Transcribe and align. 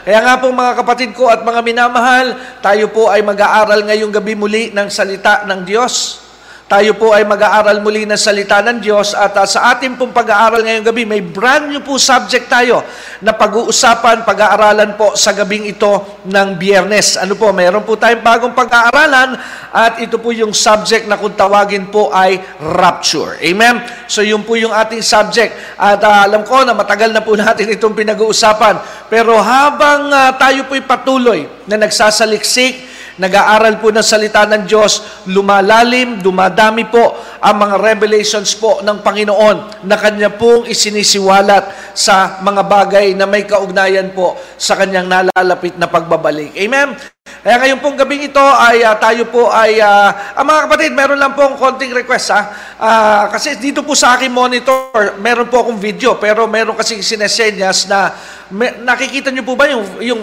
Kaya 0.00 0.18
nga 0.24 0.40
po 0.40 0.48
mga 0.48 0.72
kapatid 0.80 1.10
ko 1.12 1.28
at 1.28 1.44
mga 1.44 1.60
minamahal, 1.60 2.34
tayo 2.64 2.88
po 2.88 3.12
ay 3.12 3.20
mag-aaral 3.20 3.84
ngayong 3.84 4.14
gabi 4.14 4.32
muli 4.38 4.72
ng 4.72 4.88
salita 4.88 5.44
ng 5.44 5.60
Diyos. 5.66 6.24
Tayo 6.70 6.94
po 6.94 7.10
ay 7.10 7.26
mag-aaral 7.26 7.82
muli 7.82 8.06
ng 8.06 8.14
salita 8.14 8.62
ng 8.62 8.78
Diyos 8.78 9.10
at 9.10 9.34
uh, 9.34 9.42
sa 9.42 9.74
ating 9.74 9.98
pong 9.98 10.14
pag-aaral 10.14 10.62
ngayong 10.62 10.86
gabi, 10.86 11.02
may 11.02 11.18
brand 11.18 11.66
new 11.66 11.82
po 11.82 11.98
subject 11.98 12.46
tayo 12.46 12.86
na 13.18 13.34
pag-uusapan, 13.34 14.22
pag-aaralan 14.22 14.94
po 14.94 15.18
sa 15.18 15.34
gabing 15.34 15.66
ito 15.66 16.22
ng 16.30 16.54
biyernes. 16.54 17.18
Ano 17.18 17.34
po, 17.34 17.50
mayroon 17.50 17.82
po 17.82 17.98
tayong 17.98 18.22
bagong 18.22 18.54
pag-aaralan 18.54 19.34
at 19.74 19.98
ito 19.98 20.22
po 20.22 20.30
yung 20.30 20.54
subject 20.54 21.10
na 21.10 21.18
kung 21.18 21.34
tawagin 21.34 21.90
po 21.90 22.14
ay 22.14 22.38
rapture. 22.62 23.34
Amen? 23.42 23.82
So 24.06 24.22
yun 24.22 24.46
po 24.46 24.54
yung 24.54 24.70
ating 24.70 25.02
subject. 25.02 25.50
At 25.74 25.98
uh, 26.06 26.22
alam 26.22 26.46
ko 26.46 26.62
na 26.62 26.70
matagal 26.70 27.10
na 27.10 27.26
po 27.26 27.34
natin 27.50 27.66
itong 27.66 27.98
pinag-uusapan. 27.98 28.78
Pero 29.10 29.34
habang 29.42 30.06
uh, 30.06 30.38
tayo 30.38 30.70
po'y 30.70 30.86
patuloy 30.86 31.50
na 31.66 31.82
nagsasaliksik, 31.82 32.89
nag-aaral 33.20 33.76
po 33.76 33.92
ng 33.92 34.00
salita 34.00 34.48
ng 34.48 34.64
Diyos, 34.64 35.04
lumalalim, 35.28 36.24
dumadami 36.24 36.88
po 36.88 37.20
ang 37.44 37.56
mga 37.60 37.76
revelations 37.76 38.56
po 38.56 38.80
ng 38.80 39.04
Panginoon 39.04 39.84
na 39.84 39.96
Kanya 40.00 40.32
pong 40.32 40.64
isinisiwalat 40.64 41.92
sa 41.92 42.40
mga 42.40 42.64
bagay 42.64 43.12
na 43.12 43.28
may 43.28 43.44
kaugnayan 43.44 44.16
po 44.16 44.40
sa 44.56 44.80
Kanyang 44.80 45.04
nalalapit 45.04 45.76
na 45.76 45.84
pagbabalik. 45.84 46.56
Amen? 46.56 46.96
Kaya 47.40 47.56
ngayon 47.56 47.80
pong 47.80 47.96
gabing 47.96 48.28
ito 48.28 48.40
ay 48.40 48.84
uh, 48.84 48.96
tayo 49.00 49.28
po 49.28 49.48
ay, 49.48 49.80
uh, 49.80 50.36
ah, 50.36 50.44
mga 50.44 50.60
kapatid, 50.68 50.92
meron 50.92 51.20
lang 51.20 51.32
pong 51.32 51.56
konting 51.56 51.92
request 51.92 52.32
ha. 52.32 52.40
Uh, 52.76 53.24
kasi 53.32 53.56
dito 53.56 53.80
po 53.80 53.96
sa 53.96 54.16
aking 54.16 54.32
monitor, 54.32 55.16
meron 55.20 55.48
po 55.48 55.64
akong 55.64 55.80
video, 55.80 56.16
pero 56.20 56.44
meron 56.48 56.76
kasi 56.76 57.00
sinesenyas 57.00 57.88
na, 57.88 58.12
me, 58.52 58.80
nakikita 58.84 59.32
niyo 59.32 59.44
po 59.44 59.56
ba 59.56 59.68
yung, 59.68 59.84
yung 60.04 60.20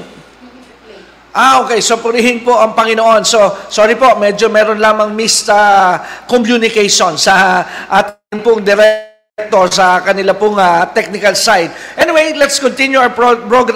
Ah, 1.38 1.62
okay. 1.62 1.86
So, 1.86 2.02
purihin 2.02 2.42
po 2.42 2.58
ang 2.58 2.74
Panginoon. 2.74 3.22
So, 3.22 3.54
sorry 3.70 3.94
po, 3.94 4.18
medyo 4.18 4.50
meron 4.50 4.82
lamang 4.82 5.14
missed 5.14 5.46
uh, 5.54 6.02
communication 6.26 7.14
sa 7.14 7.62
ating 7.94 8.42
pong 8.42 8.66
director 8.66 9.70
sa 9.70 10.02
kanila 10.02 10.34
pong 10.34 10.58
uh, 10.58 10.90
technical 10.98 11.38
side. 11.38 11.70
Anyway, 11.94 12.34
let's 12.34 12.58
continue 12.58 12.98
our 12.98 13.14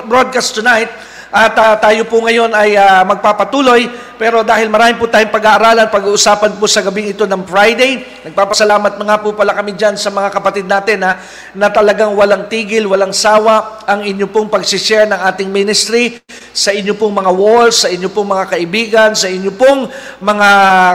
broadcast 0.09 0.57
tonight. 0.57 0.89
At 1.31 1.55
uh, 1.55 1.79
tayo 1.79 2.03
po 2.11 2.19
ngayon 2.19 2.51
ay 2.51 2.75
uh, 2.75 3.07
magpapatuloy, 3.07 3.87
pero 4.19 4.43
dahil 4.43 4.67
marami 4.67 4.99
po 4.99 5.07
tayong 5.07 5.31
pag-aaralan, 5.31 5.87
pag-uusapan 5.87 6.59
po 6.59 6.67
sa 6.67 6.83
gabing 6.83 7.15
ito 7.15 7.23
ng 7.23 7.47
Friday, 7.47 8.03
nagpapasalamat 8.27 8.99
mga 8.99 9.15
po 9.23 9.31
pala 9.31 9.55
kami 9.55 9.71
dyan 9.71 9.95
sa 9.95 10.11
mga 10.11 10.27
kapatid 10.27 10.67
natin 10.67 11.07
ha, 11.07 11.23
na 11.55 11.71
talagang 11.71 12.11
walang 12.19 12.51
tigil, 12.51 12.83
walang 12.91 13.15
sawa 13.15 13.79
ang 13.87 14.03
inyo 14.03 14.27
pong 14.27 14.51
pag-share 14.51 15.07
ng 15.07 15.23
ating 15.31 15.47
ministry 15.47 16.19
sa 16.51 16.75
inyo 16.75 16.99
pong 16.99 17.15
mga 17.15 17.31
walls, 17.31 17.87
sa 17.87 17.89
inyo 17.89 18.11
pong 18.11 18.35
mga 18.35 18.45
kaibigan, 18.51 19.09
sa 19.15 19.31
inyo 19.31 19.55
pong 19.55 19.87
mga 20.19 20.49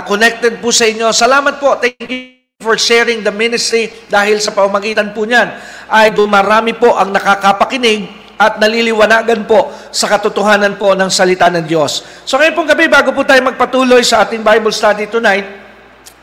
connected 0.05 0.61
po 0.61 0.69
sa 0.69 0.85
inyo. 0.85 1.17
Salamat 1.17 1.57
po. 1.57 1.81
Thank 1.81 2.05
you 2.13 2.37
for 2.61 2.77
sharing 2.77 3.25
the 3.25 3.33
ministry 3.33 3.89
dahil 4.13 4.37
sa 4.37 4.53
pamamagitan 4.53 5.17
po 5.17 5.25
niyan 5.25 5.49
ay 5.89 6.13
dumarami 6.13 6.77
po 6.77 6.93
ang 6.93 7.09
nakakapakinig 7.09 8.26
at 8.37 8.61
naliliwanagan 8.61 9.49
po 9.49 9.73
sa 9.89 10.07
katotohanan 10.13 10.77
po 10.77 10.93
ng 10.93 11.09
salita 11.09 11.49
ng 11.49 11.65
Diyos. 11.65 12.05
So 12.29 12.37
ngayon 12.37 12.55
pong 12.57 12.69
gabi, 12.69 12.85
bago 12.89 13.17
po 13.17 13.25
tayo 13.25 13.41
magpatuloy 13.49 14.05
sa 14.05 14.25
ating 14.29 14.45
Bible 14.45 14.73
study 14.73 15.09
tonight, 15.09 15.49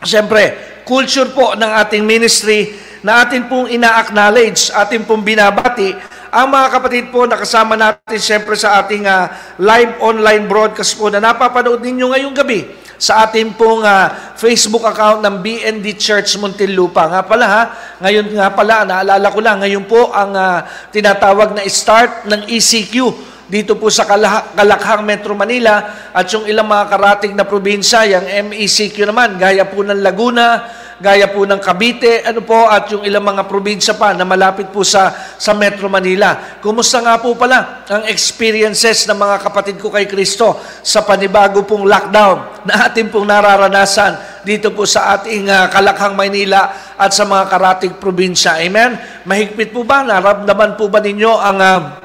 siyempre, 0.05 0.77
culture 0.85 1.33
po 1.33 1.57
ng 1.57 1.71
ating 1.81 2.05
ministry 2.05 2.73
na 3.01 3.25
atin 3.25 3.49
pong 3.49 3.67
ina-acknowledge, 3.67 4.71
atin 4.71 5.03
pong 5.03 5.25
binabati, 5.25 5.91
ang 6.33 6.49
mga 6.49 6.67
kapatid 6.69 7.05
po 7.13 7.29
na 7.29 7.37
kasama 7.37 7.77
natin 7.77 8.17
siyempre 8.17 8.57
sa 8.57 8.81
ating 8.81 9.05
uh, 9.05 9.29
live 9.61 10.01
online 10.01 10.49
broadcast 10.49 10.97
po 10.97 11.09
na 11.09 11.21
napapanood 11.21 11.77
ninyo 11.81 12.09
ngayong 12.09 12.33
gabi 12.33 12.82
sa 12.99 13.27
ating 13.27 13.57
pong 13.57 13.83
uh, 13.83 14.35
Facebook 14.37 14.85
account 14.85 15.23
ng 15.25 15.41
BND 15.41 15.97
Church 15.97 16.35
Muntinlupa. 16.39 17.09
Nga 17.09 17.21
pala 17.25 17.45
ha, 17.45 17.61
ngayon 18.03 18.25
nga 18.37 18.49
pala, 18.53 18.75
naalala 18.87 19.27
ko 19.33 19.39
lang, 19.41 19.57
ngayon 19.63 19.85
po 19.89 20.13
ang 20.13 20.31
uh, 20.35 20.61
tinatawag 20.93 21.57
na 21.57 21.63
start 21.67 22.29
ng 22.29 22.47
ECQ 22.47 23.32
dito 23.47 23.75
po 23.75 23.91
sa 23.91 24.07
Kalakhang 24.07 25.03
Metro 25.03 25.35
Manila 25.35 26.09
at 26.15 26.25
yung 26.31 26.47
ilang 26.47 26.67
mga 26.67 26.85
karating 26.87 27.33
na 27.35 27.43
probinsya, 27.43 28.07
yung 28.07 28.27
MECQ 28.51 29.03
naman, 29.03 29.35
gaya 29.35 29.67
po 29.67 29.83
ng 29.83 29.99
Laguna, 29.99 30.63
gaya 31.03 31.27
po 31.27 31.43
ng 31.43 31.59
Cavite, 31.59 32.23
ano 32.23 32.39
po, 32.47 32.71
at 32.71 32.87
yung 32.95 33.03
ilang 33.03 33.27
mga 33.27 33.43
probinsya 33.43 33.99
pa 33.99 34.15
na 34.15 34.23
malapit 34.23 34.71
po 34.71 34.87
sa, 34.87 35.11
sa 35.35 35.51
Metro 35.51 35.91
Manila. 35.91 36.59
Kumusta 36.63 37.03
nga 37.03 37.19
po 37.19 37.35
pala 37.35 37.83
ang 37.91 38.07
experiences 38.07 39.03
ng 39.11 39.17
mga 39.19 39.35
kapatid 39.43 39.75
ko 39.83 39.91
kay 39.91 40.07
Kristo 40.07 40.55
sa 40.79 41.03
panibago 41.03 41.67
pong 41.67 41.83
lockdown 41.83 42.37
na 42.67 42.87
ating 42.87 43.11
pong 43.11 43.27
nararanasan 43.27 44.43
dito 44.47 44.71
po 44.75 44.87
sa 44.87 45.19
ating 45.19 45.47
uh, 45.47 45.67
Kalakhang, 45.71 46.15
Maynila 46.15 46.95
at 46.99 47.11
sa 47.11 47.27
mga 47.27 47.47
karating 47.47 47.93
probinsya. 47.99 48.59
Amen? 48.59 48.95
Mahigpit 49.27 49.71
po 49.71 49.87
ba? 49.87 50.03
Naramdaman 50.03 50.75
po 50.75 50.91
ba 50.91 50.99
ninyo 50.99 51.31
ang 51.35 51.57
uh, 51.59 52.02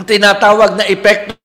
tinatawag 0.00 0.80
na 0.80 0.84
epekto 0.88 1.42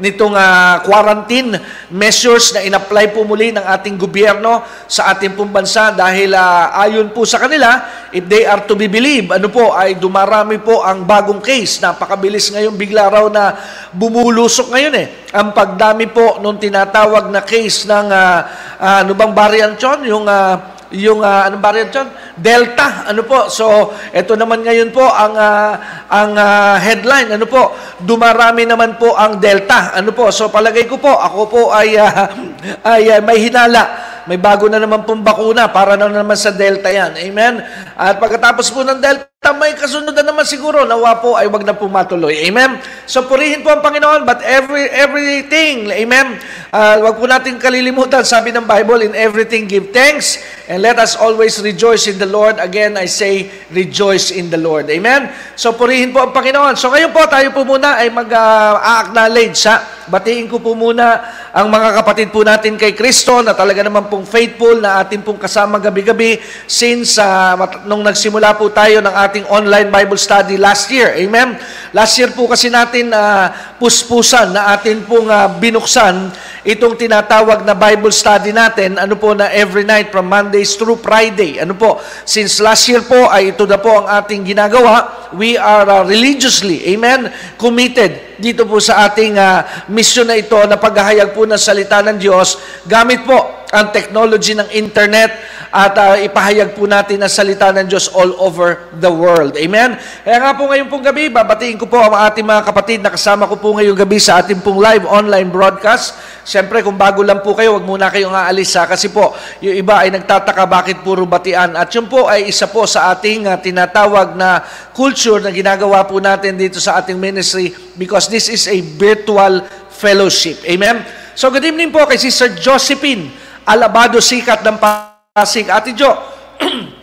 nitong 0.00 0.32
uh, 0.32 0.80
quarantine 0.80 1.60
measures 1.92 2.56
na 2.56 2.64
inapply 2.64 3.12
po 3.12 3.22
muli 3.22 3.52
ng 3.52 3.60
ating 3.60 4.00
gobyerno 4.00 4.64
sa 4.88 5.12
ating 5.12 5.36
pong 5.36 5.52
dahil 5.92 6.32
uh, 6.32 6.72
ayon 6.80 7.12
po 7.12 7.28
sa 7.28 7.36
kanila, 7.36 7.84
if 8.10 8.24
they 8.24 8.48
are 8.48 8.64
to 8.64 8.72
be 8.74 8.88
believed, 8.88 9.28
ano 9.28 9.52
po, 9.52 9.76
ay 9.76 10.00
dumarami 10.00 10.56
po 10.56 10.80
ang 10.80 11.04
bagong 11.04 11.44
case. 11.44 11.84
Napakabilis 11.84 12.48
ngayon, 12.48 12.74
bigla 12.74 13.12
raw 13.12 13.28
na 13.28 13.54
bumulusok 13.92 14.72
ngayon 14.72 14.94
eh. 14.96 15.06
Ang 15.36 15.52
pagdami 15.52 16.08
po 16.08 16.40
nung 16.40 16.56
tinatawag 16.56 17.28
na 17.28 17.44
case 17.44 17.84
ng, 17.84 18.08
uh, 18.08 18.38
uh, 18.80 18.98
ano 19.04 19.12
bang 19.12 19.36
variant 19.36 19.76
yun? 19.76 20.00
Yung 20.08 20.24
uh, 20.26 20.79
yung 20.90 21.22
uh, 21.22 21.46
anong 21.46 21.62
variant 21.62 21.92
yun? 21.94 22.08
Delta. 22.34 23.06
Ano 23.06 23.22
po? 23.22 23.46
So, 23.46 23.94
ito 24.10 24.34
naman 24.34 24.66
ngayon 24.66 24.90
po 24.90 25.06
ang 25.06 25.34
uh, 25.38 25.72
ang 26.10 26.32
uh, 26.34 26.74
headline. 26.82 27.30
Ano 27.38 27.46
po? 27.46 27.74
Dumarami 28.02 28.66
naman 28.66 28.98
po 28.98 29.14
ang 29.14 29.38
Delta. 29.38 29.94
Ano 29.94 30.10
po? 30.10 30.34
So, 30.34 30.50
palagay 30.50 30.90
ko 30.90 30.98
po, 30.98 31.14
ako 31.14 31.40
po 31.46 31.62
ay 31.70 31.94
uh, 31.94 32.10
ay 32.98 33.02
uh, 33.14 33.20
may 33.22 33.38
hinala. 33.38 34.10
May 34.26 34.36
bago 34.36 34.66
na 34.66 34.82
naman 34.82 35.06
pong 35.06 35.22
bakuna 35.22 35.70
para 35.70 35.94
na 35.94 36.10
naman 36.10 36.36
sa 36.36 36.50
Delta 36.50 36.90
yan. 36.90 37.14
Amen? 37.16 37.62
At 37.94 38.18
pagkatapos 38.18 38.68
po 38.74 38.82
ng 38.82 38.98
Delta, 38.98 39.29
may 39.56 39.72
kasunod 39.72 40.12
na 40.12 40.20
naman 40.20 40.44
siguro, 40.44 40.84
nawa 40.84 41.16
po 41.16 41.32
ay 41.32 41.48
wag 41.48 41.64
na 41.64 41.72
po 41.72 41.88
matuloy. 41.88 42.44
Amen? 42.44 42.76
So 43.08 43.24
purihin 43.24 43.64
po 43.64 43.72
ang 43.72 43.80
Panginoon, 43.80 44.28
but 44.28 44.44
every 44.44 44.84
everything, 44.92 45.88
amen? 45.88 46.36
Uh, 46.68 47.00
wag 47.08 47.16
po 47.16 47.24
natin 47.24 47.56
kalilimutan, 47.56 48.20
sabi 48.20 48.52
ng 48.52 48.68
Bible, 48.68 49.00
in 49.00 49.16
everything 49.16 49.64
give 49.64 49.96
thanks, 49.96 50.44
and 50.68 50.84
let 50.84 51.00
us 51.00 51.16
always 51.16 51.56
rejoice 51.64 52.04
in 52.04 52.20
the 52.20 52.28
Lord. 52.28 52.60
Again, 52.60 53.00
I 53.00 53.08
say, 53.08 53.48
rejoice 53.72 54.28
in 54.28 54.52
the 54.52 54.60
Lord. 54.60 54.92
Amen? 54.92 55.32
So 55.56 55.72
purihin 55.72 56.12
po 56.12 56.20
ang 56.20 56.36
Panginoon. 56.36 56.76
So 56.76 56.92
ngayon 56.92 57.08
po, 57.08 57.24
tayo 57.24 57.48
po 57.56 57.64
muna 57.64 57.96
ay 57.96 58.12
mag-acknowledge 58.12 59.56
uh, 59.56 59.64
sa 59.64 59.72
Batiin 60.10 60.50
ko 60.50 60.58
po 60.58 60.74
muna 60.74 61.22
ang 61.54 61.70
mga 61.70 62.02
kapatid 62.02 62.34
po 62.34 62.42
natin 62.42 62.74
kay 62.74 62.98
Kristo 62.98 63.38
na 63.46 63.54
talaga 63.54 63.86
naman 63.86 64.10
pong 64.10 64.26
faithful 64.26 64.82
na 64.82 64.98
ating 64.98 65.22
pong 65.22 65.38
kasama 65.38 65.78
gabi-gabi 65.78 66.42
since 66.66 67.14
uh, 67.22 67.54
nung 67.86 68.02
nagsimula 68.02 68.58
po 68.58 68.74
tayo 68.74 68.98
ng 68.98 69.14
ating 69.14 69.46
online 69.46 69.86
Bible 69.86 70.18
study 70.18 70.58
last 70.58 70.90
year. 70.90 71.14
Amen? 71.14 71.54
Last 71.94 72.18
year 72.18 72.34
po 72.34 72.50
kasi 72.50 72.66
natin 72.66 73.14
uh, 73.14 73.78
puspusan 73.78 74.50
na 74.50 74.74
atin 74.74 75.06
pong 75.06 75.30
uh, 75.30 75.46
binuksan 75.62 76.34
itong 76.66 76.98
tinatawag 76.98 77.64
na 77.64 77.72
Bible 77.72 78.12
study 78.12 78.52
natin, 78.52 79.00
ano 79.00 79.16
po 79.16 79.32
na 79.32 79.48
every 79.48 79.86
night 79.86 80.12
from 80.12 80.28
Mondays 80.28 80.76
through 80.76 81.00
Friday. 81.00 81.56
Ano 81.62 81.72
po? 81.78 82.02
Since 82.26 82.60
last 82.60 82.84
year 82.90 83.00
po 83.06 83.30
ay 83.30 83.56
ito 83.56 83.64
na 83.64 83.80
po 83.80 84.04
ang 84.04 84.06
ating 84.10 84.44
ginagawa. 84.44 85.30
We 85.32 85.56
are 85.56 85.86
uh, 85.86 86.02
religiously, 86.04 86.82
amen, 86.92 87.30
committed 87.56 88.29
dito 88.40 88.64
po 88.64 88.80
sa 88.80 89.04
ating 89.06 89.36
uh, 89.36 89.86
mission 89.92 90.24
na 90.24 90.40
ito 90.40 90.56
na 90.64 90.80
paghahayag 90.80 91.36
po 91.36 91.44
ng 91.44 91.60
salita 91.60 92.00
ng 92.00 92.16
Diyos 92.16 92.56
gamit 92.88 93.22
po 93.28 93.59
ang 93.70 93.94
technology 93.94 94.58
ng 94.58 94.66
internet 94.74 95.30
at 95.70 95.94
uh, 95.94 96.18
ipahayag 96.18 96.74
po 96.74 96.90
natin 96.90 97.22
ang 97.22 97.30
salita 97.30 97.70
ng 97.70 97.86
Diyos 97.86 98.10
all 98.10 98.34
over 98.42 98.90
the 98.98 99.06
world. 99.06 99.54
Amen? 99.54 99.94
Kaya 100.26 100.38
nga 100.42 100.52
po 100.58 100.66
ngayon 100.66 100.90
pong 100.90 101.06
gabi, 101.06 101.30
babatiin 101.30 101.78
ko 101.78 101.86
po 101.86 102.02
ang 102.02 102.10
ating 102.26 102.42
mga 102.42 102.62
kapatid 102.66 102.98
na 102.98 103.14
kasama 103.14 103.46
ko 103.46 103.54
po 103.54 103.78
ngayong 103.78 103.94
gabi 103.94 104.18
sa 104.18 104.42
ating 104.42 104.58
pong 104.58 104.82
live 104.82 105.06
online 105.06 105.46
broadcast. 105.46 106.18
Siyempre, 106.42 106.82
kung 106.82 106.98
bago 106.98 107.22
lang 107.22 107.38
po 107.46 107.54
kayo, 107.54 107.78
wag 107.78 107.86
muna 107.86 108.10
kayong 108.10 108.34
aalis 108.34 108.74
ha, 108.74 108.90
kasi 108.90 109.14
po, 109.14 109.30
yung 109.62 109.78
iba 109.78 110.02
ay 110.02 110.10
nagtataka 110.10 110.66
bakit 110.66 111.06
puro 111.06 111.22
batian. 111.22 111.78
At 111.78 111.94
yun 111.94 112.10
po 112.10 112.26
ay 112.26 112.50
isa 112.50 112.66
po 112.66 112.90
sa 112.90 113.14
ating 113.14 113.46
uh, 113.46 113.54
tinatawag 113.54 114.34
na 114.34 114.66
culture 114.90 115.38
na 115.38 115.54
ginagawa 115.54 116.02
po 116.02 116.18
natin 116.18 116.58
dito 116.58 116.82
sa 116.82 116.98
ating 116.98 117.14
ministry 117.14 117.70
because 117.94 118.26
this 118.26 118.50
is 118.50 118.66
a 118.66 118.82
virtual 118.98 119.62
fellowship. 119.94 120.58
Amen? 120.66 121.06
So 121.38 121.46
good 121.54 121.62
evening 121.62 121.94
po 121.94 122.02
kay 122.10 122.18
Sister 122.18 122.50
Josephine 122.58 123.49
Alabado 123.70 124.18
Sikat 124.18 124.66
ng 124.66 124.82
Pasig. 124.82 125.70
Ate 125.70 125.94
Jo, 125.94 126.10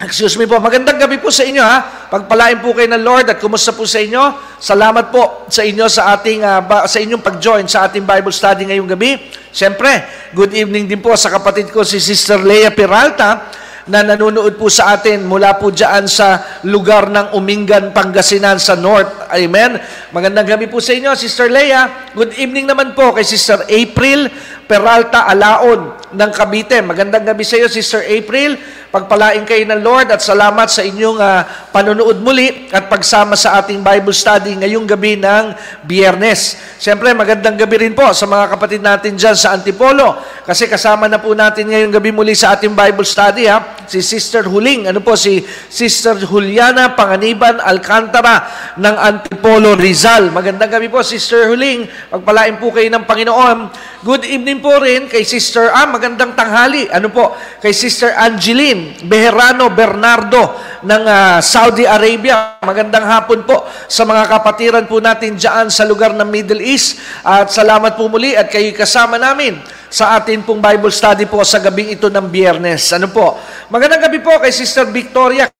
Excuse 0.00 0.40
me 0.40 0.48
po. 0.48 0.56
Magandang 0.56 0.96
gabi 0.96 1.20
po 1.20 1.28
sa 1.28 1.44
inyo 1.44 1.60
ha. 1.60 2.08
Pagpalain 2.08 2.60
po 2.64 2.72
kayo 2.72 2.88
ng 2.88 3.04
Lord 3.04 3.28
at 3.28 3.36
kumusta 3.36 3.76
po 3.76 3.84
sa 3.84 4.00
inyo. 4.00 4.56
Salamat 4.56 5.12
po 5.12 5.44
sa 5.52 5.60
inyo 5.60 5.84
sa 5.92 6.16
ating 6.16 6.40
uh, 6.40 6.60
ba, 6.64 6.88
sa 6.88 7.04
inyong 7.04 7.20
pag-join 7.20 7.68
sa 7.68 7.84
ating 7.84 8.08
Bible 8.08 8.32
study 8.32 8.64
ngayong 8.64 8.88
gabi. 8.88 9.20
Siyempre, 9.52 10.08
good 10.32 10.56
evening 10.56 10.88
din 10.88 11.04
po 11.04 11.12
sa 11.20 11.28
kapatid 11.28 11.68
ko 11.68 11.84
si 11.84 12.00
Sister 12.00 12.40
Leah 12.40 12.72
Peralta 12.72 13.52
na 13.88 14.04
nanonood 14.04 14.60
po 14.60 14.68
sa 14.68 14.98
atin 14.98 15.24
mula 15.24 15.56
po 15.56 15.72
dyan 15.72 16.04
sa 16.04 16.60
lugar 16.68 17.08
ng 17.08 17.32
Umingan, 17.32 17.96
Pangasinan 17.96 18.60
sa 18.60 18.76
North. 18.76 19.30
Amen. 19.32 19.80
Magandang 20.12 20.44
gabi 20.44 20.68
po 20.68 20.82
sa 20.84 20.92
inyo, 20.92 21.16
Sister 21.16 21.48
Leah. 21.48 22.12
Good 22.12 22.36
evening 22.36 22.68
naman 22.68 22.92
po 22.92 23.16
kay 23.16 23.24
Sister 23.24 23.64
April 23.64 24.28
Peralta 24.68 25.26
Alaon 25.26 26.12
ng 26.14 26.30
Cavite. 26.30 26.78
Magandang 26.84 27.24
gabi 27.24 27.42
sa 27.42 27.58
iyo, 27.58 27.66
Sister 27.66 28.04
April. 28.06 28.54
Pagpalain 28.90 29.42
kayo 29.46 29.62
ng 29.66 29.82
Lord 29.82 30.10
at 30.10 30.22
salamat 30.22 30.66
sa 30.66 30.82
inyong 30.82 31.18
uh, 31.18 31.69
panonood 31.70 32.18
muli 32.18 32.66
at 32.70 32.90
pagsama 32.90 33.38
sa 33.38 33.62
ating 33.62 33.82
Bible 33.82 34.14
study 34.14 34.58
ngayong 34.58 34.86
gabi 34.86 35.14
ng 35.14 35.54
Biyernes. 35.86 36.58
Siyempre, 36.82 37.14
magandang 37.14 37.54
gabi 37.54 37.86
rin 37.86 37.94
po 37.94 38.10
sa 38.10 38.26
mga 38.26 38.58
kapatid 38.58 38.82
natin 38.82 39.14
dyan 39.14 39.38
sa 39.38 39.54
Antipolo 39.54 40.18
kasi 40.42 40.66
kasama 40.66 41.06
na 41.06 41.22
po 41.22 41.30
natin 41.30 41.70
ngayong 41.70 41.94
gabi 41.94 42.10
muli 42.10 42.34
sa 42.34 42.58
ating 42.58 42.74
Bible 42.74 43.06
study 43.06 43.46
ha, 43.46 43.78
si 43.86 44.02
Sister 44.02 44.50
Huling. 44.50 44.90
Ano 44.90 44.98
po, 44.98 45.14
si 45.14 45.46
Sister 45.70 46.18
Juliana 46.18 46.98
Panganiban 46.98 47.62
Alcantara 47.62 48.50
ng 48.74 48.96
Antipolo 48.98 49.78
Rizal. 49.78 50.34
Magandang 50.34 50.74
gabi 50.74 50.90
po, 50.90 51.06
Sister 51.06 51.46
Huling. 51.46 51.86
Pagpalain 52.10 52.58
po 52.58 52.74
kayo 52.74 52.90
ng 52.90 53.06
Panginoon. 53.06 53.58
Good 54.02 54.26
evening 54.26 54.58
po 54.58 54.74
rin 54.82 55.06
kay 55.06 55.22
Sister, 55.22 55.70
ah, 55.70 55.86
magandang 55.86 56.34
tanghali. 56.34 56.90
Ano 56.90 57.14
po, 57.14 57.36
kay 57.62 57.70
Sister 57.70 58.10
Angeline 58.18 59.06
Beherano 59.06 59.70
Bernardo 59.70 60.56
ng 60.82 61.02
uh, 61.04 61.38
Saudi 61.60 61.84
Arabia. 61.84 62.56
Magandang 62.64 63.04
hapon 63.04 63.44
po 63.44 63.68
sa 63.84 64.08
mga 64.08 64.32
kapatiran 64.32 64.88
po 64.88 64.96
natin 64.96 65.36
dyan 65.36 65.68
sa 65.68 65.84
lugar 65.84 66.16
ng 66.16 66.24
Middle 66.24 66.64
East. 66.64 66.96
At 67.20 67.52
salamat 67.52 68.00
po 68.00 68.08
muli 68.08 68.32
at 68.32 68.48
kayo 68.48 68.72
kasama 68.72 69.20
namin 69.20 69.60
sa 69.92 70.16
atin 70.16 70.40
pong 70.40 70.64
Bible 70.64 70.88
study 70.88 71.28
po 71.28 71.44
sa 71.44 71.60
gabing 71.60 71.92
ito 71.92 72.08
ng 72.08 72.32
biyernes. 72.32 72.96
Ano 72.96 73.12
po? 73.12 73.36
Magandang 73.68 74.08
gabi 74.08 74.24
po 74.24 74.40
kay 74.40 74.56
Sister 74.56 74.88
Victoria 74.88 75.52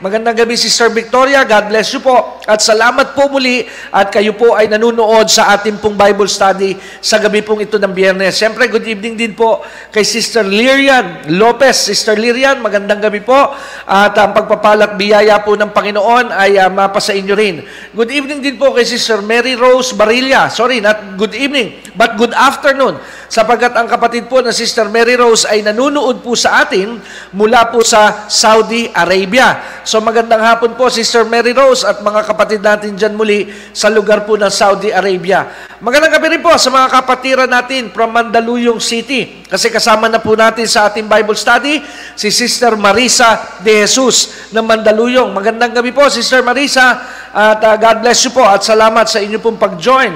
Magandang 0.00 0.32
gabi, 0.32 0.56
Sister 0.56 0.88
Victoria. 0.88 1.44
God 1.44 1.68
bless 1.68 1.92
you 1.92 2.00
po. 2.00 2.40
At 2.48 2.64
salamat 2.64 3.12
po 3.12 3.28
muli 3.28 3.68
at 3.92 4.08
kayo 4.08 4.32
po 4.32 4.56
ay 4.56 4.64
nanonood 4.64 5.28
sa 5.28 5.52
ating 5.52 5.76
pong 5.76 5.92
Bible 5.92 6.24
study 6.24 6.72
sa 7.04 7.20
gabi 7.20 7.44
pong 7.44 7.68
ito 7.68 7.76
ng 7.76 7.92
biyernes. 7.92 8.32
Siyempre, 8.32 8.64
good 8.72 8.88
evening 8.88 9.12
din 9.12 9.36
po 9.36 9.60
kay 9.92 10.00
Sister 10.00 10.40
Lirian 10.40 11.28
Lopez. 11.36 11.92
Sister 11.92 12.16
Lirian, 12.16 12.64
magandang 12.64 12.96
gabi 12.96 13.20
po. 13.20 13.52
At 13.84 14.16
ang 14.16 14.32
pagpapalat 14.32 14.96
biyaya 14.96 15.44
po 15.44 15.52
ng 15.52 15.68
Panginoon 15.68 16.32
ay 16.32 16.56
uh, 16.56 16.72
mapa 16.72 16.96
sa 16.96 17.12
inyo 17.12 17.36
rin. 17.36 17.60
Good 17.92 18.08
evening 18.08 18.40
din 18.40 18.56
po 18.56 18.72
kay 18.72 18.88
Sister 18.88 19.20
Mary 19.20 19.52
Rose 19.52 19.92
Barilla. 19.92 20.48
Sorry, 20.48 20.80
not 20.80 21.20
good 21.20 21.36
evening, 21.36 21.76
but 21.92 22.16
good 22.16 22.32
afternoon. 22.32 22.96
Sapagkat 23.28 23.76
ang 23.76 23.84
kapatid 23.84 24.32
po 24.32 24.40
na 24.40 24.50
Sister 24.50 24.88
Mary 24.88 25.14
Rose 25.20 25.44
ay 25.44 25.60
nanonood 25.60 26.24
po 26.24 26.32
sa 26.32 26.64
atin 26.64 26.96
mula 27.36 27.68
po 27.68 27.84
sa 27.84 28.26
Saudi 28.32 28.88
Arabia. 28.90 29.84
So 29.90 29.98
magandang 29.98 30.38
hapon 30.38 30.78
po 30.78 30.86
Sister 30.86 31.26
Mary 31.26 31.50
Rose 31.50 31.82
at 31.82 31.98
mga 31.98 32.22
kapatid 32.22 32.62
natin 32.62 32.94
dyan 32.94 33.10
muli 33.18 33.50
sa 33.74 33.90
lugar 33.90 34.22
po 34.22 34.38
ng 34.38 34.46
Saudi 34.46 34.94
Arabia. 34.94 35.50
Magandang 35.82 36.14
gabi 36.14 36.38
rin 36.38 36.42
po 36.46 36.54
sa 36.54 36.70
mga 36.70 36.94
kapatiran 36.94 37.50
natin 37.50 37.90
from 37.90 38.14
Mandaluyong 38.14 38.78
City. 38.78 39.42
Kasi 39.50 39.66
kasama 39.66 40.06
na 40.06 40.22
po 40.22 40.38
natin 40.38 40.62
sa 40.70 40.86
ating 40.86 41.10
Bible 41.10 41.34
study 41.34 41.82
si 42.14 42.30
Sister 42.30 42.78
Marisa 42.78 43.58
de 43.66 43.82
Jesus 43.82 44.46
ng 44.54 44.62
Mandaluyong. 44.62 45.34
Magandang 45.34 45.74
gabi 45.74 45.90
po 45.90 46.06
Sister 46.06 46.38
Marisa 46.46 47.02
at 47.34 47.58
uh, 47.58 47.74
God 47.74 48.06
bless 48.06 48.22
you 48.22 48.30
po 48.30 48.46
at 48.46 48.62
salamat 48.62 49.10
sa 49.10 49.18
inyo 49.18 49.42
pong 49.42 49.58
pag-join 49.58 50.14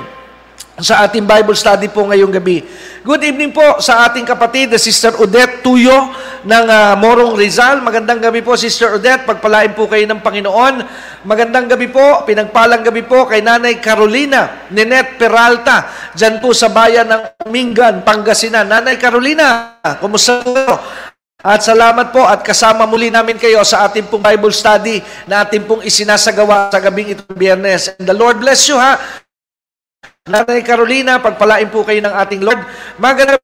sa 0.79 1.07
ating 1.07 1.27
Bible 1.27 1.55
study 1.55 1.91
po 1.91 2.07
ngayong 2.07 2.31
gabi. 2.31 2.63
Good 3.03 3.23
evening 3.27 3.55
po 3.55 3.83
sa 3.83 4.07
ating 4.07 4.27
kapatid, 4.27 4.75
Sister 4.79 5.15
Odette 5.19 5.67
Tuyo 5.67 6.15
ng 6.45 6.67
uh, 6.69 6.93
Morong 7.01 7.35
Rizal. 7.35 7.81
Magandang 7.81 8.21
gabi 8.21 8.45
po, 8.45 8.53
Sister 8.55 9.01
Odette. 9.01 9.25
Pagpalain 9.25 9.73
po 9.73 9.89
kayo 9.89 10.05
ng 10.05 10.21
Panginoon. 10.21 10.75
Magandang 11.25 11.73
gabi 11.73 11.89
po, 11.89 12.23
pinagpalang 12.29 12.85
gabi 12.85 13.01
po 13.05 13.25
kay 13.25 13.41
Nanay 13.41 13.81
Carolina 13.81 14.69
Ninette 14.69 15.17
Peralta, 15.17 15.89
dyan 16.13 16.39
po 16.39 16.53
sa 16.53 16.69
bayan 16.69 17.09
ng 17.09 17.49
Mingan, 17.49 18.05
Pangasinan. 18.05 18.69
Nanay 18.69 19.01
Carolina, 19.01 19.81
kumusta 19.99 20.45
po? 20.45 20.53
At 21.45 21.61
salamat 21.61 22.09
po 22.09 22.25
at 22.25 22.41
kasama 22.41 22.89
muli 22.89 23.13
namin 23.13 23.37
kayo 23.37 23.61
sa 23.69 23.85
ating 23.85 24.09
pong 24.09 24.25
Bible 24.25 24.53
study 24.53 25.05
na 25.29 25.45
ating 25.45 25.69
pong 25.69 25.85
isinasagawa 25.85 26.73
sa 26.73 26.81
gabing 26.81 27.13
ito 27.13 27.25
biyernes. 27.37 28.01
And 28.01 28.09
the 28.09 28.17
Lord 28.17 28.41
bless 28.41 28.65
you 28.65 28.81
ha. 28.81 28.97
Nanay 30.25 30.65
Carolina, 30.65 31.21
pagpalain 31.21 31.69
po 31.69 31.85
kayo 31.85 32.01
ng 32.01 32.15
ating 32.17 32.41
Lord. 32.41 32.65
Magandang 32.97 33.44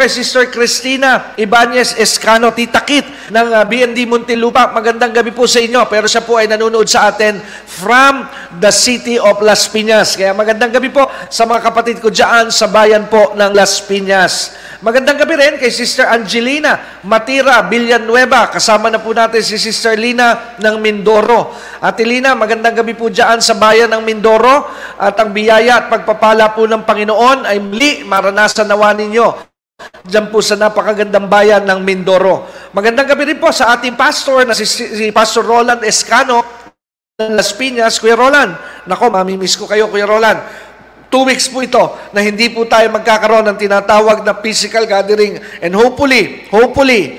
kay 0.00 0.12
Sister 0.12 0.48
Christina 0.48 1.36
Ibanez 1.36 1.92
Escano 2.00 2.52
Titakit 2.56 3.32
ng 3.32 3.48
uh, 3.52 3.64
BND 3.68 4.08
Muntinlupa. 4.08 4.72
Magandang 4.72 5.12
gabi 5.12 5.28
po 5.28 5.44
sa 5.44 5.60
inyo. 5.60 5.84
Pero 5.92 6.08
siya 6.08 6.24
po 6.24 6.40
ay 6.40 6.48
nanonood 6.48 6.88
sa 6.88 7.12
atin 7.12 7.36
from 7.64 8.24
the 8.60 8.72
city 8.72 9.20
of 9.20 9.40
Las 9.44 9.68
Piñas. 9.68 10.16
Kaya 10.16 10.32
magandang 10.32 10.72
gabi 10.72 10.88
po 10.88 11.04
sa 11.28 11.44
mga 11.44 11.60
kapatid 11.60 11.96
ko 12.00 12.08
dyan 12.08 12.48
sa 12.48 12.72
bayan 12.72 13.12
po 13.12 13.36
ng 13.36 13.52
Las 13.52 13.80
Piñas. 13.84 14.56
Magandang 14.80 15.20
gabi 15.20 15.36
rin 15.36 15.54
kay 15.60 15.68
Sister 15.68 16.08
Angelina 16.08 17.04
Matira 17.04 17.64
Villanueva. 17.68 18.48
Kasama 18.48 18.88
na 18.88 19.04
po 19.04 19.12
natin 19.12 19.44
si 19.44 19.60
Sister 19.60 20.00
Lina 20.00 20.56
ng 20.56 20.76
Mindoro. 20.80 21.52
Ate 21.80 22.08
Lina, 22.08 22.32
magandang 22.32 22.80
gabi 22.84 22.96
po 22.96 23.12
dyan 23.12 23.44
sa 23.44 23.56
bayan 23.56 23.92
ng 23.92 24.04
Mindoro. 24.04 24.70
At 24.96 25.20
ang 25.20 25.36
biyaya 25.36 25.84
at 25.84 25.86
pagpapala 25.92 26.56
po 26.56 26.64
ng 26.64 26.88
Panginoon 26.88 27.44
ay 27.44 27.60
muli 27.60 28.04
maranasan 28.04 28.64
nawa 28.64 28.96
ninyo 28.96 29.49
Diyan 30.04 30.32
po 30.32 30.40
sa 30.40 30.56
napakagandang 30.56 31.28
bayan 31.28 31.64
ng 31.64 31.80
Mindoro. 31.84 32.48
Magandang 32.72 33.08
gabi 33.08 33.34
rin 33.34 33.38
po 33.38 33.52
sa 33.52 33.76
ating 33.76 33.96
pastor 33.96 34.48
na 34.48 34.56
si, 34.56 34.64
si 34.64 35.08
Pastor 35.12 35.44
Roland 35.44 35.84
Escano 35.84 36.40
ng 37.20 37.36
Las 37.36 37.52
Piñas. 37.52 38.00
Kuya 38.00 38.16
Roland, 38.16 38.56
nako, 38.88 39.12
mamimiss 39.12 39.60
ko 39.60 39.68
kayo, 39.68 39.92
Kuya 39.92 40.08
Roland. 40.08 40.40
Two 41.10 41.26
weeks 41.26 41.50
po 41.50 41.60
ito 41.60 41.82
na 42.14 42.22
hindi 42.22 42.48
po 42.54 42.64
tayo 42.70 42.86
magkakaroon 42.94 43.42
ng 43.50 43.58
tinatawag 43.58 44.22
na 44.22 44.38
physical 44.38 44.86
gathering. 44.86 45.42
And 45.58 45.74
hopefully, 45.74 46.46
hopefully, 46.48 47.18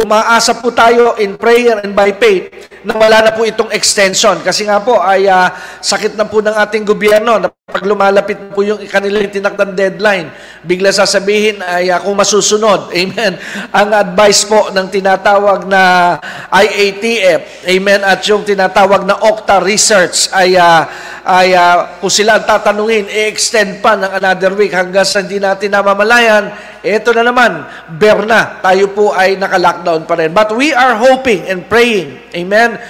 umaasa 0.00 0.56
po 0.58 0.72
tayo 0.72 1.14
in 1.20 1.36
prayer 1.36 1.84
and 1.84 1.92
by 1.92 2.16
faith 2.16 2.48
na 2.82 2.96
wala 2.96 3.28
na 3.28 3.32
po 3.36 3.44
itong 3.44 3.70
extension. 3.70 4.40
Kasi 4.40 4.64
nga 4.64 4.80
po 4.80 4.98
ay 4.98 5.28
uh, 5.28 5.52
sakit 5.84 6.16
na 6.16 6.26
po 6.26 6.40
ng 6.40 6.56
ating 6.56 6.82
gobyerno 6.82 7.38
na 7.38 7.52
pag 7.76 7.82
lumalapit 7.82 8.56
po 8.56 8.64
yung 8.64 8.80
kanilang 8.88 9.28
tinakdang 9.28 9.76
deadline, 9.76 10.32
bigla 10.64 10.88
sasabihin 10.88 11.60
ay 11.60 11.92
kung 12.00 12.16
masusunod. 12.16 12.88
Amen. 12.96 13.36
Ang 13.68 13.90
advice 13.92 14.48
po 14.48 14.72
ng 14.72 14.88
tinatawag 14.88 15.68
na 15.68 16.16
IATF, 16.48 17.68
amen, 17.68 18.00
at 18.00 18.24
yung 18.24 18.48
tinatawag 18.48 19.04
na 19.04 19.20
Octa 19.20 19.60
Research 19.60 20.32
ay 20.32 20.56
uh, 20.56 20.88
ay 21.26 21.52
uh, 21.52 22.00
kung 22.00 22.08
sila 22.08 22.40
ang 22.40 22.48
tatanungin, 22.48 23.12
i-extend 23.12 23.84
pa 23.84 23.92
ng 23.92 24.14
another 24.24 24.56
week 24.56 24.72
hanggang 24.72 25.04
sa 25.04 25.20
hindi 25.20 25.36
natin 25.36 25.74
namamalayan, 25.74 26.54
ito 26.80 27.12
na 27.12 27.28
naman, 27.28 27.66
Berna, 27.92 28.62
tayo 28.64 28.88
po 28.94 29.12
ay 29.12 29.36
naka-lockdown 29.36 30.08
pa 30.08 30.14
rin. 30.16 30.32
But 30.32 30.54
we 30.56 30.72
are 30.72 30.96
hoping 30.96 31.44
and 31.50 31.68
praying, 31.68 32.30
amen, 32.32 32.80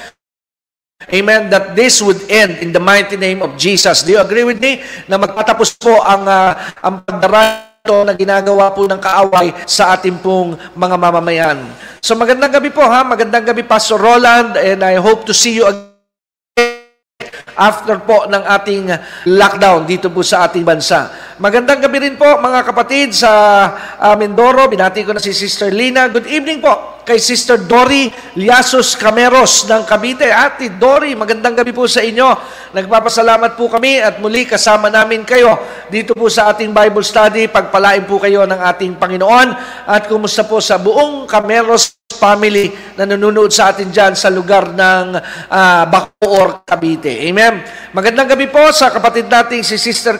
Amen. 1.06 1.46
That 1.54 1.78
this 1.78 2.02
would 2.02 2.26
end 2.26 2.58
in 2.58 2.74
the 2.74 2.82
mighty 2.82 3.14
name 3.14 3.38
of 3.38 3.54
Jesus. 3.54 4.02
Do 4.02 4.18
you 4.18 4.20
agree 4.22 4.42
with 4.42 4.58
me? 4.58 4.82
Na 5.06 5.14
magtatapos 5.18 5.78
po 5.78 6.02
ang, 6.02 6.26
uh, 6.26 6.52
ang 6.82 7.06
pagdarito 7.06 8.02
na 8.02 8.14
ginagawa 8.18 8.74
po 8.74 8.90
ng 8.90 8.98
kaaway 8.98 9.54
sa 9.70 9.94
ating 9.94 10.18
pong 10.18 10.58
mga 10.74 10.96
mamamayan. 10.98 11.58
So 12.02 12.18
magandang 12.18 12.58
gabi 12.58 12.74
po 12.74 12.82
ha. 12.82 13.06
Magandang 13.06 13.46
gabi 13.46 13.62
Pastor 13.62 14.02
Roland 14.02 14.58
and 14.58 14.82
I 14.82 14.98
hope 14.98 15.22
to 15.30 15.34
see 15.34 15.62
you 15.62 15.70
again 15.70 15.94
after 17.56 17.96
po 18.04 18.28
ng 18.28 18.42
ating 18.42 18.84
lockdown 19.32 19.88
dito 19.88 20.12
po 20.12 20.20
sa 20.20 20.44
ating 20.46 20.62
bansa. 20.62 21.08
Magandang 21.36 21.84
gabi 21.84 22.00
rin 22.00 22.16
po 22.16 22.24
mga 22.40 22.64
kapatid 22.64 23.12
sa 23.12 23.28
uh, 24.00 24.16
Mindoro. 24.16 24.72
Binati 24.72 25.04
ko 25.04 25.12
na 25.12 25.20
si 25.20 25.36
Sister 25.36 25.68
Lina. 25.68 26.08
Good 26.08 26.32
evening 26.32 26.64
po 26.64 26.96
kay 27.04 27.20
Sister 27.20 27.60
Dory 27.60 28.08
Liasos 28.40 28.96
Cameros 28.96 29.68
ng 29.68 29.84
Cavite. 29.84 30.32
Ate 30.32 30.72
Dory, 30.80 31.12
magandang 31.12 31.60
gabi 31.60 31.76
po 31.76 31.84
sa 31.84 32.00
inyo. 32.00 32.24
Nagpapasalamat 32.72 33.52
po 33.52 33.68
kami 33.68 34.00
at 34.00 34.16
muli 34.16 34.48
kasama 34.48 34.88
namin 34.88 35.28
kayo 35.28 35.60
dito 35.92 36.16
po 36.16 36.32
sa 36.32 36.56
ating 36.56 36.72
Bible 36.72 37.04
study. 37.04 37.52
Pagpalain 37.52 38.08
po 38.08 38.16
kayo 38.16 38.48
ng 38.48 38.60
ating 38.72 38.96
Panginoon 38.96 39.48
at 39.92 40.08
kumusta 40.08 40.48
po 40.48 40.64
sa 40.64 40.80
buong 40.80 41.28
Cameros 41.28 42.00
family 42.16 42.72
na 42.96 43.04
nanonood 43.04 43.52
sa 43.52 43.76
atin 43.76 43.92
dyan 43.92 44.16
sa 44.16 44.32
lugar 44.32 44.72
ng 44.72 45.20
uh, 45.52 45.84
Bacoor, 45.84 46.64
Cavite. 46.64 47.28
Amen. 47.28 47.60
Magandang 47.92 48.32
gabi 48.32 48.48
po 48.48 48.72
sa 48.72 48.88
kapatid 48.88 49.28
nating 49.28 49.60
si 49.60 49.76
Sister 49.76 50.16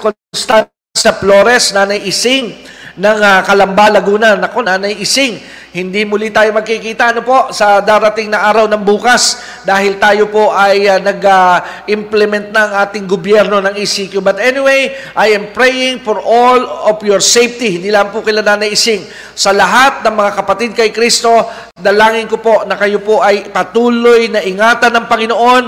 Constanza 0.97 1.21
Flores, 1.21 1.77
Nanay 1.77 2.09
Ising 2.09 2.57
ng 2.97 3.19
uh, 3.21 3.45
Kalamba, 3.45 3.93
Laguna. 3.93 4.33
Naku, 4.33 4.65
Nanay 4.65 4.97
Ising, 4.97 5.37
hindi 5.77 6.09
muli 6.09 6.33
tayo 6.33 6.57
magkikita 6.57 7.13
ano 7.13 7.21
po 7.21 7.53
sa 7.53 7.85
darating 7.85 8.33
na 8.33 8.41
araw 8.49 8.65
ng 8.65 8.81
bukas 8.81 9.45
dahil 9.69 10.01
tayo 10.01 10.33
po 10.33 10.57
ay 10.57 10.89
uh, 10.89 10.97
nag-implement 10.97 12.49
uh, 12.49 12.57
ng 12.57 12.69
ating 12.89 13.05
gobyerno 13.05 13.61
ng 13.61 13.77
ECQ. 13.77 14.25
But 14.25 14.41
anyway, 14.41 14.97
I 15.13 15.37
am 15.37 15.53
praying 15.53 16.01
for 16.01 16.17
all 16.17 16.89
of 16.89 17.05
your 17.05 17.21
safety. 17.21 17.77
Hindi 17.77 17.93
lang 17.93 18.09
po 18.09 18.25
kila 18.25 18.41
Nanay 18.41 18.73
Ising. 18.73 19.05
Sa 19.37 19.53
lahat 19.53 20.01
ng 20.01 20.17
mga 20.17 20.33
kapatid 20.33 20.73
kay 20.73 20.97
Kristo, 20.97 21.29
dalangin 21.77 22.25
ko 22.25 22.41
po 22.41 22.65
na 22.65 22.81
kayo 22.81 23.05
po 23.05 23.21
ay 23.21 23.53
patuloy 23.53 24.33
na 24.33 24.41
ingatan 24.41 24.97
ng 24.97 25.05
Panginoon 25.13 25.65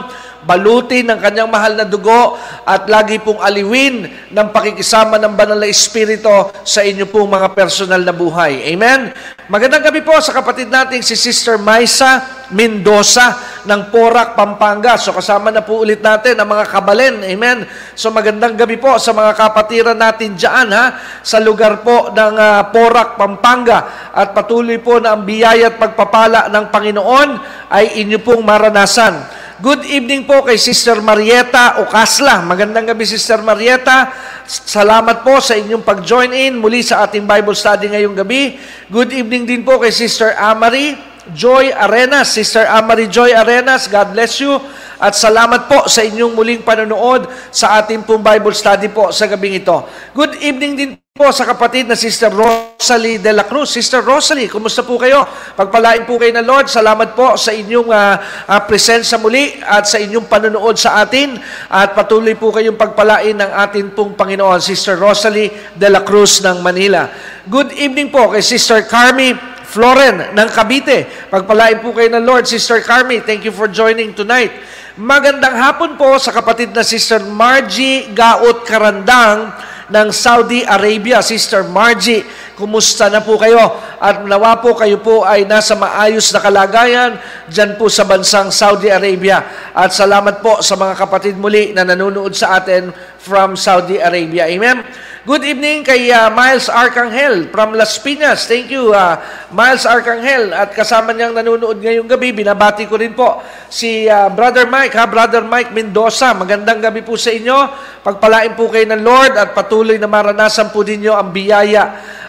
balutin 0.48 1.04
ng 1.12 1.20
kanyang 1.20 1.52
mahal 1.52 1.76
na 1.76 1.84
dugo 1.84 2.40
at 2.64 2.88
lagi 2.88 3.20
pong 3.20 3.36
aliwin 3.36 4.08
ng 4.32 4.48
pakikisama 4.48 5.20
ng 5.20 5.36
banal 5.36 5.60
na 5.60 5.68
Espiritu 5.68 6.32
sa 6.64 6.80
inyo 6.80 7.04
pong 7.04 7.28
mga 7.28 7.52
personal 7.52 8.00
na 8.00 8.16
buhay. 8.16 8.64
Amen? 8.72 9.12
Magandang 9.52 9.84
gabi 9.84 10.00
po 10.00 10.16
sa 10.24 10.32
kapatid 10.32 10.72
nating 10.72 11.04
si 11.04 11.12
Sister 11.20 11.60
Maisa 11.60 12.40
Mendoza 12.48 13.60
ng 13.68 13.92
Porac, 13.92 14.32
Pampanga. 14.32 14.96
So 14.96 15.12
kasama 15.12 15.52
na 15.52 15.60
po 15.60 15.84
ulit 15.84 16.00
natin 16.00 16.40
ang 16.40 16.48
mga 16.48 16.64
kabalen. 16.72 17.20
Amen? 17.28 17.68
So 17.92 18.08
magandang 18.08 18.56
gabi 18.56 18.80
po 18.80 18.96
sa 18.96 19.12
mga 19.12 19.36
kapatiran 19.36 20.00
natin 20.00 20.32
dyan 20.32 20.72
ha, 20.72 20.96
sa 21.20 21.36
lugar 21.44 21.84
po 21.84 22.08
ng 22.08 22.34
uh, 22.40 22.72
Porac, 22.72 23.20
Pampanga. 23.20 24.12
At 24.16 24.32
patuloy 24.32 24.80
po 24.80 24.96
na 24.96 25.12
ang 25.12 25.28
biyaya 25.28 25.68
at 25.68 25.76
pagpapala 25.76 26.48
ng 26.48 26.64
Panginoon 26.72 27.28
ay 27.68 28.00
inyo 28.00 28.24
pong 28.24 28.40
maranasan. 28.40 29.37
Good 29.58 29.90
evening 29.90 30.22
po 30.22 30.46
kay 30.46 30.54
Sister 30.54 31.02
Marieta 31.02 31.82
Ocasla. 31.82 32.46
Magandang 32.46 32.94
gabi 32.94 33.02
Sister 33.02 33.42
Marieta. 33.42 34.06
Salamat 34.46 35.26
po 35.26 35.42
sa 35.42 35.58
inyong 35.58 35.82
pag-join 35.82 36.30
in 36.30 36.62
muli 36.62 36.78
sa 36.78 37.02
ating 37.02 37.26
Bible 37.26 37.58
study 37.58 37.90
ngayong 37.90 38.14
gabi. 38.14 38.54
Good 38.86 39.10
evening 39.10 39.50
din 39.50 39.66
po 39.66 39.82
kay 39.82 39.90
Sister 39.90 40.30
Amari 40.38 40.94
Joy 41.34 41.74
Arenas. 41.74 42.38
Sister 42.38 42.70
Amari 42.70 43.10
Joy 43.10 43.34
Arenas, 43.34 43.90
God 43.90 44.14
bless 44.14 44.38
you. 44.38 44.62
At 45.02 45.18
salamat 45.18 45.66
po 45.66 45.90
sa 45.90 46.06
inyong 46.06 46.38
muling 46.38 46.62
panonood 46.62 47.26
sa 47.50 47.82
ating 47.82 48.06
pong 48.06 48.22
Bible 48.22 48.54
study 48.54 48.86
po 48.94 49.10
sa 49.10 49.26
gabing 49.26 49.58
ito. 49.58 49.74
Good 50.14 50.38
evening 50.38 50.72
din 50.78 50.90
po 51.18 51.34
sa 51.34 51.42
kapatid 51.42 51.90
na 51.90 51.98
Sister 51.98 52.30
Rosalie 52.30 53.18
de 53.18 53.34
la 53.34 53.42
Cruz. 53.42 53.74
Sister 53.74 53.98
Rosalie, 54.06 54.46
kumusta 54.46 54.86
po 54.86 55.02
kayo? 55.02 55.26
Pagpalain 55.58 56.06
po 56.06 56.14
kayo 56.14 56.30
ng 56.38 56.46
Lord. 56.46 56.70
Salamat 56.70 57.18
po 57.18 57.34
sa 57.34 57.50
inyong 57.50 57.90
uh, 57.90 58.14
uh, 58.46 58.60
presensya 58.62 59.18
muli 59.18 59.58
at 59.58 59.82
sa 59.90 59.98
inyong 59.98 60.30
panonood 60.30 60.78
sa 60.78 61.02
atin. 61.02 61.34
At 61.74 61.98
patuloy 61.98 62.38
po 62.38 62.54
kayong 62.54 62.78
pagpalain 62.78 63.34
ng 63.34 63.50
atin 63.50 63.90
pong 63.90 64.14
Panginoon, 64.14 64.62
Sister 64.62 64.94
Rosalie 64.94 65.50
de 65.74 65.90
la 65.90 66.06
Cruz 66.06 66.38
ng 66.38 66.62
Manila. 66.62 67.10
Good 67.50 67.74
evening 67.74 68.14
po 68.14 68.30
kay 68.30 68.38
Sister 68.38 68.86
Carmi 68.86 69.34
Floren 69.66 70.38
ng 70.38 70.48
Cavite. 70.54 71.02
Pagpalain 71.34 71.82
po 71.82 71.90
kayo 71.98 72.14
ng 72.14 72.22
Lord, 72.22 72.46
Sister 72.46 72.78
Carmi. 72.78 73.26
Thank 73.26 73.42
you 73.42 73.50
for 73.50 73.66
joining 73.66 74.14
tonight. 74.14 74.54
Magandang 74.94 75.58
hapon 75.58 75.98
po 75.98 76.14
sa 76.22 76.30
kapatid 76.30 76.70
na 76.70 76.86
Sister 76.86 77.18
Margie 77.26 78.06
Gaot 78.14 78.62
Karandang 78.62 79.66
ng 79.88 80.08
Saudi 80.12 80.64
Arabia. 80.64 81.24
Sister 81.24 81.64
Margie, 81.64 82.24
kumusta 82.58 83.06
na 83.06 83.22
po 83.22 83.38
kayo? 83.38 83.62
At 84.02 84.26
nawa 84.26 84.58
po 84.58 84.74
kayo 84.74 84.98
po 84.98 85.22
ay 85.22 85.46
nasa 85.46 85.78
maayos 85.78 86.34
na 86.34 86.42
kalagayan 86.42 87.14
dyan 87.46 87.78
po 87.78 87.86
sa 87.86 88.02
bansang 88.02 88.50
Saudi 88.50 88.90
Arabia. 88.90 89.70
At 89.70 89.94
salamat 89.94 90.42
po 90.42 90.58
sa 90.58 90.74
mga 90.74 90.98
kapatid 90.98 91.38
muli 91.38 91.70
na 91.70 91.86
nanonood 91.86 92.34
sa 92.34 92.58
atin 92.58 92.90
from 93.22 93.54
Saudi 93.54 94.02
Arabia. 94.02 94.50
Amen? 94.50 94.82
Good 95.28 95.44
evening 95.44 95.84
kay 95.84 96.08
uh, 96.08 96.32
Miles 96.32 96.72
Arcangel 96.72 97.52
from 97.52 97.76
Las 97.76 98.00
Piñas. 98.00 98.48
Thank 98.48 98.72
you, 98.72 98.96
uh, 98.96 99.20
Miles 99.52 99.84
Arcangel. 99.84 100.56
At 100.56 100.72
kasama 100.72 101.12
niyang 101.12 101.36
nanonood 101.36 101.84
ngayong 101.84 102.08
gabi, 102.08 102.32
binabati 102.32 102.88
ko 102.88 102.96
rin 102.96 103.12
po 103.12 103.44
si 103.68 104.08
uh, 104.08 104.32
Brother 104.32 104.64
Mike, 104.64 104.96
ha? 104.96 105.04
Brother 105.04 105.44
Mike 105.44 105.70
Mendoza. 105.76 106.32
Magandang 106.32 106.80
gabi 106.80 107.04
po 107.04 107.20
sa 107.20 107.28
inyo. 107.28 107.58
Pagpalain 108.00 108.56
po 108.56 108.72
kayo 108.72 108.88
ng 108.88 109.04
Lord 109.04 109.36
at 109.36 109.52
patuloy 109.52 110.00
na 110.00 110.08
maranasan 110.08 110.72
po 110.72 110.80
ninyo 110.80 111.12
ang 111.12 111.28
biyaya 111.28 111.84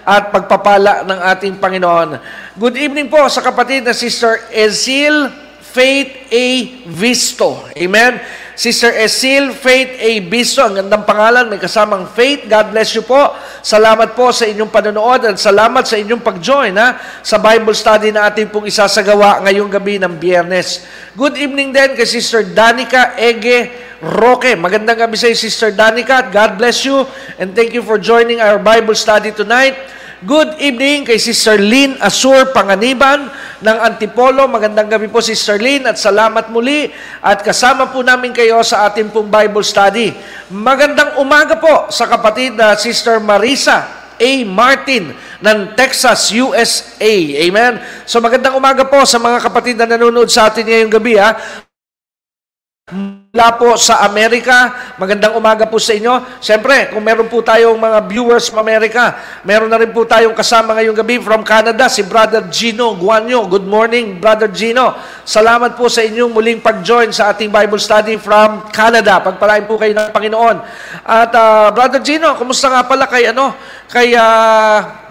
at 0.09 0.33
pagpapala 0.33 1.05
ng 1.05 1.19
ating 1.21 1.61
Panginoon. 1.61 2.17
Good 2.57 2.81
evening 2.81 3.13
po 3.13 3.21
sa 3.29 3.45
kapatid 3.45 3.85
na 3.85 3.93
Sister 3.93 4.49
Ezil 4.49 5.29
Faith 5.69 6.33
A. 6.33 6.45
Visto. 6.89 7.69
Amen. 7.77 8.17
Sister 8.59 8.91
Esil 8.91 9.55
Faith 9.55 9.95
A. 10.03 10.19
Biso, 10.27 10.59
ang 10.59 10.75
gandang 10.75 11.07
pangalan, 11.07 11.47
may 11.47 11.55
kasamang 11.55 12.11
Faith. 12.11 12.43
God 12.43 12.75
bless 12.75 12.91
you 12.91 13.07
po. 13.07 13.31
Salamat 13.63 14.19
po 14.19 14.35
sa 14.35 14.43
inyong 14.43 14.67
panonood 14.67 15.23
at 15.31 15.39
salamat 15.39 15.87
sa 15.87 15.95
inyong 15.95 16.19
pag-join 16.19 16.75
ha, 16.75 17.21
sa 17.23 17.39
Bible 17.39 17.71
study 17.71 18.11
na 18.11 18.27
ating 18.27 18.51
pong 18.51 18.67
isasagawa 18.67 19.39
ngayong 19.47 19.71
gabi 19.71 19.95
ng 19.95 20.19
biyernes. 20.19 20.83
Good 21.15 21.39
evening 21.39 21.71
din 21.71 21.95
kay 21.95 22.03
Sister 22.03 22.43
Danica 22.51 23.15
Ege 23.15 23.71
Roque. 24.03 24.59
Magandang 24.59 25.07
gabi 25.07 25.15
sa 25.15 25.31
iyo, 25.31 25.39
Sister 25.39 25.71
Danica. 25.71 26.27
God 26.27 26.59
bless 26.59 26.83
you 26.83 27.07
and 27.39 27.55
thank 27.55 27.71
you 27.71 27.79
for 27.79 27.95
joining 27.95 28.43
our 28.43 28.59
Bible 28.59 28.95
study 28.95 29.31
tonight. 29.31 29.79
Good 30.19 30.59
evening 30.59 31.07
kay 31.07 31.15
Sister 31.15 31.55
Lynn 31.55 31.95
Asur 32.03 32.51
Panganiban 32.51 33.31
ng 33.63 33.77
Antipolo. 33.79 34.51
Magandang 34.51 34.91
gabi 34.91 35.07
po 35.07 35.23
Sister 35.23 35.55
Lynn 35.55 35.87
at 35.87 35.95
salamat 35.95 36.51
muli 36.51 36.91
at 37.23 37.39
kasama 37.39 37.87
po 37.87 38.03
namin 38.03 38.35
kayo 38.35 38.59
sa 38.59 38.91
ating 38.91 39.15
pong 39.15 39.31
Bible 39.31 39.63
study. 39.63 40.11
Magandang 40.51 41.23
umaga 41.23 41.55
po 41.55 41.87
sa 41.87 42.03
kapatid 42.03 42.51
na 42.51 42.75
Sister 42.75 43.23
Marisa 43.23 44.11
A. 44.19 44.31
Martin 44.43 45.15
ng 45.39 45.59
Texas, 45.79 46.35
USA. 46.35 47.15
Amen? 47.39 47.79
So 48.03 48.19
magandang 48.19 48.59
umaga 48.59 48.83
po 48.83 49.07
sa 49.07 49.23
mga 49.23 49.39
kapatid 49.39 49.79
na 49.79 49.87
nanonood 49.87 50.27
sa 50.27 50.51
atin 50.51 50.67
ngayong 50.67 50.91
gabi. 50.99 51.15
Ha? 51.15 51.31
Mula 52.89 53.53
po 53.61 53.77
sa 53.77 54.01
Amerika, 54.01 54.73
magandang 54.97 55.37
umaga 55.37 55.69
po 55.69 55.77
sa 55.77 55.93
inyo. 55.93 56.41
Siyempre, 56.41 56.89
kung 56.89 57.05
meron 57.05 57.29
po 57.29 57.45
tayong 57.45 57.77
mga 57.77 58.09
viewers 58.09 58.49
from 58.49 58.65
Amerika, 58.65 59.13
meron 59.45 59.69
na 59.69 59.77
rin 59.77 59.93
po 59.93 60.09
tayong 60.09 60.33
kasama 60.33 60.73
ngayong 60.73 60.97
gabi 60.97 61.21
from 61.21 61.45
Canada, 61.45 61.85
si 61.85 62.01
Brother 62.01 62.49
Gino 62.49 62.97
Guanyo. 62.97 63.45
Good 63.45 63.69
morning, 63.69 64.17
Brother 64.17 64.49
Gino. 64.49 64.97
Salamat 65.21 65.77
po 65.77 65.85
sa 65.85 66.01
inyong 66.01 66.33
muling 66.33 66.65
pag-join 66.65 67.13
sa 67.13 67.29
ating 67.29 67.53
Bible 67.53 67.77
study 67.77 68.17
from 68.17 68.65
Canada. 68.73 69.21
Pagpalain 69.21 69.69
po 69.69 69.77
kayo 69.77 69.93
ng 69.93 70.09
Panginoon. 70.09 70.57
At 71.05 71.29
uh, 71.29 71.69
Brother 71.69 72.01
Gino, 72.01 72.33
kumusta 72.41 72.73
nga 72.73 72.89
pala 72.89 73.05
kay 73.05 73.29
ano, 73.29 73.53
kay 73.85 74.17
uh, 74.17 75.08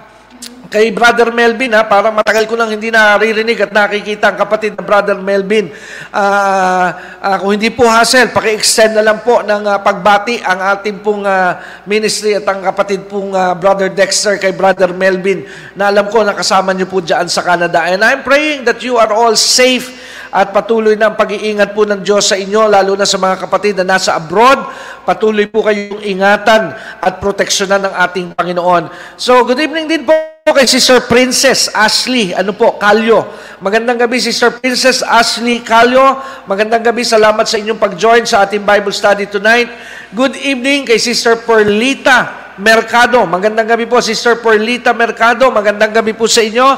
kay 0.68 0.92
Brother 0.92 1.32
Melvin 1.32 1.72
ha, 1.72 1.88
parang 1.88 2.12
matagal 2.12 2.44
ko 2.44 2.52
nang 2.52 2.68
hindi 2.68 2.92
naririnig 2.92 3.56
at 3.56 3.72
nakikita 3.72 4.32
ang 4.32 4.38
kapatid 4.44 4.76
na 4.76 4.84
Brother 4.84 5.16
Melvin. 5.16 5.72
Uh, 6.12 6.88
uh, 7.25 7.37
kung 7.40 7.56
hindi 7.56 7.72
po 7.72 7.88
hassle, 7.88 8.28
paki-extend 8.28 8.92
na 8.92 9.04
lang 9.04 9.25
po 9.25 9.40
ng 9.40 9.64
uh, 9.64 9.80
pagbati 9.80 10.44
ang 10.44 10.60
ating 10.76 11.00
pong 11.00 11.25
uh, 11.25 11.56
ministry 11.88 12.37
at 12.37 12.44
ang 12.44 12.60
kapatid 12.60 13.08
pong 13.08 13.32
uh, 13.32 13.56
Brother 13.56 13.88
Dexter 13.88 14.37
kay 14.37 14.52
Brother 14.52 14.92
Melvin 14.92 15.48
na 15.72 15.88
alam 15.88 16.12
ko 16.12 16.20
nakasama 16.20 16.76
niyo 16.76 16.84
po 16.84 17.00
dyan 17.00 17.25
sa 17.32 17.40
Canada. 17.40 17.88
And 17.88 18.04
I'm 18.04 18.20
praying 18.20 18.68
that 18.68 18.84
you 18.84 19.00
are 19.00 19.08
all 19.08 19.32
safe 19.40 19.88
at 20.28 20.52
patuloy 20.52 20.92
na 21.00 21.08
ang 21.08 21.16
pag-iingat 21.16 21.72
po 21.72 21.88
ng 21.88 22.04
Diyos 22.04 22.28
sa 22.28 22.37
inyo, 22.37 22.68
lalo 22.68 22.92
na 22.92 23.08
sa 23.08 23.16
mga 23.16 23.48
kapatid 23.48 23.80
na 23.80 23.96
nasa 23.96 24.20
abroad. 24.20 24.60
Patuloy 25.08 25.48
po 25.48 25.64
kayong 25.64 26.04
ingatan 26.04 26.76
at 27.00 27.16
proteksyonan 27.16 27.88
ng 27.88 27.94
ating 27.96 28.26
Panginoon. 28.37 29.16
So, 29.16 29.40
good 29.48 29.56
evening 29.56 29.88
din 29.88 30.04
po 30.04 30.38
kay 30.54 30.68
Sister 30.68 31.02
Princess 31.08 31.72
Ashley, 31.72 32.36
ano 32.36 32.52
po, 32.54 32.76
Kalyo. 32.76 33.26
Magandang 33.58 33.98
gabi, 33.98 34.22
Sister 34.22 34.54
Princess 34.54 35.02
Ashley 35.02 35.64
Kalyo. 35.64 36.20
Magandang 36.46 36.84
gabi, 36.84 37.02
salamat 37.02 37.42
sa 37.48 37.58
inyong 37.58 37.80
pag-join 37.80 38.22
sa 38.22 38.46
ating 38.46 38.62
Bible 38.62 38.94
study 38.94 39.26
tonight. 39.26 39.66
Good 40.14 40.38
evening 40.38 40.86
kay 40.86 41.00
Sister 41.00 41.42
Perlita 41.42 42.54
Mercado. 42.60 43.26
Magandang 43.26 43.66
gabi 43.66 43.90
po, 43.90 43.98
Sister 43.98 44.38
Perlita 44.38 44.94
Mercado. 44.94 45.50
Magandang 45.50 45.90
gabi 45.90 46.14
po 46.14 46.30
sa 46.30 46.42
inyo 46.42 46.68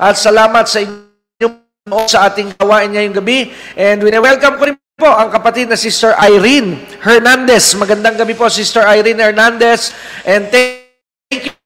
at 0.00 0.16
salamat 0.16 0.64
sa 0.64 0.80
inyong 0.80 2.08
sa 2.08 2.28
ating 2.28 2.56
gawain 2.56 2.92
ngayong 2.92 3.16
gabi. 3.20 3.52
And 3.76 4.00
wini-welcome 4.00 4.56
ko 4.56 4.64
rin 4.68 4.76
po 4.96 5.08
ang 5.08 5.28
kapatid 5.28 5.68
na 5.68 5.76
Sister 5.76 6.16
Irene 6.16 6.76
Hernandez. 7.00 7.76
Magandang 7.76 8.16
gabi 8.16 8.32
po, 8.32 8.48
Sister 8.48 8.84
Irene 8.84 9.20
Hernandez. 9.20 9.92
And 10.24 10.48
thank 10.48 10.80
you 11.32 11.59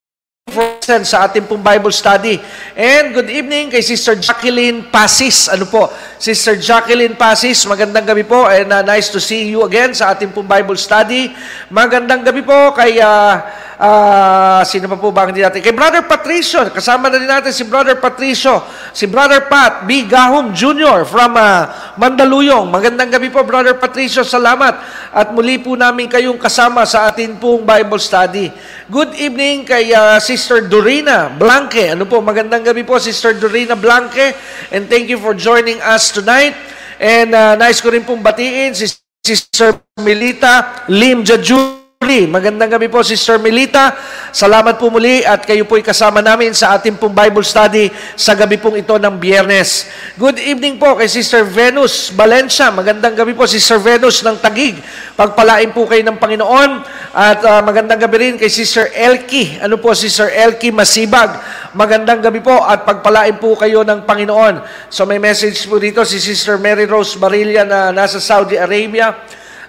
for 0.84 1.00
sa 1.02 1.24
ating 1.24 1.48
pong 1.48 1.64
Bible 1.64 1.90
study. 1.90 2.36
And 2.76 3.16
good 3.16 3.32
evening 3.32 3.72
kay 3.72 3.80
Sister 3.80 4.20
Jacqueline 4.20 4.92
Pasis. 4.92 5.48
Ano 5.48 5.64
po? 5.64 5.88
Sister 6.20 6.60
Jacqueline 6.60 7.16
Pasis, 7.16 7.64
magandang 7.64 8.04
gabi 8.04 8.22
po 8.28 8.44
and 8.44 8.68
uh, 8.68 8.84
nice 8.84 9.08
to 9.08 9.18
see 9.18 9.48
you 9.48 9.64
again 9.64 9.96
sa 9.96 10.12
ating 10.12 10.36
pong 10.36 10.44
Bible 10.44 10.76
study. 10.76 11.32
Magandang 11.72 12.20
gabi 12.20 12.44
po 12.44 12.76
kay 12.76 13.00
uh, 13.00 13.63
uh, 13.78 14.60
sino 14.66 14.86
pa 14.90 14.96
po 14.98 15.10
ba 15.10 15.26
hindi 15.26 15.42
natin? 15.42 15.62
Kay 15.62 15.74
Brother 15.74 16.04
Patricio, 16.06 16.62
kasama 16.70 17.10
na 17.10 17.18
din 17.18 17.30
natin 17.30 17.50
si 17.50 17.66
Brother 17.66 17.98
Patricio, 17.98 18.62
si 18.94 19.06
Brother 19.06 19.46
Pat 19.46 19.86
B. 19.86 20.06
Gahom 20.06 20.54
Jr. 20.54 21.06
from 21.06 21.34
uh, 21.34 21.94
Mandaluyong. 21.98 22.70
Magandang 22.70 23.10
gabi 23.10 23.30
po, 23.30 23.42
Brother 23.42 23.78
Patricio. 23.78 24.22
Salamat. 24.22 24.78
At 25.14 25.30
muli 25.30 25.62
po 25.62 25.78
namin 25.78 26.10
kayong 26.10 26.38
kasama 26.38 26.82
sa 26.86 27.10
atin 27.10 27.38
pong 27.38 27.62
Bible 27.62 28.02
study. 28.02 28.50
Good 28.90 29.14
evening 29.18 29.66
kay 29.66 29.94
uh, 29.94 30.18
Sister 30.18 30.66
Dorina 30.66 31.30
Blanque. 31.30 31.94
Ano 31.94 32.06
po, 32.06 32.18
magandang 32.18 32.66
gabi 32.66 32.82
po, 32.82 32.98
Sister 32.98 33.34
Dorina 33.34 33.78
Blanque. 33.78 34.34
And 34.74 34.90
thank 34.90 35.06
you 35.06 35.18
for 35.18 35.34
joining 35.34 35.78
us 35.82 36.10
tonight. 36.10 36.54
And 36.98 37.34
uh, 37.34 37.58
nice 37.58 37.82
ko 37.82 37.90
rin 37.90 38.06
pong 38.06 38.22
batiin 38.22 38.74
si 38.74 38.90
Sister 39.24 39.80
Melita 39.98 40.84
Lim 40.92 41.24
Jaju 41.24 41.83
muli. 42.04 42.28
Magandang 42.28 42.68
gabi 42.68 42.92
po, 42.92 43.00
Sister 43.00 43.40
Melita. 43.40 43.96
Salamat 44.28 44.76
po 44.76 44.92
muli 44.92 45.24
at 45.24 45.40
kayo 45.40 45.64
po'y 45.64 45.80
kasama 45.80 46.20
namin 46.20 46.52
sa 46.52 46.76
ating 46.76 47.00
pong 47.00 47.16
Bible 47.16 47.40
study 47.40 47.88
sa 48.12 48.36
gabi 48.36 48.60
pong 48.60 48.76
ito 48.76 48.92
ng 49.00 49.16
biyernes. 49.16 49.88
Good 50.20 50.36
evening 50.36 50.76
po 50.76 51.00
kay 51.00 51.08
Sister 51.08 51.48
Venus 51.48 52.12
Valencia. 52.12 52.68
Magandang 52.68 53.16
gabi 53.16 53.32
po, 53.32 53.48
Sister 53.48 53.80
Venus 53.80 54.20
ng 54.20 54.36
Tagig. 54.36 54.76
Pagpalain 55.16 55.72
po 55.72 55.88
kayo 55.88 56.04
ng 56.04 56.20
Panginoon. 56.20 56.70
At 57.16 57.40
uh, 57.40 57.64
magandang 57.64 57.96
gabi 57.96 58.16
rin 58.20 58.34
kay 58.36 58.52
Sister 58.52 58.92
Elki. 58.92 59.56
Ano 59.64 59.80
po, 59.80 59.96
Sister 59.96 60.28
Elki 60.28 60.68
Masibag. 60.68 61.40
Magandang 61.72 62.20
gabi 62.20 62.44
po 62.44 62.52
at 62.52 62.84
pagpalain 62.84 63.40
po 63.40 63.56
kayo 63.56 63.80
ng 63.80 64.04
Panginoon. 64.04 64.60
So 64.92 65.08
may 65.08 65.16
message 65.16 65.64
po 65.64 65.80
dito 65.80 66.04
si 66.04 66.20
Sister 66.20 66.60
Mary 66.60 66.84
Rose 66.84 67.16
Barilla 67.16 67.64
na 67.64 67.96
nasa 67.96 68.20
Saudi 68.20 68.60
Arabia. 68.60 69.16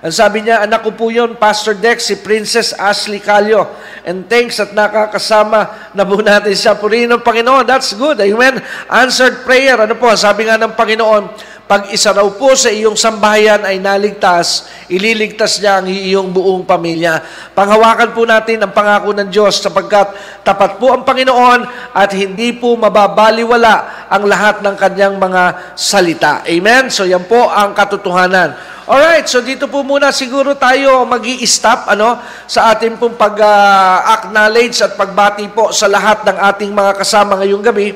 Ang 0.03 0.11
sabi 0.11 0.43
niya, 0.43 0.59
anak 0.67 0.83
ko 0.83 0.91
po 0.91 1.07
yun, 1.07 1.39
Pastor 1.39 1.79
Dex, 1.79 2.11
si 2.11 2.19
Princess 2.19 2.75
Ashley 2.75 3.23
Calio. 3.23 3.63
And 4.03 4.27
thanks 4.27 4.59
at 4.59 4.75
nakakasama 4.75 5.91
na 5.95 6.03
po 6.03 6.19
natin 6.25 6.51
siya. 6.51 6.75
Purihin 6.75 7.07
ng 7.15 7.23
Panginoon. 7.23 7.63
That's 7.63 7.95
good. 7.95 8.19
Amen. 8.19 8.59
Answered 8.91 9.47
prayer. 9.47 9.79
Ano 9.79 9.95
po, 9.95 10.11
sabi 10.19 10.51
nga 10.51 10.59
ng 10.59 10.75
Panginoon, 10.75 11.23
pag 11.65 11.89
isa 11.89 12.13
raw 12.13 12.29
po 12.29 12.53
sa 12.53 12.69
iyong 12.69 12.93
sambahayan 12.93 13.65
ay 13.65 13.81
naligtas, 13.81 14.69
ililigtas 14.85 15.57
niya 15.57 15.81
ang 15.81 15.89
iyong 15.89 16.29
buong 16.29 16.61
pamilya. 16.61 17.17
Panghawakan 17.57 18.13
po 18.13 18.21
natin 18.21 18.61
ang 18.61 18.69
pangako 18.69 19.17
ng 19.17 19.33
Diyos 19.33 19.65
sapagkat 19.65 20.13
tapat 20.45 20.77
po 20.77 20.93
ang 20.93 21.01
Panginoon 21.01 21.65
at 21.89 22.13
hindi 22.13 22.53
po 22.53 22.77
mababaliwala 22.77 24.05
ang 24.13 24.29
lahat 24.29 24.61
ng 24.61 24.75
kanyang 24.77 25.17
mga 25.17 25.73
salita. 25.73 26.45
Amen? 26.45 26.93
So 26.93 27.01
yan 27.01 27.25
po 27.25 27.49
ang 27.49 27.73
katotohanan. 27.73 28.75
Alright, 28.85 29.25
so 29.25 29.41
dito 29.41 29.65
po 29.65 29.81
muna 29.85 30.09
siguro 30.09 30.57
tayo 30.57 31.05
mag 31.05 31.21
stop 31.45 31.85
ano, 31.93 32.17
sa 32.49 32.73
ating 32.73 32.97
pong 32.97 33.13
pag-acknowledge 33.13 34.81
at 34.81 34.97
pagbati 34.97 35.45
po 35.53 35.69
sa 35.69 35.85
lahat 35.85 36.25
ng 36.25 36.37
ating 36.41 36.71
mga 36.73 36.91
kasama 36.97 37.37
ngayong 37.37 37.61
gabi. 37.61 37.93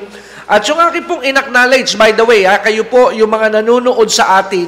At 0.50 0.66
yung 0.66 0.82
aking 0.82 1.06
pong 1.06 1.22
in-acknowledge, 1.22 1.94
by 1.94 2.10
the 2.10 2.26
way, 2.26 2.42
ha, 2.42 2.58
kayo 2.58 2.82
po 2.86 3.14
yung 3.14 3.30
mga 3.30 3.62
nanonood 3.62 4.10
sa 4.10 4.42
atin, 4.42 4.66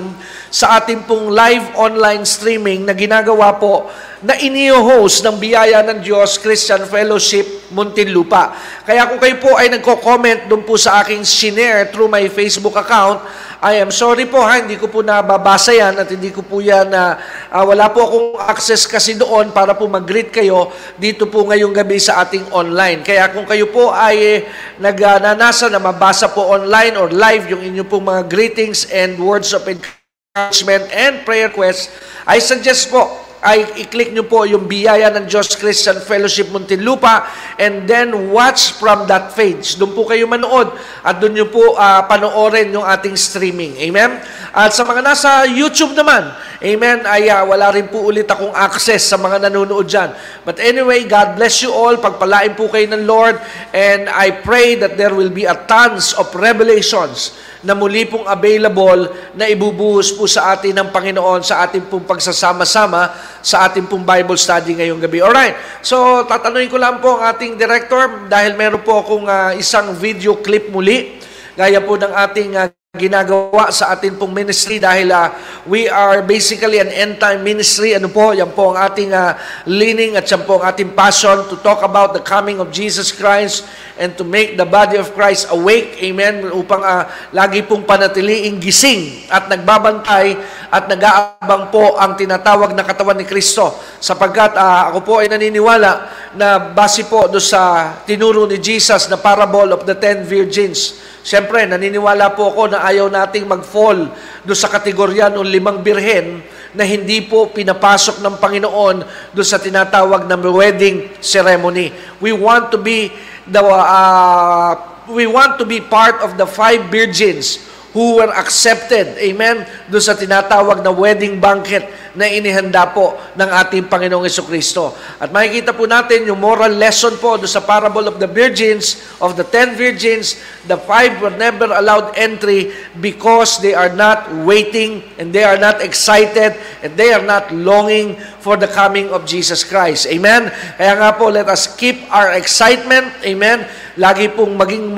sa 0.53 0.77
ating 0.77 1.09
pong 1.09 1.33
live 1.33 1.65
online 1.81 2.29
streaming 2.29 2.85
na 2.85 2.93
ginagawa 2.93 3.57
po 3.57 3.89
na 4.21 4.37
iniyo-host 4.37 5.25
ng 5.25 5.41
biyaya 5.41 5.81
ng 5.81 6.05
Diyos, 6.05 6.37
Christian 6.37 6.85
Fellowship, 6.85 7.73
Muntinlupa. 7.73 8.53
Kaya 8.85 9.09
kung 9.09 9.17
kayo 9.17 9.41
po 9.41 9.57
ay 9.57 9.73
nagko-comment 9.73 10.53
doon 10.53 10.61
po 10.61 10.77
sa 10.77 11.01
aking 11.01 11.25
share 11.25 11.89
through 11.89 12.07
my 12.07 12.29
Facebook 12.29 12.77
account, 12.77 13.25
I 13.65 13.81
am 13.81 13.89
sorry 13.89 14.29
po 14.29 14.45
ha, 14.45 14.61
hindi 14.61 14.77
ko 14.77 14.93
po 14.93 15.01
nababasa 15.01 15.73
yan 15.73 15.97
at 15.97 16.13
hindi 16.13 16.29
ko 16.29 16.45
po 16.45 16.61
yan 16.61 16.93
na 16.93 17.17
uh, 17.49 17.65
wala 17.65 17.89
po 17.89 18.05
akong 18.05 18.31
access 18.45 18.85
kasi 18.85 19.17
doon 19.17 19.57
para 19.57 19.73
po 19.73 19.89
mag-greet 19.89 20.35
kayo 20.35 20.69
dito 21.01 21.33
po 21.33 21.49
ngayong 21.49 21.73
gabi 21.73 21.97
sa 21.97 22.21
ating 22.27 22.53
online. 22.53 23.01
Kaya 23.01 23.33
kung 23.33 23.49
kayo 23.49 23.73
po 23.73 23.89
ay 23.89 24.17
eh, 24.21 24.37
nagnanasa 24.77 25.73
na 25.73 25.81
mabasa 25.81 26.29
po 26.29 26.45
online 26.53 26.93
or 27.01 27.09
live 27.09 27.49
yung 27.49 27.65
inyong 27.65 27.89
pong 27.89 28.05
mga 28.05 28.23
greetings 28.29 28.85
and 28.93 29.17
words 29.17 29.57
of 29.57 29.65
encouragement 29.65 30.02
and 30.33 31.29
prayer 31.29 31.53
requests, 31.53 31.93
I 32.25 32.41
suggest 32.41 32.89
po 32.89 33.05
ay 33.45 33.85
i-click 33.85 34.17
nyo 34.17 34.25
po 34.25 34.49
yung 34.49 34.65
biyaya 34.65 35.13
ng 35.13 35.29
Diyos 35.29 35.53
Christian 35.61 36.01
Fellowship 36.01 36.49
Muntinlupa 36.49 37.29
and 37.61 37.85
then 37.85 38.33
watch 38.33 38.73
from 38.81 39.05
that 39.13 39.37
page. 39.37 39.77
Doon 39.77 39.93
po 39.93 40.09
kayo 40.09 40.25
manood 40.25 40.73
at 41.05 41.21
doon 41.21 41.37
nyo 41.37 41.53
po 41.53 41.77
uh, 41.77 42.01
panoorin 42.09 42.73
yung 42.73 42.81
ating 42.81 43.13
streaming. 43.13 43.77
Amen? 43.85 44.25
At 44.57 44.73
sa 44.73 44.89
mga 44.89 45.05
nasa 45.05 45.45
YouTube 45.45 45.93
naman, 45.93 46.33
amen, 46.65 47.05
ay 47.05 47.29
uh, 47.29 47.45
wala 47.45 47.69
rin 47.69 47.93
po 47.93 48.01
ulit 48.01 48.25
akong 48.25 48.57
access 48.57 49.05
sa 49.05 49.21
mga 49.21 49.53
nanonood 49.53 49.85
dyan. 49.85 50.17
But 50.49 50.65
anyway, 50.65 51.05
God 51.05 51.37
bless 51.37 51.61
you 51.61 51.77
all. 51.77 52.01
Pagpalain 52.01 52.57
po 52.57 52.73
kayo 52.73 52.89
ng 52.89 53.05
Lord 53.05 53.37
and 53.77 54.09
I 54.09 54.33
pray 54.41 54.81
that 54.81 54.97
there 54.97 55.13
will 55.13 55.29
be 55.29 55.45
a 55.45 55.61
tons 55.69 56.17
of 56.17 56.33
revelations 56.33 57.37
na 57.63 57.79
muli 57.79 58.05
pong 58.07 58.27
available 58.27 59.11
na 59.39 59.47
ibubuhos 59.47 60.11
po 60.15 60.27
sa 60.27 60.55
atin 60.55 60.75
ng 60.83 60.89
Panginoon 60.91 61.47
sa 61.47 61.63
ating 61.67 61.87
pong 61.87 62.03
pagsasama-sama 62.03 63.15
sa 63.39 63.71
ating 63.71 63.87
pong 63.87 64.03
Bible 64.03 64.39
study 64.39 64.75
ngayong 64.79 64.99
gabi. 64.99 65.23
Alright, 65.23 65.55
so 65.81 66.27
tatanungin 66.27 66.71
ko 66.71 66.79
lang 66.79 66.99
po 66.99 67.19
ang 67.19 67.31
ating 67.31 67.55
director 67.55 68.27
dahil 68.27 68.59
meron 68.59 68.83
po 68.83 69.03
akong 69.03 69.27
uh, 69.31 69.55
isang 69.55 69.95
video 69.95 70.43
clip 70.43 70.75
muli 70.75 71.23
gaya 71.55 71.79
po 71.79 71.95
ng 71.95 72.13
ating 72.13 72.51
uh, 72.59 72.82
ginagawa 72.93 73.73
sa 73.73 73.97
ating 73.97 74.21
pong 74.21 74.37
ministry 74.37 74.77
dahil 74.77 75.09
uh, 75.09 75.33
we 75.65 75.89
are 75.89 76.21
basically 76.21 76.77
an 76.77 76.93
end-time 76.93 77.41
ministry. 77.41 77.97
Ano 77.97 78.13
po, 78.13 78.37
yan 78.37 78.53
po 78.53 78.77
ang 78.77 78.85
ating 78.85 79.17
uh, 79.17 79.33
leaning 79.65 80.13
at 80.13 80.29
yan 80.29 80.45
po 80.45 80.61
ang 80.61 80.69
ating 80.69 80.93
passion 80.93 81.41
to 81.49 81.57
talk 81.65 81.81
about 81.81 82.13
the 82.13 82.21
coming 82.21 82.61
of 82.61 82.69
Jesus 82.69 83.09
Christ 83.09 83.65
and 83.97 84.13
to 84.21 84.29
make 84.29 84.61
the 84.61 84.69
body 84.69 85.01
of 85.01 85.09
Christ 85.17 85.49
awake. 85.49 86.05
Amen. 86.05 86.53
Upang 86.53 86.85
uh, 86.85 87.09
lagi 87.33 87.65
pong 87.65 87.89
panatiliing 87.89 88.61
gising 88.61 89.25
at 89.33 89.49
nagbabantay 89.49 90.37
at 90.69 90.85
nag-aabang 90.85 91.73
po 91.73 91.97
ang 91.97 92.13
tinatawag 92.13 92.77
na 92.77 92.85
katawan 92.85 93.17
ni 93.17 93.25
Kristo. 93.25 93.73
Sapagkat 94.05 94.53
uh, 94.53 94.93
ako 94.93 94.99
po 95.01 95.15
ay 95.25 95.33
naniniwala 95.33 96.13
na 96.37 96.61
base 96.61 97.09
po 97.09 97.25
do 97.25 97.41
sa 97.41 97.97
tinuro 98.05 98.45
ni 98.45 98.61
Jesus 98.61 99.09
na 99.09 99.17
parable 99.17 99.73
of 99.73 99.89
the 99.89 99.97
ten 99.97 100.29
virgins 100.29 101.01
Siyempre, 101.23 101.63
naniniwala 101.71 102.35
po 102.35 102.51
ako 102.51 102.75
na 102.75 102.83
ayaw 102.83 103.07
nating 103.07 103.47
mag-fall 103.47 104.11
do 104.43 104.59
sa 104.59 104.67
kategorya 104.67 105.31
ng 105.31 105.47
limang 105.47 105.79
birhen 105.79 106.43
na 106.75 106.83
hindi 106.83 107.23
po 107.23 107.47
pinapasok 107.47 108.19
ng 108.19 108.35
Panginoon 108.43 108.97
do 109.31 109.43
sa 109.47 109.63
tinatawag 109.63 110.27
na 110.27 110.35
wedding 110.35 111.15
ceremony. 111.23 111.95
We 112.19 112.35
want 112.35 112.75
to 112.75 112.79
be 112.83 113.15
the 113.47 113.63
uh, 113.63 114.75
we 115.11 115.31
want 115.31 115.63
to 115.63 115.67
be 115.67 115.79
part 115.79 116.19
of 116.27 116.35
the 116.35 116.47
five 116.47 116.91
virgins 116.91 117.72
who 117.93 118.17
were 118.17 118.33
accepted, 118.33 119.21
amen, 119.21 119.69
do 119.93 120.01
sa 120.01 120.17
tinatawag 120.17 120.81
na 120.81 120.89
wedding 120.89 121.37
banquet 121.37 121.85
na 122.17 122.29
inihanda 122.29 122.89
po 122.93 123.17
ng 123.37 123.49
ating 123.49 123.89
Panginoong 123.89 124.29
Kristo. 124.49 124.97
At 125.21 125.33
makikita 125.33 125.77
po 125.77 125.85
natin 125.85 126.29
yung 126.29 126.41
moral 126.41 126.73
lesson 126.77 127.17
po 127.21 127.37
do 127.37 127.49
sa 127.49 127.61
parable 127.61 128.09
of 128.09 128.17
the 128.17 128.29
virgins, 128.29 129.01
of 129.21 129.37
the 129.37 129.45
ten 129.45 129.77
virgins, 129.77 130.41
the 130.69 130.77
five 130.77 131.21
were 131.21 131.33
never 131.37 131.69
allowed 131.69 132.17
entry 132.17 132.73
because 133.01 133.61
they 133.61 133.77
are 133.77 133.93
not 133.93 134.29
waiting 134.45 135.05
and 135.21 135.33
they 135.33 135.45
are 135.45 135.61
not 135.61 135.85
excited 135.85 136.57
and 136.81 136.97
they 136.97 137.13
are 137.13 137.25
not 137.25 137.53
longing 137.53 138.17
for 138.41 138.57
the 138.57 138.69
coming 138.69 139.13
of 139.13 139.29
Jesus 139.29 139.65
Christ. 139.65 140.09
Amen? 140.09 140.49
Kaya 140.81 140.97
nga 140.97 141.13
po, 141.13 141.29
let 141.29 141.49
us 141.49 141.69
keep 141.77 142.09
our 142.09 142.35
excitement, 142.37 143.13
amen, 143.25 143.65
Lagi 144.01 144.33
pong 144.33 144.57
maging 144.57 144.89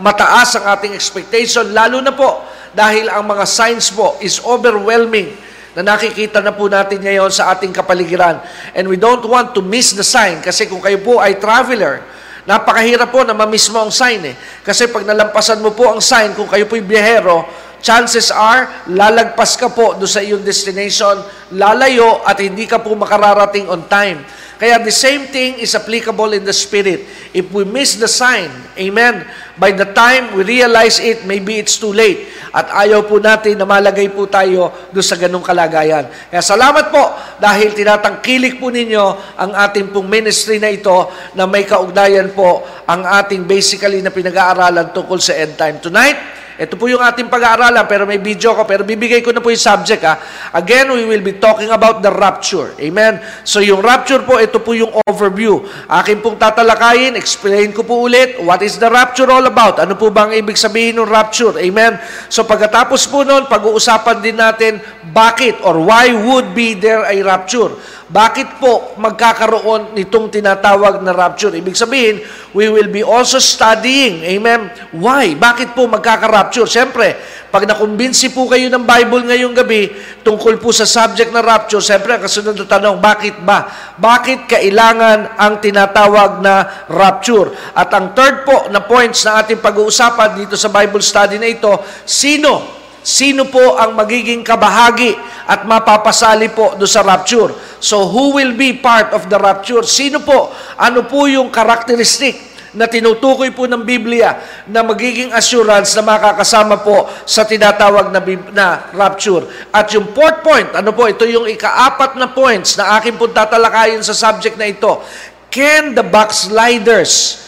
mataas 0.00 0.56
ang 0.56 0.72
ating 0.72 0.96
expectation, 0.96 1.76
lalo 1.76 2.00
na 2.00 2.16
po 2.16 2.40
dahil 2.72 3.12
ang 3.12 3.28
mga 3.28 3.44
signs 3.44 3.92
po 3.92 4.16
is 4.24 4.40
overwhelming 4.40 5.28
na 5.76 5.84
nakikita 5.84 6.40
na 6.40 6.50
po 6.50 6.64
natin 6.64 7.04
ngayon 7.04 7.28
sa 7.28 7.52
ating 7.52 7.68
kapaligiran. 7.68 8.40
And 8.72 8.88
we 8.88 8.96
don't 8.96 9.22
want 9.28 9.52
to 9.54 9.60
miss 9.60 9.92
the 9.92 10.06
sign 10.06 10.40
kasi 10.40 10.64
kung 10.66 10.80
kayo 10.80 11.04
po 11.04 11.20
ay 11.20 11.36
traveler, 11.36 12.00
napakahirap 12.48 13.12
po 13.12 13.28
na 13.28 13.36
mamiss 13.36 13.68
mo 13.68 13.84
ang 13.84 13.92
sign 13.92 14.32
eh. 14.32 14.34
Kasi 14.64 14.88
pag 14.88 15.04
nalampasan 15.04 15.60
mo 15.60 15.76
po 15.76 15.92
ang 15.92 16.00
sign, 16.00 16.32
kung 16.32 16.48
kayo 16.48 16.64
po'y 16.64 16.80
biyahero, 16.80 17.44
chances 17.84 18.32
are, 18.32 18.88
lalagpas 18.88 19.60
ka 19.60 19.68
po 19.68 20.00
do 20.00 20.08
sa 20.08 20.24
iyong 20.24 20.40
destination, 20.40 21.20
lalayo 21.52 22.24
at 22.24 22.40
hindi 22.40 22.64
ka 22.64 22.80
po 22.80 22.96
makararating 22.96 23.68
on 23.68 23.84
time. 23.84 24.24
Kaya 24.60 24.76
the 24.76 24.92
same 24.92 25.24
thing 25.32 25.56
is 25.56 25.72
applicable 25.72 26.36
in 26.36 26.44
the 26.44 26.52
Spirit. 26.52 27.08
If 27.32 27.48
we 27.48 27.64
miss 27.64 27.96
the 27.96 28.04
sign, 28.04 28.52
amen, 28.76 29.24
by 29.56 29.72
the 29.72 29.88
time 29.88 30.36
we 30.36 30.44
realize 30.44 31.00
it, 31.00 31.24
maybe 31.24 31.56
it's 31.56 31.80
too 31.80 31.96
late. 31.96 32.28
At 32.52 32.68
ayaw 32.68 33.08
po 33.08 33.16
natin 33.16 33.56
na 33.56 33.64
malagay 33.64 34.12
po 34.12 34.28
tayo 34.28 34.68
doon 34.92 35.06
sa 35.06 35.16
ganung 35.16 35.40
kalagayan. 35.40 36.12
Kaya 36.28 36.44
salamat 36.44 36.92
po 36.92 37.00
dahil 37.40 37.72
tinatangkilik 37.72 38.60
po 38.60 38.68
ninyo 38.68 39.38
ang 39.40 39.56
ating 39.64 39.96
pong 39.96 40.04
ministry 40.04 40.60
na 40.60 40.68
ito 40.68 41.08
na 41.32 41.48
may 41.48 41.64
kaugnayan 41.64 42.28
po 42.36 42.60
ang 42.84 43.00
ating 43.00 43.48
basically 43.48 44.04
na 44.04 44.12
pinag-aaralan 44.12 44.92
tungkol 44.92 45.16
sa 45.24 45.40
end 45.40 45.56
time. 45.56 45.80
Tonight, 45.80 46.39
ito 46.60 46.76
po 46.76 46.92
yung 46.92 47.00
ating 47.00 47.32
pag-aaralan, 47.32 47.88
pero 47.88 48.04
may 48.04 48.20
video 48.20 48.52
ko, 48.52 48.68
pero 48.68 48.84
bibigay 48.84 49.24
ko 49.24 49.32
na 49.32 49.40
po 49.40 49.48
yung 49.48 49.64
subject 49.64 50.04
ha. 50.04 50.20
Again, 50.52 50.92
we 50.92 51.08
will 51.08 51.24
be 51.24 51.40
talking 51.40 51.72
about 51.72 52.04
the 52.04 52.12
rapture. 52.12 52.76
Amen? 52.76 53.16
So 53.48 53.64
yung 53.64 53.80
rapture 53.80 54.20
po, 54.28 54.36
ito 54.36 54.60
po 54.60 54.76
yung 54.76 54.92
overview. 55.08 55.64
Akin 55.88 56.20
pong 56.20 56.36
tatalakayin, 56.36 57.16
explain 57.16 57.72
ko 57.72 57.80
po 57.80 58.04
ulit, 58.04 58.36
what 58.44 58.60
is 58.60 58.76
the 58.76 58.92
rapture 58.92 59.32
all 59.32 59.48
about? 59.48 59.80
Ano 59.80 59.96
po 59.96 60.12
bang 60.12 60.36
ibig 60.36 60.60
sabihin 60.60 61.00
ng 61.00 61.08
rapture? 61.08 61.56
Amen? 61.56 61.96
So 62.28 62.44
pagkatapos 62.44 63.08
po 63.08 63.24
nun, 63.24 63.48
pag-uusapan 63.48 64.20
din 64.20 64.36
natin, 64.36 64.84
bakit 65.16 65.64
or 65.64 65.80
why 65.80 66.12
would 66.12 66.52
be 66.52 66.76
there 66.76 67.08
a 67.08 67.16
rapture? 67.24 67.72
Bakit 68.10 68.58
po 68.58 68.98
magkakaroon 68.98 69.94
nitong 69.94 70.34
tinatawag 70.34 70.98
na 70.98 71.14
rapture? 71.14 71.54
Ibig 71.54 71.78
sabihin, 71.78 72.18
we 72.50 72.66
will 72.66 72.90
be 72.90 73.06
also 73.06 73.38
studying. 73.38 74.26
Amen? 74.26 74.66
Why? 74.90 75.38
Bakit 75.38 75.78
po 75.78 75.86
magkaka-rapture? 75.86 76.66
Siyempre, 76.66 77.14
pag 77.54 77.70
nakumbinsi 77.70 78.34
po 78.34 78.50
kayo 78.50 78.66
ng 78.66 78.82
Bible 78.82 79.30
ngayong 79.30 79.54
gabi 79.54 79.94
tungkol 80.26 80.58
po 80.58 80.74
sa 80.74 80.90
subject 80.90 81.30
na 81.30 81.38
rapture, 81.38 81.78
siyempre, 81.78 82.18
kasunod 82.18 82.58
na 82.58 82.66
tanong, 82.66 82.98
bakit 82.98 83.38
ba? 83.46 83.70
Bakit 83.94 84.58
kailangan 84.58 85.38
ang 85.38 85.62
tinatawag 85.62 86.42
na 86.42 86.66
rapture? 86.90 87.54
At 87.78 87.94
ang 87.94 88.10
third 88.18 88.42
po 88.42 88.66
na 88.74 88.82
points 88.82 89.22
na 89.22 89.38
ating 89.38 89.62
pag-uusapan 89.62 90.34
dito 90.34 90.58
sa 90.58 90.66
Bible 90.66 90.98
study 90.98 91.38
na 91.38 91.46
ito, 91.46 91.78
sino 92.02 92.79
Sino 93.00 93.48
po 93.48 93.80
ang 93.80 93.96
magiging 93.96 94.44
kabahagi 94.44 95.16
at 95.48 95.64
mapapasali 95.64 96.52
po 96.52 96.76
do 96.76 96.84
sa 96.84 97.00
rapture? 97.00 97.48
So 97.80 98.04
who 98.04 98.36
will 98.36 98.52
be 98.52 98.76
part 98.76 99.16
of 99.16 99.24
the 99.32 99.40
rapture? 99.40 99.80
Sino 99.88 100.20
po? 100.20 100.52
Ano 100.76 101.08
po 101.08 101.24
yung 101.24 101.48
characteristic 101.48 102.50
na 102.70 102.86
tinutukoy 102.86 103.50
po 103.50 103.66
ng 103.66 103.82
Biblia 103.82 104.38
na 104.70 104.86
magiging 104.86 105.34
assurance 105.34 105.90
na 105.98 106.06
makakasama 106.06 106.78
po 106.86 107.08
sa 107.26 107.42
tinatawag 107.42 108.14
na, 108.14 108.20
na 108.54 108.66
rapture. 108.94 109.42
At 109.74 109.90
yung 109.90 110.14
fourth 110.14 110.46
point, 110.46 110.70
ano 110.76 110.94
po, 110.94 111.10
ito 111.10 111.26
yung 111.26 111.50
ikaapat 111.50 112.14
na 112.14 112.30
points 112.30 112.78
na 112.78 113.00
akin 113.00 113.18
po 113.18 113.26
tatalakayin 113.26 114.04
sa 114.06 114.14
subject 114.14 114.54
na 114.54 114.70
ito. 114.70 115.02
Can 115.50 115.98
the 115.98 116.06
backsliders 116.06 117.42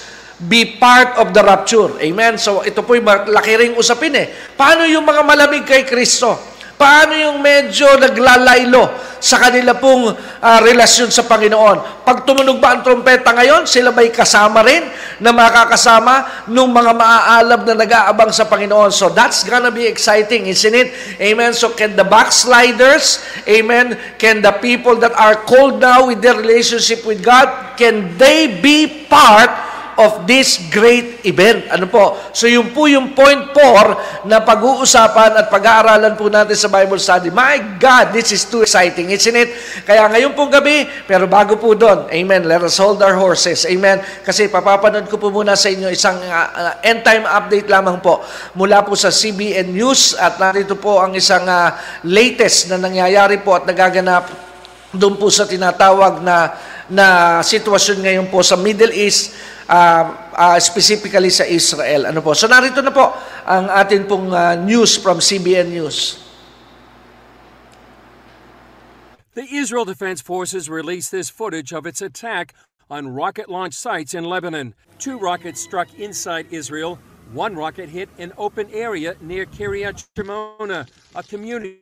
be 0.49 0.79
part 0.79 1.19
of 1.23 1.31
the 1.31 1.43
rapture. 1.43 1.95
Amen? 2.03 2.39
So 2.39 2.67
ito 2.67 2.83
po 2.83 2.99
yung 2.99 3.07
laki 3.07 3.53
ring 3.59 3.75
usapin 3.79 4.15
eh. 4.19 4.27
Paano 4.59 4.87
yung 4.89 5.07
mga 5.07 5.23
malamig 5.23 5.63
kay 5.63 5.87
Kristo? 5.87 6.53
Paano 6.83 7.15
yung 7.15 7.39
medyo 7.39 7.95
naglalaylo 7.95 8.91
sa 9.23 9.39
kanila 9.39 9.79
pong 9.79 10.11
uh, 10.19 10.59
relasyon 10.67 11.15
sa 11.15 11.23
Panginoon? 11.31 12.03
Pag 12.03 12.27
tumunog 12.27 12.59
ba 12.59 12.75
ang 12.75 12.83
trompeta 12.83 13.31
ngayon, 13.31 13.71
sila 13.71 13.95
ba'y 13.95 14.11
kasama 14.11 14.67
rin 14.67 14.91
na 15.23 15.31
makakasama 15.31 16.43
nung 16.51 16.75
mga 16.75 16.91
maaalab 16.91 17.63
na 17.71 17.87
nag-aabang 17.87 18.35
sa 18.35 18.51
Panginoon? 18.51 18.91
So 18.91 19.15
that's 19.15 19.47
gonna 19.47 19.71
be 19.71 19.87
exciting, 19.87 20.51
isn't 20.51 20.75
it? 20.75 20.91
Amen? 21.23 21.55
So 21.55 21.71
can 21.71 21.95
the 21.95 22.03
backsliders, 22.03 23.23
amen, 23.47 23.95
can 24.19 24.43
the 24.43 24.51
people 24.59 24.99
that 25.07 25.15
are 25.15 25.39
cold 25.47 25.79
now 25.79 26.11
with 26.11 26.19
their 26.19 26.35
relationship 26.35 27.07
with 27.07 27.23
God, 27.23 27.79
can 27.79 28.19
they 28.19 28.59
be 28.59 29.07
part 29.07 29.72
of 29.99 30.25
this 30.25 30.71
great 30.73 31.25
event. 31.27 31.69
Ano 31.69 31.89
po? 31.89 32.17
So 32.33 32.49
yung 32.49 32.73
po 32.73 32.89
yung 32.89 33.13
point 33.13 33.53
4 33.55 34.29
na 34.29 34.41
pag-uusapan 34.41 35.37
at 35.37 35.47
pag-aaralan 35.53 36.15
po 36.17 36.33
natin 36.33 36.57
sa 36.57 36.71
Bible 36.71 37.01
study. 37.01 37.29
My 37.29 37.77
God, 37.77 38.15
this 38.17 38.33
is 38.33 38.47
too 38.49 38.65
exciting, 38.65 39.13
isn't 39.13 39.37
it? 39.37 39.53
Kaya 39.85 40.09
ngayon 40.09 40.33
pong 40.33 40.53
gabi, 40.53 40.89
pero 41.05 41.29
bago 41.29 41.59
po 41.61 41.77
doon, 41.77 42.09
amen, 42.09 42.49
let 42.49 42.63
us 42.65 42.79
hold 42.81 43.03
our 43.05 43.17
horses. 43.17 43.69
Amen. 43.69 44.01
Kasi 44.25 44.49
papapanood 44.49 45.09
ko 45.11 45.21
po 45.21 45.29
muna 45.29 45.59
sa 45.59 45.69
inyo 45.69 45.89
isang 45.93 46.17
uh, 46.23 46.81
end 46.81 47.05
time 47.05 47.25
update 47.29 47.69
lamang 47.69 48.01
po 48.01 48.25
mula 48.57 48.85
po 48.85 48.97
sa 48.97 49.13
CBN 49.13 49.73
News 49.73 50.17
at 50.17 50.41
narito 50.41 50.77
po 50.77 51.01
ang 51.01 51.13
isang 51.17 51.45
uh, 51.45 51.77
latest 52.07 52.73
na 52.73 52.81
nangyayari 52.81 53.41
po 53.41 53.57
at 53.57 53.65
nagaganap 53.69 54.53
doon 54.93 55.17
po 55.17 55.33
sa 55.33 55.49
tinatawag 55.49 56.21
na 56.21 56.53
na 56.90 57.38
sitwasyon 57.45 57.99
ngayon 58.03 58.27
po 58.33 58.42
sa 58.42 58.59
Middle 58.59 58.90
East 58.90 59.37
uh, 59.68 60.33
uh, 60.35 60.59
specifically 60.59 61.31
sa 61.31 61.47
Israel. 61.47 62.11
Ano 62.11 62.25
po? 62.25 62.35
So 62.35 62.51
narito 62.51 62.83
na 62.83 62.90
po 62.90 63.14
ang 63.47 63.71
atin 63.71 64.09
pong 64.09 64.33
uh, 64.35 64.59
news 64.59 64.99
from 64.99 65.23
CBN 65.23 65.71
News. 65.71 66.18
The 69.35 69.49
Israel 69.49 69.88
Defense 69.88 70.21
Forces 70.21 70.68
released 70.68 71.11
this 71.11 71.31
footage 71.31 71.73
of 71.73 71.87
its 71.87 72.03
attack 72.03 72.53
on 72.90 73.09
rocket 73.09 73.49
launch 73.49 73.73
sites 73.73 74.12
in 74.12 74.25
Lebanon. 74.25 74.75
Two 74.99 75.16
rockets 75.16 75.61
struck 75.61 75.88
inside 75.97 76.47
Israel. 76.51 76.99
One 77.33 77.57
rocket 77.57 77.88
hit 77.88 78.11
an 78.18 78.33
open 78.37 78.68
area 78.71 79.16
near 79.23 79.47
Kiryat 79.47 80.05
Shimona, 80.12 80.87
a 81.14 81.23
community 81.23 81.81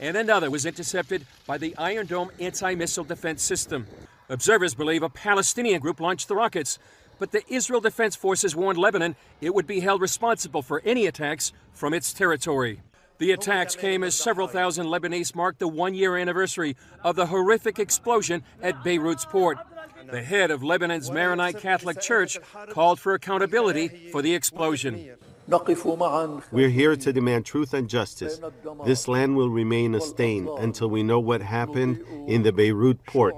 and 0.00 0.16
another 0.16 0.50
was 0.50 0.66
intercepted 0.66 1.26
by 1.46 1.58
the 1.58 1.76
Iron 1.76 2.06
Dome 2.06 2.30
anti 2.38 2.74
missile 2.74 3.04
defense 3.04 3.42
system. 3.42 3.86
Observers 4.28 4.74
believe 4.74 5.02
a 5.02 5.08
Palestinian 5.08 5.80
group 5.80 6.00
launched 6.00 6.28
the 6.28 6.36
rockets, 6.36 6.78
but 7.18 7.32
the 7.32 7.42
Israel 7.48 7.80
Defense 7.80 8.14
Forces 8.14 8.54
warned 8.54 8.78
Lebanon 8.78 9.16
it 9.40 9.54
would 9.54 9.66
be 9.66 9.80
held 9.80 10.00
responsible 10.00 10.62
for 10.62 10.82
any 10.84 11.06
attacks 11.06 11.52
from 11.72 11.94
its 11.94 12.12
territory. 12.12 12.80
The 13.18 13.32
attacks 13.32 13.74
came 13.74 14.04
as 14.04 14.14
several 14.14 14.46
thousand 14.46 14.86
Lebanese 14.86 15.34
marked 15.34 15.58
the 15.58 15.66
one 15.66 15.94
year 15.94 16.16
anniversary 16.16 16.76
of 17.02 17.16
the 17.16 17.26
horrific 17.26 17.80
explosion 17.80 18.44
at 18.62 18.84
Beirut's 18.84 19.24
port. 19.24 19.58
The 20.08 20.22
head 20.22 20.52
of 20.52 20.62
Lebanon's 20.62 21.10
Maronite 21.10 21.58
Catholic 21.58 22.00
Church 22.00 22.38
called 22.70 23.00
for 23.00 23.14
accountability 23.14 24.10
for 24.12 24.22
the 24.22 24.34
explosion. 24.34 25.16
We're 26.52 26.68
here 26.68 26.94
to 26.94 27.10
demand 27.10 27.46
truth 27.46 27.72
and 27.72 27.88
justice. 27.88 28.38
This 28.84 29.08
land 29.08 29.34
will 29.34 29.48
remain 29.48 29.94
a 29.94 30.00
stain 30.00 30.46
until 30.58 30.90
we 30.90 31.02
know 31.02 31.18
what 31.20 31.40
happened 31.40 32.04
in 32.26 32.42
the 32.42 32.52
Beirut 32.52 33.02
port. 33.06 33.34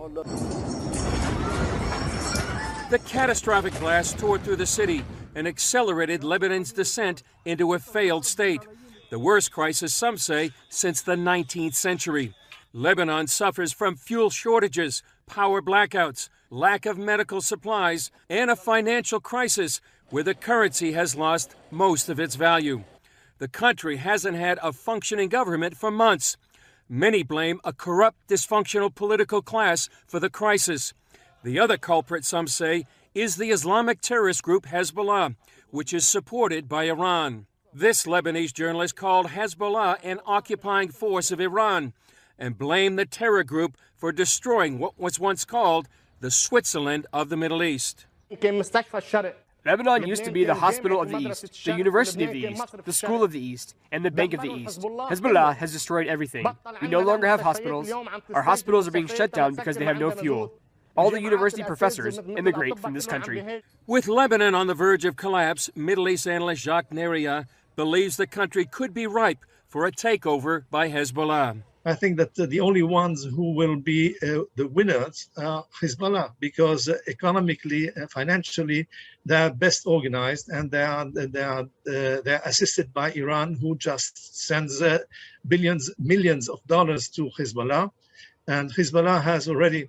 The 2.90 2.98
catastrophic 3.06 3.78
blast 3.78 4.18
tore 4.18 4.38
through 4.38 4.56
the 4.56 4.66
city 4.66 5.04
and 5.36 5.46
accelerated 5.46 6.24
Lebanon's 6.24 6.72
descent 6.72 7.22
into 7.44 7.74
a 7.74 7.78
failed 7.78 8.26
state. 8.26 8.62
The 9.10 9.20
worst 9.20 9.52
crisis, 9.52 9.94
some 9.94 10.18
say, 10.18 10.50
since 10.68 11.02
the 11.02 11.14
19th 11.14 11.76
century. 11.76 12.34
Lebanon 12.72 13.28
suffers 13.28 13.72
from 13.72 13.94
fuel 13.94 14.30
shortages, 14.30 15.04
power 15.26 15.62
blackouts, 15.62 16.28
lack 16.50 16.86
of 16.86 16.98
medical 16.98 17.40
supplies, 17.40 18.10
and 18.28 18.50
a 18.50 18.56
financial 18.56 19.20
crisis 19.20 19.80
where 20.10 20.24
the 20.24 20.34
currency 20.34 20.92
has 20.92 21.16
lost 21.16 21.54
most 21.70 22.08
of 22.08 22.20
its 22.20 22.34
value. 22.34 22.82
The 23.38 23.48
country 23.48 23.96
hasn't 23.96 24.36
had 24.36 24.58
a 24.62 24.72
functioning 24.72 25.28
government 25.28 25.76
for 25.76 25.90
months. 25.90 26.36
Many 26.88 27.22
blame 27.22 27.60
a 27.64 27.72
corrupt, 27.72 28.28
dysfunctional 28.28 28.94
political 28.94 29.40
class 29.40 29.88
for 30.06 30.20
the 30.20 30.28
crisis. 30.28 30.92
The 31.42 31.58
other 31.58 31.78
culprit, 31.78 32.24
some 32.24 32.48
say, 32.48 32.86
is 33.14 33.36
the 33.36 33.50
Islamic 33.50 34.00
terrorist 34.00 34.42
group 34.42 34.66
Hezbollah, 34.66 35.36
which 35.70 35.94
is 35.94 36.06
supported 36.06 36.68
by 36.68 36.84
Iran. 36.84 37.46
This 37.72 38.04
Lebanese 38.04 38.52
journalist 38.52 38.96
called 38.96 39.28
Hezbollah 39.28 39.98
an 40.02 40.20
occupying 40.26 40.90
force 40.90 41.30
of 41.30 41.40
Iran 41.40 41.92
and 42.38 42.58
blamed 42.58 42.98
the 42.98 43.06
terror 43.06 43.44
group 43.44 43.76
for 43.96 44.10
destroying 44.10 44.78
what 44.78 44.98
was 44.98 45.20
once 45.20 45.44
called 45.44 45.88
the 46.20 46.30
Switzerland 46.30 47.06
of 47.12 47.28
the 47.28 47.36
Middle 47.36 47.62
East. 47.62 48.06
Lebanon 49.64 50.06
used 50.06 50.24
to 50.24 50.30
be 50.30 50.44
the 50.44 50.54
hospital 50.54 51.00
of 51.00 51.10
the 51.10 51.18
East, 51.18 51.64
the 51.64 51.76
University 51.76 52.24
of 52.24 52.32
the 52.32 52.46
East, 52.46 52.74
the 52.84 52.92
School 52.92 53.22
of 53.22 53.32
the 53.32 53.40
East, 53.40 53.74
and 53.92 54.04
the 54.04 54.10
Bank 54.10 54.32
of 54.32 54.40
the 54.40 54.48
East. 54.48 54.80
Hezbollah 54.80 55.56
has 55.56 55.72
destroyed 55.72 56.06
everything. 56.06 56.46
We 56.80 56.88
no 56.88 57.00
longer 57.00 57.26
have 57.26 57.40
hospitals. 57.40 57.90
Our 58.32 58.42
hospitals 58.42 58.88
are 58.88 58.90
being 58.90 59.06
shut 59.06 59.32
down 59.32 59.54
because 59.54 59.76
they 59.76 59.84
have 59.84 59.98
no 59.98 60.10
fuel. 60.10 60.52
All 60.96 61.10
the 61.10 61.22
university 61.22 61.62
professors 61.62 62.18
immigrate 62.18 62.78
from 62.78 62.94
this 62.94 63.06
country. 63.06 63.62
With 63.86 64.08
Lebanon 64.08 64.54
on 64.54 64.66
the 64.66 64.74
verge 64.74 65.04
of 65.04 65.16
collapse, 65.16 65.70
Middle 65.74 66.08
East 66.08 66.26
analyst 66.26 66.62
Jacques 66.62 66.90
Neria 66.90 67.46
believes 67.76 68.16
the 68.16 68.26
country 68.26 68.64
could 68.64 68.92
be 68.92 69.06
ripe 69.06 69.44
for 69.68 69.86
a 69.86 69.92
takeover 69.92 70.64
by 70.70 70.90
Hezbollah. 70.90 71.62
I 71.84 71.94
think 71.94 72.18
that 72.18 72.34
the 72.34 72.60
only 72.60 72.82
ones 72.82 73.24
who 73.24 73.52
will 73.52 73.76
be 73.76 74.14
uh, 74.22 74.42
the 74.54 74.68
winners 74.68 75.30
are 75.38 75.64
Hezbollah 75.80 76.32
because 76.38 76.90
uh, 76.90 76.98
economically, 77.08 77.90
uh, 77.90 78.06
financially, 78.08 78.86
they 79.24 79.36
are 79.36 79.50
best 79.50 79.86
organized 79.86 80.50
and 80.50 80.70
they 80.70 80.82
are 80.82 81.06
they 81.10 81.42
are 81.42 81.60
uh, 81.62 82.20
they 82.20 82.34
are 82.34 82.42
assisted 82.44 82.92
by 82.92 83.12
Iran, 83.12 83.54
who 83.54 83.76
just 83.78 84.46
sends 84.46 84.82
uh, 84.82 84.98
billions, 85.48 85.90
millions 85.98 86.50
of 86.50 86.62
dollars 86.66 87.08
to 87.10 87.30
Hezbollah. 87.38 87.90
And 88.46 88.70
Hezbollah 88.74 89.22
has 89.22 89.48
already 89.48 89.88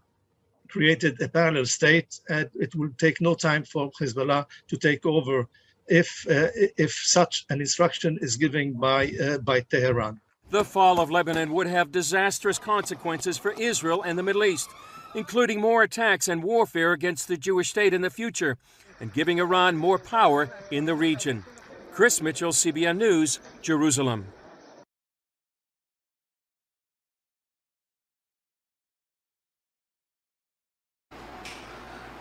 created 0.69 1.21
a 1.21 1.27
parallel 1.27 1.65
state, 1.65 2.21
and 2.29 2.49
it 2.55 2.73
will 2.73 2.91
take 2.97 3.19
no 3.19 3.35
time 3.35 3.65
for 3.65 3.91
Hezbollah 3.99 4.45
to 4.69 4.77
take 4.77 5.05
over 5.05 5.45
if 5.87 6.25
if 6.29 6.93
such 6.93 7.45
an 7.49 7.59
instruction 7.59 8.17
is 8.21 8.37
given 8.37 8.73
by 8.79 9.11
by 9.43 9.59
Tehran. 9.59 10.21
The 10.51 10.65
fall 10.65 10.99
of 10.99 11.09
Lebanon 11.09 11.53
would 11.53 11.67
have 11.67 11.93
disastrous 11.93 12.59
consequences 12.59 13.37
for 13.37 13.53
Israel 13.53 14.01
and 14.01 14.19
the 14.19 14.23
Middle 14.23 14.43
East, 14.43 14.69
including 15.15 15.61
more 15.61 15.81
attacks 15.81 16.27
and 16.27 16.43
warfare 16.43 16.91
against 16.91 17.29
the 17.29 17.37
Jewish 17.37 17.69
state 17.69 17.93
in 17.93 18.01
the 18.01 18.09
future, 18.09 18.57
and 18.99 19.13
giving 19.13 19.39
Iran 19.39 19.77
more 19.77 19.97
power 19.97 20.51
in 20.69 20.83
the 20.83 20.93
region. 20.93 21.45
Chris 21.93 22.21
Mitchell, 22.21 22.51
CBN 22.51 22.97
News, 22.97 23.39
Jerusalem. 23.61 24.25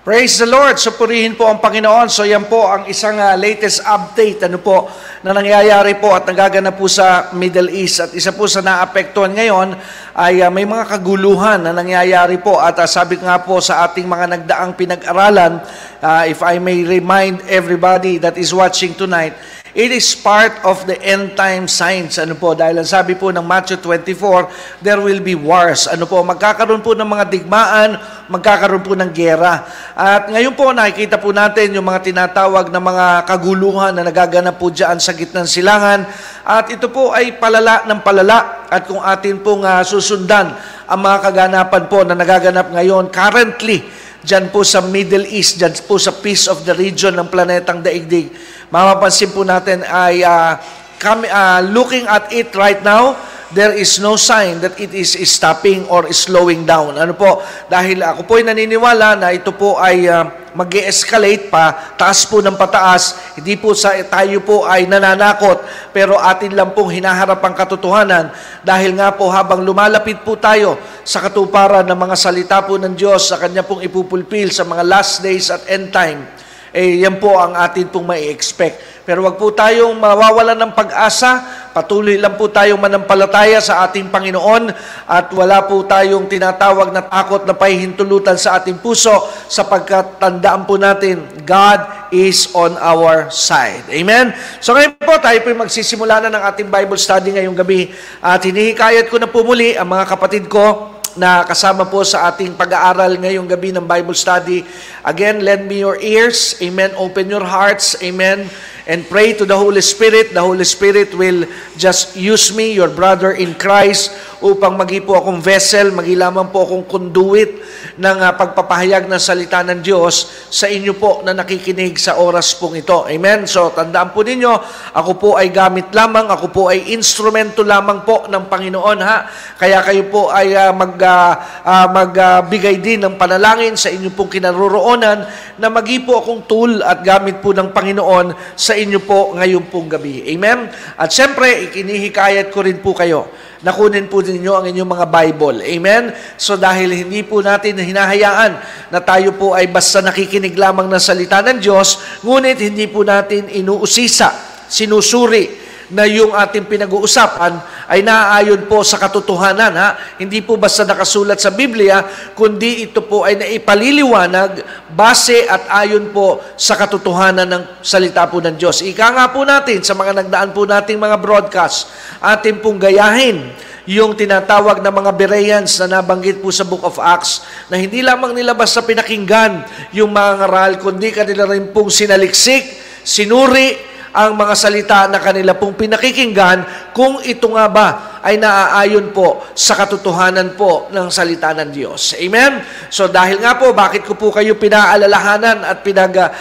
Praise 0.00 0.40
the 0.40 0.48
Lord. 0.48 0.80
So 0.80 0.96
purihin 0.96 1.36
po 1.36 1.44
ang 1.44 1.60
Panginoon. 1.60 2.08
So 2.08 2.24
yan 2.24 2.48
po 2.48 2.64
ang 2.64 2.88
isang 2.88 3.20
uh, 3.20 3.36
latest 3.36 3.84
update 3.84 4.48
ano 4.48 4.56
po 4.56 4.88
na 5.20 5.36
nangyayari 5.36 6.00
po 6.00 6.16
at 6.16 6.24
nagaganap 6.24 6.80
po 6.80 6.88
sa 6.88 7.28
Middle 7.36 7.68
East. 7.68 8.00
At 8.00 8.16
isa 8.16 8.32
po 8.32 8.48
sa 8.48 8.64
naapektuhan 8.64 9.36
ngayon 9.36 9.76
ay 10.16 10.40
uh, 10.40 10.48
may 10.48 10.64
mga 10.64 10.96
kaguluhan 10.96 11.68
na 11.68 11.76
nangyayari 11.76 12.40
po. 12.40 12.56
At 12.56 12.80
uh, 12.80 12.88
sabi 12.88 13.20
nga 13.20 13.44
po 13.44 13.60
sa 13.60 13.84
ating 13.84 14.08
mga 14.08 14.40
nagdaang 14.40 14.72
pinag-aralan, 14.72 15.60
uh, 16.00 16.24
if 16.24 16.40
I 16.40 16.56
may 16.56 16.80
remind 16.80 17.44
everybody 17.44 18.16
that 18.24 18.40
is 18.40 18.56
watching 18.56 18.96
tonight, 18.96 19.36
It 19.70 19.94
is 19.94 20.18
part 20.18 20.66
of 20.66 20.82
the 20.82 20.98
end 20.98 21.38
time 21.38 21.70
signs. 21.70 22.18
Ano 22.18 22.34
po? 22.34 22.58
Dahil 22.58 22.82
ang 22.82 22.88
sabi 22.90 23.14
po 23.14 23.30
ng 23.30 23.46
Matthew 23.46 23.78
24, 23.78 24.82
there 24.82 24.98
will 24.98 25.22
be 25.22 25.38
wars. 25.38 25.86
Ano 25.86 26.10
po? 26.10 26.18
Magkakaroon 26.26 26.82
po 26.82 26.98
ng 26.98 27.06
mga 27.06 27.24
digmaan, 27.30 27.94
magkakaroon 28.26 28.82
po 28.82 28.98
ng 28.98 29.14
gera. 29.14 29.62
At 29.94 30.26
ngayon 30.26 30.58
po 30.58 30.74
nakikita 30.74 31.22
po 31.22 31.30
natin 31.30 31.70
yung 31.78 31.86
mga 31.86 32.02
tinatawag 32.02 32.66
na 32.74 32.82
mga 32.82 33.06
kaguluhan 33.30 33.94
na 33.94 34.02
nagaganap 34.02 34.58
po 34.58 34.74
dyan 34.74 34.98
sa 34.98 35.14
gitnang 35.14 35.46
silangan. 35.46 36.02
At 36.42 36.66
ito 36.66 36.90
po 36.90 37.14
ay 37.14 37.38
palala 37.38 37.86
ng 37.86 38.02
palala. 38.02 38.66
At 38.66 38.90
kung 38.90 38.98
atin 38.98 39.38
pong 39.38 39.62
uh, 39.62 39.86
susundan 39.86 40.50
ang 40.90 40.98
mga 40.98 41.30
kaganapan 41.30 41.84
po 41.86 42.02
na 42.02 42.18
nagaganap 42.18 42.74
ngayon 42.74 43.06
currently, 43.14 43.86
dyan 44.20 44.52
po 44.52 44.66
sa 44.66 44.84
Middle 44.84 45.24
East, 45.30 45.62
dyan 45.62 45.72
po 45.88 45.96
sa 45.96 46.12
piece 46.12 46.44
of 46.50 46.66
the 46.68 46.76
region 46.76 47.16
ng 47.16 47.28
planetang 47.32 47.80
daigdig, 47.80 48.28
mapapansin 48.70 49.34
po 49.34 49.42
natin 49.42 49.82
ay 49.84 50.22
uh, 50.22 50.54
come, 50.96 51.26
uh, 51.26 51.60
looking 51.66 52.06
at 52.06 52.30
it 52.30 52.54
right 52.54 52.80
now, 52.86 53.18
there 53.50 53.74
is 53.74 53.98
no 53.98 54.14
sign 54.14 54.62
that 54.62 54.78
it 54.78 54.94
is 54.94 55.18
stopping 55.26 55.82
or 55.90 56.06
slowing 56.14 56.62
down. 56.62 56.94
Ano 56.94 57.18
po? 57.18 57.42
Dahil 57.66 57.98
ako 57.98 58.22
po 58.26 58.38
ay 58.38 58.46
naniniwala 58.46 59.18
na 59.18 59.34
ito 59.34 59.50
po 59.50 59.74
ay 59.74 60.06
uh, 60.06 60.54
mag 60.54 60.70
escalate 60.74 61.46
pa, 61.46 61.94
taas 61.94 62.26
po 62.26 62.42
ng 62.42 62.54
pataas, 62.58 63.34
hindi 63.38 63.54
po 63.54 63.74
sa 63.74 63.94
tayo 64.06 64.42
po 64.42 64.66
ay 64.66 64.86
nananakot, 64.86 65.62
pero 65.94 66.18
atin 66.18 66.58
lang 66.58 66.74
pong 66.74 66.90
hinaharap 66.90 67.38
ang 67.42 67.54
katotohanan 67.54 68.34
dahil 68.66 68.98
nga 68.98 69.14
po 69.14 69.30
habang 69.30 69.62
lumalapit 69.62 70.22
po 70.26 70.34
tayo 70.38 70.74
sa 71.06 71.22
katuparan 71.22 71.86
ng 71.86 71.98
mga 71.98 72.16
salita 72.18 72.58
po 72.66 72.78
ng 72.78 72.94
Diyos 72.98 73.30
sa 73.30 73.38
Kanya 73.38 73.62
pong 73.62 73.82
ipupulpil 73.86 74.50
sa 74.50 74.66
mga 74.66 74.82
last 74.82 75.22
days 75.22 75.54
at 75.54 75.62
end 75.70 75.94
time, 75.94 76.26
eh 76.70 77.02
yan 77.02 77.18
po 77.18 77.34
ang 77.34 77.58
atin 77.58 77.90
pong 77.90 78.06
may 78.06 78.30
expect. 78.30 79.02
Pero 79.02 79.26
wag 79.26 79.40
po 79.40 79.50
tayong 79.50 79.98
mawawalan 79.98 80.54
ng 80.54 80.72
pag-asa, 80.76 81.42
patuloy 81.74 82.14
lang 82.14 82.38
po 82.38 82.46
tayong 82.46 82.78
manampalataya 82.78 83.58
sa 83.58 83.82
ating 83.88 84.06
Panginoon 84.06 84.70
at 85.10 85.26
wala 85.34 85.66
po 85.66 85.82
tayong 85.82 86.30
tinatawag 86.30 86.94
na 86.94 87.02
takot 87.02 87.42
na 87.42 87.50
pahihintulutan 87.50 88.38
sa 88.38 88.62
ating 88.62 88.78
puso 88.78 89.10
sapagkat 89.50 90.22
tandaan 90.22 90.62
po 90.62 90.78
natin, 90.78 91.26
God 91.42 92.12
is 92.14 92.54
on 92.54 92.78
our 92.78 93.26
side. 93.34 93.82
Amen? 93.90 94.30
So 94.62 94.78
ngayon 94.78 94.94
po, 95.02 95.18
tayo 95.18 95.42
po 95.42 95.50
magsisimula 95.58 96.22
na 96.22 96.30
ng 96.30 96.42
ating 96.46 96.68
Bible 96.70 97.00
study 97.00 97.34
ngayong 97.34 97.58
gabi 97.58 97.90
at 98.22 98.38
hinihikayat 98.46 99.10
ko 99.10 99.18
na 99.18 99.26
po 99.26 99.42
muli 99.42 99.74
ang 99.74 99.90
mga 99.90 100.06
kapatid 100.06 100.46
ko 100.46 100.99
na 101.18 101.42
kasama 101.42 101.86
po 101.88 102.06
sa 102.06 102.30
ating 102.30 102.54
pag-aaral 102.54 103.18
ngayong 103.18 103.48
gabi 103.48 103.74
ng 103.74 103.82
Bible 103.82 104.14
study. 104.14 104.62
Again, 105.02 105.42
lend 105.42 105.66
me 105.66 105.82
your 105.82 105.98
ears. 105.98 106.58
Amen. 106.62 106.94
Open 106.94 107.26
your 107.26 107.42
hearts. 107.42 107.98
Amen. 107.98 108.46
And 108.90 109.06
pray 109.06 109.38
to 109.38 109.46
the 109.46 109.54
Holy 109.54 109.86
Spirit. 109.86 110.34
The 110.34 110.42
Holy 110.42 110.66
Spirit 110.66 111.14
will 111.14 111.46
just 111.78 112.18
use 112.18 112.50
me, 112.50 112.74
your 112.74 112.90
brother 112.90 113.30
in 113.30 113.54
Christ, 113.54 114.10
upang 114.42 114.74
magi 114.74 114.98
po 114.98 115.14
akong 115.14 115.38
vessel, 115.38 115.94
magi 115.94 116.18
lamang 116.18 116.50
po 116.50 116.66
akong 116.66 116.90
conduit 116.90 117.62
ng 117.94 118.18
uh, 118.18 118.34
pagpapahayag 118.34 119.06
ng 119.06 119.20
salita 119.20 119.62
ng 119.62 119.78
Diyos 119.78 120.48
sa 120.50 120.66
inyo 120.66 120.98
po 120.98 121.22
na 121.22 121.36
nakikinig 121.36 122.02
sa 122.02 122.18
oras 122.18 122.50
pong 122.58 122.82
ito. 122.82 123.06
Amen? 123.06 123.46
So, 123.46 123.70
tandaan 123.70 124.10
po 124.10 124.26
ninyo, 124.26 124.52
ako 124.90 125.12
po 125.22 125.30
ay 125.38 125.54
gamit 125.54 125.94
lamang, 125.94 126.26
ako 126.26 126.50
po 126.50 126.62
ay 126.72 126.90
instrumento 126.90 127.62
lamang 127.62 128.02
po 128.02 128.26
ng 128.26 128.50
Panginoon, 128.50 128.98
ha? 129.06 129.28
Kaya 129.54 129.86
kayo 129.86 130.08
po 130.10 130.34
ay 130.34 130.50
uh, 130.56 130.74
mag, 130.74 130.98
uh, 130.98 131.32
uh, 131.62 131.86
magbigay 131.94 132.82
din 132.82 133.06
ng 133.06 133.14
panalangin 133.20 133.78
sa 133.78 133.92
inyo 133.92 134.10
pong 134.18 134.34
kinaroroonan 134.40 135.18
na 135.60 135.68
magi 135.68 136.02
po 136.02 136.16
akong 136.16 136.48
tool 136.48 136.80
at 136.80 137.04
gamit 137.04 137.44
po 137.44 137.52
ng 137.52 137.70
Panginoon 137.70 138.56
sa 138.56 138.79
inyo 138.84 139.00
po 139.04 139.36
ngayon 139.36 139.68
pong 139.68 139.88
gabi. 139.92 140.24
Amen? 140.32 140.68
At 140.96 141.12
syempre, 141.12 141.68
ikinihikayat 141.68 142.48
ko 142.48 142.64
rin 142.64 142.80
po 142.80 142.96
kayo 142.96 143.28
nakunin 143.60 144.08
po 144.08 144.24
ninyo 144.24 144.52
ang 144.56 144.64
inyong 144.72 144.90
mga 144.90 145.06
Bible. 145.12 145.58
Amen? 145.60 146.16
So 146.40 146.56
dahil 146.56 147.04
hindi 147.04 147.20
po 147.20 147.44
natin 147.44 147.76
hinahayaan 147.76 148.52
na 148.88 149.00
tayo 149.04 149.36
po 149.36 149.52
ay 149.52 149.68
basta 149.68 150.00
nakikinig 150.00 150.56
lamang 150.56 150.88
ng 150.88 151.02
salita 151.02 151.44
ng 151.44 151.60
Diyos, 151.60 152.00
ngunit 152.24 152.56
hindi 152.56 152.88
po 152.88 153.04
natin 153.04 153.52
inuusisa, 153.52 154.32
sinusuri 154.64 155.59
na 155.90 156.06
yung 156.06 156.30
ating 156.30 156.70
pinag-uusapan 156.70 157.58
ay 157.90 158.06
naaayon 158.06 158.70
po 158.70 158.86
sa 158.86 158.96
katotohanan. 158.96 159.74
Ha? 159.74 159.88
Hindi 160.22 160.40
po 160.40 160.54
basta 160.54 160.86
nakasulat 160.86 161.42
sa 161.42 161.50
Biblia, 161.50 162.06
kundi 162.34 162.86
ito 162.86 163.02
po 163.02 163.26
ay 163.26 163.36
naipaliliwanag 163.38 164.62
base 164.94 165.50
at 165.50 165.66
ayon 165.82 166.14
po 166.14 166.38
sa 166.54 166.78
katotohanan 166.78 167.46
ng 167.50 167.62
salita 167.82 168.26
po 168.30 168.38
ng 168.38 168.54
Diyos. 168.54 168.86
Ika 168.86 169.06
nga 169.10 169.26
po 169.34 169.42
natin 169.42 169.82
sa 169.82 169.98
mga 169.98 170.24
nagdaan 170.24 170.50
po 170.54 170.62
nating 170.62 170.98
mga 170.98 171.18
broadcast, 171.18 171.90
atin 172.22 172.62
pong 172.62 172.78
gayahin 172.78 173.50
yung 173.90 174.14
tinatawag 174.14 174.78
na 174.86 174.94
mga 174.94 175.10
Bereans 175.18 175.82
na 175.82 175.98
nabanggit 175.98 176.38
po 176.38 176.54
sa 176.54 176.62
Book 176.62 176.86
of 176.86 177.02
Acts 177.02 177.42
na 177.66 177.74
hindi 177.74 178.06
lamang 178.06 178.38
nila 178.38 178.54
basta 178.54 178.86
pinakinggan 178.86 179.66
yung 179.90 180.14
mga 180.14 180.46
ngaral, 180.46 180.72
kundi 180.78 181.10
kanila 181.10 181.50
rin 181.50 181.74
pong 181.74 181.90
sinaliksik, 181.90 182.62
sinuri, 183.02 183.89
ang 184.10 184.34
mga 184.34 184.54
salita 184.58 185.06
na 185.06 185.22
kanila 185.22 185.54
pong 185.54 185.78
pinakikinggan 185.78 186.90
kung 186.90 187.22
ito 187.22 187.46
nga 187.54 187.66
ba 187.70 187.88
ay 188.20 188.36
naaayon 188.36 189.14
po 189.16 189.40
sa 189.56 189.72
katotohanan 189.78 190.52
po 190.58 190.92
ng 190.92 191.08
salita 191.08 191.56
ng 191.56 191.70
Diyos. 191.72 192.12
Amen? 192.20 192.60
So 192.92 193.08
dahil 193.08 193.40
nga 193.40 193.56
po, 193.56 193.72
bakit 193.72 194.04
ko 194.04 194.12
po 194.18 194.28
kayo 194.28 194.60
pinaalalahanan 194.60 195.64
at 195.64 195.80
pinag-iingat 195.80 196.32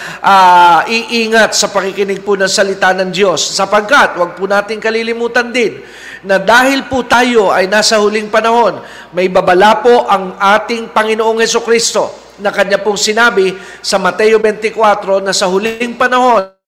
uh, 1.52 1.56
sa 1.56 1.72
pakikinig 1.72 2.20
po 2.26 2.36
ng 2.36 2.52
salita 2.52 2.92
ng 2.92 3.14
Diyos? 3.14 3.40
Sapagkat, 3.56 4.20
wag 4.20 4.36
po 4.36 4.44
natin 4.50 4.82
kalilimutan 4.84 5.54
din 5.56 5.80
na 6.28 6.36
dahil 6.36 6.84
po 6.92 7.08
tayo 7.08 7.48
ay 7.48 7.72
nasa 7.72 7.96
huling 7.96 8.28
panahon, 8.28 8.84
may 9.16 9.32
babala 9.32 9.80
po 9.80 10.04
ang 10.04 10.36
ating 10.36 10.92
Panginoong 10.92 11.40
Yeso 11.40 11.64
Kristo 11.64 12.12
na 12.40 12.52
kanya 12.52 12.80
pong 12.80 13.00
sinabi 13.00 13.56
sa 13.80 13.96
Mateo 14.00 14.40
24 14.40 15.24
na 15.24 15.32
sa 15.32 15.48
huling 15.48 15.96
panahon, 15.96 16.59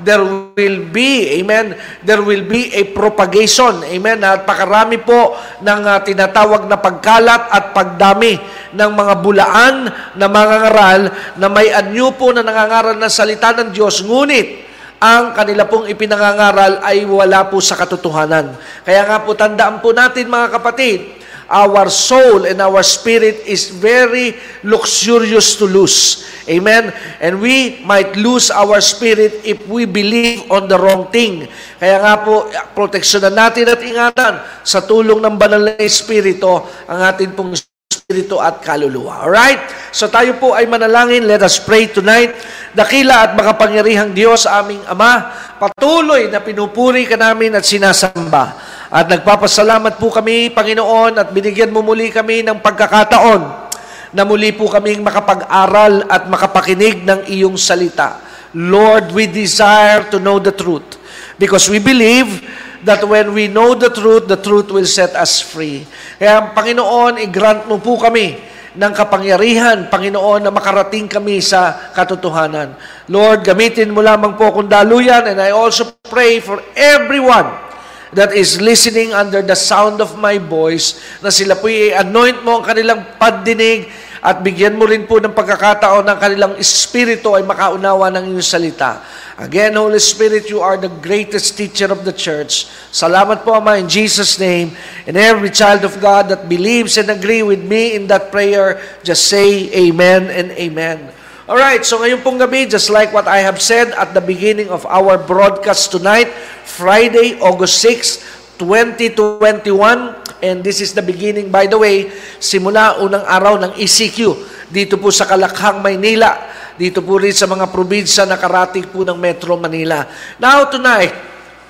there 0.00 0.20
will 0.20 0.80
be, 0.92 1.40
amen, 1.40 1.72
there 2.04 2.20
will 2.20 2.44
be 2.44 2.68
a 2.76 2.84
propagation, 2.92 3.80
amen, 3.88 4.20
at 4.20 4.44
pakarami 4.44 5.00
po 5.00 5.32
ng 5.64 5.80
uh, 5.80 5.98
tinatawag 6.04 6.68
na 6.68 6.76
pagkalat 6.76 7.48
at 7.48 7.64
pagdami 7.72 8.36
ng 8.76 8.90
mga 8.92 9.14
bulaan 9.24 9.74
na 10.12 10.26
mga 10.28 10.54
ngaral 10.60 11.02
na 11.40 11.46
may 11.48 11.72
anyo 11.72 12.12
po 12.12 12.36
na 12.36 12.44
nangangaral 12.44 13.00
ng 13.00 13.12
salita 13.12 13.56
ng 13.56 13.72
Diyos, 13.72 14.04
ngunit 14.04 14.68
ang 15.00 15.32
kanila 15.36 15.68
pong 15.68 15.88
ipinangangaral 15.88 16.80
ay 16.84 17.04
wala 17.04 17.48
po 17.48 17.60
sa 17.60 17.76
katotohanan. 17.76 18.56
Kaya 18.84 19.04
nga 19.04 19.24
po 19.24 19.36
tandaan 19.36 19.80
po 19.80 19.92
natin 19.92 20.28
mga 20.28 20.56
kapatid, 20.56 21.16
our 21.46 21.86
soul 21.90 22.46
and 22.46 22.58
our 22.58 22.82
spirit 22.82 23.46
is 23.46 23.70
very 23.70 24.34
luxurious 24.66 25.54
to 25.58 25.66
lose. 25.66 26.26
Amen? 26.46 26.94
And 27.18 27.42
we 27.42 27.82
might 27.82 28.14
lose 28.14 28.54
our 28.54 28.78
spirit 28.78 29.42
if 29.42 29.66
we 29.66 29.82
believe 29.86 30.46
on 30.50 30.70
the 30.70 30.78
wrong 30.78 31.10
thing. 31.10 31.50
Kaya 31.78 31.98
nga 31.98 32.14
po, 32.22 32.46
proteksyonan 32.74 33.34
natin 33.34 33.66
at 33.66 33.82
ingatan 33.82 34.34
sa 34.62 34.82
tulong 34.86 35.18
ng 35.18 35.34
banal 35.34 35.62
na 35.62 35.74
Espiritu 35.82 36.62
ang 36.86 37.00
atin 37.02 37.34
pong 37.34 37.58
Espiritu 37.90 38.38
at 38.38 38.62
kaluluwa. 38.62 39.26
Alright? 39.26 39.90
So 39.90 40.06
tayo 40.06 40.38
po 40.38 40.54
ay 40.54 40.70
manalangin. 40.70 41.26
Let 41.26 41.42
us 41.42 41.58
pray 41.58 41.90
tonight. 41.90 42.38
Dakila 42.70 43.26
at 43.26 43.32
makapangyarihang 43.34 44.14
Diyos, 44.14 44.46
aming 44.46 44.82
Ama, 44.86 45.34
patuloy 45.58 46.30
na 46.30 46.38
pinupuri 46.38 47.10
ka 47.10 47.18
namin 47.18 47.58
at 47.58 47.66
sinasamba 47.66 48.65
At 48.96 49.12
nagpapasalamat 49.12 50.00
po 50.00 50.08
kami, 50.08 50.48
Panginoon, 50.56 51.20
at 51.20 51.28
binigyan 51.28 51.68
mo 51.68 51.84
muli 51.84 52.08
kami 52.08 52.40
ng 52.40 52.64
pagkakataon 52.64 53.68
na 54.16 54.24
muli 54.24 54.56
po 54.56 54.72
kaming 54.72 55.04
makapag-aral 55.04 56.08
at 56.08 56.24
makapakinig 56.32 57.04
ng 57.04 57.28
iyong 57.28 57.60
salita. 57.60 58.24
Lord, 58.56 59.12
we 59.12 59.28
desire 59.28 60.08
to 60.08 60.16
know 60.16 60.40
the 60.40 60.48
truth 60.48 60.96
because 61.36 61.68
we 61.68 61.76
believe 61.76 62.40
that 62.88 63.04
when 63.04 63.36
we 63.36 63.52
know 63.52 63.76
the 63.76 63.92
truth, 63.92 64.32
the 64.32 64.40
truth 64.40 64.72
will 64.72 64.88
set 64.88 65.12
us 65.12 65.44
free. 65.44 65.84
Kaya, 66.16 66.56
Panginoon, 66.56 67.20
i-grant 67.20 67.68
mo 67.68 67.76
po 67.76 68.00
kami 68.00 68.40
ng 68.80 68.92
kapangyarihan, 68.96 69.92
Panginoon, 69.92 70.48
na 70.48 70.48
makarating 70.48 71.04
kami 71.04 71.44
sa 71.44 71.92
katotohanan. 71.92 72.72
Lord, 73.12 73.44
gamitin 73.44 73.92
mo 73.92 74.00
lamang 74.00 74.40
po 74.40 74.56
kung 74.56 74.72
daluyan, 74.72 75.28
and 75.28 75.36
I 75.36 75.52
also 75.52 76.00
pray 76.08 76.40
for 76.40 76.64
everyone 76.72 77.65
that 78.14 78.30
is 78.36 78.62
listening 78.62 79.10
under 79.10 79.42
the 79.42 79.58
sound 79.58 79.98
of 79.98 80.14
my 80.14 80.38
voice, 80.38 81.00
na 81.18 81.30
sila 81.32 81.58
po 81.58 81.66
i-anoint 81.66 82.44
mo 82.46 82.62
ang 82.62 82.64
kanilang 82.66 83.00
pagdinig 83.18 83.90
at 84.26 84.42
bigyan 84.42 84.74
mo 84.74 84.86
rin 84.86 85.06
po 85.06 85.22
ng 85.22 85.34
pagkakataon 85.34 86.02
ng 86.02 86.18
kanilang 86.18 86.54
espiritu 86.58 87.34
ay 87.34 87.46
makaunawa 87.46 88.10
ng 88.10 88.34
iyong 88.34 88.42
salita. 88.42 89.02
Again, 89.36 89.76
Holy 89.76 90.00
Spirit, 90.00 90.48
you 90.48 90.64
are 90.64 90.80
the 90.80 90.88
greatest 90.88 91.60
teacher 91.60 91.92
of 91.92 92.08
the 92.08 92.14
church. 92.14 92.66
Salamat 92.88 93.44
po, 93.44 93.52
Ama, 93.52 93.76
in 93.76 93.86
Jesus' 93.86 94.40
name. 94.40 94.72
And 95.04 95.14
every 95.14 95.52
child 95.52 95.84
of 95.84 96.00
God 96.00 96.32
that 96.32 96.48
believes 96.48 96.96
and 96.96 97.12
agree 97.12 97.44
with 97.44 97.60
me 97.60 97.94
in 97.94 98.08
that 98.08 98.32
prayer, 98.32 98.80
just 99.04 99.28
say 99.28 99.68
amen 99.76 100.32
and 100.32 100.56
amen. 100.56 101.15
Alright, 101.46 101.86
so 101.86 102.02
ngayon 102.02 102.26
pong 102.26 102.42
gabi, 102.42 102.66
just 102.66 102.90
like 102.90 103.14
what 103.14 103.30
I 103.30 103.38
have 103.38 103.62
said 103.62 103.94
at 103.94 104.10
the 104.10 104.18
beginning 104.18 104.66
of 104.66 104.82
our 104.82 105.14
broadcast 105.14 105.94
tonight, 105.94 106.26
Friday, 106.66 107.38
August 107.38 107.78
6, 107.86 108.58
2021, 108.58 110.42
and 110.42 110.66
this 110.66 110.82
is 110.82 110.90
the 110.90 111.06
beginning, 111.06 111.46
by 111.46 111.70
the 111.70 111.78
way, 111.78 112.10
simula 112.42 112.98
unang 112.98 113.22
araw 113.22 113.62
ng 113.62 113.78
ECQ, 113.78 114.34
dito 114.74 114.98
po 114.98 115.14
sa 115.14 115.22
Kalakhang, 115.22 115.78
Maynila, 115.86 116.50
dito 116.74 116.98
po 116.98 117.22
rin 117.22 117.30
sa 117.30 117.46
mga 117.46 117.70
probinsya 117.70 118.26
na 118.26 118.34
karating 118.34 118.90
po 118.90 119.06
ng 119.06 119.14
Metro 119.14 119.54
Manila. 119.54 120.02
Now 120.42 120.66
tonight, 120.66 121.14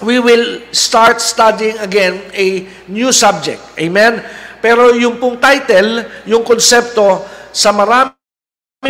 we 0.01 0.17
will 0.17 0.73
start 0.73 1.21
studying 1.21 1.77
again 1.85 2.25
a 2.33 2.65
new 2.89 3.13
subject. 3.13 3.61
Amen? 3.77 4.25
Pero 4.65 4.97
yung 4.97 5.21
pong 5.21 5.37
title, 5.37 6.01
yung 6.25 6.49
konsepto, 6.49 7.29
sa 7.53 7.77
marami 7.77 8.16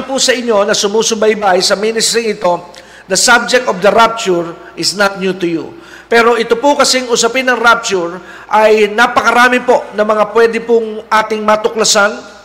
po 0.04 0.20
sa 0.20 0.34
inyo 0.34 0.66
na 0.66 0.74
sumusubaybay 0.76 1.62
sa 1.62 1.78
ministry 1.78 2.34
ito, 2.36 2.74
the 3.06 3.16
subject 3.16 3.70
of 3.70 3.78
the 3.80 3.92
rapture 3.92 4.52
is 4.74 4.98
not 4.98 5.22
new 5.22 5.32
to 5.32 5.46
you. 5.46 5.64
Pero 6.10 6.34
ito 6.34 6.58
po 6.58 6.74
kasing 6.74 7.08
usapin 7.08 7.46
ng 7.46 7.58
rapture 7.58 8.18
ay 8.50 8.90
napakarami 8.92 9.62
po 9.64 9.86
na 9.94 10.02
mga 10.02 10.24
pwede 10.34 10.58
pong 10.62 11.02
ating 11.08 11.42
matuklasan, 11.42 12.36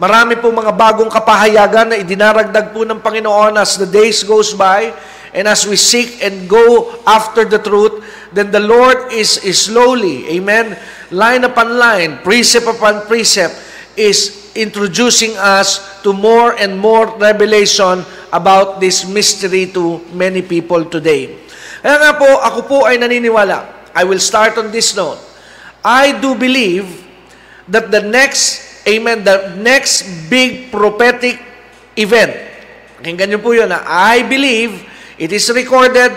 Marami 0.00 0.40
po 0.40 0.48
mga 0.48 0.72
bagong 0.72 1.12
kapahayagan 1.12 1.92
na 1.92 2.00
idinaragdag 2.00 2.72
po 2.72 2.88
ng 2.88 3.04
Panginoon 3.04 3.60
as 3.60 3.76
the 3.76 3.84
days 3.84 4.24
goes 4.24 4.56
by 4.56 4.88
and 5.36 5.44
as 5.44 5.68
we 5.68 5.76
seek 5.76 6.24
and 6.24 6.48
go 6.48 6.88
after 7.04 7.44
the 7.44 7.60
truth, 7.60 8.00
then 8.32 8.48
the 8.48 8.64
Lord 8.64 9.12
is, 9.12 9.36
is 9.44 9.68
slowly, 9.68 10.24
amen, 10.32 10.72
line 11.12 11.44
upon 11.44 11.76
line, 11.76 12.16
precept 12.24 12.64
upon 12.64 13.04
precept, 13.04 13.52
is 13.92 14.39
introducing 14.54 15.36
us 15.38 16.00
to 16.02 16.12
more 16.12 16.56
and 16.58 16.78
more 16.78 17.10
revelation 17.18 18.02
about 18.32 18.80
this 18.80 19.06
mystery 19.06 19.66
to 19.74 20.02
many 20.14 20.42
people 20.42 20.86
today. 20.86 21.34
Kaya 21.80 21.96
nga 21.96 22.12
po, 22.18 22.28
ako 22.40 22.60
po 22.66 22.78
ay 22.86 23.00
naniniwala. 23.00 23.90
I 23.96 24.06
will 24.06 24.22
start 24.22 24.60
on 24.60 24.70
this 24.70 24.94
note. 24.94 25.18
I 25.82 26.12
do 26.20 26.36
believe 26.36 26.86
that 27.66 27.88
the 27.88 28.04
next 28.04 28.70
amen, 28.86 29.24
the 29.24 29.56
next 29.58 30.06
big 30.28 30.70
prophetic 30.70 31.40
event. 31.96 32.32
Pakinggan 33.00 33.32
niyo 33.32 33.40
po 33.40 33.56
yun. 33.56 33.72
I 33.86 34.24
believe 34.28 34.84
it 35.16 35.32
is 35.32 35.48
recorded, 35.52 36.12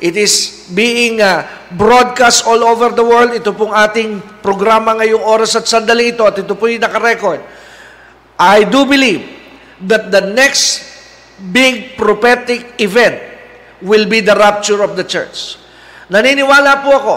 it 0.00 0.16
is 0.16 0.66
being 0.72 1.20
uh, 1.20 1.44
broadcast 1.76 2.48
all 2.48 2.64
over 2.64 2.90
the 2.90 3.04
world. 3.04 3.36
Ito 3.36 3.52
pong 3.52 3.76
ating 3.76 4.40
programa 4.40 4.96
ngayong 4.96 5.20
oras 5.20 5.54
at 5.54 5.68
sandali 5.68 6.16
ito 6.16 6.24
at 6.24 6.40
ito 6.40 6.56
po 6.56 6.66
yung 6.66 6.80
nakarecord. 6.80 7.44
I 8.40 8.64
do 8.64 8.88
believe 8.88 9.22
that 9.84 10.08
the 10.08 10.32
next 10.32 10.88
big 11.52 12.00
prophetic 12.00 12.80
event 12.80 13.20
will 13.84 14.08
be 14.08 14.24
the 14.24 14.32
rapture 14.36 14.80
of 14.80 14.96
the 14.96 15.04
church. 15.04 15.60
Naniniwala 16.08 16.80
po 16.80 16.90
ako 16.96 17.16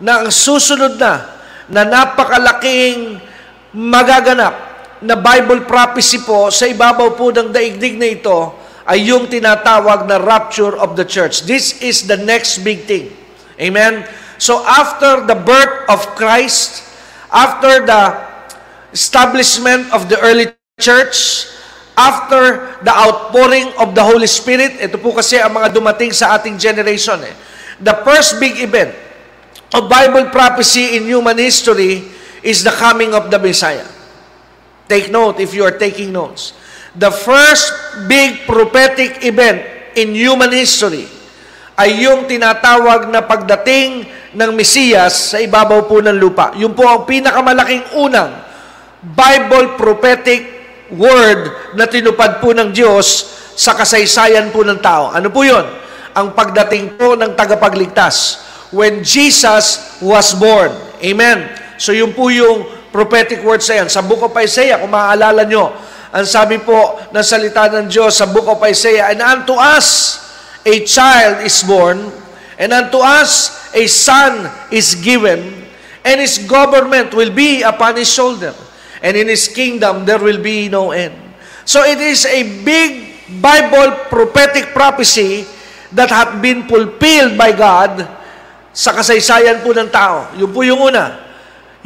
na 0.00 0.24
ang 0.24 0.30
susunod 0.30 0.96
na 0.96 1.42
na 1.70 1.86
napakalaking 1.86 3.22
magaganap 3.70 4.54
na 5.02 5.14
Bible 5.14 5.64
prophecy 5.64 6.22
po 6.26 6.50
sa 6.50 6.66
ibabaw 6.66 7.14
po 7.14 7.30
ng 7.30 7.54
daigdig 7.54 7.94
na 7.94 8.10
ito 8.10 8.54
ay 8.90 9.06
yung 9.06 9.30
tinatawag 9.30 10.10
na 10.10 10.18
rapture 10.18 10.74
of 10.74 10.98
the 10.98 11.06
church. 11.06 11.46
This 11.46 11.78
is 11.78 12.10
the 12.10 12.18
next 12.18 12.66
big 12.66 12.90
thing. 12.90 13.14
Amen? 13.62 14.02
So 14.42 14.66
after 14.66 15.22
the 15.22 15.38
birth 15.38 15.86
of 15.86 16.02
Christ, 16.18 16.82
after 17.30 17.86
the 17.86 18.18
establishment 18.90 19.94
of 19.94 20.10
the 20.10 20.18
early 20.18 20.50
church, 20.82 21.46
after 21.94 22.74
the 22.82 22.90
outpouring 22.90 23.70
of 23.78 23.94
the 23.94 24.02
Holy 24.02 24.26
Spirit, 24.26 24.82
ito 24.82 24.98
po 24.98 25.14
kasi 25.14 25.38
ang 25.38 25.54
mga 25.54 25.70
dumating 25.70 26.10
sa 26.10 26.34
ating 26.34 26.58
generation. 26.58 27.22
Eh. 27.22 27.34
The 27.78 27.94
first 28.02 28.42
big 28.42 28.58
event 28.58 28.90
of 29.70 29.86
Bible 29.86 30.34
prophecy 30.34 30.98
in 30.98 31.06
human 31.06 31.38
history 31.38 32.10
is 32.42 32.66
the 32.66 32.74
coming 32.74 33.14
of 33.14 33.30
the 33.30 33.38
Messiah. 33.38 33.86
Take 34.90 35.14
note 35.14 35.38
if 35.38 35.54
you 35.54 35.62
are 35.62 35.76
taking 35.78 36.10
notes. 36.10 36.58
The 36.98 37.12
first 37.14 37.70
big 38.10 38.50
prophetic 38.50 39.22
event 39.22 39.62
in 39.94 40.10
human 40.10 40.50
history 40.50 41.06
ay 41.78 42.02
yung 42.02 42.26
tinatawag 42.26 43.06
na 43.08 43.22
pagdating 43.22 44.04
ng 44.34 44.50
Mesiyas 44.54 45.34
sa 45.34 45.38
ibabaw 45.38 45.86
po 45.86 46.02
ng 46.02 46.18
lupa. 46.18 46.50
Yung 46.58 46.74
po 46.74 46.86
ang 46.86 47.06
pinakamalaking 47.06 47.94
unang 47.94 48.30
Bible 49.00 49.80
prophetic 49.80 50.42
word 50.92 51.72
na 51.78 51.86
tinupad 51.86 52.42
po 52.42 52.50
ng 52.52 52.74
Diyos 52.74 53.38
sa 53.54 53.72
kasaysayan 53.78 54.50
po 54.50 54.66
ng 54.66 54.82
tao. 54.82 55.14
Ano 55.14 55.30
po 55.30 55.46
yun? 55.46 55.62
Ang 56.12 56.34
pagdating 56.34 56.98
po 56.98 57.14
ng 57.14 57.38
tagapagligtas. 57.38 58.46
When 58.70 59.02
Jesus 59.02 59.98
was 60.02 60.34
born. 60.38 60.70
Amen. 61.02 61.54
So 61.78 61.90
yun 61.90 62.14
po 62.14 62.30
yung 62.30 62.66
prophetic 62.94 63.42
words 63.42 63.66
na 63.70 63.82
yan. 63.82 63.88
Sa 63.90 64.02
Book 64.02 64.22
of 64.26 64.34
Isaiah, 64.38 64.78
kung 64.78 64.90
maaalala 64.94 65.42
nyo, 65.46 65.74
ang 66.10 66.26
sabi 66.26 66.58
po 66.58 66.98
ng 67.14 67.22
salita 67.22 67.70
ng 67.70 67.86
Diyos 67.86 68.18
sa 68.18 68.26
Book 68.26 68.50
of 68.50 68.58
Isaiah, 68.66 69.14
And 69.14 69.22
unto 69.22 69.54
us 69.54 70.18
a 70.66 70.82
child 70.82 71.46
is 71.46 71.62
born, 71.62 72.02
and 72.58 72.74
unto 72.74 72.98
us 72.98 73.54
a 73.70 73.86
son 73.86 74.50
is 74.74 74.98
given, 74.98 75.70
and 76.02 76.18
his 76.18 76.42
government 76.50 77.14
will 77.14 77.30
be 77.30 77.62
upon 77.62 77.94
his 77.94 78.10
shoulder, 78.10 78.50
and 79.06 79.14
in 79.14 79.30
his 79.30 79.46
kingdom 79.46 80.02
there 80.02 80.18
will 80.18 80.42
be 80.42 80.66
no 80.66 80.90
end. 80.90 81.14
So 81.62 81.86
it 81.86 82.02
is 82.02 82.26
a 82.26 82.42
big 82.66 83.14
Bible 83.38 84.10
prophetic 84.10 84.74
prophecy 84.74 85.46
that 85.94 86.10
had 86.10 86.42
been 86.42 86.66
fulfilled 86.66 87.38
by 87.38 87.54
God 87.54 88.02
sa 88.74 88.90
kasaysayan 88.98 89.62
po 89.62 89.70
ng 89.70 89.86
tao. 89.86 90.34
Yun 90.34 90.50
po 90.50 90.66
yung 90.66 90.90
una 90.90 91.29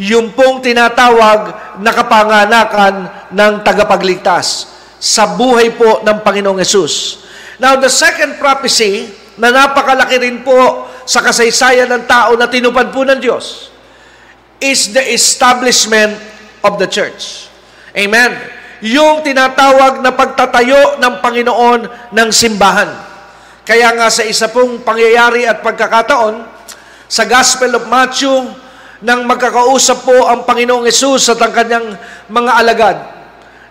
yung 0.01 0.35
pong 0.35 0.59
tinatawag 0.59 1.41
na 1.79 1.91
kapanganakan 1.95 2.95
ng 3.31 3.53
tagapagligtas 3.63 4.75
sa 4.99 5.39
buhay 5.39 5.71
po 5.75 6.03
ng 6.03 6.19
Panginoong 6.25 6.59
Yesus. 6.59 7.23
Now, 7.63 7.79
the 7.79 7.93
second 7.93 8.43
prophecy 8.43 9.15
na 9.39 9.55
napakalaki 9.55 10.19
rin 10.19 10.43
po 10.43 10.91
sa 11.07 11.23
kasaysayan 11.23 11.87
ng 11.91 12.03
tao 12.11 12.35
na 12.35 12.51
tinupad 12.51 12.91
po 12.91 13.07
ng 13.07 13.19
Diyos 13.23 13.71
is 14.59 14.91
the 14.91 15.03
establishment 15.15 16.17
of 16.65 16.81
the 16.81 16.89
church. 16.89 17.47
Amen. 17.95 18.35
Yung 18.83 19.23
tinatawag 19.23 20.03
na 20.03 20.11
pagtatayo 20.11 20.99
ng 20.99 21.15
Panginoon 21.23 21.81
ng 22.11 22.29
simbahan. 22.35 22.91
Kaya 23.65 23.95
nga 23.97 24.11
sa 24.11 24.27
isa 24.27 24.51
pong 24.51 24.83
pangyayari 24.83 25.47
at 25.47 25.63
pagkakataon, 25.63 26.53
sa 27.05 27.23
Gospel 27.29 27.79
of 27.79 27.87
Matthew, 27.87 28.33
nang 29.05 29.29
magkakausap 29.29 30.09
po 30.09 30.17
ang 30.33 30.49
Panginoong 30.49 30.89
Yesus 30.89 31.29
at 31.29 31.37
ang 31.45 31.53
kanyang 31.53 31.93
mga 32.33 32.53
alagad. 32.57 32.97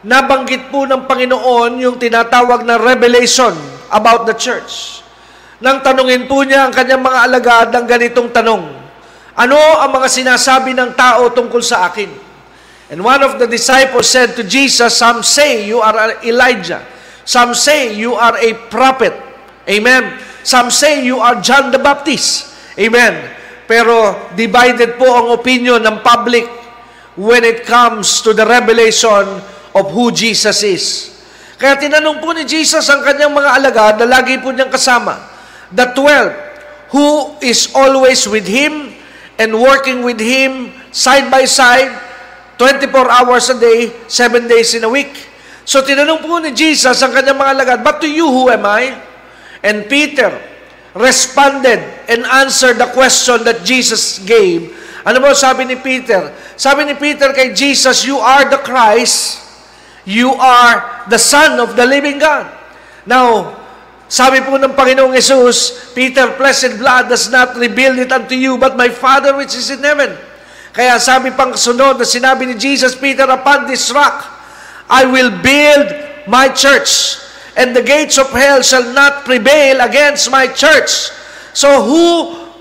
Nabanggit 0.06 0.69
po 0.69 0.86
ng 0.86 1.10
Panginoon 1.10 1.82
yung 1.82 1.98
tinatawag 1.98 2.62
na 2.62 2.78
revelation 2.78 3.49
about 3.89 4.30
the 4.30 4.38
church. 4.38 5.01
Nang 5.58 5.82
tanungin 5.82 6.30
po 6.30 6.45
niya 6.45 6.70
ang 6.70 6.74
kanyang 6.76 7.01
mga 7.01 7.20
alagad 7.26 7.68
ng 7.74 7.86
ganitong 7.89 8.30
tanong, 8.30 8.64
Ano 9.34 9.58
ang 9.58 9.89
mga 9.89 10.05
sinasabi 10.14 10.78
ng 10.78 10.93
tao 10.93 11.34
tungkol 11.34 11.66
sa 11.66 11.89
akin? 11.89 12.14
And 12.93 13.01
one 13.01 13.26
of 13.26 13.41
the 13.41 13.49
disciples 13.49 14.05
said 14.05 14.38
to 14.38 14.45
Jesus, 14.45 14.93
Some 14.93 15.26
say 15.26 15.66
you 15.66 15.82
are 15.82 16.22
Elijah. 16.22 16.86
Some 17.26 17.58
say 17.58 17.97
you 17.97 18.14
are 18.14 18.38
a 18.38 18.53
prophet. 18.70 19.18
Amen. 19.66 20.22
Some 20.45 20.70
say 20.70 21.01
you 21.01 21.18
are 21.18 21.41
John 21.41 21.74
the 21.74 21.82
Baptist. 21.82 22.53
Amen. 22.78 23.41
Pero 23.74 24.30
divided 24.38 25.01
po 25.01 25.09
ang 25.09 25.34
opinion 25.34 25.82
ng 25.82 26.05
public 26.05 26.45
when 27.17 27.41
it 27.41 27.65
comes 27.65 28.21
to 28.21 28.30
the 28.30 28.45
revelation 28.45 29.41
of 29.74 29.89
who 29.89 30.13
Jesus 30.13 30.61
is. 30.61 30.86
Kaya 31.57 31.82
tinanong 31.82 32.21
po 32.21 32.38
ni 32.38 32.45
Jesus 32.45 32.86
ang 32.93 33.01
kanyang 33.01 33.34
mga 33.34 33.49
alagad 33.49 33.93
na 33.97 34.05
lagi 34.05 34.38
po 34.38 34.53
niyang 34.53 34.69
kasama, 34.69 35.17
the 35.74 35.89
twelve, 35.97 36.30
who 36.93 37.34
is 37.41 37.74
always 37.74 38.30
with 38.30 38.45
Him 38.45 38.93
and 39.41 39.49
working 39.57 40.05
with 40.05 40.21
Him 40.21 40.69
side 40.93 41.34
by 41.34 41.49
side, 41.49 41.89
24 42.61 42.93
hours 42.93 43.49
a 43.49 43.57
day, 43.57 43.89
7 44.05 44.45
days 44.45 44.78
in 44.78 44.86
a 44.86 44.91
week. 44.93 45.17
So 45.65 45.82
tinanong 45.82 46.21
po 46.21 46.38
ni 46.38 46.53
Jesus 46.53 47.01
ang 47.01 47.09
kanyang 47.09 47.41
mga 47.41 47.51
alagad, 47.57 47.80
But 47.82 48.05
to 48.05 48.09
you, 48.11 48.30
who 48.30 48.53
am 48.53 48.69
I? 48.69 48.93
And 49.65 49.89
Peter 49.89 50.53
responded 50.94 51.82
and 52.10 52.26
answered 52.30 52.78
the 52.78 52.89
question 52.94 53.44
that 53.44 53.66
Jesus 53.66 54.22
gave. 54.22 54.74
Ano 55.04 55.20
mo 55.20 55.34
sabi 55.36 55.68
ni 55.68 55.76
Peter? 55.76 56.32
Sabi 56.56 56.88
ni 56.88 56.96
Peter 56.96 57.34
kay 57.36 57.52
Jesus, 57.52 58.08
You 58.08 58.22
are 58.22 58.48
the 58.48 58.62
Christ, 58.62 59.44
you 60.08 60.32
are 60.38 61.06
the 61.12 61.20
Son 61.20 61.60
of 61.60 61.76
the 61.76 61.84
living 61.84 62.22
God. 62.22 62.48
Now, 63.04 63.60
sabi 64.08 64.39
po 64.46 64.56
ng 64.56 64.78
Panginoong 64.78 65.12
Yesus, 65.12 65.91
Peter, 65.91 66.32
flesh 66.38 66.64
and 66.64 66.80
blood 66.80 67.10
does 67.10 67.28
not 67.34 67.58
reveal 67.58 67.98
it 68.00 68.14
unto 68.14 68.38
you, 68.38 68.56
but 68.56 68.78
my 68.78 68.88
Father 68.88 69.36
which 69.36 69.58
is 69.58 69.74
in 69.74 69.82
heaven. 69.82 70.14
Kaya 70.74 70.98
sabi 70.98 71.30
pang 71.34 71.54
sunod 71.54 72.02
na 72.02 72.06
sinabi 72.08 72.50
ni 72.50 72.56
Jesus, 72.58 72.98
Peter, 72.98 73.26
upon 73.30 73.66
this 73.70 73.89
rock, 73.94 74.26
I 74.89 75.06
will 75.06 75.34
build 75.41 75.89
my 76.30 76.50
church, 76.50 77.18
and 77.56 77.76
the 77.76 77.86
gates 77.86 78.18
of 78.18 78.30
hell 78.34 78.62
shall 78.62 78.93
not 78.93 79.26
prevail 79.26 79.82
against 79.82 80.30
my 80.32 80.47
church. 80.47 81.14
So 81.54 81.86
who 81.86 82.06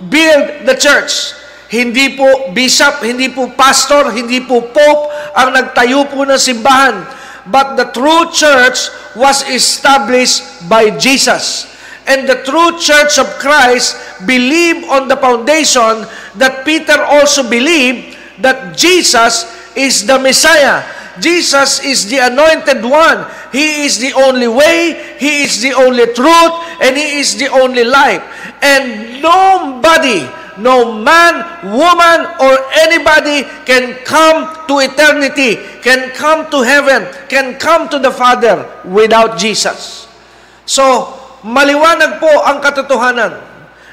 build 0.08 0.68
the 0.68 0.76
church? 0.76 1.36
Hindi 1.72 2.20
po 2.20 2.52
bishop, 2.52 3.00
hindi 3.00 3.32
po 3.32 3.48
pastor, 3.56 4.12
hindi 4.12 4.44
po 4.44 4.60
pope 4.60 5.08
ang 5.32 5.56
nagtayo 5.56 6.04
po 6.12 6.28
ng 6.28 6.36
simbahan. 6.36 7.00
But 7.48 7.80
the 7.80 7.88
true 7.96 8.28
church 8.28 8.92
was 9.16 9.42
established 9.48 10.68
by 10.68 10.92
Jesus. 11.00 11.72
And 12.04 12.28
the 12.28 12.44
true 12.44 12.76
church 12.76 13.16
of 13.16 13.26
Christ 13.40 13.96
believed 14.26 14.84
on 14.90 15.08
the 15.08 15.16
foundation 15.16 16.04
that 16.36 16.66
Peter 16.66 16.98
also 16.98 17.46
believed 17.48 18.18
that 18.42 18.76
Jesus 18.76 19.48
is 19.72 20.04
the 20.04 20.18
Messiah. 20.18 20.82
Jesus 21.20 21.84
is 21.84 22.08
the 22.08 22.24
anointed 22.24 22.80
one. 22.80 23.28
He 23.52 23.84
is 23.84 24.00
the 24.00 24.16
only 24.16 24.48
way, 24.48 25.16
He 25.20 25.44
is 25.44 25.60
the 25.60 25.76
only 25.76 26.08
truth, 26.16 26.54
and 26.80 26.96
He 26.96 27.20
is 27.20 27.36
the 27.36 27.52
only 27.52 27.84
life. 27.84 28.24
And 28.64 29.20
nobody, 29.20 30.24
no 30.56 30.96
man, 30.96 31.44
woman, 31.68 32.18
or 32.40 32.52
anybody 32.88 33.44
can 33.68 34.00
come 34.08 34.48
to 34.64 34.80
eternity, 34.80 35.60
can 35.84 36.16
come 36.16 36.48
to 36.48 36.64
heaven, 36.64 37.04
can 37.28 37.60
come 37.60 37.92
to 37.92 37.98
the 37.98 38.10
Father 38.10 38.64
without 38.88 39.36
Jesus. 39.36 40.08
So, 40.64 41.12
maliwanag 41.44 42.22
po 42.22 42.30
ang 42.46 42.64
katotohanan 42.64 43.36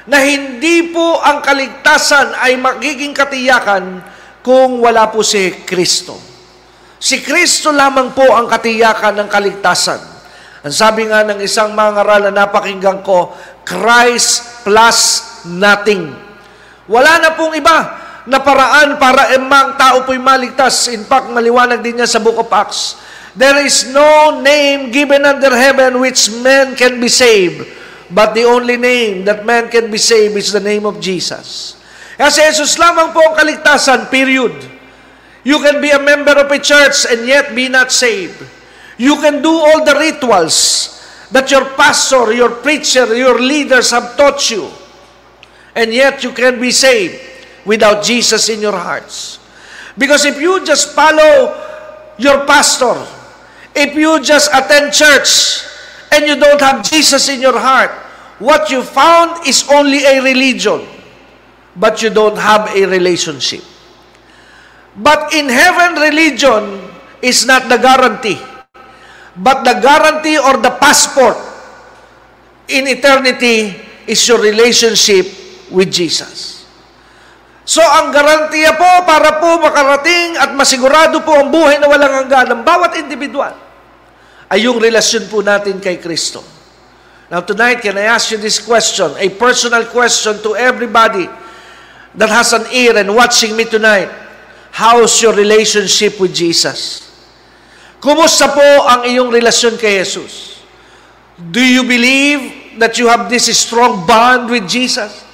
na 0.08 0.18
hindi 0.24 0.88
po 0.88 1.20
ang 1.20 1.44
kaligtasan 1.44 2.32
ay 2.40 2.56
magiging 2.56 3.12
katiyakan 3.12 4.00
kung 4.40 4.80
wala 4.80 5.12
po 5.12 5.20
si 5.20 5.52
Kristo. 5.68 6.29
Si 7.00 7.24
Kristo 7.24 7.72
lamang 7.72 8.12
po 8.12 8.28
ang 8.28 8.44
katiyakan 8.44 9.24
ng 9.24 9.28
kaligtasan. 9.32 10.00
Ang 10.60 10.74
sabi 10.76 11.08
nga 11.08 11.24
ng 11.24 11.40
isang 11.40 11.72
mga 11.72 11.90
ngaral 11.96 12.22
na 12.28 12.44
napakinggan 12.44 13.00
ko, 13.00 13.32
Christ 13.64 14.60
plus 14.60 15.24
nothing. 15.48 16.12
Wala 16.84 17.24
na 17.24 17.32
pong 17.32 17.56
iba 17.56 17.78
na 18.28 18.36
paraan 18.44 19.00
para 19.00 19.32
emang 19.32 19.80
tao 19.80 20.04
po'y 20.04 20.20
maligtas. 20.20 20.92
In 20.92 21.08
fact, 21.08 21.32
maliwanag 21.32 21.80
din 21.80 21.96
niya 21.96 22.08
sa 22.10 22.20
Book 22.20 22.36
of 22.36 22.52
Acts. 22.52 23.00
There 23.32 23.64
is 23.64 23.88
no 23.88 24.42
name 24.44 24.92
given 24.92 25.24
under 25.24 25.56
heaven 25.56 26.04
which 26.04 26.28
man 26.44 26.76
can 26.76 27.00
be 27.00 27.08
saved, 27.08 27.64
but 28.12 28.36
the 28.36 28.44
only 28.44 28.76
name 28.76 29.24
that 29.24 29.46
man 29.48 29.72
can 29.72 29.88
be 29.88 29.96
saved 29.96 30.36
is 30.36 30.52
the 30.52 30.60
name 30.60 30.84
of 30.84 31.00
Jesus. 31.00 31.78
Kasi 32.20 32.44
Jesus 32.52 32.76
lamang 32.76 33.16
po 33.16 33.24
ang 33.24 33.38
kaligtasan, 33.38 34.12
period. 34.12 34.79
You 35.44 35.58
can 35.58 35.80
be 35.80 35.90
a 35.90 35.98
member 35.98 36.32
of 36.32 36.50
a 36.50 36.58
church 36.58 37.06
and 37.08 37.26
yet 37.26 37.54
be 37.54 37.68
not 37.68 37.92
saved. 37.92 38.44
You 38.98 39.16
can 39.16 39.40
do 39.42 39.50
all 39.50 39.84
the 39.84 39.94
rituals 39.94 41.00
that 41.32 41.50
your 41.50 41.64
pastor, 41.76 42.32
your 42.32 42.50
preacher, 42.50 43.14
your 43.14 43.40
leaders 43.40 43.90
have 43.90 44.16
taught 44.16 44.50
you. 44.50 44.68
And 45.74 45.94
yet 45.94 46.22
you 46.22 46.32
can 46.32 46.60
be 46.60 46.70
saved 46.70 47.18
without 47.64 48.04
Jesus 48.04 48.48
in 48.48 48.60
your 48.60 48.76
hearts. 48.76 49.38
Because 49.96 50.24
if 50.24 50.40
you 50.40 50.64
just 50.64 50.94
follow 50.94 51.56
your 52.18 52.44
pastor, 52.44 53.06
if 53.74 53.94
you 53.94 54.20
just 54.22 54.50
attend 54.52 54.92
church 54.92 55.64
and 56.12 56.26
you 56.26 56.36
don't 56.36 56.60
have 56.60 56.84
Jesus 56.84 57.28
in 57.28 57.40
your 57.40 57.58
heart, 57.58 57.90
what 58.38 58.70
you 58.70 58.82
found 58.82 59.46
is 59.46 59.68
only 59.70 60.04
a 60.04 60.20
religion, 60.22 60.84
but 61.76 62.02
you 62.02 62.10
don't 62.10 62.36
have 62.36 62.68
a 62.74 62.86
relationship. 62.86 63.62
But 64.96 65.34
in 65.34 65.46
heaven, 65.46 66.02
religion 66.02 66.82
is 67.22 67.46
not 67.46 67.70
the 67.70 67.78
guarantee. 67.78 68.40
But 69.36 69.62
the 69.62 69.78
guarantee 69.78 70.36
or 70.36 70.58
the 70.58 70.74
passport 70.74 71.38
in 72.66 72.90
eternity 72.90 73.78
is 74.06 74.18
your 74.26 74.42
relationship 74.42 75.26
with 75.70 75.94
Jesus. 75.94 76.66
So 77.62 77.78
ang 77.78 78.10
garantiya 78.10 78.74
po 78.74 79.06
para 79.06 79.38
po 79.38 79.62
makarating 79.62 80.34
at 80.34 80.50
masigurado 80.58 81.22
po 81.22 81.38
ang 81.38 81.54
buhay 81.54 81.78
na 81.78 81.86
walang 81.86 82.26
hanggan 82.26 82.50
ng 82.50 82.62
bawat 82.66 82.98
individual 82.98 83.54
ay 84.50 84.66
yung 84.66 84.82
relasyon 84.82 85.30
po 85.30 85.38
natin 85.38 85.78
kay 85.78 86.02
Kristo. 86.02 86.42
Now 87.30 87.46
tonight, 87.46 87.78
can 87.78 87.94
I 87.94 88.10
ask 88.10 88.34
you 88.34 88.42
this 88.42 88.58
question, 88.58 89.14
a 89.14 89.30
personal 89.38 89.86
question 89.86 90.42
to 90.42 90.58
everybody 90.58 91.30
that 92.18 92.26
has 92.26 92.50
an 92.50 92.66
ear 92.74 92.98
and 92.98 93.14
watching 93.14 93.54
me 93.54 93.62
tonight. 93.70 94.10
How's 94.70 95.18
your 95.20 95.34
relationship 95.34 96.18
with 96.22 96.34
Jesus? 96.34 97.10
Kumusta 98.00 98.48
po 98.48 98.64
ang 98.88 99.04
iyong 99.04 99.28
relasyon 99.28 99.76
kay 99.76 100.00
Jesus? 100.00 100.64
Do 101.36 101.60
you 101.60 101.84
believe 101.84 102.76
that 102.80 102.96
you 102.96 103.08
have 103.08 103.28
this 103.28 103.48
strong 103.52 104.08
bond 104.08 104.48
with 104.48 104.64
Jesus? 104.64 105.24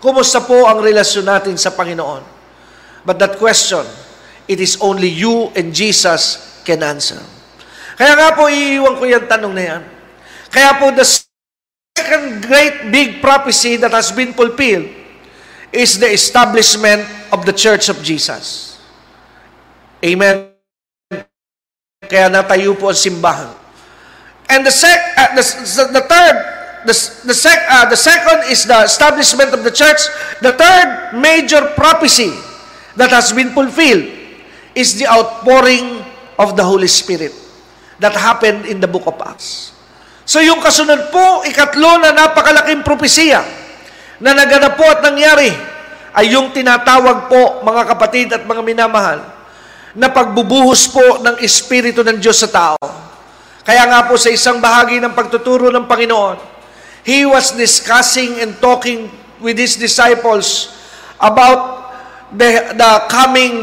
Kumusta 0.00 0.40
po 0.44 0.64
ang 0.64 0.80
relasyon 0.80 1.28
natin 1.28 1.56
sa 1.60 1.72
Panginoon? 1.72 2.24
But 3.04 3.20
that 3.20 3.36
question, 3.36 3.84
it 4.48 4.60
is 4.60 4.80
only 4.80 5.08
you 5.08 5.52
and 5.52 5.76
Jesus 5.76 6.40
can 6.64 6.80
answer. 6.84 7.20
Kaya 7.96 8.12
nga 8.12 8.28
po, 8.36 8.48
iiwan 8.48 9.00
ko 9.00 9.04
yung 9.08 9.24
tanong 9.24 9.54
na 9.56 9.64
yan. 9.64 9.82
Kaya 10.52 10.76
po, 10.76 10.92
the 10.92 11.04
second 11.04 12.44
great 12.44 12.92
big 12.92 13.24
prophecy 13.24 13.80
that 13.80 13.92
has 13.92 14.12
been 14.12 14.36
fulfilled 14.36 14.88
is 15.72 15.96
the 15.96 16.08
establishment 16.12 17.04
of 17.32 17.48
the 17.48 17.52
Church 17.56 17.88
of 17.88 18.00
Jesus. 18.04 18.75
Amen. 20.06 20.54
Kaya 22.06 22.30
natayo 22.30 22.78
po 22.78 22.94
ang 22.94 22.98
simbahan. 22.98 23.50
And 24.46 24.62
the 24.62 24.70
sec 24.70 24.94
uh, 25.18 25.34
the, 25.34 25.42
the 25.90 26.04
third 26.06 26.36
the 26.86 26.94
the 27.26 27.34
sec 27.34 27.58
uh, 27.66 27.90
the 27.90 27.98
second 27.98 28.46
is 28.46 28.62
the 28.62 28.86
establishment 28.86 29.50
of 29.50 29.66
the 29.66 29.74
church. 29.74 30.06
The 30.38 30.54
third 30.54 31.18
major 31.18 31.74
prophecy 31.74 32.30
that 32.94 33.10
has 33.10 33.34
been 33.34 33.50
fulfilled 33.50 34.06
is 34.78 34.94
the 34.94 35.10
outpouring 35.10 36.06
of 36.38 36.54
the 36.54 36.62
Holy 36.62 36.86
Spirit 36.86 37.34
that 37.98 38.14
happened 38.14 38.70
in 38.70 38.78
the 38.78 38.86
book 38.86 39.10
of 39.10 39.18
Acts. 39.18 39.74
So 40.22 40.38
yung 40.38 40.62
kasunod 40.62 41.10
po, 41.10 41.42
ikatlo 41.42 41.98
na 41.98 42.14
napakalaking 42.14 42.86
propesiya 42.86 43.42
na 44.22 44.30
naganap 44.38 44.78
po 44.78 44.86
at 44.86 45.02
nangyari 45.02 45.50
ay 46.14 46.30
yung 46.30 46.54
tinatawag 46.54 47.26
po 47.26 47.66
mga 47.66 47.82
kapatid 47.90 48.26
at 48.30 48.42
mga 48.46 48.62
minamahal 48.62 49.35
na 49.96 50.12
pagbubuhos 50.12 50.92
po 50.92 51.24
ng 51.24 51.40
Espiritu 51.40 52.04
ng 52.04 52.20
Diyos 52.20 52.44
sa 52.44 52.52
tao. 52.52 52.76
Kaya 53.64 53.82
nga 53.88 54.04
po 54.04 54.20
sa 54.20 54.28
isang 54.28 54.60
bahagi 54.60 55.00
ng 55.00 55.16
pagtuturo 55.16 55.72
ng 55.72 55.88
Panginoon, 55.88 56.54
He 57.06 57.24
was 57.24 57.54
discussing 57.54 58.42
and 58.42 58.58
talking 58.60 59.08
with 59.40 59.56
His 59.56 59.78
disciples 59.78 60.74
about 61.16 61.90
the, 62.34 62.76
the 62.76 62.90
coming 63.08 63.62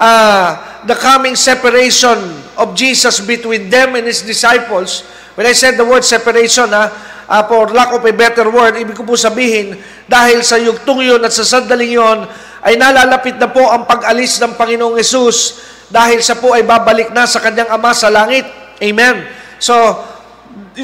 uh, 0.00 0.48
the 0.88 0.96
coming 0.96 1.36
separation 1.36 2.16
of 2.56 2.72
Jesus 2.72 3.20
between 3.22 3.70
them 3.70 3.94
and 3.94 4.08
His 4.08 4.24
disciples. 4.24 5.06
When 5.38 5.46
I 5.46 5.54
said 5.54 5.78
the 5.78 5.86
word 5.86 6.02
separation, 6.02 6.74
ha, 6.74 6.90
uh, 7.28 7.42
for 7.46 7.70
lack 7.70 7.94
of 7.94 8.02
a 8.02 8.14
better 8.14 8.48
word, 8.50 8.74
ibig 8.80 8.96
ko 8.96 9.04
po 9.06 9.14
sabihin, 9.14 9.78
dahil 10.08 10.42
sa 10.42 10.56
yugtong 10.56 11.04
yun 11.04 11.20
at 11.22 11.30
sa 11.30 11.46
sandaling 11.46 11.94
yun, 11.94 12.26
ay 12.62 12.74
nalalapit 12.74 13.38
na 13.38 13.46
po 13.50 13.62
ang 13.70 13.86
pag-alis 13.86 14.38
ng 14.42 14.58
Panginoong 14.58 14.98
Yesus 14.98 15.62
dahil 15.88 16.20
sa 16.20 16.36
po 16.36 16.52
ay 16.52 16.66
babalik 16.66 17.14
na 17.14 17.24
sa 17.24 17.38
kanyang 17.38 17.70
Ama 17.70 17.94
sa 17.94 18.10
langit. 18.10 18.44
Amen. 18.82 19.24
So, 19.58 19.74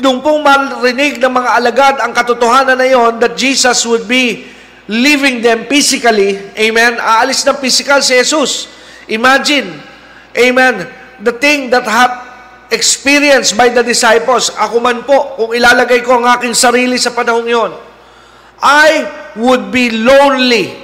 nung 0.03 0.23
pong 0.23 0.43
marinig 0.43 1.19
ng 1.23 1.33
mga 1.33 1.51
alagad 1.61 1.95
ang 2.03 2.13
katotohanan 2.15 2.79
na 2.79 2.89
yon 2.89 3.19
that 3.23 3.35
Jesus 3.39 3.87
would 3.87 4.07
be 4.07 4.55
leaving 4.89 5.41
them 5.41 5.65
physically. 5.65 6.37
Amen. 6.57 7.01
Aalis 7.01 7.45
ng 7.47 7.57
physical 7.61 8.05
si 8.05 8.17
Jesus. 8.21 8.69
Imagine, 9.09 9.81
amen, 10.33 10.89
the 11.21 11.33
thing 11.37 11.69
that 11.69 11.85
have 11.85 12.25
experienced 12.73 13.57
by 13.57 13.69
the 13.69 13.85
disciples. 13.85 14.49
Ako 14.57 14.81
man 14.81 15.05
po, 15.05 15.37
kung 15.37 15.51
ilalagay 15.53 16.01
ko 16.01 16.21
ang 16.21 16.27
aking 16.37 16.57
sarili 16.57 16.97
sa 16.97 17.13
panahong 17.13 17.49
yon, 17.49 17.73
I 18.65 19.05
would 19.37 19.69
be 19.69 19.93
lonely. 19.93 20.84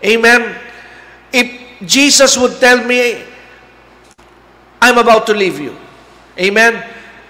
Amen. 0.00 0.56
If 1.30 1.48
Jesus 1.84 2.36
would 2.40 2.56
tell 2.56 2.84
me, 2.84 3.24
I'm 4.80 4.96
about 4.96 5.28
to 5.28 5.34
leave 5.36 5.60
you. 5.60 5.76
Amen. 6.40 6.80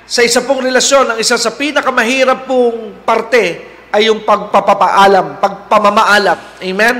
Sa 0.06 0.22
isa 0.22 0.42
pong 0.42 0.62
relasyon, 0.62 1.14
ang 1.14 1.18
isa 1.18 1.34
sa 1.34 1.54
pinakamahirap 1.54 2.46
pong 2.46 3.02
parte 3.02 3.62
ay 3.90 4.06
yung 4.06 4.22
pagpapaalam, 4.22 5.42
pagpamamaalam. 5.42 6.38
Amen? 6.62 6.96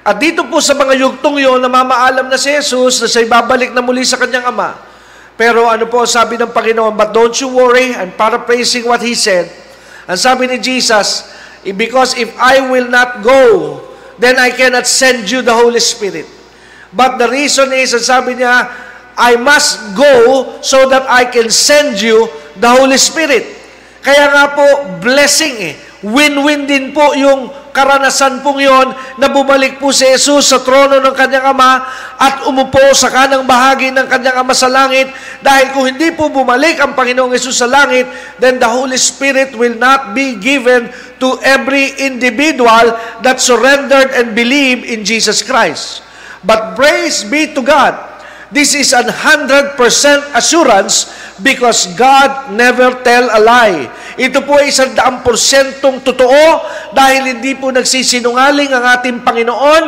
At 0.00 0.16
dito 0.16 0.46
po 0.46 0.62
sa 0.62 0.72
mga 0.78 0.94
yugtong 0.96 1.42
yon, 1.42 1.60
namamaalam 1.60 2.30
na 2.30 2.38
si 2.38 2.54
Jesus 2.54 3.02
na 3.02 3.08
siya'y 3.10 3.28
babalik 3.28 3.74
na 3.74 3.82
muli 3.82 4.06
sa 4.06 4.16
kanyang 4.16 4.48
ama. 4.48 4.78
Pero 5.34 5.66
ano 5.66 5.90
po 5.90 6.06
sabi 6.06 6.38
ng 6.38 6.54
Panginoon, 6.54 6.94
But 6.94 7.10
don't 7.10 7.34
you 7.36 7.50
worry, 7.50 7.92
I'm 7.92 8.14
paraphrasing 8.14 8.86
what 8.86 9.02
He 9.02 9.18
said. 9.18 9.50
Ang 10.06 10.18
sabi 10.18 10.46
ni 10.46 10.56
Jesus, 10.62 11.28
Because 11.66 12.16
if 12.16 12.32
I 12.40 12.62
will 12.64 12.88
not 12.88 13.20
go, 13.20 13.44
then 14.20 14.36
I 14.38 14.52
cannot 14.52 14.86
send 14.86 15.26
you 15.26 15.40
the 15.40 15.56
Holy 15.56 15.80
Spirit. 15.80 16.28
But 16.92 17.16
the 17.16 17.28
reason 17.32 17.72
is, 17.72 17.96
sabi 18.04 18.36
niya, 18.36 18.68
I 19.16 19.36
must 19.40 19.96
go 19.96 20.58
so 20.60 20.88
that 20.92 21.08
I 21.08 21.24
can 21.24 21.48
send 21.48 22.00
you 22.00 22.28
the 22.60 22.68
Holy 22.68 23.00
Spirit. 23.00 23.48
Kaya 24.00 24.32
nga 24.32 24.44
po, 24.52 24.66
blessing 25.00 25.56
eh. 25.60 25.74
Win-win 26.00 26.64
din 26.64 26.96
po 26.96 27.12
yung 27.12 27.52
karanasan 27.70 28.44
pong 28.44 28.62
yon 28.62 28.88
na 29.18 29.32
bumalik 29.32 29.78
po 29.78 29.90
si 29.94 30.06
Jesus 30.06 30.50
sa 30.50 30.60
trono 30.60 31.00
ng 31.00 31.14
kanyang 31.16 31.54
ama 31.54 31.82
at 32.18 32.46
umupo 32.46 32.82
sa 32.92 33.08
kanang 33.08 33.46
bahagi 33.46 33.94
ng 33.94 34.06
kanyang 34.06 34.42
ama 34.42 34.54
sa 34.54 34.68
langit 34.68 35.10
dahil 35.40 35.72
kung 35.72 35.86
hindi 35.88 36.12
po 36.12 36.28
bumalik 36.28 36.78
ang 36.78 36.92
Panginoong 36.92 37.32
Jesus 37.32 37.58
sa 37.58 37.70
langit, 37.70 38.04
then 38.42 38.60
the 38.60 38.68
Holy 38.68 38.98
Spirit 38.98 39.54
will 39.56 39.74
not 39.78 40.12
be 40.12 40.36
given 40.36 40.92
to 41.22 41.40
every 41.40 41.96
individual 41.98 42.96
that 43.24 43.40
surrendered 43.40 44.12
and 44.12 44.36
believed 44.36 44.84
in 44.84 45.06
Jesus 45.06 45.40
Christ. 45.40 46.04
But 46.44 46.76
praise 46.76 47.24
be 47.24 47.52
to 47.52 47.60
God 47.60 48.10
This 48.50 48.74
is 48.74 48.90
a 48.90 49.06
100% 49.06 49.78
assurance 50.34 51.06
because 51.40 51.92
God 51.96 52.52
never 52.52 53.00
tell 53.00 53.28
a 53.32 53.40
lie. 53.40 53.88
Ito 54.20 54.44
po 54.44 54.60
ay 54.60 54.68
isang 54.68 54.92
daang 54.92 55.24
porsyentong 55.24 56.04
totoo 56.04 56.44
dahil 56.92 57.36
hindi 57.36 57.56
po 57.56 57.72
nagsisinungaling 57.72 58.70
ang 58.72 58.84
ating 59.00 59.24
Panginoon 59.24 59.84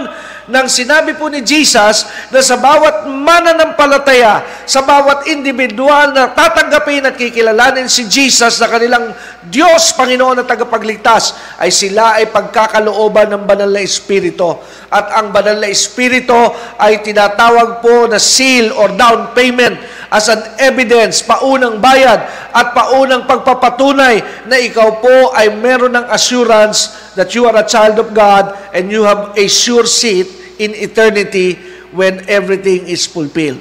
nang 0.51 0.67
sinabi 0.67 1.15
po 1.15 1.31
ni 1.31 1.39
Jesus 1.39 2.03
na 2.35 2.43
sa 2.43 2.59
bawat 2.59 3.07
mananampalataya, 3.07 4.67
sa 4.67 4.83
bawat 4.83 5.31
individual 5.31 6.11
na 6.11 6.35
tatanggapin 6.35 7.07
at 7.07 7.15
kikilalanin 7.15 7.87
si 7.87 8.11
Jesus 8.11 8.59
na 8.59 8.67
kanilang 8.67 9.15
Diyos, 9.47 9.95
Panginoon 9.95 10.43
at 10.43 10.51
tagapagligtas, 10.51 11.39
ay 11.63 11.71
sila 11.71 12.19
ay 12.19 12.27
pagkakalooban 12.35 13.31
ng 13.31 13.45
banal 13.47 13.71
na 13.71 13.87
Espiritu. 13.87 14.59
At 14.91 15.15
ang 15.23 15.31
banal 15.31 15.63
na 15.63 15.71
Espiritu 15.71 16.37
ay 16.75 17.07
tinatawag 17.07 17.79
po 17.79 18.11
na 18.11 18.19
seal 18.19 18.75
or 18.75 18.91
down 18.99 19.31
payment 19.39 19.79
as 20.13 20.29
an 20.29 20.45
evidence, 20.61 21.25
paunang 21.25 21.81
bayad 21.81 22.21
at 22.53 22.77
paunang 22.77 23.25
pagpapatunay 23.25 24.45
na 24.45 24.61
ikaw 24.61 25.01
po 25.01 25.33
ay 25.33 25.49
meron 25.57 25.97
ng 25.97 26.07
assurance 26.13 26.93
that 27.17 27.33
you 27.33 27.49
are 27.49 27.57
a 27.57 27.65
child 27.65 27.97
of 27.97 28.13
God 28.13 28.53
and 28.77 28.93
you 28.93 29.09
have 29.09 29.33
a 29.33 29.49
sure 29.49 29.89
seat 29.89 30.29
in 30.61 30.77
eternity 30.77 31.57
when 31.97 32.21
everything 32.29 32.85
is 32.85 33.09
fulfilled. 33.09 33.59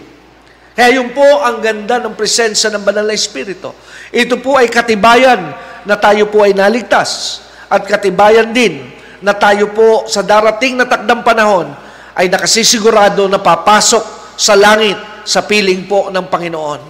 Kaya 0.76 1.00
yun 1.00 1.16
po 1.16 1.24
ang 1.24 1.64
ganda 1.64 2.04
ng 2.04 2.20
presensya 2.20 2.68
ng 2.68 2.84
Banal 2.84 3.08
na 3.08 3.16
Espiritu. 3.16 3.72
Ito 4.12 4.36
po 4.44 4.60
ay 4.60 4.68
katibayan 4.68 5.56
na 5.88 5.96
tayo 5.96 6.28
po 6.28 6.44
ay 6.44 6.52
naligtas 6.52 7.44
at 7.72 7.88
katibayan 7.88 8.52
din 8.52 8.92
na 9.24 9.32
tayo 9.32 9.72
po 9.72 10.04
sa 10.12 10.20
darating 10.20 10.76
na 10.76 10.84
takdang 10.84 11.24
panahon 11.24 11.72
ay 12.12 12.28
nakasisigurado 12.28 13.32
na 13.32 13.40
papasok 13.40 14.36
sa 14.36 14.56
langit 14.60 15.11
sa 15.26 15.46
piling 15.46 15.86
po 15.86 16.10
ng 16.10 16.26
Panginoon. 16.28 16.82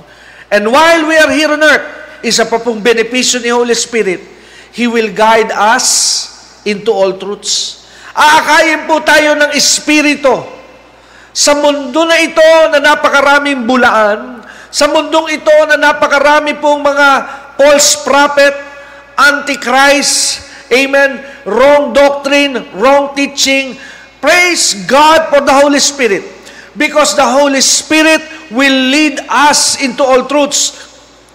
And 0.51 0.67
while 0.67 1.07
we 1.07 1.15
are 1.15 1.31
here 1.31 1.51
on 1.55 1.63
earth, 1.63 1.87
isa 2.21 2.43
pa 2.43 2.59
pong 2.59 2.83
benepisyo 2.83 3.39
ni 3.39 3.49
Holy 3.49 3.73
Spirit, 3.73 4.21
He 4.71 4.87
will 4.87 5.11
guide 5.11 5.51
us 5.51 5.87
into 6.67 6.91
all 6.91 7.15
truths. 7.15 7.87
Aakayin 8.11 8.87
po 8.87 8.99
tayo 9.03 9.39
ng 9.39 9.51
Espiritu. 9.55 10.31
Sa 11.31 11.55
mundo 11.55 12.03
na 12.03 12.19
ito 12.19 12.43
na 12.75 12.79
napakaraming 12.83 13.63
bulaan, 13.63 14.43
sa 14.71 14.87
mundong 14.87 15.31
ito 15.35 15.51
na 15.67 15.79
napakarami 15.79 16.59
pong 16.59 16.83
mga 16.83 17.07
false 17.55 18.03
prophet, 18.03 18.55
antichrist, 19.15 20.47
amen, 20.71 21.19
wrong 21.47 21.91
doctrine, 21.95 22.59
wrong 22.75 23.15
teaching, 23.15 23.79
praise 24.19 24.83
God 24.87 25.31
for 25.31 25.39
the 25.43 25.51
Holy 25.51 25.79
Spirit 25.79 26.40
because 26.75 27.15
the 27.15 27.25
Holy 27.25 27.59
Spirit 27.59 28.21
will 28.51 28.77
lead 28.91 29.19
us 29.27 29.79
into 29.83 30.03
all 30.03 30.27
truths. 30.27 30.89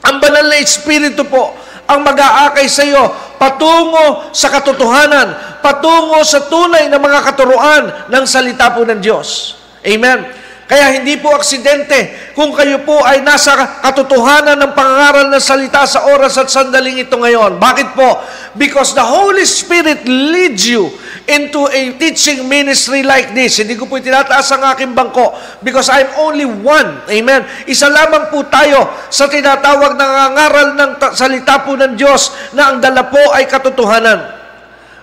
Ang 0.07 0.23
banal 0.23 0.47
na 0.47 0.59
Espiritu 0.63 1.27
po 1.27 1.57
ang 1.87 2.03
mag-aakay 2.03 2.67
sa 2.67 2.83
iyo 2.83 3.05
patungo 3.39 4.35
sa 4.35 4.51
katotohanan, 4.51 5.61
patungo 5.63 6.19
sa 6.27 6.51
tunay 6.51 6.91
na 6.91 6.99
mga 6.99 7.21
katuruan 7.23 7.85
ng 8.11 8.25
salita 8.27 8.75
po 8.75 8.83
ng 8.83 8.99
Diyos. 8.99 9.55
Amen. 9.87 10.46
Kaya 10.67 10.99
hindi 10.99 11.15
po 11.23 11.31
aksidente 11.31 12.35
kung 12.35 12.51
kayo 12.51 12.83
po 12.83 12.99
ay 13.07 13.23
nasa 13.23 13.55
katotohanan 13.87 14.59
ng 14.59 14.75
pangangaral 14.75 15.31
ng 15.31 15.39
salita 15.39 15.87
sa 15.87 16.11
oras 16.11 16.35
at 16.43 16.51
sandaling 16.51 17.07
ito 17.07 17.15
ngayon. 17.15 17.63
Bakit 17.63 17.95
po? 17.95 18.19
Because 18.59 18.91
the 18.91 19.07
Holy 19.07 19.47
Spirit 19.47 20.03
leads 20.11 20.67
you 20.67 20.91
into 21.31 21.71
a 21.71 21.95
teaching 21.95 22.51
ministry 22.51 23.07
like 23.07 23.31
this. 23.31 23.63
Hindi 23.63 23.79
ko 23.79 23.87
po 23.87 24.03
tinataas 24.03 24.51
ang 24.59 24.67
aking 24.75 24.91
bangko 24.91 25.39
because 25.63 25.87
I'm 25.87 26.11
only 26.19 26.51
one. 26.51 26.99
Amen. 27.15 27.47
Isa 27.71 27.87
lamang 27.87 28.35
po 28.35 28.43
tayo 28.51 28.91
sa 29.07 29.31
tinatawag 29.31 29.95
na 29.95 30.03
nangangaral 30.03 30.69
ng 30.75 30.91
salita 31.15 31.63
po 31.63 31.79
ng 31.79 31.95
Diyos 31.95 32.35
na 32.59 32.75
ang 32.75 32.83
dala 32.83 33.07
po 33.07 33.23
ay 33.39 33.47
katotohanan. 33.47 34.35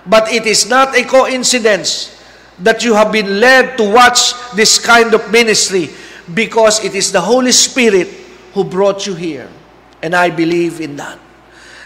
But 0.04 0.28
it 0.28 0.44
is 0.44 0.68
not 0.68 0.92
a 0.92 1.08
coincidence 1.08 2.13
that 2.62 2.84
you 2.86 2.94
have 2.94 3.10
been 3.10 3.40
led 3.40 3.74
to 3.78 3.84
watch 3.90 4.34
this 4.54 4.78
kind 4.78 5.10
of 5.14 5.30
ministry 5.32 5.90
because 6.30 6.84
it 6.84 6.94
is 6.94 7.10
the 7.10 7.20
Holy 7.20 7.50
Spirit 7.50 8.06
who 8.54 8.62
brought 8.62 9.06
you 9.06 9.14
here. 9.14 9.50
And 10.02 10.14
I 10.14 10.30
believe 10.30 10.78
in 10.78 10.94
that. 11.00 11.18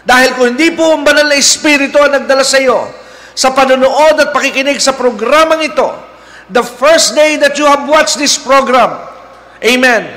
Dahil 0.05 0.29
kung 0.37 0.47
hindi 0.55 0.73
po 0.75 0.95
ang 0.95 1.03
banal 1.03 1.27
na 1.27 1.37
Espiritu 1.37 1.97
ang 1.99 2.13
nagdala 2.13 2.43
sa 2.45 2.59
iyo 2.59 2.77
sa 3.33 3.55
panonood 3.55 4.19
at 4.19 4.35
pakikinig 4.35 4.81
sa 4.83 4.91
programang 4.91 5.63
ito, 5.63 5.87
the 6.51 6.63
first 6.63 7.15
day 7.15 7.39
that 7.39 7.55
you 7.55 7.63
have 7.63 7.87
watched 7.87 8.19
this 8.19 8.35
program, 8.35 8.99
Amen, 9.59 10.07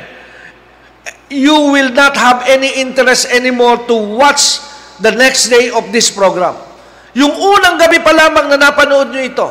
you 1.30 1.74
will 1.74 1.90
not 1.90 2.14
have 2.14 2.46
any 2.46 2.70
interest 2.78 3.26
anymore 3.30 3.78
to 3.90 3.94
watch 3.94 4.62
the 5.02 5.10
next 5.10 5.50
day 5.50 5.70
of 5.70 5.90
this 5.90 6.10
program. 6.10 6.54
Yung 7.12 7.32
unang 7.32 7.76
gabi 7.76 7.98
pa 8.00 8.14
lamang 8.14 8.48
na 8.54 8.58
napanood 8.58 9.10
nyo 9.10 9.22
ito, 9.22 9.48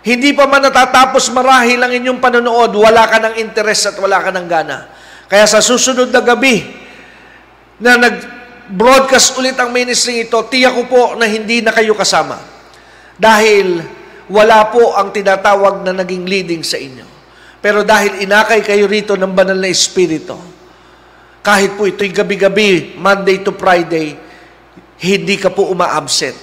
hindi 0.00 0.32
pa 0.32 0.48
man 0.48 0.64
natatapos 0.64 1.28
marahil 1.28 1.76
ang 1.76 1.92
inyong 1.92 2.20
panonood, 2.24 2.72
wala 2.72 3.04
ka 3.04 3.20
ng 3.20 3.34
interest 3.36 3.92
at 3.92 3.96
wala 4.00 4.16
ka 4.24 4.32
ng 4.32 4.46
gana. 4.48 4.88
Kaya 5.28 5.44
sa 5.44 5.60
susunod 5.60 6.08
na 6.08 6.24
gabi 6.24 6.64
na 7.76 8.00
nag-broadcast 8.00 9.36
ulit 9.36 9.60
ang 9.60 9.68
ministry 9.68 10.24
ito, 10.24 10.40
tiyak 10.48 10.72
ko 10.72 10.82
po 10.88 11.02
na 11.20 11.28
hindi 11.28 11.60
na 11.60 11.68
kayo 11.68 11.92
kasama. 11.92 12.40
Dahil 13.20 13.84
wala 14.32 14.72
po 14.72 14.96
ang 14.96 15.12
tinatawag 15.12 15.84
na 15.84 15.92
naging 15.92 16.24
leading 16.24 16.64
sa 16.64 16.80
inyo. 16.80 17.04
Pero 17.60 17.84
dahil 17.84 18.24
inakay 18.24 18.64
kayo 18.64 18.88
rito 18.88 19.20
ng 19.20 19.36
banal 19.36 19.60
na 19.60 19.68
espiritu, 19.68 20.32
kahit 21.44 21.76
po 21.76 21.84
ito'y 21.84 22.08
gabi-gabi, 22.08 22.96
Monday 22.96 23.44
to 23.44 23.52
Friday, 23.52 24.16
hindi 25.04 25.36
ka 25.36 25.52
po 25.52 25.68
uma-absent. 25.68 26.36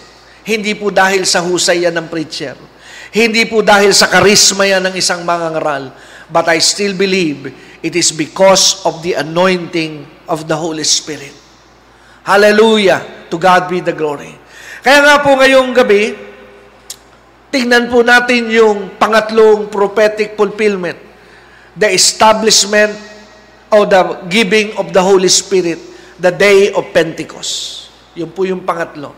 Hindi 0.45 0.77
po 0.77 0.93
dahil 0.93 1.25
sa 1.25 1.41
husay 1.41 1.89
yan 1.89 1.97
ng 1.97 2.07
preacher 2.07 2.76
hindi 3.17 3.49
po 3.49 3.65
dahil 3.65 3.89
sa 3.97 4.05
karisma 4.05 4.69
yan 4.69 4.85
ng 4.85 4.95
isang 5.01 5.25
mangangaral, 5.25 5.89
but 6.29 6.45
I 6.45 6.61
still 6.61 6.93
believe 6.93 7.49
it 7.81 7.97
is 7.97 8.13
because 8.13 8.85
of 8.85 9.01
the 9.01 9.17
anointing 9.17 10.05
of 10.29 10.45
the 10.45 10.53
Holy 10.53 10.85
Spirit. 10.85 11.33
Hallelujah! 12.21 13.25
To 13.33 13.41
God 13.41 13.65
be 13.67 13.81
the 13.81 13.95
glory. 13.97 14.31
Kaya 14.85 15.01
nga 15.01 15.15
po 15.25 15.33
ngayong 15.33 15.73
gabi, 15.73 16.15
tingnan 17.49 17.89
po 17.89 18.05
natin 18.05 18.53
yung 18.53 18.95
pangatlong 19.01 19.67
prophetic 19.67 20.37
fulfillment, 20.37 21.01
the 21.73 21.89
establishment 21.89 22.93
of 23.73 23.89
the 23.89 24.01
giving 24.29 24.77
of 24.77 24.93
the 24.93 25.01
Holy 25.01 25.31
Spirit, 25.31 25.81
the 26.21 26.31
day 26.31 26.71
of 26.71 26.87
Pentecost. 26.93 27.87
Yun 28.15 28.31
po 28.31 28.45
yung 28.45 28.63
pangatlo. 28.63 29.11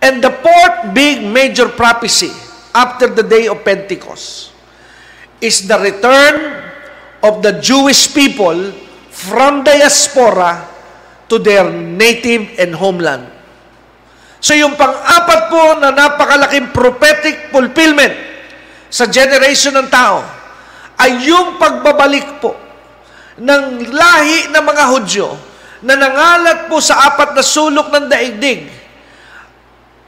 And 0.00 0.24
the 0.24 0.32
fourth 0.32 0.96
big 0.96 1.20
major 1.20 1.68
prophecy 1.68 2.49
after 2.74 3.10
the 3.10 3.24
day 3.26 3.50
of 3.50 3.62
Pentecost 3.66 4.54
is 5.40 5.66
the 5.66 5.78
return 5.80 6.60
of 7.24 7.44
the 7.44 7.58
Jewish 7.60 8.12
people 8.12 8.72
from 9.10 9.64
diaspora 9.64 10.68
to 11.28 11.38
their 11.38 11.68
native 11.72 12.56
and 12.58 12.74
homeland. 12.74 13.28
So 14.40 14.56
yung 14.56 14.74
pang-apat 14.74 15.40
po 15.52 15.64
na 15.78 15.92
napakalaking 15.92 16.72
prophetic 16.72 17.52
fulfillment 17.52 18.16
sa 18.88 19.04
generation 19.04 19.76
ng 19.76 19.88
tao 19.92 20.24
ay 20.96 21.28
yung 21.28 21.60
pagbabalik 21.60 22.40
po 22.40 22.56
ng 23.40 23.88
lahi 23.92 24.48
ng 24.52 24.64
mga 24.64 24.84
Hudyo 24.90 25.28
na 25.80 25.96
nangalat 25.96 26.68
po 26.68 26.80
sa 26.80 27.08
apat 27.08 27.32
na 27.32 27.44
sulok 27.44 27.88
ng 27.88 28.06
daigdig. 28.08 28.68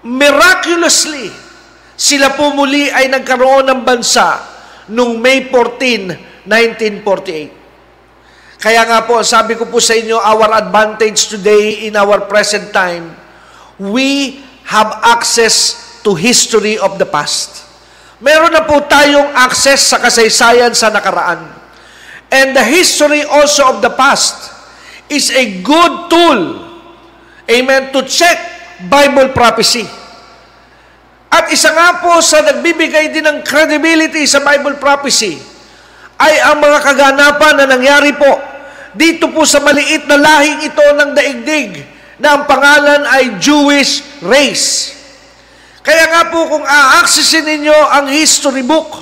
Miraculously, 0.05 1.33
sila 1.97 2.35
po 2.35 2.57
muli 2.57 2.89
ay 2.89 3.09
nagkaroon 3.13 3.69
ng 3.69 3.81
bansa 3.85 4.41
noong 4.89 5.21
May 5.21 5.49
14, 5.49 6.45
1948. 6.49 7.63
Kaya 8.63 8.87
nga 8.87 9.03
po, 9.03 9.19
sabi 9.27 9.59
ko 9.59 9.67
po 9.67 9.83
sa 9.83 9.99
inyo, 9.99 10.23
our 10.23 10.55
advantage 10.55 11.27
today 11.27 11.91
in 11.91 11.99
our 11.99 12.31
present 12.31 12.71
time, 12.71 13.11
we 13.75 14.39
have 14.71 15.03
access 15.03 15.83
to 16.07 16.15
history 16.15 16.79
of 16.79 16.95
the 16.99 17.07
past. 17.07 17.67
Meron 18.23 18.55
na 18.55 18.63
po 18.63 18.79
tayong 18.87 19.35
access 19.35 19.91
sa 19.91 19.99
kasaysayan 19.99 20.71
sa 20.79 20.95
nakaraan. 20.95 21.43
And 22.31 22.55
the 22.55 22.63
history 22.63 23.27
also 23.27 23.67
of 23.67 23.83
the 23.83 23.91
past 23.91 24.55
is 25.11 25.29
a 25.35 25.59
good 25.61 26.09
tool, 26.09 26.41
amen, 27.51 27.91
to 27.93 28.07
check 28.07 28.39
Bible 28.87 29.35
prophecy. 29.35 29.85
At 31.33 31.49
isa 31.49 31.73
nga 31.73 32.05
po 32.05 32.21
sa 32.21 32.45
nagbibigay 32.45 33.09
din 33.09 33.25
ng 33.25 33.41
credibility 33.41 34.29
sa 34.29 34.45
Bible 34.45 34.77
prophecy 34.77 35.41
ay 36.21 36.45
ang 36.45 36.61
mga 36.61 36.79
kaganapan 36.85 37.57
na 37.57 37.73
nangyari 37.73 38.13
po 38.13 38.37
dito 38.93 39.33
po 39.33 39.49
sa 39.49 39.65
maliit 39.65 40.05
na 40.05 40.21
lahing 40.21 40.69
ito 40.69 40.85
ng 40.93 41.17
daigdig 41.17 41.89
na 42.21 42.37
ang 42.37 42.45
pangalan 42.45 43.09
ay 43.09 43.41
Jewish 43.41 44.05
race. 44.21 44.93
Kaya 45.81 46.05
nga 46.13 46.29
po 46.29 46.53
kung 46.53 46.63
a-accessin 46.63 47.49
ninyo 47.49 47.75
ang 47.75 48.07
history 48.13 48.63
book, 48.63 48.93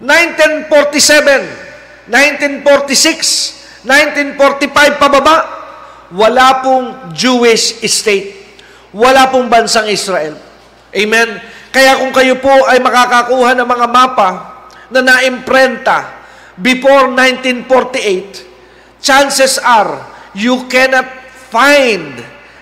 1947, 0.00 2.06
1946, 2.06 3.82
1945 3.82 5.02
pababa, 5.02 5.36
wala 6.14 6.62
pong 6.64 7.12
Jewish 7.12 7.84
state. 7.84 8.38
Wala 8.94 9.28
pong 9.28 9.52
bansang 9.52 9.92
Israel. 9.92 10.47
Amen? 10.94 11.28
Kaya 11.68 12.00
kung 12.00 12.12
kayo 12.16 12.40
po 12.40 12.52
ay 12.64 12.80
makakakuha 12.80 13.52
ng 13.52 13.68
mga 13.68 13.86
mapa 13.92 14.30
na 14.88 15.04
naimprenta 15.04 16.16
before 16.56 17.12
1948, 17.12 19.04
chances 19.04 19.60
are 19.60 20.00
you 20.32 20.64
cannot 20.72 21.06
find 21.52 22.16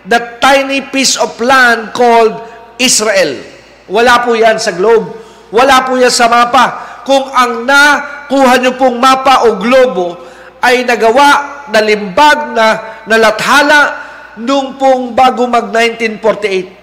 that 0.07 0.43
tiny 0.43 0.83
piece 0.91 1.15
of 1.19 1.35
land 1.39 1.95
called 1.95 2.35
Israel. 2.79 3.39
Wala 3.87 4.27
po 4.27 4.35
yan 4.35 4.59
sa 4.59 4.75
globe. 4.75 5.15
Wala 5.55 5.87
po 5.87 5.95
yan 5.95 6.11
sa 6.11 6.27
mapa. 6.27 6.99
Kung 7.07 7.31
ang 7.31 7.63
nakuha 7.63 8.59
nyo 8.59 8.75
pong 8.75 8.99
mapa 8.99 9.47
o 9.47 9.55
globo 9.63 10.19
ay 10.59 10.83
nagawa 10.83 11.63
na 11.71 11.79
limbag 11.79 12.39
na 12.55 12.67
nalathala 13.07 13.81
nung 14.43 14.75
pong 14.75 15.15
bago 15.15 15.47
mag 15.47 15.71
1948. 15.71 16.76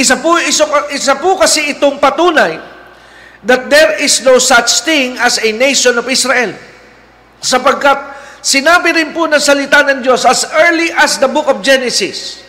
Isa 0.00 0.16
po, 0.16 0.40
isa, 0.40 0.64
isa 0.96 1.20
po 1.20 1.36
kasi 1.36 1.76
itong 1.76 2.00
patunay 2.00 2.56
that 3.44 3.68
there 3.68 4.00
is 4.00 4.24
no 4.24 4.40
such 4.40 4.80
thing 4.88 5.20
as 5.20 5.36
a 5.44 5.52
nation 5.52 5.92
of 6.00 6.08
Israel. 6.08 6.56
Sapagkat 7.44 8.16
sinabi 8.40 8.96
rin 8.96 9.12
po 9.12 9.28
ng 9.28 9.36
salita 9.36 9.84
ng 9.84 10.00
Diyos 10.00 10.24
as 10.24 10.48
early 10.56 10.88
as 10.96 11.20
the 11.20 11.28
book 11.28 11.52
of 11.52 11.60
Genesis 11.60 12.40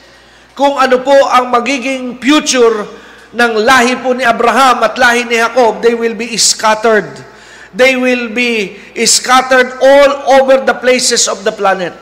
kung 0.55 0.79
ano 0.79 1.03
po 1.03 1.15
ang 1.27 1.51
magiging 1.51 2.23
future 2.23 2.87
ng 3.35 3.51
lahi 3.67 3.99
po 3.99 4.15
ni 4.15 4.23
Abraham 4.23 4.83
at 4.87 4.95
lahi 4.95 5.27
ni 5.27 5.35
Jacob, 5.39 5.83
they 5.83 5.95
will 5.95 6.15
be 6.15 6.31
scattered. 6.39 7.07
They 7.71 7.95
will 7.95 8.31
be 8.31 8.79
scattered 9.07 9.79
all 9.79 10.39
over 10.39 10.63
the 10.63 10.75
places 10.75 11.27
of 11.31 11.43
the 11.47 11.55
planet. 11.55 11.95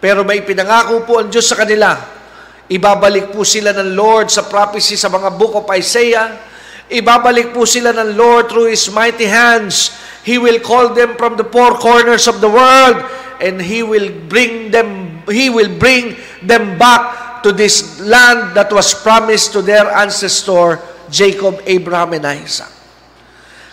Pero 0.00 0.24
may 0.24 0.44
pinangako 0.44 1.04
po 1.04 1.20
ang 1.20 1.32
Diyos 1.32 1.48
sa 1.48 1.56
kanila 1.56 2.19
Ibabalik 2.70 3.34
po 3.34 3.42
sila 3.42 3.74
ng 3.74 3.98
Lord 3.98 4.30
sa 4.30 4.46
prophecy 4.46 4.94
sa 4.94 5.10
mga 5.10 5.34
book 5.34 5.58
of 5.58 5.66
Isaiah. 5.74 6.38
Ibabalik 6.86 7.50
po 7.50 7.66
sila 7.66 7.90
ng 7.90 8.14
Lord 8.14 8.46
through 8.46 8.70
His 8.70 8.86
mighty 8.94 9.26
hands. 9.26 9.90
He 10.22 10.38
will 10.38 10.62
call 10.62 10.94
them 10.94 11.18
from 11.18 11.34
the 11.34 11.42
four 11.42 11.74
corners 11.82 12.30
of 12.30 12.38
the 12.38 12.46
world 12.46 13.02
and 13.42 13.58
He 13.58 13.82
will 13.82 14.06
bring 14.30 14.70
them 14.70 15.18
He 15.26 15.50
will 15.50 15.70
bring 15.82 16.14
them 16.46 16.78
back 16.78 17.42
to 17.42 17.50
this 17.50 17.98
land 17.98 18.54
that 18.54 18.70
was 18.70 18.94
promised 18.94 19.50
to 19.58 19.62
their 19.62 19.90
ancestor 19.90 20.78
Jacob, 21.10 21.58
Abraham, 21.66 22.14
and 22.14 22.26
Isaac. 22.26 22.70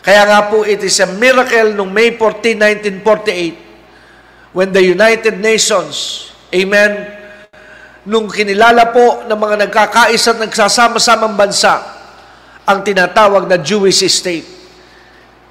Kaya 0.01 0.25
nga 0.25 0.39
po, 0.49 0.65
it 0.65 0.81
is 0.81 0.97
a 1.03 1.09
miracle 1.19 1.75
noong 1.77 1.91
May 1.93 2.15
14, 2.15 3.03
1948 3.05 4.55
when 4.57 4.73
the 4.73 4.81
United 4.81 5.37
Nations, 5.37 6.29
Amen, 6.49 7.16
nung 8.07 8.31
kinilala 8.31 8.95
po 8.95 9.27
ng 9.27 9.35
mga 9.35 9.67
nagkakaisa 9.67 10.39
at 10.39 10.47
nagsasama-samang 10.47 11.35
bansa 11.35 11.75
ang 12.63 12.79
tinatawag 12.79 13.51
na 13.51 13.59
Jewish 13.59 13.99
state. 14.07 14.47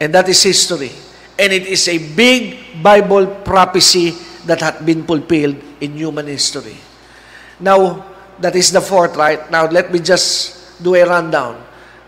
And 0.01 0.09
that 0.17 0.25
is 0.33 0.41
history. 0.41 0.93
And 1.37 1.53
it 1.53 1.69
is 1.69 1.85
a 1.85 2.01
big 2.17 2.81
Bible 2.81 3.45
prophecy 3.45 4.17
that 4.49 4.65
had 4.65 4.81
been 4.89 5.05
fulfilled 5.05 5.61
in 5.85 6.01
human 6.01 6.33
history. 6.33 6.81
Now, 7.61 8.09
that 8.41 8.57
is 8.57 8.73
the 8.73 8.81
fourth, 8.81 9.17
right? 9.21 9.41
Now, 9.53 9.69
let 9.69 9.93
me 9.93 10.01
just 10.01 10.81
do 10.81 10.97
a 10.97 11.05
rundown. 11.05 11.61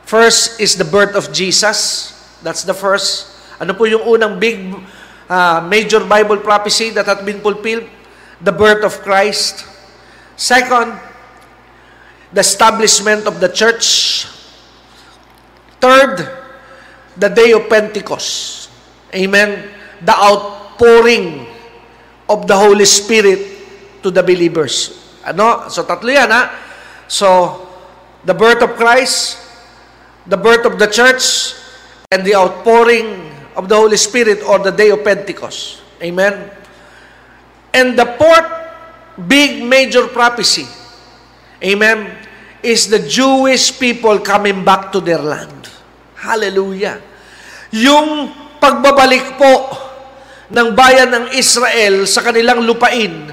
First 0.08 0.60
is 0.60 0.80
the 0.80 0.84
birth 0.88 1.12
of 1.12 1.28
Jesus. 1.28 2.12
That's 2.40 2.64
the 2.64 2.72
first. 2.72 3.36
Ano 3.60 3.76
po 3.76 3.84
yung 3.84 4.04
unang 4.08 4.40
big 4.40 4.72
uh, 5.28 5.60
major 5.68 6.00
Bible 6.00 6.40
prophecy 6.40 6.88
that 6.96 7.04
had 7.04 7.20
been 7.28 7.44
fulfilled? 7.44 7.84
The 8.40 8.52
birth 8.52 8.80
of 8.80 8.96
Christ. 9.04 9.68
Second, 10.38 10.94
the 12.30 12.40
establishment 12.40 13.26
of 13.26 13.42
the 13.42 13.50
church. 13.50 14.24
Third, 15.82 16.30
the 17.18 17.26
day 17.26 17.50
of 17.50 17.66
Pentecost. 17.66 18.70
Amen. 19.10 19.66
The 20.06 20.14
outpouring 20.14 21.42
of 22.30 22.46
the 22.46 22.54
Holy 22.54 22.86
Spirit 22.86 23.42
to 24.06 24.14
the 24.14 24.22
believers. 24.22 24.94
Ano? 25.26 25.66
So, 25.74 25.82
tatlo 25.82 26.14
yan, 26.14 26.30
ha? 26.30 26.54
So, 27.10 27.66
the 28.22 28.34
birth 28.34 28.62
of 28.62 28.78
Christ, 28.78 29.42
the 30.30 30.38
birth 30.38 30.62
of 30.62 30.78
the 30.78 30.86
church, 30.86 31.58
and 32.14 32.22
the 32.22 32.38
outpouring 32.38 33.26
of 33.58 33.66
the 33.66 33.74
Holy 33.74 33.98
Spirit 33.98 34.38
or 34.46 34.62
the 34.62 34.70
day 34.70 34.94
of 34.94 35.02
Pentecost. 35.02 35.82
Amen. 35.98 36.50
And 37.74 37.98
the 37.98 38.06
fourth 38.14 38.67
big 39.26 39.66
major 39.66 40.06
prophecy, 40.06 40.66
amen, 41.58 42.06
is 42.62 42.86
the 42.86 43.02
Jewish 43.02 43.74
people 43.74 44.22
coming 44.22 44.62
back 44.62 44.94
to 44.94 45.02
their 45.02 45.18
land. 45.18 45.66
Hallelujah. 46.14 47.02
Yung 47.74 48.30
pagbabalik 48.62 49.38
po 49.38 49.54
ng 50.50 50.68
bayan 50.74 51.10
ng 51.10 51.26
Israel 51.34 52.06
sa 52.06 52.22
kanilang 52.22 52.62
lupain 52.62 53.30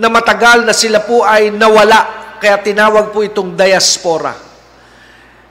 na 0.00 0.08
matagal 0.08 0.64
na 0.64 0.72
sila 0.72 1.04
po 1.04 1.20
ay 1.24 1.52
nawala, 1.52 2.36
kaya 2.40 2.56
tinawag 2.64 3.12
po 3.12 3.20
itong 3.20 3.52
diaspora. 3.52 4.32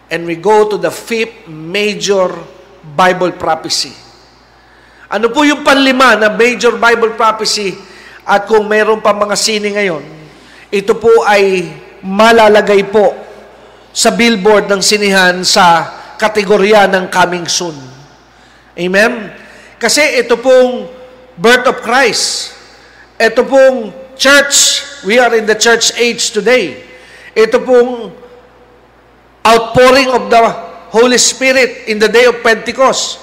And 0.10 0.26
we 0.26 0.42
go 0.42 0.66
to 0.66 0.82
the 0.82 0.90
fifth 0.90 1.46
major 1.46 2.34
Bible 2.82 3.38
prophecy. 3.38 3.94
Ano 5.10 5.30
po 5.30 5.46
yung 5.46 5.62
panlima 5.62 6.18
na 6.18 6.34
major 6.34 6.78
Bible 6.78 7.14
prophecy 7.14 7.78
at 8.30 8.46
kung 8.46 8.70
mayroon 8.70 9.02
pa 9.02 9.10
mga 9.10 9.34
sine 9.34 9.74
ngayon, 9.74 10.06
ito 10.70 10.94
po 10.94 11.10
ay 11.26 11.66
malalagay 12.06 12.86
po 12.86 13.18
sa 13.90 14.14
billboard 14.14 14.70
ng 14.70 14.82
sinihan 14.86 15.42
sa 15.42 15.90
kategorya 16.22 16.86
ng 16.86 17.10
coming 17.10 17.50
soon. 17.50 17.74
Amen? 18.78 19.34
Kasi 19.82 20.22
ito 20.22 20.38
pong 20.38 20.86
birth 21.42 21.66
of 21.66 21.82
Christ. 21.82 22.54
Ito 23.18 23.42
pong 23.50 23.90
church. 24.14 24.86
We 25.08 25.18
are 25.18 25.34
in 25.34 25.50
the 25.50 25.58
church 25.58 25.96
age 25.98 26.30
today. 26.30 26.86
Ito 27.34 27.66
pong 27.66 28.14
outpouring 29.42 30.12
of 30.14 30.30
the 30.30 30.42
Holy 30.94 31.18
Spirit 31.18 31.90
in 31.90 31.98
the 31.98 32.12
day 32.12 32.30
of 32.30 32.46
Pentecost. 32.46 33.20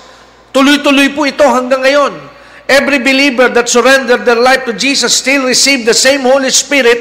Tuloy-tuloy 0.51 1.15
po 1.15 1.29
ito 1.29 1.45
hanggang 1.47 1.85
ngayon. 1.85 2.36
Every 2.67 2.99
believer 2.99 3.47
that 3.55 3.71
surrendered 3.71 4.27
their 4.27 4.43
life 4.43 4.67
to 4.67 4.75
Jesus 4.75 5.15
still 5.15 5.47
received 5.47 5.87
the 5.87 5.95
same 5.95 6.27
Holy 6.27 6.51
Spirit 6.51 6.99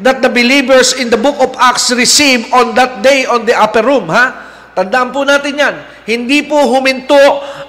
that 0.00 0.20
the 0.20 0.28
believers 0.28 0.92
in 0.92 1.08
the 1.08 1.16
book 1.16 1.40
of 1.40 1.56
Acts 1.56 1.88
received 1.92 2.52
on 2.52 2.76
that 2.76 3.00
day 3.00 3.24
on 3.24 3.48
the 3.48 3.56
upper 3.56 3.80
room. 3.80 4.12
Ha? 4.12 4.24
Tandaan 4.76 5.08
po 5.12 5.24
natin 5.24 5.56
yan. 5.56 5.74
Hindi 6.04 6.44
po 6.44 6.56
huminto 6.68 7.16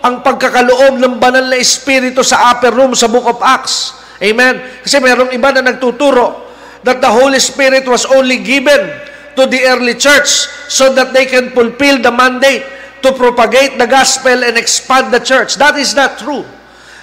ang 0.04 0.24
pagkakaloob 0.24 1.00
ng 1.00 1.24
banal 1.24 1.48
na 1.48 1.60
espiritu 1.60 2.20
sa 2.20 2.52
upper 2.52 2.72
room 2.72 2.96
sa 2.96 3.08
Book 3.08 3.28
of 3.28 3.40
Acts. 3.40 3.96
Amen? 4.20 4.84
Kasi 4.84 5.00
mayroong 5.00 5.32
iba 5.32 5.56
na 5.56 5.72
nagtuturo 5.72 6.52
that 6.84 7.00
the 7.00 7.12
Holy 7.12 7.40
Spirit 7.40 7.88
was 7.88 8.04
only 8.08 8.44
given 8.44 8.92
to 9.40 9.48
the 9.48 9.64
early 9.72 9.96
church 9.96 10.52
so 10.68 10.92
that 10.92 11.16
they 11.16 11.28
can 11.28 11.52
fulfill 11.56 12.00
the 12.00 12.12
mandate 12.12 12.66
to 13.02 13.10
propagate 13.16 13.80
the 13.80 13.88
gospel 13.88 14.44
and 14.44 14.60
expand 14.60 15.14
the 15.14 15.22
church. 15.22 15.56
That 15.56 15.80
is 15.80 15.96
not 15.96 16.20
true. 16.20 16.46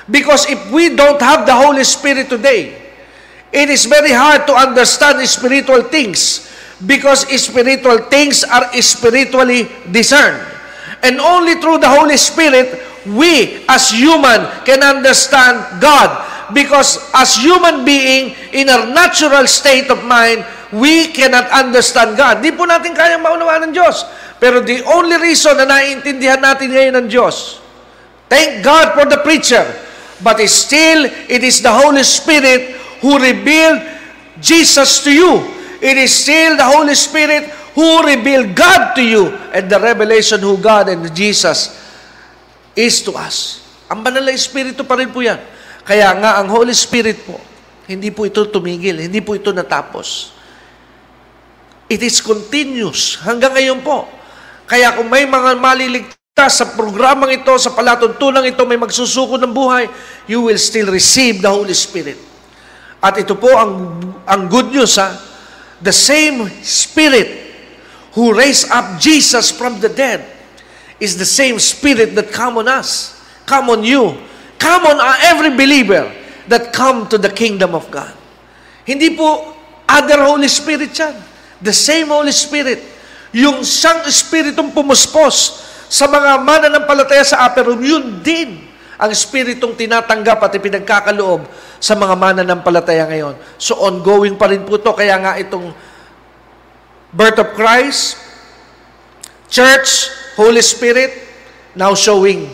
Because 0.09 0.49
if 0.49 0.73
we 0.73 0.97
don't 0.97 1.21
have 1.21 1.45
the 1.45 1.55
Holy 1.55 1.85
Spirit 1.85 2.33
today, 2.33 2.75
it 3.53 3.69
is 3.69 3.85
very 3.85 4.13
hard 4.13 4.49
to 4.49 4.55
understand 4.57 5.21
spiritual 5.29 5.85
things 5.89 6.49
because 6.85 7.29
spiritual 7.29 8.09
things 8.09 8.45
are 8.45 8.73
spiritually 8.81 9.69
discerned. 9.91 10.41
And 11.03 11.21
only 11.21 11.61
through 11.61 11.79
the 11.79 11.89
Holy 11.89 12.17
Spirit, 12.17 12.81
we 13.07 13.65
as 13.69 13.91
human 13.91 14.49
can 14.65 14.83
understand 14.83 15.81
God. 15.81 16.27
Because 16.53 16.97
as 17.13 17.37
human 17.37 17.85
being, 17.85 18.33
in 18.53 18.73
our 18.73 18.89
natural 18.89 19.45
state 19.47 19.93
of 19.93 20.01
mind, 20.05 20.45
we 20.73 21.13
cannot 21.13 21.49
understand 21.53 22.17
God. 22.17 22.41
Di 22.41 22.53
po 22.53 22.65
natin 22.65 22.97
kayang 22.97 23.21
maunawaan 23.21 23.69
ng 23.69 23.73
Diyos. 23.77 24.05
Pero 24.41 24.65
the 24.65 24.81
only 24.89 25.21
reason 25.21 25.57
na 25.61 25.69
naiintindihan 25.69 26.41
natin 26.41 26.73
ngayon 26.73 26.95
ng 27.05 27.07
Diyos, 27.11 27.61
thank 28.33 28.65
God 28.65 28.97
for 28.97 29.05
the 29.05 29.21
preacher, 29.21 29.65
but 30.23 30.43
still, 30.51 31.07
it 31.07 31.43
is 31.43 31.63
the 31.63 31.73
Holy 31.73 32.03
Spirit 32.03 32.75
who 33.01 33.19
revealed 33.19 33.83
Jesus 34.43 35.03
to 35.07 35.11
you. 35.11 35.43
It 35.79 35.95
is 35.95 36.11
still 36.11 36.59
the 36.59 36.67
Holy 36.67 36.95
Spirit 36.95 37.51
who 37.79 38.03
revealed 38.03 38.59
God 38.59 38.99
to 38.99 39.03
you 39.03 39.31
and 39.55 39.71
the 39.71 39.79
revelation 39.79 40.43
who 40.43 40.59
God 40.59 40.91
and 40.91 41.07
Jesus 41.15 41.79
is 42.75 42.99
to 43.07 43.15
us. 43.15 43.63
Ang 43.87 44.03
banal 44.03 44.27
na 44.27 44.35
Espiritu 44.35 44.83
pa 44.83 44.99
rin 44.99 45.15
po 45.15 45.23
yan. 45.23 45.39
Kaya 45.87 46.11
nga, 46.19 46.43
ang 46.43 46.51
Holy 46.51 46.75
Spirit 46.75 47.23
po, 47.23 47.39
hindi 47.87 48.11
po 48.11 48.27
ito 48.27 48.43
tumigil, 48.51 49.01
hindi 49.07 49.23
po 49.23 49.39
ito 49.39 49.55
natapos. 49.55 50.35
It 51.89 52.05
is 52.05 52.21
continuous 52.21 53.17
hanggang 53.25 53.57
ngayon 53.57 53.81
po. 53.81 54.05
Kaya 54.69 54.93
kung 54.93 55.09
may 55.09 55.25
mga 55.25 55.57
maliligtas 55.57 56.18
sa 56.47 56.79
programang 56.79 57.35
ito, 57.35 57.51
sa 57.59 57.75
palatuntunan 57.75 58.47
ito, 58.47 58.63
may 58.63 58.79
magsusuko 58.79 59.35
ng 59.35 59.51
buhay, 59.51 59.91
you 60.31 60.47
will 60.47 60.61
still 60.63 60.87
receive 60.95 61.43
the 61.43 61.51
Holy 61.51 61.75
Spirit. 61.75 62.15
At 63.03 63.19
ito 63.19 63.35
po 63.35 63.51
ang, 63.51 63.99
ang 64.23 64.47
good 64.47 64.71
news, 64.71 64.95
ha? 64.95 65.11
The 65.83 65.95
same 65.95 66.47
Spirit 66.63 67.51
who 68.15 68.31
raised 68.31 68.71
up 68.71 69.03
Jesus 69.03 69.51
from 69.51 69.83
the 69.83 69.91
dead 69.91 70.23
is 71.03 71.19
the 71.19 71.27
same 71.27 71.59
Spirit 71.59 72.15
that 72.15 72.31
come 72.31 72.59
on 72.63 72.71
us, 72.71 73.19
come 73.43 73.71
on 73.71 73.83
you, 73.83 74.15
come 74.63 74.87
on 74.87 74.99
every 75.27 75.55
believer 75.55 76.11
that 76.47 76.71
come 76.71 77.11
to 77.11 77.19
the 77.19 77.31
kingdom 77.31 77.75
of 77.75 77.91
God. 77.91 78.11
Hindi 78.87 79.15
po 79.15 79.55
other 79.87 80.23
Holy 80.23 80.49
Spirit 80.49 80.95
yan. 80.95 81.15
The 81.59 81.75
same 81.75 82.11
Holy 82.11 82.33
Spirit. 82.35 82.81
Yung 83.37 83.61
siyang 83.61 84.09
Espiritong 84.09 84.73
pumuspos 84.73 85.68
sa 85.89 86.05
mga 86.05 86.45
mananampalataya 86.45 87.25
sa 87.25 87.49
room, 87.65 87.81
yun 87.81 88.21
din 88.21 88.69
ang 88.99 89.09
Espiritong 89.09 89.79
tinatanggap 89.79 90.39
at 90.43 90.53
ipinagkakaloob 90.59 91.49
sa 91.81 91.97
mga 91.97 92.15
mananampalataya 92.19 93.09
ngayon. 93.09 93.35
So 93.57 93.79
ongoing 93.81 94.37
pa 94.37 94.53
rin 94.53 94.67
po 94.69 94.77
to. 94.77 94.93
Kaya 94.93 95.17
nga 95.17 95.33
itong 95.41 95.73
birth 97.15 97.39
of 97.41 97.57
Christ, 97.57 98.21
Church, 99.49 100.13
Holy 100.37 100.61
Spirit, 100.61 101.25
now 101.73 101.97
showing. 101.97 102.53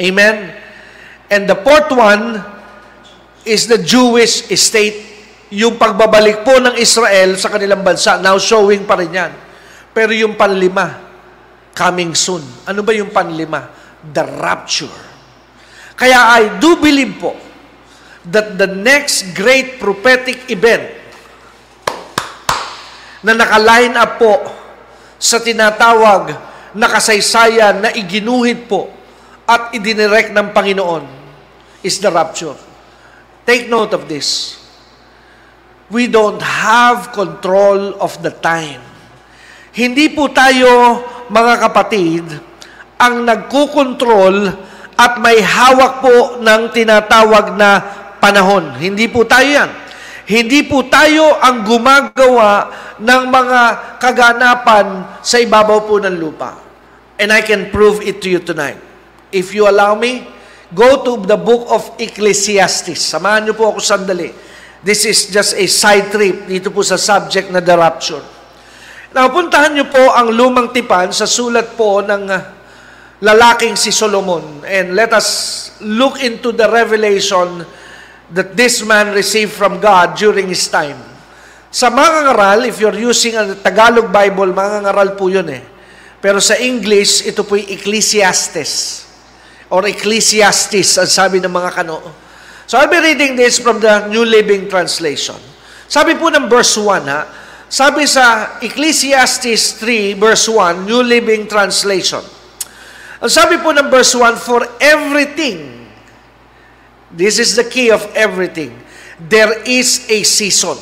Amen? 0.00 0.56
And 1.28 1.44
the 1.44 1.58
fourth 1.58 1.92
one 1.92 2.40
is 3.44 3.68
the 3.68 3.76
Jewish 3.82 4.48
state. 4.56 5.12
Yung 5.52 5.76
pagbabalik 5.76 6.42
po 6.42 6.56
ng 6.58 6.80
Israel 6.80 7.36
sa 7.36 7.52
kanilang 7.52 7.84
bansa, 7.84 8.16
now 8.22 8.40
showing 8.40 8.88
pa 8.88 8.96
rin 8.96 9.12
yan. 9.12 9.32
Pero 9.92 10.10
yung 10.16 10.34
panlima, 10.34 11.03
coming 11.74 12.14
soon. 12.14 12.40
Ano 12.64 12.80
ba 12.86 12.94
yung 12.94 13.10
panlima? 13.10 13.68
The 14.00 14.24
rapture. 14.38 14.94
Kaya 15.98 16.38
I 16.38 16.58
do 16.62 16.78
believe 16.78 17.18
po 17.18 17.34
that 18.30 18.56
the 18.56 18.70
next 18.70 19.36
great 19.36 19.76
prophetic 19.76 20.48
event 20.48 20.88
na 23.20 23.36
nakaline 23.36 23.94
up 23.98 24.16
po 24.16 24.34
sa 25.20 25.40
tinatawag 25.40 26.34
na 26.74 26.86
kasaysayan 26.90 27.84
na 27.84 27.90
iginuhit 27.94 28.66
po 28.66 28.90
at 29.44 29.76
idinirect 29.76 30.32
ng 30.32 30.50
Panginoon 30.52 31.04
is 31.84 32.00
the 32.00 32.08
rapture. 32.08 32.56
Take 33.44 33.68
note 33.68 33.92
of 33.92 34.08
this. 34.08 34.56
We 35.92 36.08
don't 36.08 36.40
have 36.40 37.12
control 37.12 38.00
of 38.00 38.16
the 38.24 38.32
time. 38.32 38.80
Hindi 39.76 40.08
po 40.12 40.32
tayo, 40.32 41.04
mga 41.30 41.54
kapatid, 41.68 42.24
ang 43.00 43.24
nagkukontrol 43.24 44.52
at 44.94 45.18
may 45.18 45.42
hawak 45.42 46.00
po 46.00 46.16
ng 46.38 46.70
tinatawag 46.70 47.58
na 47.58 47.70
panahon. 48.22 48.78
Hindi 48.78 49.10
po 49.10 49.26
tayo 49.26 49.44
yan. 49.44 49.70
Hindi 50.24 50.64
po 50.64 50.88
tayo 50.88 51.36
ang 51.36 51.68
gumagawa 51.68 52.72
ng 52.96 53.22
mga 53.28 53.60
kaganapan 54.00 55.20
sa 55.20 55.36
ibabaw 55.36 55.84
po 55.84 56.00
ng 56.00 56.16
lupa. 56.16 56.56
And 57.20 57.28
I 57.28 57.44
can 57.44 57.68
prove 57.68 58.00
it 58.00 58.24
to 58.24 58.32
you 58.32 58.40
tonight. 58.40 58.80
If 59.28 59.52
you 59.52 59.68
allow 59.68 59.92
me, 59.98 60.24
go 60.72 61.04
to 61.04 61.20
the 61.28 61.36
book 61.36 61.68
of 61.68 62.00
Ecclesiastes. 62.00 63.04
Samahan 63.04 63.50
niyo 63.50 63.54
po 63.54 63.68
ako 63.74 63.84
sandali. 63.84 64.32
This 64.80 65.04
is 65.04 65.28
just 65.28 65.56
a 65.56 65.66
side 65.68 66.08
trip 66.08 66.48
dito 66.48 66.72
po 66.72 66.80
sa 66.80 66.96
subject 66.96 67.52
na 67.52 67.60
the 67.60 67.76
rapture. 67.76 68.33
Napuntahan 69.14 69.78
niyo 69.78 69.86
po 69.94 70.10
ang 70.10 70.34
lumang 70.34 70.74
tipan 70.74 71.14
sa 71.14 71.22
sulat 71.22 71.78
po 71.78 72.02
ng 72.02 72.26
uh, 72.26 72.42
lalaking 73.22 73.78
si 73.78 73.94
Solomon. 73.94 74.66
And 74.66 74.98
let 74.98 75.14
us 75.14 75.70
look 75.78 76.18
into 76.18 76.50
the 76.50 76.66
revelation 76.66 77.62
that 78.34 78.58
this 78.58 78.82
man 78.82 79.14
received 79.14 79.54
from 79.54 79.78
God 79.78 80.18
during 80.18 80.50
his 80.50 80.66
time. 80.66 80.98
Sa 81.70 81.94
mga 81.94 82.26
ngaral, 82.26 82.66
if 82.66 82.82
you're 82.82 82.98
using 82.98 83.38
a 83.38 83.54
Tagalog 83.54 84.10
Bible, 84.10 84.50
mga 84.50 84.82
ngaral 84.82 85.14
po 85.14 85.30
yun 85.30 85.46
eh. 85.46 85.62
Pero 86.18 86.42
sa 86.42 86.58
English, 86.58 87.22
ito 87.22 87.46
po 87.46 87.54
yung 87.54 87.70
Ecclesiastes 87.70 89.06
or 89.70 89.86
Ecclesiastes, 89.86 90.98
ang 90.98 91.06
sabi 91.06 91.38
ng 91.38 91.54
mga 91.54 91.70
kano. 91.70 92.02
So 92.66 92.82
I'll 92.82 92.90
be 92.90 92.98
reading 92.98 93.38
this 93.38 93.62
from 93.62 93.78
the 93.78 94.10
New 94.10 94.26
Living 94.26 94.66
Translation. 94.66 95.38
Sabi 95.86 96.18
po 96.18 96.34
ng 96.34 96.50
verse 96.50 96.74
1 96.74 97.06
ha, 97.06 97.43
sabi 97.74 98.06
sa 98.06 98.54
Ecclesiastes 98.62 99.82
3 99.82 100.14
verse 100.14 100.46
1, 100.46 100.86
New 100.86 101.02
Living 101.02 101.50
Translation. 101.50 102.22
Ang 103.18 103.26
sabi 103.26 103.58
po 103.58 103.74
ng 103.74 103.90
verse 103.90 104.14
1, 104.14 104.38
For 104.38 104.62
everything, 104.78 105.90
this 107.10 107.42
is 107.42 107.58
the 107.58 107.66
key 107.66 107.90
of 107.90 108.06
everything, 108.14 108.70
there 109.18 109.58
is 109.66 110.06
a 110.06 110.22
season. 110.22 110.78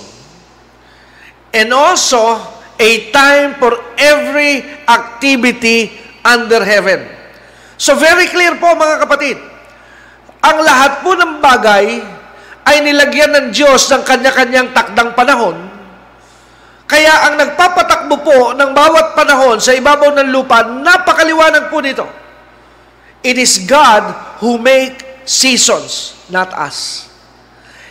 And 1.56 1.72
also, 1.72 2.36
a 2.76 2.92
time 3.08 3.56
for 3.56 3.72
every 3.96 4.60
activity 4.84 5.96
under 6.20 6.60
heaven. 6.60 7.08
So 7.80 7.96
very 7.96 8.28
clear 8.28 8.60
po 8.60 8.68
mga 8.76 9.08
kapatid, 9.08 9.40
ang 10.44 10.60
lahat 10.60 11.00
po 11.00 11.16
ng 11.16 11.40
bagay 11.40 12.04
ay 12.68 12.76
nilagyan 12.84 13.32
ng 13.32 13.46
Diyos 13.48 13.88
ng 13.88 14.04
kanya-kanyang 14.04 14.76
takdang 14.76 15.16
panahon 15.16 15.71
kaya 16.92 17.24
ang 17.24 17.40
nagpapatakbo 17.40 18.20
po 18.20 18.38
ng 18.52 18.76
bawat 18.76 19.16
panahon 19.16 19.56
sa 19.56 19.72
ibabaw 19.72 20.12
ng 20.12 20.28
lupa, 20.28 20.60
napakaliwanag 20.60 21.72
po 21.72 21.80
nito. 21.80 22.04
It 23.24 23.40
is 23.40 23.64
God 23.64 24.12
who 24.44 24.60
make 24.60 25.00
seasons, 25.24 26.12
not 26.28 26.52
us. 26.52 27.08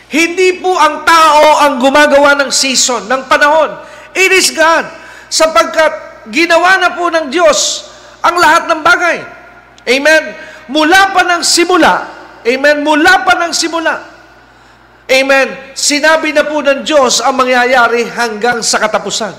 Hindi 0.06 0.62
po 0.62 0.78
ang 0.78 1.02
tao 1.02 1.66
ang 1.66 1.82
gumagawa 1.82 2.38
ng 2.46 2.54
season, 2.54 3.10
ng 3.10 3.26
panahon. 3.26 3.74
It 4.14 4.30
is 4.30 4.54
God. 4.54 4.86
Sapagkat 5.26 6.28
ginawa 6.30 6.78
na 6.78 6.94
po 6.94 7.10
ng 7.10 7.26
Diyos 7.26 7.90
ang 8.22 8.38
lahat 8.38 8.70
ng 8.70 8.80
bagay. 8.86 9.18
Amen. 9.82 10.22
Mula 10.70 11.10
pa 11.10 11.26
ng 11.26 11.42
simula, 11.42 12.06
Amen. 12.46 12.86
Mula 12.86 13.26
pa 13.26 13.34
ng 13.34 13.50
simula, 13.50 14.11
Amen. 15.10 15.74
Sinabi 15.74 16.30
na 16.30 16.46
po 16.46 16.62
ng 16.62 16.86
Diyos 16.86 17.18
ang 17.18 17.34
mangyayari 17.38 18.06
hanggang 18.06 18.62
sa 18.62 18.78
katapusan. 18.78 19.34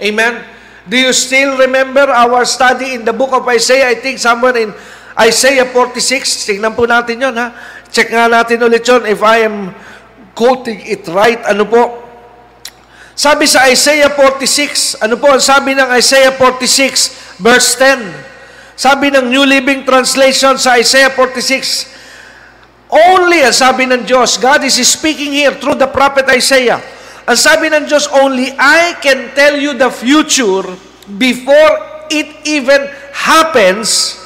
Amen. 0.00 0.42
Do 0.88 0.96
you 0.96 1.12
still 1.12 1.60
remember 1.60 2.08
our 2.08 2.42
study 2.48 2.96
in 2.96 3.04
the 3.06 3.14
book 3.14 3.30
of 3.30 3.46
Isaiah? 3.46 3.92
I 3.92 4.00
think 4.00 4.18
somewhere 4.18 4.56
in 4.56 4.72
Isaiah 5.14 5.68
46. 5.68 6.48
Tingnan 6.48 6.72
po 6.72 6.88
natin 6.88 7.20
yon 7.20 7.36
ha. 7.36 7.52
Check 7.92 8.10
nga 8.10 8.26
natin 8.26 8.62
ulit 8.64 8.82
yun 8.86 9.04
if 9.06 9.20
I 9.20 9.44
am 9.44 9.70
quoting 10.32 10.80
it 10.88 11.04
right. 11.12 11.38
Ano 11.46 11.68
po? 11.68 12.00
Sabi 13.12 13.44
sa 13.44 13.68
Isaiah 13.68 14.08
46, 14.08 15.04
ano 15.04 15.20
po 15.20 15.28
ang 15.28 15.42
sabi 15.44 15.76
ng 15.76 15.92
Isaiah 15.92 16.32
46 16.32 17.36
verse 17.44 17.76
10. 17.76 18.80
Sabi 18.80 19.12
ng 19.12 19.28
New 19.28 19.44
Living 19.44 19.84
Translation 19.84 20.56
sa 20.56 20.80
Isaiah 20.80 21.12
46, 21.12 21.99
Only, 22.90 23.46
ang 23.46 23.54
sabi 23.54 23.86
ng 23.86 24.02
Diyos, 24.02 24.34
God 24.42 24.66
is 24.66 24.74
speaking 24.82 25.30
here 25.30 25.54
through 25.54 25.78
the 25.78 25.86
prophet 25.86 26.26
Isaiah. 26.26 26.82
Ang 27.22 27.38
sabi 27.38 27.70
ng 27.70 27.86
Diyos, 27.86 28.10
only 28.10 28.50
I 28.58 28.98
can 28.98 29.30
tell 29.38 29.54
you 29.54 29.78
the 29.78 29.94
future 29.94 30.66
before 31.06 31.72
it 32.10 32.26
even 32.42 32.90
happens. 33.14 34.18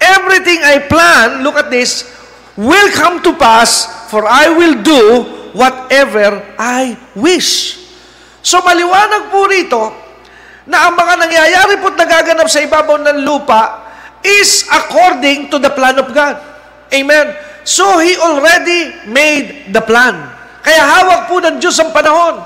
Everything 0.00 0.64
I 0.64 0.80
plan, 0.88 1.44
look 1.44 1.60
at 1.60 1.68
this, 1.68 2.08
will 2.56 2.88
come 2.96 3.20
to 3.20 3.36
pass, 3.36 3.84
for 4.08 4.24
I 4.24 4.48
will 4.48 4.80
do 4.80 5.02
whatever 5.52 6.40
I 6.56 6.96
wish. 7.12 7.76
So 8.40 8.64
maliwanag 8.64 9.28
po 9.28 9.44
rito 9.44 9.92
na 10.64 10.88
ang 10.88 10.96
mga 10.96 11.14
nangyayari 11.20 11.76
po't 11.84 12.00
nagaganap 12.00 12.48
sa 12.48 12.64
ibabaw 12.64 12.96
ng 13.04 13.28
lupa 13.28 13.92
is 14.24 14.64
according 14.72 15.52
to 15.52 15.60
the 15.60 15.68
plan 15.68 16.00
of 16.00 16.08
God. 16.16 16.40
Amen. 16.88 17.49
So 17.64 18.00
He 18.00 18.16
already 18.16 19.08
made 19.08 19.72
the 19.72 19.82
plan. 19.84 20.16
Kaya 20.60 20.82
hawak 20.84 21.20
po 21.32 21.40
ng 21.40 21.56
Diyos 21.56 21.76
ang 21.80 21.90
panahon. 21.92 22.40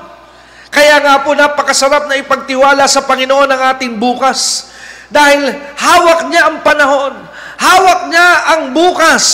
Kaya 0.75 0.99
nga 1.03 1.23
po 1.23 1.35
napakasarap 1.39 2.11
na 2.11 2.19
ipagtiwala 2.19 2.87
sa 2.91 3.07
Panginoon 3.07 3.47
ang 3.47 3.63
ating 3.75 3.99
bukas. 3.99 4.71
Dahil 5.07 5.55
hawak 5.79 6.27
niya 6.27 6.51
ang 6.51 6.67
panahon. 6.67 7.15
Hawak 7.55 8.11
niya 8.11 8.29
ang 8.55 8.63
bukas. 8.75 9.25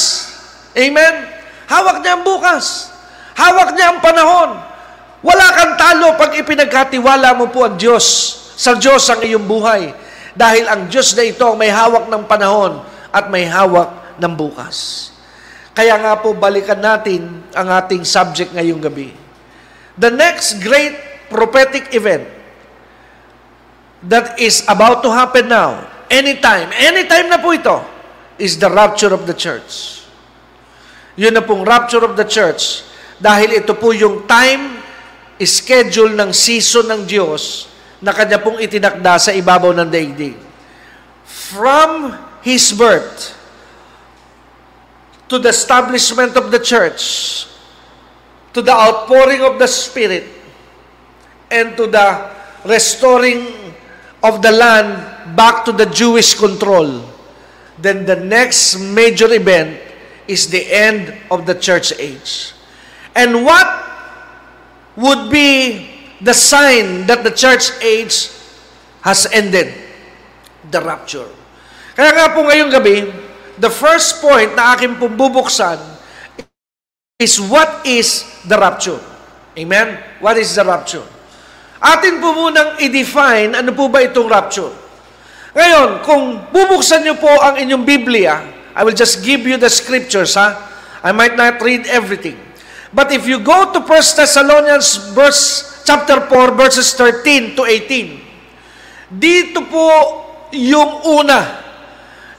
Amen? 0.77 1.15
Hawak 1.65 2.05
niya 2.05 2.21
ang 2.21 2.25
bukas. 2.29 2.93
Hawak 3.33 3.73
niya 3.73 3.97
ang 3.97 4.01
panahon. 4.05 4.51
Wala 5.21 5.47
kang 5.57 5.75
talo 5.81 6.17
pag 6.17 6.37
ipinagkatiwala 6.37 7.37
mo 7.37 7.49
po 7.49 7.65
ang 7.65 7.81
Diyos. 7.81 8.05
Sa 8.61 8.77
Diyos 8.77 9.09
ang 9.09 9.25
iyong 9.25 9.49
buhay. 9.49 9.93
Dahil 10.37 10.69
ang 10.69 10.93
Diyos 10.93 11.17
na 11.17 11.25
ito 11.25 11.49
may 11.57 11.73
hawak 11.73 12.09
ng 12.09 12.25
panahon 12.29 12.85
at 13.13 13.33
may 13.33 13.49
hawak 13.49 14.17
ng 14.21 14.33
bukas. 14.37 15.09
Kaya 15.75 15.97
nga 16.03 16.19
po, 16.19 16.35
balikan 16.35 16.83
natin 16.83 17.47
ang 17.55 17.69
ating 17.71 18.03
subject 18.03 18.51
ngayong 18.55 18.83
gabi. 18.83 19.15
The 19.95 20.11
next 20.11 20.59
great 20.65 20.97
prophetic 21.31 21.95
event 21.95 22.27
that 24.07 24.41
is 24.41 24.65
about 24.67 25.05
to 25.07 25.11
happen 25.13 25.47
now, 25.47 25.87
anytime, 26.11 26.73
anytime 26.75 27.31
na 27.31 27.39
po 27.39 27.55
ito, 27.55 27.79
is 28.41 28.57
the 28.57 28.67
rapture 28.67 29.13
of 29.13 29.29
the 29.29 29.37
church. 29.37 30.01
Yun 31.21 31.37
na 31.37 31.45
pong 31.45 31.63
rapture 31.63 32.01
of 32.01 32.17
the 32.17 32.25
church 32.25 32.83
dahil 33.21 33.61
ito 33.61 33.77
po 33.77 33.93
yung 33.93 34.25
time 34.25 34.81
schedule 35.41 36.13
ng 36.17 36.33
season 36.33 36.89
ng 36.89 37.03
Diyos 37.05 37.69
na 38.01 38.13
kanya 38.17 38.41
pong 38.41 38.61
itinakda 38.61 39.21
sa 39.21 39.31
ibabaw 39.33 39.73
ng 39.77 39.89
daigdig. 39.89 40.37
From 41.25 42.17
His 42.41 42.73
birth, 42.73 43.37
to 45.31 45.39
the 45.39 45.49
establishment 45.49 46.37
of 46.37 46.51
the 46.51 46.59
church, 46.59 47.47
to 48.53 48.61
the 48.61 48.75
outpouring 48.75 49.41
of 49.41 49.63
the 49.63 49.67
Spirit, 49.67 50.27
and 51.51 51.77
to 51.79 51.87
the 51.87 52.31
restoring 52.67 53.47
of 54.23 54.43
the 54.43 54.51
land 54.51 55.37
back 55.37 55.65
to 55.65 55.73
the 55.73 55.87
Jewish 55.87 56.35
control, 56.35 57.07
then 57.79 58.05
the 58.05 58.17
next 58.17 58.77
major 58.77 59.33
event 59.33 59.79
is 60.27 60.51
the 60.51 60.67
end 60.67 61.15
of 61.31 61.47
the 61.47 61.55
church 61.55 61.95
age. 61.99 62.53
And 63.15 63.47
what 63.47 63.67
would 64.97 65.31
be 65.31 65.91
the 66.21 66.35
sign 66.35 67.07
that 67.07 67.23
the 67.23 67.31
church 67.31 67.71
age 67.83 68.31
has 69.03 69.31
ended? 69.31 69.75
The 70.71 70.83
rapture. 70.83 71.31
Kaya 71.95 72.15
nga 72.15 72.35
po 72.35 72.47
ngayong 72.47 72.71
gabi, 72.71 72.97
the 73.61 73.69
first 73.69 74.25
point 74.25 74.57
na 74.57 74.75
aking 74.75 74.97
pong 74.97 75.15
is 77.21 77.37
what 77.37 77.85
is 77.85 78.25
the 78.49 78.57
rapture? 78.57 78.99
Amen? 79.53 80.01
What 80.25 80.41
is 80.41 80.57
the 80.57 80.65
rapture? 80.65 81.05
Atin 81.81 82.21
po 82.21 82.33
munang 82.33 82.81
i-define 82.81 83.53
ano 83.53 83.77
po 83.77 83.93
ba 83.93 84.01
itong 84.01 84.29
rapture. 84.29 84.73
Ngayon, 85.53 86.01
kung 86.07 86.23
bubuksan 86.49 87.05
niyo 87.05 87.21
po 87.21 87.29
ang 87.29 87.61
inyong 87.61 87.85
Biblia, 87.85 88.41
I 88.73 88.81
will 88.87 88.97
just 88.97 89.21
give 89.21 89.45
you 89.45 89.61
the 89.61 89.69
scriptures, 89.69 90.39
ha? 90.39 90.57
I 91.05 91.13
might 91.13 91.37
not 91.37 91.61
read 91.61 91.85
everything. 91.89 92.39
But 92.93 93.13
if 93.13 93.29
you 93.29 93.43
go 93.43 93.73
to 93.73 93.81
1 93.83 93.89
Thessalonians 93.89 95.13
verse, 95.13 95.83
chapter 95.85 96.25
4, 96.25 96.57
verses 96.57 96.95
13 96.95 97.59
to 97.59 97.67
18, 97.67 99.19
dito 99.21 99.67
po 99.67 99.89
yung 100.55 101.03
una 101.03 101.70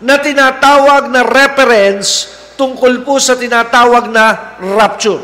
na 0.01 0.17
tinatawag 0.17 1.13
na 1.13 1.21
reference 1.21 2.33
tungkol 2.57 3.05
po 3.05 3.21
sa 3.21 3.37
tinatawag 3.37 4.09
na 4.09 4.57
rapture. 4.77 5.21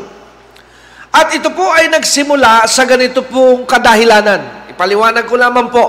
At 1.10 1.34
ito 1.34 1.50
po 1.50 1.66
ay 1.70 1.90
nagsimula 1.90 2.66
sa 2.70 2.86
ganito 2.86 3.26
pong 3.26 3.66
kadahilanan. 3.66 4.70
Ipaliwanag 4.70 5.26
ko 5.26 5.34
lamang 5.34 5.68
po, 5.70 5.84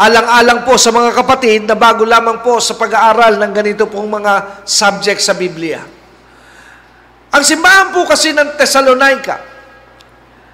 alang-alang 0.00 0.64
po 0.64 0.80
sa 0.80 0.92
mga 0.92 1.12
kapatid 1.12 1.68
na 1.68 1.76
bago 1.76 2.08
lamang 2.08 2.40
po 2.40 2.56
sa 2.56 2.72
pag-aaral 2.76 3.36
ng 3.36 3.52
ganito 3.52 3.84
pong 3.88 4.08
mga 4.08 4.64
subject 4.64 5.20
sa 5.20 5.36
Biblia. 5.36 5.84
Ang 7.36 7.44
simbahan 7.44 7.92
po 7.92 8.08
kasi 8.08 8.32
ng 8.32 8.56
Thessalonica, 8.56 9.36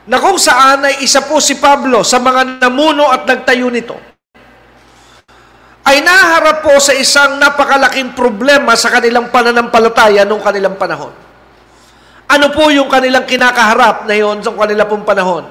na 0.03 0.19
kung 0.19 0.35
saan 0.35 0.83
ay 0.83 1.07
isa 1.07 1.23
po 1.23 1.39
si 1.39 1.63
Pablo 1.63 2.03
sa 2.03 2.19
mga 2.19 2.59
namuno 2.59 3.07
at 3.07 3.23
nagtayo 3.23 3.71
nito 3.71 4.12
ay 5.83 5.99
naharap 5.99 6.63
po 6.63 6.79
sa 6.79 6.95
isang 6.95 7.43
napakalaking 7.43 8.15
problema 8.15 8.79
sa 8.79 8.91
kanilang 8.91 9.35
pananampalataya 9.35 10.23
noong 10.23 10.43
kanilang 10.43 10.79
panahon. 10.79 11.11
Ano 12.31 12.47
po 12.55 12.71
yung 12.71 12.87
kanilang 12.87 13.27
kinakaharap 13.27 14.07
na 14.07 14.15
yon 14.15 14.41
sa 14.41 14.55
kanila 14.55 14.87
pong 14.87 15.03
panahon? 15.03 15.45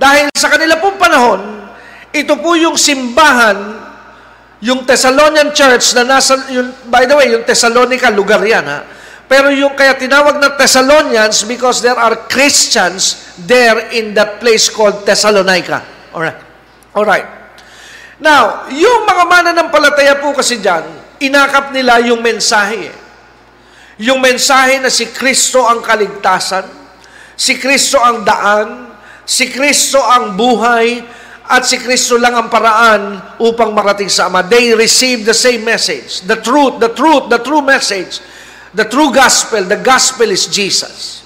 Dahil 0.00 0.32
sa 0.32 0.48
kanila 0.48 0.80
pong 0.80 0.96
panahon, 0.96 1.40
ito 2.10 2.34
po 2.40 2.56
yung 2.56 2.80
simbahan, 2.80 3.76
yung 4.64 4.88
Thessalonian 4.88 5.52
Church 5.52 5.92
na 5.94 6.16
nasa, 6.16 6.48
yung, 6.48 6.72
by 6.88 7.04
the 7.04 7.14
way, 7.14 7.30
yung 7.36 7.44
Thessalonica, 7.44 8.08
lugar 8.08 8.40
yan 8.42 8.64
ha. 8.64 8.80
Pero 9.28 9.52
yung 9.52 9.76
kaya 9.76 9.92
tinawag 9.92 10.40
na 10.40 10.56
Thessalonians 10.56 11.44
because 11.44 11.84
there 11.84 12.00
are 12.00 12.16
Christians 12.32 13.28
there 13.44 13.92
in 13.92 14.16
that 14.16 14.40
place 14.40 14.72
called 14.72 15.04
Thessalonica. 15.04 15.84
Alright. 16.16 16.40
Alright. 16.96 17.28
Now, 18.18 18.66
yung 18.70 19.06
mga 19.06 19.24
mananampalataya 19.30 20.18
po 20.18 20.34
kasi 20.34 20.58
dyan, 20.58 20.82
inakap 21.22 21.70
nila 21.70 22.02
yung 22.02 22.18
mensahe. 22.18 22.90
Yung 23.98 24.18
mensahe 24.18 24.82
na 24.82 24.90
si 24.90 25.10
Kristo 25.10 25.62
ang 25.62 25.82
kaligtasan, 25.82 26.66
si 27.38 27.58
Kristo 27.58 27.98
ang 28.02 28.26
daan, 28.26 28.90
si 29.22 29.50
Kristo 29.50 30.02
ang 30.02 30.34
buhay, 30.34 31.02
at 31.48 31.64
si 31.64 31.80
Kristo 31.80 32.20
lang 32.20 32.36
ang 32.36 32.48
paraan 32.52 33.40
upang 33.40 33.72
marating 33.72 34.12
sa 34.12 34.28
Ama. 34.28 34.44
They 34.44 34.76
receive 34.76 35.24
the 35.24 35.32
same 35.32 35.64
message. 35.64 36.20
The 36.28 36.44
truth, 36.44 36.76
the 36.76 36.92
truth, 36.92 37.32
the 37.32 37.40
true 37.40 37.64
message. 37.64 38.20
The 38.76 38.84
true 38.84 39.08
gospel, 39.08 39.64
the 39.64 39.80
gospel 39.80 40.28
is 40.28 40.44
Jesus. 40.44 41.24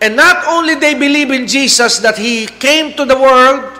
And 0.00 0.16
not 0.16 0.48
only 0.48 0.80
they 0.80 0.96
believe 0.96 1.28
in 1.28 1.44
Jesus 1.44 2.00
that 2.00 2.16
He 2.16 2.48
came 2.48 2.96
to 2.96 3.04
the 3.04 3.20
world 3.20 3.79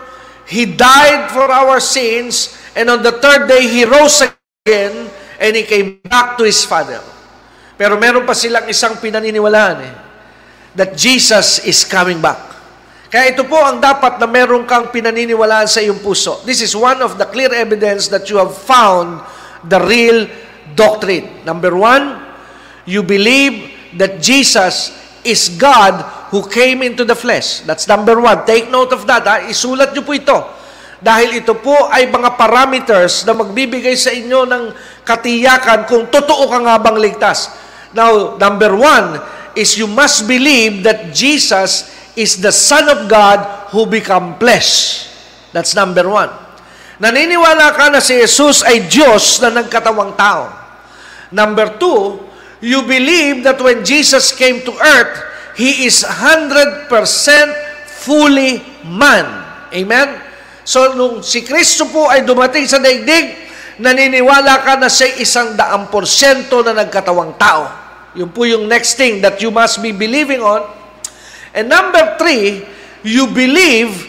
He 0.51 0.67
died 0.67 1.31
for 1.31 1.47
our 1.47 1.79
sins, 1.79 2.51
and 2.75 2.91
on 2.91 2.99
the 2.99 3.15
third 3.23 3.47
day, 3.47 3.71
He 3.71 3.87
rose 3.87 4.19
again, 4.19 5.07
and 5.39 5.51
He 5.55 5.63
came 5.63 6.03
back 6.03 6.35
to 6.35 6.43
His 6.43 6.67
Father. 6.67 6.99
Pero 7.79 7.95
meron 7.95 8.27
pa 8.27 8.35
silang 8.35 8.67
isang 8.67 8.99
pinaniniwalaan 8.99 9.77
eh, 9.79 9.95
that 10.75 10.91
Jesus 10.93 11.63
is 11.63 11.87
coming 11.87 12.19
back. 12.19 12.51
Kaya 13.07 13.31
ito 13.31 13.47
po 13.47 13.59
ang 13.59 13.79
dapat 13.79 14.19
na 14.19 14.27
meron 14.27 14.67
kang 14.67 14.91
pinaniniwalaan 14.91 15.71
sa 15.71 15.79
iyong 15.79 16.03
puso. 16.03 16.43
This 16.43 16.59
is 16.59 16.75
one 16.75 16.99
of 16.99 17.15
the 17.15 17.27
clear 17.31 17.51
evidence 17.55 18.11
that 18.11 18.27
you 18.27 18.35
have 18.35 18.51
found 18.51 19.23
the 19.67 19.79
real 19.79 20.27
doctrine. 20.75 21.43
Number 21.47 21.75
one, 21.75 22.21
you 22.83 23.03
believe 23.03 23.71
that 23.99 24.19
Jesus 24.23 25.00
is 25.23 25.53
God 25.57 26.01
who 26.33 26.45
came 26.47 26.81
into 26.81 27.03
the 27.03 27.17
flesh. 27.17 27.61
That's 27.67 27.85
number 27.85 28.17
one. 28.17 28.45
Take 28.47 28.71
note 28.71 28.95
of 28.95 29.03
that. 29.05 29.23
Ha? 29.27 29.35
Isulat 29.45 29.93
nyo 29.93 30.03
po 30.05 30.13
ito. 30.15 30.37
Dahil 31.01 31.41
ito 31.41 31.57
po 31.57 31.89
ay 31.89 32.07
mga 32.13 32.37
parameters 32.37 33.25
na 33.25 33.33
magbibigay 33.33 33.97
sa 33.97 34.13
inyo 34.13 34.45
ng 34.45 34.63
katiyakan 35.01 35.89
kung 35.89 36.05
totoo 36.13 36.45
ka 36.45 36.59
nga 36.61 36.77
bang 36.77 36.97
ligtas. 37.01 37.49
Now, 37.91 38.37
number 38.37 38.71
one 38.77 39.17
is 39.57 39.75
you 39.75 39.89
must 39.89 40.29
believe 40.29 40.85
that 40.85 41.11
Jesus 41.11 41.89
is 42.13 42.37
the 42.39 42.53
Son 42.53 42.85
of 42.87 43.09
God 43.09 43.71
who 43.73 43.89
become 43.89 44.37
flesh. 44.37 45.03
That's 45.51 45.73
number 45.75 46.05
one. 46.07 46.31
Naniniwala 47.01 47.73
ka 47.73 47.89
na 47.89 47.97
si 47.97 48.21
Jesus 48.21 48.61
ay 48.61 48.85
Diyos 48.85 49.41
na 49.41 49.49
nagkatawang 49.49 50.13
tao. 50.13 50.53
Number 51.33 51.81
two, 51.81 52.21
you 52.61 52.85
believe 52.85 53.43
that 53.43 53.57
when 53.57 53.81
Jesus 53.81 54.31
came 54.31 54.61
to 54.61 54.73
earth, 54.77 55.17
He 55.57 55.89
is 55.89 56.05
100% 56.05 56.87
fully 58.05 58.63
man. 58.87 59.27
Amen? 59.73 60.09
So, 60.63 60.93
nung 60.93 61.25
si 61.25 61.41
Kristo 61.41 61.89
po 61.89 62.07
ay 62.07 62.23
dumating 62.23 62.69
sa 62.69 62.77
daigdig, 62.77 63.35
naniniwala 63.81 64.61
ka 64.61 64.77
na 64.77 64.87
siya 64.87 65.17
isang 65.17 65.57
daang 65.57 65.89
porsyento 65.89 66.61
na 66.61 66.77
nagkatawang 66.77 67.35
tao. 67.35 67.65
Yun 68.13 68.29
po 68.29 68.45
yung 68.45 68.69
next 68.69 68.95
thing 68.95 69.19
that 69.25 69.41
you 69.41 69.49
must 69.49 69.81
be 69.81 69.89
believing 69.91 70.39
on. 70.39 70.63
And 71.51 71.67
number 71.67 72.15
three, 72.21 72.63
you 73.01 73.27
believe 73.33 74.07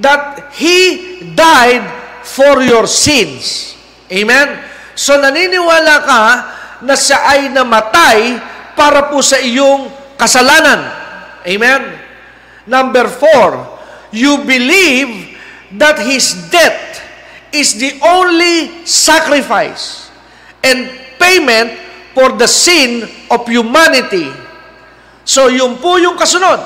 that 0.00 0.50
He 0.56 1.20
died 1.36 1.84
for 2.24 2.64
your 2.64 2.88
sins. 2.88 3.74
Amen? 4.10 4.58
So 4.96 5.18
naniniwala 5.18 5.94
ka 6.02 6.22
na 6.84 6.96
siya 6.96 7.18
ay 7.28 7.40
namatay 7.52 8.40
para 8.76 9.12
po 9.12 9.20
sa 9.20 9.36
iyong 9.40 9.88
kasalanan. 10.16 10.88
Amen? 11.44 11.82
Number 12.68 13.08
four, 13.08 13.66
you 14.12 14.44
believe 14.44 15.36
that 15.76 16.00
His 16.00 16.48
death 16.52 17.00
is 17.50 17.76
the 17.76 17.98
only 18.04 18.86
sacrifice 18.86 20.08
and 20.62 20.88
payment 21.18 21.74
for 22.14 22.34
the 22.36 22.46
sin 22.46 23.06
of 23.30 23.46
humanity. 23.46 24.28
So 25.24 25.48
yun 25.48 25.78
po 25.78 25.96
yung 26.00 26.18
kasunod, 26.18 26.58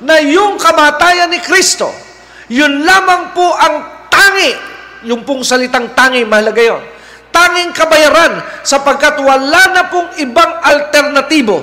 na 0.00 0.20
yung 0.20 0.56
kamatayan 0.56 1.28
ni 1.28 1.40
Kristo, 1.44 1.88
yun 2.48 2.84
lamang 2.84 3.36
po 3.36 3.52
ang 3.52 4.08
tangi, 4.08 4.52
yung 5.08 5.24
pong 5.24 5.44
salitang 5.44 5.92
tangi, 5.92 6.24
mahalaga 6.24 6.60
yun, 6.60 6.82
tanging 7.30 7.72
kabayaran 7.74 8.62
sapagkat 8.62 9.18
wala 9.22 9.62
na 9.74 9.82
pong 9.88 10.14
ibang 10.22 10.60
alternatibo 10.62 11.62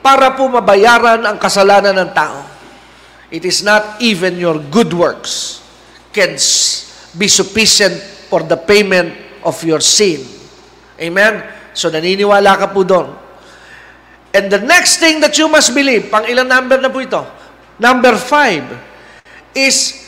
para 0.00 0.32
po 0.34 0.48
mabayaran 0.48 1.22
ang 1.26 1.36
kasalanan 1.36 1.94
ng 1.94 2.10
tao. 2.14 2.40
It 3.28 3.44
is 3.44 3.60
not 3.60 4.00
even 4.00 4.40
your 4.40 4.56
good 4.72 4.94
works 4.96 5.60
can 6.16 6.40
be 7.14 7.28
sufficient 7.28 7.94
for 8.32 8.40
the 8.40 8.56
payment 8.56 9.12
of 9.44 9.60
your 9.62 9.84
sin. 9.84 10.24
Amen? 10.96 11.44
So 11.76 11.92
naniniwala 11.92 12.56
ka 12.56 12.72
po 12.72 12.82
doon. 12.82 13.12
And 14.32 14.48
the 14.48 14.60
next 14.60 15.00
thing 15.00 15.20
that 15.20 15.36
you 15.36 15.48
must 15.48 15.72
believe, 15.72 16.08
pang 16.08 16.24
ilang 16.24 16.48
number 16.48 16.80
na 16.80 16.88
po 16.88 17.00
ito? 17.00 17.22
Number 17.78 18.18
five 18.18 18.64
is 19.54 20.04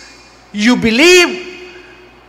you 0.51 0.77
believe 0.77 1.50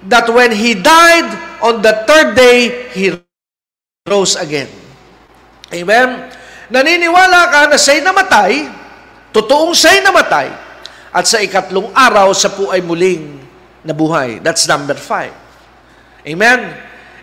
that 0.07 0.29
when 0.29 0.53
He 0.53 0.73
died 0.77 1.29
on 1.61 1.81
the 1.81 1.93
third 2.07 2.33
day, 2.33 2.89
He 2.95 3.13
rose 4.07 4.33
again. 4.39 4.69
Amen? 5.71 6.31
Naniniwala 6.71 7.51
ka 7.51 7.59
na 7.67 7.77
siya'y 7.77 8.01
namatay, 8.01 8.51
totoong 9.35 9.75
siya'y 9.75 10.01
namatay, 10.01 10.47
at 11.11 11.27
sa 11.27 11.43
ikatlong 11.43 11.91
araw, 11.91 12.31
sa 12.31 12.47
po 12.47 12.71
ay 12.71 12.79
muling 12.79 13.35
nabuhay. 13.83 14.39
That's 14.39 14.63
number 14.65 14.95
five. 14.95 15.35
Amen? 16.23 16.71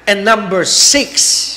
And 0.05 0.24
number 0.24 0.68
six, 0.68 1.57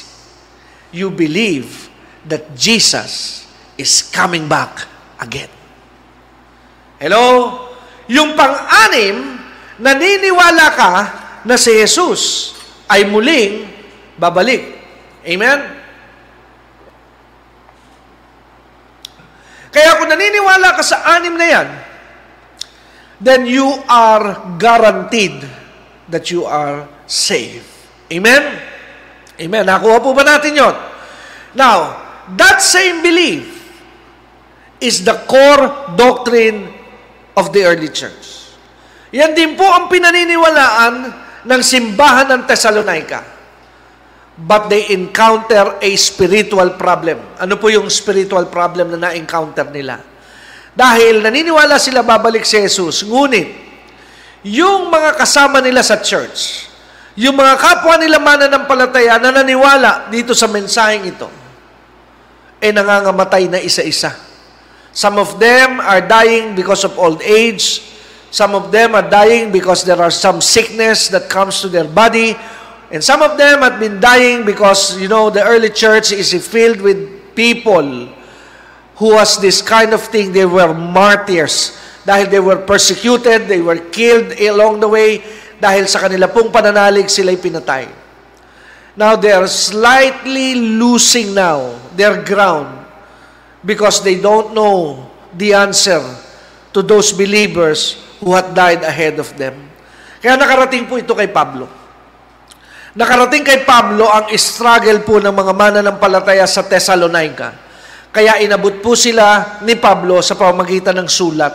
you 0.96 1.12
believe 1.12 1.92
that 2.28 2.56
Jesus 2.56 3.44
is 3.76 4.06
coming 4.08 4.48
back 4.48 4.88
again. 5.20 5.50
Hello? 7.02 7.68
Yung 8.06 8.38
pang-anim, 8.38 9.41
naniniwala 9.82 10.68
ka 10.78 10.92
na 11.50 11.58
si 11.58 11.74
Jesus 11.82 12.54
ay 12.86 13.10
muling 13.10 13.66
babalik. 14.22 14.62
Amen? 15.26 15.60
Kaya 19.72 19.98
kung 19.98 20.12
naniniwala 20.12 20.78
ka 20.78 20.84
sa 20.86 21.18
anim 21.18 21.34
na 21.34 21.48
yan, 21.48 21.68
then 23.24 23.48
you 23.48 23.66
are 23.90 24.58
guaranteed 24.62 25.42
that 26.12 26.30
you 26.30 26.44
are 26.44 26.86
saved. 27.08 27.66
Amen? 28.12 28.44
Amen. 29.40 29.64
Nakuha 29.64 30.04
po 30.04 30.12
ba 30.12 30.28
natin 30.28 30.54
yon? 30.60 30.76
Now, 31.56 31.98
that 32.36 32.60
same 32.60 33.00
belief 33.00 33.64
is 34.84 35.08
the 35.08 35.16
core 35.30 35.96
doctrine 35.96 36.68
of 37.40 37.56
the 37.56 37.64
early 37.64 37.88
church. 37.88 38.41
Yan 39.12 39.36
din 39.36 39.60
po 39.60 39.68
ang 39.68 39.92
pinaniniwalaan 39.92 40.96
ng 41.44 41.62
simbahan 41.62 42.32
ng 42.32 42.42
Thessalonica. 42.48 43.20
But 44.42 44.72
they 44.72 44.96
encounter 44.96 45.78
a 45.78 45.90
spiritual 46.00 46.80
problem. 46.80 47.20
Ano 47.38 47.60
po 47.60 47.68
yung 47.68 47.92
spiritual 47.92 48.48
problem 48.48 48.96
na 48.96 49.12
na-encounter 49.12 49.68
nila? 49.70 50.00
Dahil 50.72 51.20
naniniwala 51.20 51.76
sila 51.76 52.00
babalik 52.02 52.48
si 52.48 52.56
Jesus, 52.56 53.04
ngunit 53.04 53.52
yung 54.48 54.88
mga 54.88 55.20
kasama 55.20 55.60
nila 55.60 55.84
sa 55.84 56.00
church, 56.00 56.66
yung 57.20 57.36
mga 57.36 57.60
kapwa 57.60 58.00
nila 58.00 58.18
mananampalataya 58.18 59.20
na 59.20 59.30
naniwala 59.44 60.08
dito 60.08 60.32
sa 60.32 60.48
mensaheng 60.48 61.12
ito, 61.12 61.28
eh 62.64 62.72
nangangamatay 62.72 63.52
na 63.52 63.60
isa-isa. 63.60 64.16
Some 64.96 65.20
of 65.20 65.38
them 65.38 65.84
are 65.84 66.02
dying 66.04 66.56
because 66.56 66.88
of 66.88 66.96
old 66.96 67.20
age. 67.22 67.84
Some 68.32 68.56
of 68.56 68.72
them 68.72 68.96
are 68.96 69.04
dying 69.04 69.52
because 69.52 69.84
there 69.84 70.00
are 70.02 70.10
some 70.10 70.40
sickness 70.40 71.10
that 71.10 71.30
comes 71.30 71.60
to 71.62 71.68
their 71.68 71.84
body. 71.84 72.34
And 72.90 73.04
some 73.04 73.22
of 73.22 73.38
them 73.38 73.60
have 73.60 73.78
been 73.78 74.00
dying 74.00 74.46
because, 74.46 75.00
you 75.00 75.10
know, 75.12 75.30
the 75.30 75.44
early 75.44 75.70
church 75.70 76.14
is 76.14 76.32
filled 76.48 76.80
with 76.80 77.36
people 77.36 78.08
who 78.96 79.18
has 79.20 79.38
this 79.38 79.62
kind 79.62 79.92
of 79.92 80.02
thing. 80.02 80.32
They 80.32 80.46
were 80.46 80.74
martyrs. 80.74 81.76
Dahil 82.08 82.32
they 82.32 82.40
were 82.40 82.64
persecuted, 82.64 83.52
they 83.52 83.62
were 83.62 83.78
killed 83.92 84.40
along 84.40 84.80
the 84.80 84.88
way. 84.88 85.20
Dahil 85.60 85.86
sa 85.92 86.00
kanila 86.00 86.32
pong 86.32 86.56
pananalig, 86.56 87.12
sila'y 87.12 87.36
pinatay. 87.36 87.92
Now, 88.96 89.16
they 89.16 89.32
are 89.32 89.48
slightly 89.48 90.56
losing 90.56 91.36
now 91.36 91.80
their 91.96 92.24
ground 92.24 92.80
because 93.64 94.04
they 94.04 94.20
don't 94.20 94.56
know 94.56 95.12
the 95.36 95.54
answer 95.54 96.00
to 96.74 96.82
those 96.82 97.12
believers 97.12 98.11
who 98.22 98.38
had 98.38 98.54
died 98.54 98.86
ahead 98.86 99.18
of 99.18 99.34
them. 99.36 99.58
Kaya 100.22 100.38
nakarating 100.38 100.86
po 100.86 101.02
ito 101.02 101.18
kay 101.18 101.28
Pablo. 101.34 101.66
Nakarating 102.94 103.42
kay 103.42 103.66
Pablo 103.66 104.06
ang 104.06 104.30
struggle 104.38 105.02
po 105.02 105.18
ng 105.18 105.34
mga 105.34 105.54
mananampalataya 105.58 106.46
sa 106.46 106.62
Thessalonica. 106.62 107.58
Kaya 108.12 108.38
inabot 108.44 108.84
po 108.84 108.94
sila 108.94 109.58
ni 109.66 109.80
Pablo 109.80 110.22
sa 110.22 110.38
pamamagitan 110.38 111.00
ng 111.00 111.10
sulat. 111.10 111.54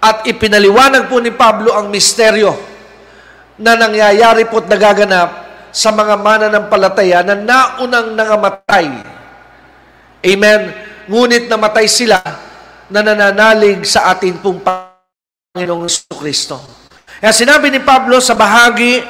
At 0.00 0.24
ipinaliwanag 0.28 1.08
po 1.10 1.18
ni 1.18 1.32
Pablo 1.34 1.74
ang 1.74 1.88
misteryo 1.88 2.52
na 3.60 3.76
nangyayari 3.76 4.48
po 4.48 4.64
at 4.64 4.68
nagaganap 4.68 5.30
sa 5.72 5.90
mga 5.92 6.14
mananampalataya 6.20 7.20
na 7.24 7.34
naunang 7.36 8.12
nangamatay. 8.14 8.86
Amen. 10.20 10.60
Ngunit 11.08 11.48
namatay 11.48 11.88
sila 11.88 12.20
na 12.92 13.00
nananalig 13.00 13.82
sa 13.88 14.12
atin 14.12 14.36
pong 14.38 14.60
Panginoong 15.50 15.90
Kristo. 16.14 16.62
Kaya 17.18 17.34
sinabi 17.34 17.74
ni 17.74 17.82
Pablo 17.82 18.22
sa 18.22 18.38
bahagi 18.38 19.02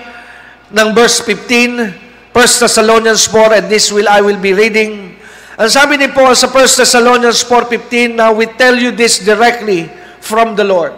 ng 0.72 0.88
verse 0.96 1.20
15, 1.20 2.32
1 2.32 2.64
Thessalonians 2.64 3.28
4, 3.28 3.60
and 3.60 3.66
this 3.68 3.92
will 3.92 4.08
I 4.08 4.24
will 4.24 4.40
be 4.40 4.56
reading. 4.56 5.20
Ang 5.60 5.68
sabi 5.68 6.00
ni 6.00 6.08
Paul 6.08 6.32
sa 6.32 6.48
1 6.48 6.80
Thessalonians 6.80 7.44
4.15, 7.44 8.16
Now 8.16 8.32
we 8.32 8.48
tell 8.56 8.72
you 8.72 8.88
this 8.88 9.20
directly 9.20 9.92
from 10.24 10.56
the 10.56 10.64
Lord. 10.64 10.96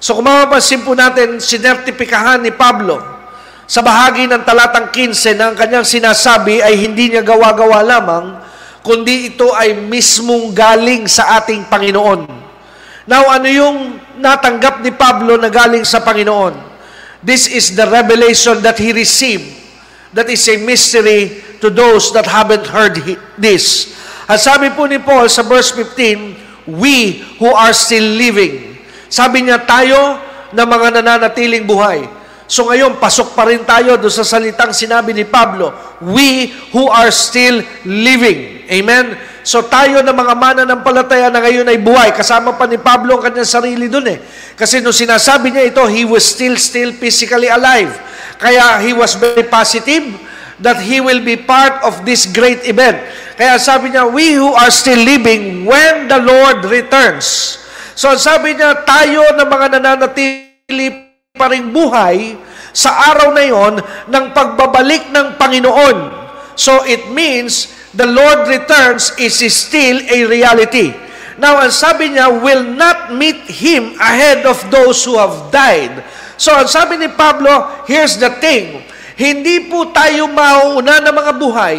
So 0.00 0.16
kung 0.16 0.24
mapapansin 0.24 0.80
po 0.80 0.96
natin, 0.96 1.44
sinertipikahan 1.44 2.40
ni 2.40 2.48
Pablo 2.48 3.04
sa 3.68 3.84
bahagi 3.84 4.32
ng 4.32 4.48
talatang 4.48 4.88
15 4.96 5.36
na 5.36 5.52
ang 5.52 5.60
kanyang 5.60 5.84
sinasabi 5.84 6.64
ay 6.64 6.80
hindi 6.80 7.12
niya 7.12 7.20
gawa-gawa 7.20 7.84
lamang, 7.84 8.32
kundi 8.80 9.28
ito 9.28 9.52
ay 9.52 9.76
mismong 9.76 10.56
galing 10.56 11.04
sa 11.04 11.36
ating 11.36 11.68
Panginoon. 11.68 12.48
Now, 13.04 13.28
ano 13.28 13.44
yung 13.44 14.08
natanggap 14.20 14.84
ni 14.84 14.92
Pablo 14.92 15.40
na 15.40 15.48
galing 15.48 15.82
sa 15.88 16.04
Panginoon? 16.04 16.52
This 17.24 17.48
is 17.48 17.72
the 17.76 17.88
revelation 17.88 18.60
that 18.60 18.76
he 18.76 18.92
received. 18.92 19.48
That 20.12 20.28
is 20.28 20.44
a 20.48 20.60
mystery 20.60 21.40
to 21.60 21.68
those 21.68 22.12
that 22.12 22.28
haven't 22.28 22.68
heard 22.68 22.96
this. 23.40 23.96
At 24.30 24.40
sabi 24.40 24.72
po 24.72 24.86
ni 24.86 25.00
Paul 25.00 25.28
sa 25.28 25.42
verse 25.42 25.72
15, 25.72 26.70
we 26.70 27.24
who 27.40 27.50
are 27.50 27.72
still 27.74 28.04
living. 28.16 28.78
Sabi 29.10 29.42
niya, 29.42 29.64
tayo 29.66 30.20
na 30.54 30.62
mga 30.66 31.02
nananatiling 31.02 31.66
buhay. 31.66 32.06
So 32.50 32.66
ngayon, 32.66 32.98
pasok 32.98 33.38
pa 33.38 33.46
rin 33.46 33.62
tayo 33.62 33.94
doon 33.94 34.10
sa 34.10 34.26
salitang 34.26 34.74
sinabi 34.74 35.14
ni 35.14 35.22
Pablo, 35.22 35.70
we 36.02 36.50
who 36.74 36.90
are 36.90 37.14
still 37.14 37.62
living. 37.86 38.66
Amen? 38.66 39.14
So 39.40 39.64
tayo 39.64 40.04
na 40.04 40.12
mga 40.12 40.34
mana 40.36 40.62
ng 40.68 40.80
palataya 40.84 41.32
na 41.32 41.40
ngayon 41.40 41.64
ay 41.68 41.80
buhay. 41.80 42.12
Kasama 42.12 42.54
pa 42.56 42.68
ni 42.68 42.76
Pablo 42.76 43.16
ang 43.16 43.22
kanyang 43.24 43.48
sarili 43.48 43.88
doon 43.88 44.16
eh. 44.16 44.18
Kasi 44.52 44.84
nung 44.84 44.92
sinasabi 44.94 45.48
niya 45.48 45.64
ito, 45.72 45.80
he 45.88 46.04
was 46.04 46.24
still, 46.24 46.60
still 46.60 46.92
physically 46.92 47.48
alive. 47.48 47.88
Kaya 48.36 48.84
he 48.84 48.92
was 48.92 49.16
very 49.16 49.44
positive 49.48 50.04
that 50.60 50.76
he 50.84 51.00
will 51.00 51.24
be 51.24 51.40
part 51.40 51.80
of 51.84 52.04
this 52.04 52.28
great 52.28 52.68
event. 52.68 53.00
Kaya 53.40 53.56
sabi 53.56 53.96
niya, 53.96 54.04
we 54.04 54.36
who 54.36 54.52
are 54.52 54.68
still 54.68 55.00
living 55.00 55.64
when 55.64 56.04
the 56.04 56.20
Lord 56.20 56.68
returns. 56.68 57.56
So 57.96 58.12
sabi 58.20 58.56
niya, 58.56 58.84
tayo 58.84 59.24
na 59.36 59.48
mga 59.48 59.80
nananatili 59.80 60.88
pa 61.32 61.48
rin 61.48 61.72
buhay 61.72 62.36
sa 62.76 63.12
araw 63.16 63.32
na 63.32 63.44
yon 63.48 63.80
ng 64.08 64.24
pagbabalik 64.36 65.08
ng 65.08 65.40
Panginoon. 65.40 65.98
So 66.60 66.84
it 66.84 67.08
means 67.08 67.72
the 67.94 68.06
Lord 68.06 68.46
returns 68.46 69.14
is 69.18 69.38
still 69.50 69.98
a 70.06 70.18
reality. 70.26 70.94
Now, 71.40 71.56
ang 71.56 71.72
sabi 71.72 72.12
niya, 72.12 72.28
will 72.28 72.62
not 72.76 73.16
meet 73.16 73.48
Him 73.48 73.96
ahead 73.96 74.44
of 74.44 74.60
those 74.68 75.00
who 75.08 75.16
have 75.16 75.48
died. 75.48 76.04
So, 76.36 76.52
ang 76.52 76.68
sabi 76.68 77.00
ni 77.00 77.08
Pablo, 77.08 77.84
here's 77.88 78.20
the 78.20 78.28
thing. 78.38 78.84
Hindi 79.16 79.68
po 79.68 79.88
tayo 79.92 80.28
mauuna 80.28 81.00
ng 81.00 81.14
mga 81.16 81.32
buhay 81.36 81.76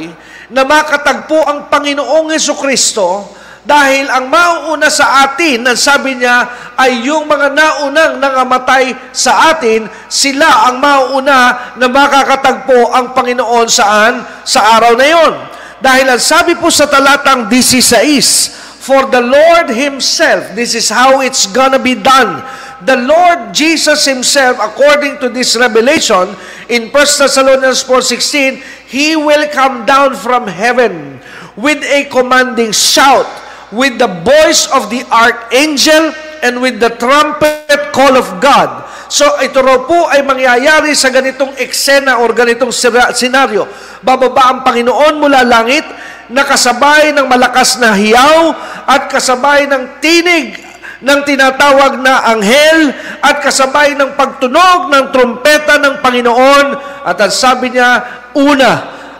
na 0.50 0.62
makatagpo 0.66 1.46
ang 1.46 1.70
Panginoong 1.70 2.34
Yeso 2.34 2.54
Kristo 2.58 3.38
dahil 3.62 4.10
ang 4.10 4.26
mauuna 4.26 4.90
sa 4.90 5.30
atin, 5.30 5.62
ang 5.70 5.78
sabi 5.78 6.18
niya, 6.18 6.50
ay 6.74 7.06
yung 7.06 7.30
mga 7.30 7.54
naunang 7.54 8.18
nangamatay 8.18 9.14
sa 9.14 9.54
atin, 9.54 9.86
sila 10.10 10.70
ang 10.70 10.82
mauuna 10.82 11.74
na 11.78 11.86
makakatagpo 11.86 12.90
ang 12.90 13.14
Panginoon 13.14 13.70
saan? 13.70 14.26
Sa 14.42 14.82
araw 14.82 14.98
na 14.98 15.06
yon. 15.06 15.34
Dahil 15.82 16.14
ang 16.14 16.22
sabi 16.22 16.54
po 16.54 16.70
sa 16.70 16.86
talatang 16.86 17.50
16, 17.50 18.80
For 18.82 19.10
the 19.10 19.22
Lord 19.22 19.74
Himself, 19.74 20.54
this 20.54 20.78
is 20.78 20.94
how 20.94 21.22
it's 21.26 21.50
gonna 21.50 21.82
be 21.82 21.98
done. 21.98 22.46
The 22.86 22.98
Lord 22.98 23.54
Jesus 23.54 24.06
Himself, 24.06 24.58
according 24.62 25.22
to 25.22 25.30
this 25.30 25.58
revelation, 25.58 26.34
in 26.70 26.90
1 26.90 26.94
Thessalonians 26.94 27.82
4.16, 27.86 28.62
He 28.90 29.18
will 29.18 29.50
come 29.50 29.86
down 29.86 30.14
from 30.18 30.46
heaven 30.46 31.22
with 31.58 31.82
a 31.82 32.06
commanding 32.10 32.74
shout, 32.74 33.30
with 33.74 33.98
the 33.98 34.10
voice 34.22 34.70
of 34.70 34.90
the 34.90 35.02
archangel 35.10 36.14
and 36.42 36.62
with 36.62 36.78
the 36.82 36.92
trumpet 36.98 37.94
call 37.94 38.14
of 38.18 38.28
God. 38.42 38.90
So 39.12 39.28
ito 39.44 39.60
raw 39.60 39.84
po 39.84 40.08
ay 40.08 40.24
mangyayari 40.24 40.96
sa 40.96 41.12
ganitong 41.12 41.56
eksena 41.60 42.24
or 42.24 42.32
ganitong 42.32 42.72
senaryo. 43.14 43.68
Bababa 44.02 44.52
ang 44.52 44.60
Panginoon 44.64 45.20
mula 45.20 45.44
langit, 45.44 45.84
nakasabay 46.32 47.12
ng 47.12 47.28
malakas 47.28 47.78
na 47.78 47.92
hiyaw 47.92 48.56
at 48.88 49.12
kasabay 49.12 49.68
ng 49.68 50.00
tinig 50.00 50.56
ng 51.02 51.20
tinatawag 51.26 51.98
na 52.00 52.30
anghel 52.30 52.94
at 53.26 53.42
kasabay 53.42 53.98
ng 53.98 54.14
pagtunog 54.16 54.94
ng 54.94 55.06
trumpeta 55.10 55.82
ng 55.82 56.00
Panginoon 56.00 56.68
at 57.04 57.18
ang 57.18 57.34
sabi 57.34 57.74
niya, 57.74 58.06
una, 58.38 58.72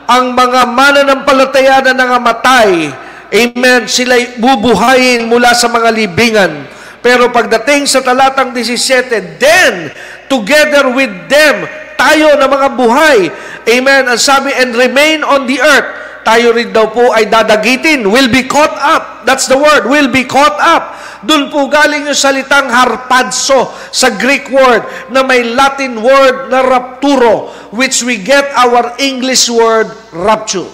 ang 0.06 0.32
mga 0.38 0.62
mananampalataya 0.72 1.82
na 1.90 1.94
nangamatay 1.98 2.94
Amen. 3.32 3.88
Sila'y 3.88 4.44
bubuhayin 4.44 5.32
mula 5.32 5.56
sa 5.56 5.72
mga 5.72 5.90
libingan. 5.96 6.68
Pero 7.02 7.34
pagdating 7.34 7.90
sa 7.90 8.06
talatang 8.06 8.54
17, 8.54 9.42
then, 9.42 9.90
together 10.30 10.94
with 10.94 11.10
them, 11.26 11.66
tayo 11.98 12.38
na 12.38 12.46
mga 12.46 12.70
buhay. 12.78 13.20
Amen. 13.66 14.06
Ang 14.10 14.22
sabi, 14.22 14.54
and 14.54 14.74
remain 14.78 15.26
on 15.26 15.50
the 15.50 15.58
earth. 15.58 15.90
Tayo 16.22 16.54
rin 16.54 16.70
daw 16.70 16.94
po 16.94 17.10
ay 17.14 17.26
dadagitin. 17.26 18.06
Will 18.06 18.30
be 18.30 18.46
caught 18.46 18.78
up. 18.78 19.26
That's 19.26 19.50
the 19.50 19.58
word. 19.58 19.90
Will 19.90 20.14
be 20.14 20.30
caught 20.30 20.58
up. 20.62 21.02
Doon 21.22 21.54
po 21.54 21.70
galing 21.70 22.10
yung 22.10 22.18
salitang 22.18 22.70
harpadso 22.70 23.70
sa 23.94 24.10
Greek 24.18 24.50
word 24.50 25.14
na 25.14 25.22
may 25.22 25.46
Latin 25.46 26.02
word 26.02 26.50
na 26.50 26.66
rapturo 26.66 27.54
which 27.70 28.02
we 28.02 28.18
get 28.18 28.50
our 28.58 28.98
English 28.98 29.46
word 29.46 29.90
rapture. 30.14 30.66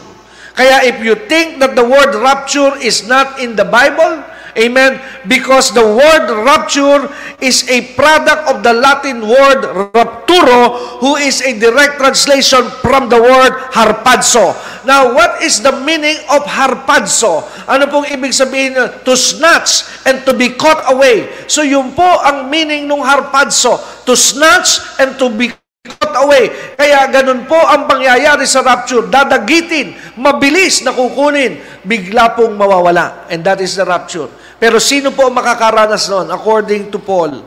Kaya 0.55 0.87
if 0.87 1.03
you 1.03 1.19
think 1.27 1.59
that 1.59 1.75
the 1.75 1.83
word 1.83 2.15
rapture 2.23 2.79
is 2.79 3.03
not 3.11 3.43
in 3.43 3.59
the 3.59 3.67
Bible, 3.67 4.23
Amen? 4.57 4.97
Because 5.29 5.69
the 5.69 5.85
word 5.85 6.25
rapture 6.41 7.05
is 7.37 7.69
a 7.69 7.93
product 7.93 8.49
of 8.49 8.65
the 8.65 8.73
Latin 8.73 9.21
word 9.21 9.93
rapturo, 9.93 10.97
who 10.97 11.15
is 11.21 11.45
a 11.45 11.53
direct 11.53 12.01
translation 12.01 12.65
from 12.81 13.05
the 13.07 13.21
word 13.21 13.53
harpadso. 13.69 14.57
Now, 14.81 15.13
what 15.13 15.45
is 15.45 15.61
the 15.61 15.77
meaning 15.85 16.17
of 16.33 16.41
harpadso? 16.49 17.45
Ano 17.69 17.85
pong 17.85 18.09
ibig 18.09 18.33
sabihin 18.33 18.73
to 19.05 19.13
snatch 19.13 19.85
and 20.09 20.25
to 20.25 20.33
be 20.33 20.57
caught 20.57 20.89
away? 20.89 21.29
So, 21.45 21.61
yun 21.61 21.93
po 21.93 22.07
ang 22.25 22.49
meaning 22.49 22.89
ng 22.89 23.03
harpadso. 23.05 23.77
To 24.09 24.17
snatch 24.17 24.81
and 24.97 25.19
to 25.21 25.29
be 25.29 25.53
cut 25.87 26.15
away. 26.19 26.51
Kaya 26.75 27.07
ganun 27.07 27.47
po 27.47 27.55
ang 27.55 27.87
pangyayari 27.87 28.43
sa 28.43 28.59
rapture. 28.63 29.07
Dadagitin, 29.07 29.95
mabilis 30.19 30.83
na 30.83 30.91
kukunin, 30.91 31.59
bigla 31.87 32.35
pong 32.35 32.59
mawawala. 32.59 33.27
And 33.31 33.43
that 33.47 33.63
is 33.63 33.79
the 33.79 33.87
rapture. 33.87 34.27
Pero 34.57 34.81
sino 34.81 35.13
po 35.13 35.29
makakaranas 35.29 36.09
noon? 36.09 36.33
According 36.33 36.89
to 36.89 36.97
Paul, 36.97 37.45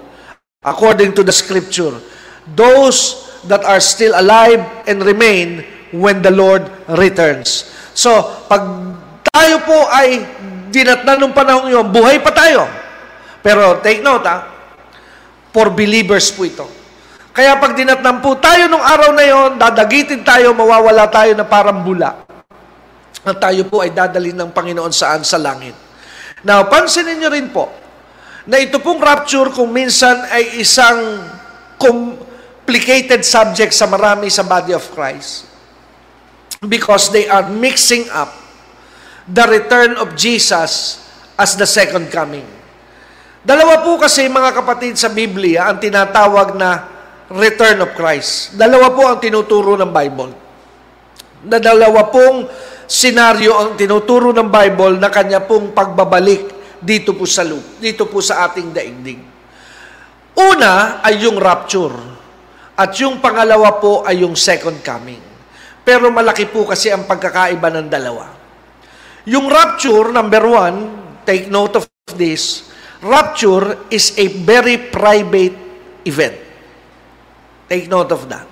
according 0.62 1.11
to 1.18 1.26
the 1.26 1.34
scripture, 1.34 1.98
those 2.54 3.26
that 3.50 3.66
are 3.66 3.82
still 3.82 4.14
alive 4.14 4.62
and 4.86 5.02
remain 5.02 5.66
when 5.90 6.22
the 6.22 6.30
Lord 6.30 6.70
returns. 6.94 7.66
So, 7.96 8.22
pag 8.46 8.62
tayo 9.26 9.58
po 9.66 9.78
ay 9.90 10.22
dinatnan 10.70 11.18
ng 11.18 11.34
panahon 11.34 11.66
yun, 11.66 11.86
buhay 11.90 12.22
pa 12.22 12.30
tayo. 12.30 12.70
Pero 13.42 13.82
take 13.82 14.04
note 14.04 14.26
ha, 14.26 14.46
for 15.50 15.74
believers 15.74 16.30
po 16.30 16.46
ito. 16.46 16.66
Kaya 17.34 17.58
pag 17.58 17.74
dinatnan 17.74 18.22
po 18.22 18.38
tayo 18.38 18.70
nung 18.70 18.82
araw 18.82 19.11
na 19.14 19.24
yon, 19.26 19.50
dadagitin 19.58 20.22
tayo, 20.22 20.54
mawawala 20.54 21.11
tayo 21.11 21.34
na 21.34 21.46
parang 21.46 21.82
bula. 21.82 22.22
At 23.26 23.36
tayo 23.38 23.66
po 23.66 23.82
ay 23.82 23.90
dadalhin 23.90 24.38
ng 24.38 24.50
Panginoon 24.54 24.94
saan? 24.94 25.26
Sa 25.26 25.36
langit. 25.36 25.89
Now, 26.41 26.64
pansinin 26.68 27.20
niyo 27.20 27.28
rin 27.28 27.53
po, 27.53 27.68
na 28.49 28.57
ito 28.57 28.80
pong 28.80 29.01
rapture 29.01 29.53
kung 29.53 29.68
minsan 29.68 30.24
ay 30.32 30.59
isang 30.61 31.28
complicated 31.76 33.20
subject 33.22 33.76
sa 33.76 33.84
marami 33.84 34.32
sa 34.32 34.43
body 34.43 34.72
of 34.72 34.84
Christ. 34.97 35.49
Because 36.64 37.09
they 37.12 37.28
are 37.28 37.49
mixing 37.49 38.09
up 38.12 38.32
the 39.24 39.45
return 39.49 39.97
of 39.97 40.16
Jesus 40.16 41.01
as 41.36 41.57
the 41.57 41.68
second 41.68 42.12
coming. 42.12 42.45
Dalawa 43.41 43.80
po 43.80 43.97
kasi 43.97 44.28
mga 44.28 44.53
kapatid 44.53 45.01
sa 45.01 45.09
Biblia 45.09 45.72
ang 45.72 45.80
tinatawag 45.80 46.61
na 46.61 46.84
return 47.32 47.80
of 47.80 47.97
Christ. 47.97 48.59
Dalawa 48.59 48.93
po 48.93 49.09
ang 49.09 49.16
tinuturo 49.16 49.80
ng 49.80 49.88
Bible. 49.88 50.32
Na 51.49 51.57
dalawa 51.57 52.12
pong 52.12 52.45
senaryo 52.91 53.55
ang 53.55 53.78
tinuturo 53.78 54.34
ng 54.34 54.51
Bible 54.51 54.99
na 54.99 55.07
kanya 55.14 55.38
pong 55.47 55.70
pagbabalik 55.70 56.74
dito 56.82 57.14
po 57.14 57.22
sa 57.22 57.47
loop, 57.47 57.78
dito 57.78 58.11
po 58.11 58.18
sa 58.18 58.51
ating 58.51 58.74
daigdig. 58.74 59.22
Una 60.34 60.99
ay 60.99 61.22
yung 61.22 61.38
rapture. 61.38 61.95
At 62.74 62.97
yung 62.99 63.22
pangalawa 63.22 63.78
po 63.78 64.03
ay 64.03 64.26
yung 64.26 64.34
second 64.34 64.82
coming. 64.82 65.22
Pero 65.86 66.11
malaki 66.11 66.51
po 66.51 66.66
kasi 66.66 66.91
ang 66.91 67.07
pagkakaiba 67.07 67.68
ng 67.70 67.86
dalawa. 67.86 68.26
Yung 69.28 69.47
rapture, 69.47 70.11
number 70.11 70.43
one, 70.49 70.76
take 71.22 71.47
note 71.53 71.76
of 71.76 71.84
this, 72.16 72.72
rapture 73.05 73.86
is 73.93 74.16
a 74.16 74.32
very 74.43 74.80
private 74.91 75.55
event. 76.09 76.41
Take 77.68 77.86
note 77.86 78.11
of 78.11 78.26
that. 78.32 78.49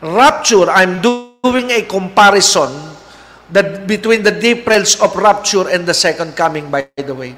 Rapture, 0.00 0.66
I'm 0.72 1.04
doing 1.04 1.68
a 1.70 1.84
comparison 1.84 2.72
that 3.50 3.88
between 3.90 4.22
the 4.22 4.30
difference 4.30 4.94
of 5.02 5.16
rapture 5.16 5.66
and 5.66 5.88
the 5.88 5.96
second 5.96 6.36
coming, 6.38 6.70
by 6.70 6.86
the 6.94 7.14
way. 7.14 7.34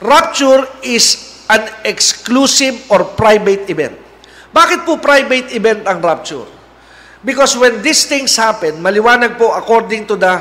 Rapture 0.00 0.68
is 0.84 1.44
an 1.48 1.66
exclusive 1.84 2.76
or 2.92 3.04
private 3.04 3.68
event. 3.68 3.96
Bakit 4.50 4.82
po 4.84 4.98
private 4.98 5.54
event 5.54 5.86
ang 5.86 6.02
rapture? 6.02 6.46
Because 7.20 7.54
when 7.54 7.84
these 7.84 8.08
things 8.08 8.34
happen, 8.34 8.80
maliwanag 8.80 9.36
po 9.36 9.52
according 9.52 10.08
to 10.08 10.16
the 10.16 10.40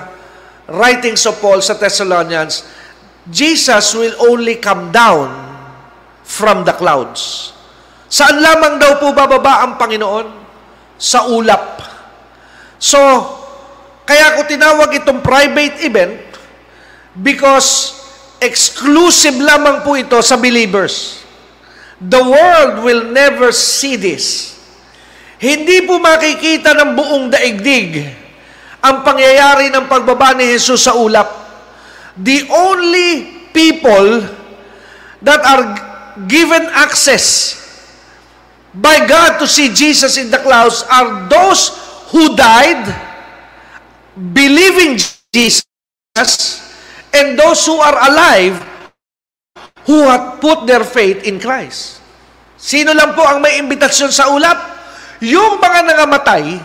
writings 0.72 1.26
of 1.28 1.38
Paul 1.44 1.60
sa 1.60 1.76
Thessalonians, 1.76 2.64
Jesus 3.28 3.94
will 3.94 4.16
only 4.32 4.58
come 4.58 4.90
down 4.90 5.28
from 6.24 6.64
the 6.64 6.74
clouds. 6.74 7.52
Saan 8.10 8.42
lamang 8.42 8.82
daw 8.82 8.98
po 8.98 9.14
bababa 9.14 9.66
ang 9.66 9.78
Panginoon? 9.78 10.28
Sa 10.98 11.30
ulap. 11.30 11.84
So, 12.82 12.98
kaya 14.10 14.42
ko 14.42 14.50
tinawag 14.50 14.90
itong 14.98 15.22
private 15.22 15.86
event 15.86 16.18
because 17.14 17.94
exclusive 18.42 19.38
lamang 19.38 19.86
po 19.86 19.94
ito 19.94 20.18
sa 20.26 20.34
believers. 20.34 21.22
The 22.02 22.18
world 22.18 22.82
will 22.82 23.14
never 23.14 23.54
see 23.54 24.02
this. 24.02 24.58
Hindi 25.38 25.86
po 25.86 26.02
makikita 26.02 26.74
ng 26.74 26.98
buong 26.98 27.30
daigdig 27.30 28.02
ang 28.82 29.06
pangyayari 29.06 29.70
ng 29.70 29.86
pagbaba 29.86 30.34
ni 30.34 30.58
Jesus 30.58 30.90
sa 30.90 30.98
ulap. 30.98 31.30
The 32.18 32.50
only 32.50 33.30
people 33.54 34.26
that 35.22 35.42
are 35.46 35.64
given 36.26 36.66
access 36.74 37.62
by 38.74 39.06
God 39.06 39.38
to 39.38 39.46
see 39.46 39.70
Jesus 39.70 40.18
in 40.18 40.34
the 40.34 40.42
clouds 40.42 40.82
are 40.90 41.30
those 41.30 41.78
who 42.10 42.34
died 42.34 43.09
believing 44.20 45.00
Jesus 45.32 45.64
and 47.16 47.40
those 47.40 47.64
who 47.64 47.80
are 47.80 47.96
alive 48.12 48.60
who 49.88 50.06
have 50.06 50.38
put 50.44 50.68
their 50.68 50.84
faith 50.84 51.24
in 51.24 51.40
Christ. 51.40 52.04
Sino 52.60 52.92
lang 52.92 53.16
po 53.16 53.24
ang 53.24 53.40
may 53.40 53.58
imbitasyon 53.58 54.12
sa 54.12 54.28
ulap? 54.30 54.60
Yung 55.24 55.58
mga 55.58 55.80
nangamatay, 55.88 56.60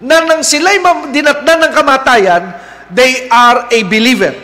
na 0.00 0.20
nang 0.28 0.44
sila'y 0.44 0.78
dinatnan 1.08 1.66
ng 1.66 1.72
kamatayan, 1.72 2.42
they 2.92 3.24
are 3.32 3.64
a 3.72 3.80
believer. 3.88 4.36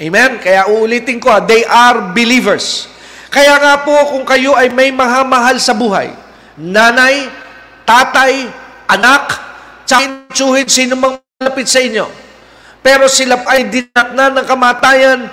Amen? 0.00 0.38
Kaya 0.38 0.70
uulitin 0.70 1.18
ko, 1.18 1.34
they 1.44 1.66
are 1.66 2.14
believers. 2.14 2.86
Kaya 3.28 3.58
nga 3.58 3.74
po, 3.82 3.94
kung 4.14 4.24
kayo 4.24 4.54
ay 4.54 4.70
may 4.70 4.94
mahamahal 4.94 5.58
sa 5.58 5.74
buhay, 5.74 6.14
nanay, 6.56 7.28
tatay, 7.84 8.48
anak, 8.86 9.34
tsuhin, 10.30 10.66
sino 10.70 10.94
mang 10.94 11.18
malapit 11.40 11.72
sa 11.72 11.80
inyo, 11.80 12.04
pero 12.84 13.08
sila 13.08 13.40
ay 13.48 13.72
dinatnan 13.72 14.36
ng 14.36 14.44
kamatayan, 14.44 15.24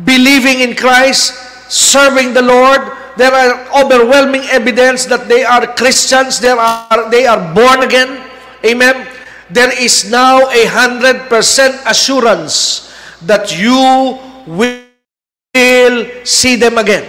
believing 0.00 0.64
in 0.64 0.72
Christ, 0.72 1.36
serving 1.68 2.32
the 2.32 2.40
Lord, 2.40 2.80
there 3.20 3.28
are 3.28 3.68
overwhelming 3.84 4.48
evidence 4.48 5.04
that 5.12 5.28
they 5.28 5.44
are 5.44 5.68
Christians, 5.76 6.40
they 6.40 6.56
are, 6.56 7.04
they 7.12 7.28
are 7.28 7.36
born 7.52 7.84
again. 7.84 8.16
Amen. 8.64 9.04
There 9.52 9.68
is 9.76 10.08
now 10.08 10.48
a 10.48 10.64
hundred 10.72 11.28
percent 11.28 11.76
assurance 11.84 12.88
that 13.28 13.52
you 13.60 14.16
will 14.48 15.92
see 16.24 16.56
them 16.56 16.80
again. 16.80 17.04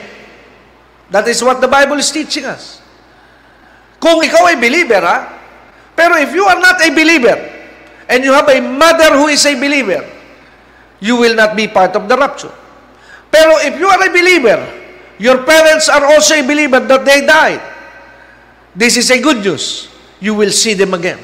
That 1.15 1.31
is 1.31 1.39
what 1.39 1.63
the 1.63 1.71
Bible 1.71 1.95
is 1.95 2.11
teaching 2.11 2.43
us. 2.43 2.83
Kung 4.03 4.19
ikaw 4.19 4.51
ay 4.51 4.59
believer, 4.59 4.99
ha? 4.99 5.31
Pero 5.95 6.19
if 6.19 6.35
you 6.35 6.43
are 6.43 6.59
not 6.59 6.75
a 6.83 6.91
believer, 6.91 7.58
and 8.09 8.25
you 8.25 8.33
have 8.33 8.49
a 8.49 8.59
mother 8.59 9.13
who 9.15 9.29
is 9.29 9.45
a 9.45 9.53
believer, 9.55 10.03
you 10.99 11.15
will 11.15 11.37
not 11.37 11.55
be 11.55 11.69
part 11.69 11.95
of 11.95 12.09
the 12.09 12.17
rapture. 12.17 12.51
Pero 13.29 13.61
if 13.61 13.77
you 13.77 13.87
are 13.87 14.01
a 14.01 14.11
believer, 14.11 14.79
Your 15.19 15.43
parents 15.43 15.91
are 15.91 16.07
also 16.07 16.39
a 16.39 16.43
believer 16.47 16.79
that 16.79 17.03
they 17.03 17.27
died. 17.27 17.59
This 18.71 18.95
is 18.95 19.11
a 19.11 19.19
good 19.19 19.43
news. 19.43 19.91
You 20.23 20.31
will 20.31 20.55
see 20.55 20.79
them 20.79 20.95
again. 20.95 21.19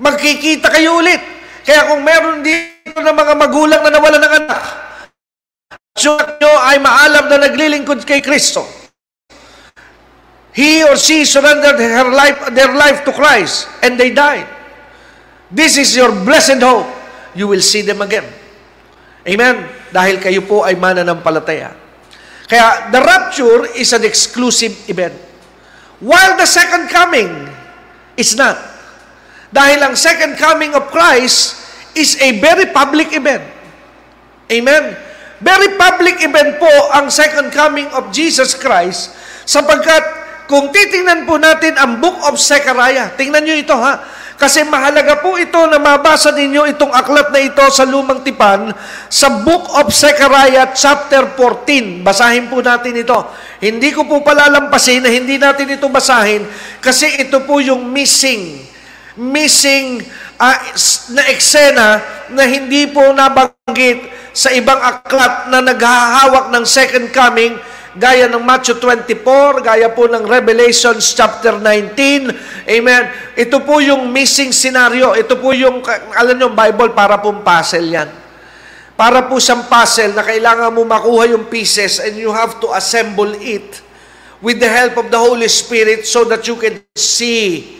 Magkikita 0.00 0.72
kayo 0.72 0.96
ulit. 0.96 1.20
Kaya 1.60 1.92
kung 1.92 2.00
meron 2.00 2.40
dito 2.40 2.96
ng 2.96 3.12
mga 3.12 3.32
magulang 3.36 3.84
na 3.84 3.92
nawala 3.92 4.18
ng 4.18 4.32
anak, 4.42 4.62
at 5.92 6.30
nyo 6.40 6.52
ay 6.66 6.80
maalam 6.80 7.28
na 7.28 7.36
naglilingkod 7.46 8.02
kay 8.08 8.24
Kristo, 8.24 8.64
he 10.56 10.80
or 10.82 10.96
she 10.96 11.28
surrendered 11.28 11.78
her 11.78 12.08
life, 12.10 12.48
their 12.56 12.72
life 12.72 13.04
to 13.04 13.12
Christ 13.12 13.68
and 13.84 14.00
they 14.00 14.10
died. 14.10 14.48
This 15.52 15.76
is 15.76 15.92
your 15.92 16.08
blessed 16.24 16.64
hope. 16.64 16.88
You 17.36 17.44
will 17.44 17.60
see 17.60 17.84
them 17.84 18.00
again. 18.00 18.24
Amen? 19.28 19.68
Dahil 19.92 20.18
kayo 20.18 20.48
po 20.48 20.64
ay 20.64 20.74
mananampalataya. 20.80 21.76
Kaya 22.48 22.88
the 22.88 23.00
rapture 23.04 23.68
is 23.76 23.92
an 23.92 24.02
exclusive 24.02 24.72
event. 24.88 25.14
While 26.00 26.40
the 26.40 26.48
second 26.48 26.88
coming 26.88 27.52
is 28.16 28.32
not. 28.34 28.56
Dahil 29.52 29.84
ang 29.84 29.94
second 29.94 30.40
coming 30.40 30.72
of 30.72 30.88
Christ 30.88 31.60
is 31.92 32.16
a 32.24 32.40
very 32.40 32.72
public 32.72 33.12
event. 33.12 33.44
Amen? 34.48 34.96
Very 35.44 35.76
public 35.76 36.24
event 36.24 36.56
po 36.56 36.72
ang 36.96 37.12
second 37.12 37.52
coming 37.52 37.86
of 37.92 38.08
Jesus 38.08 38.56
Christ 38.56 39.12
sapagkat 39.44 40.22
kung 40.46 40.70
titingnan 40.70 41.24
po 41.24 41.36
natin 41.40 41.74
ang 41.80 41.98
book 41.98 42.14
of 42.28 42.36
Zechariah, 42.38 43.12
tingnan 43.16 43.42
nyo 43.42 43.56
ito 43.56 43.74
ha, 43.74 44.04
kasi 44.40 44.64
mahalaga 44.66 45.20
po 45.20 45.38
ito 45.38 45.58
na 45.68 45.78
mabasa 45.78 46.32
ninyo 46.34 46.66
itong 46.74 46.90
aklat 46.90 47.30
na 47.30 47.40
ito 47.40 47.62
sa 47.68 47.84
Lumang 47.86 48.24
Tipan 48.24 48.72
sa 49.06 49.42
Book 49.44 49.72
of 49.78 49.92
Zechariah 49.92 50.72
chapter 50.74 51.36
14. 51.38 52.02
Basahin 52.02 52.48
po 52.50 52.60
natin 52.60 52.96
ito. 52.96 53.18
Hindi 53.62 53.94
ko 53.94 54.08
po 54.08 54.24
palalampasin 54.24 55.04
na 55.04 55.10
hindi 55.12 55.38
natin 55.38 55.78
ito 55.78 55.86
basahin 55.86 56.42
kasi 56.82 57.22
ito 57.22 57.44
po 57.46 57.62
yung 57.62 57.88
missing 57.92 58.72
missing 59.18 60.00
uh, 60.40 60.58
na 61.12 61.22
eksena 61.28 61.88
na 62.32 62.42
hindi 62.48 62.88
po 62.88 63.12
nabanggit 63.12 64.08
sa 64.32 64.48
ibang 64.56 64.80
aklat 64.80 65.52
na 65.52 65.60
naghahawak 65.60 66.48
ng 66.48 66.64
second 66.64 67.12
coming 67.12 67.52
gaya 67.96 68.24
ng 68.28 68.40
Matthew 68.40 68.80
24, 68.80 69.60
gaya 69.60 69.88
po 69.92 70.08
ng 70.08 70.24
Revelations 70.24 71.12
chapter 71.12 71.60
19. 71.60 72.64
Amen. 72.64 73.02
Ito 73.36 73.60
po 73.60 73.84
yung 73.84 74.08
missing 74.08 74.52
scenario. 74.52 75.12
Ito 75.12 75.36
po 75.36 75.52
yung, 75.52 75.84
alam 76.16 76.34
nyo, 76.36 76.48
Bible 76.56 76.96
para 76.96 77.20
pong 77.20 77.44
puzzle 77.44 77.84
yan. 77.84 78.08
Para 78.96 79.28
po 79.28 79.36
siyang 79.36 79.68
puzzle 79.68 80.16
na 80.16 80.24
kailangan 80.24 80.72
mo 80.72 80.84
makuha 80.84 81.28
yung 81.28 81.48
pieces 81.48 82.00
and 82.00 82.16
you 82.16 82.32
have 82.32 82.60
to 82.60 82.72
assemble 82.72 83.32
it 83.40 83.80
with 84.40 84.56
the 84.56 84.68
help 84.68 84.96
of 85.00 85.06
the 85.12 85.20
Holy 85.20 85.48
Spirit 85.48 86.04
so 86.08 86.24
that 86.24 86.44
you 86.48 86.56
can 86.56 86.80
see 86.96 87.76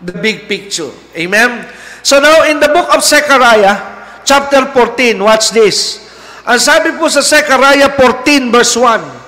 the 0.00 0.16
big 0.16 0.48
picture. 0.48 0.90
Amen? 1.14 1.68
So 2.02 2.18
now, 2.18 2.42
in 2.48 2.58
the 2.58 2.68
book 2.72 2.90
of 2.90 3.04
Zechariah, 3.04 3.78
chapter 4.26 4.66
14, 4.74 5.14
watch 5.22 5.54
this. 5.54 6.02
Ang 6.42 6.58
sabi 6.58 6.90
po 6.98 7.06
sa 7.06 7.22
Zechariah 7.22 7.94
14 7.94 8.50
verse 8.50 8.74
1, 8.74 9.21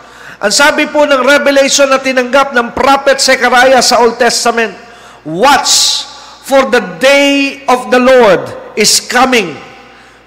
ang 0.44 0.52
sabi 0.52 0.84
po 0.92 1.08
ng 1.08 1.24
revelation 1.24 1.88
na 1.88 1.96
tinanggap 1.96 2.52
ng 2.52 2.76
prophet 2.76 3.16
Zechariah 3.16 3.80
sa 3.80 4.04
Old 4.04 4.20
Testament, 4.20 4.76
Watch, 5.24 6.04
for 6.44 6.68
the 6.68 6.84
day 7.00 7.64
of 7.64 7.88
the 7.88 7.96
Lord 7.96 8.44
is 8.76 9.00
coming. 9.08 9.56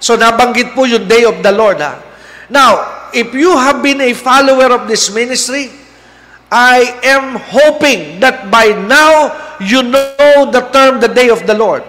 So 0.02 0.18
nabanggit 0.18 0.74
po 0.74 0.90
yung 0.90 1.06
day 1.06 1.22
of 1.22 1.38
the 1.46 1.54
Lord. 1.54 1.78
Ha? 1.78 2.02
Now, 2.50 3.06
if 3.14 3.30
you 3.30 3.54
have 3.54 3.78
been 3.78 4.02
a 4.02 4.10
follower 4.10 4.74
of 4.74 4.90
this 4.90 5.06
ministry, 5.14 5.70
I 6.50 6.98
am 7.06 7.38
hoping 7.38 8.18
that 8.18 8.50
by 8.50 8.74
now 8.74 9.30
you 9.62 9.86
know 9.86 10.50
the 10.50 10.66
term 10.74 10.98
the 10.98 11.14
day 11.14 11.30
of 11.30 11.46
the 11.46 11.54
Lord. 11.54 11.86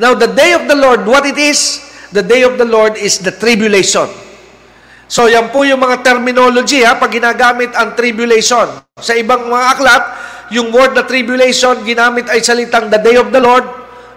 Now, 0.00 0.16
the 0.16 0.32
day 0.32 0.56
of 0.56 0.64
the 0.72 0.78
Lord, 0.78 1.04
what 1.04 1.28
it 1.28 1.36
is? 1.36 1.84
The 2.16 2.24
day 2.24 2.48
of 2.48 2.56
the 2.56 2.64
Lord 2.64 2.96
is 2.96 3.20
the 3.20 3.36
tribulation. 3.36 4.08
So 5.08 5.24
yan 5.24 5.48
po 5.48 5.64
yung 5.64 5.80
mga 5.80 6.04
terminology 6.04 6.84
ha, 6.84 7.00
pag 7.00 7.08
ginagamit 7.08 7.72
ang 7.72 7.96
tribulation. 7.96 8.68
Sa 9.00 9.16
ibang 9.16 9.48
mga 9.48 9.66
aklat, 9.72 10.04
yung 10.52 10.68
word 10.68 10.92
na 10.92 11.08
tribulation, 11.08 11.80
ginamit 11.80 12.28
ay 12.28 12.44
salitang 12.44 12.92
the 12.92 13.00
day 13.00 13.16
of 13.16 13.32
the 13.32 13.40
Lord, 13.40 13.64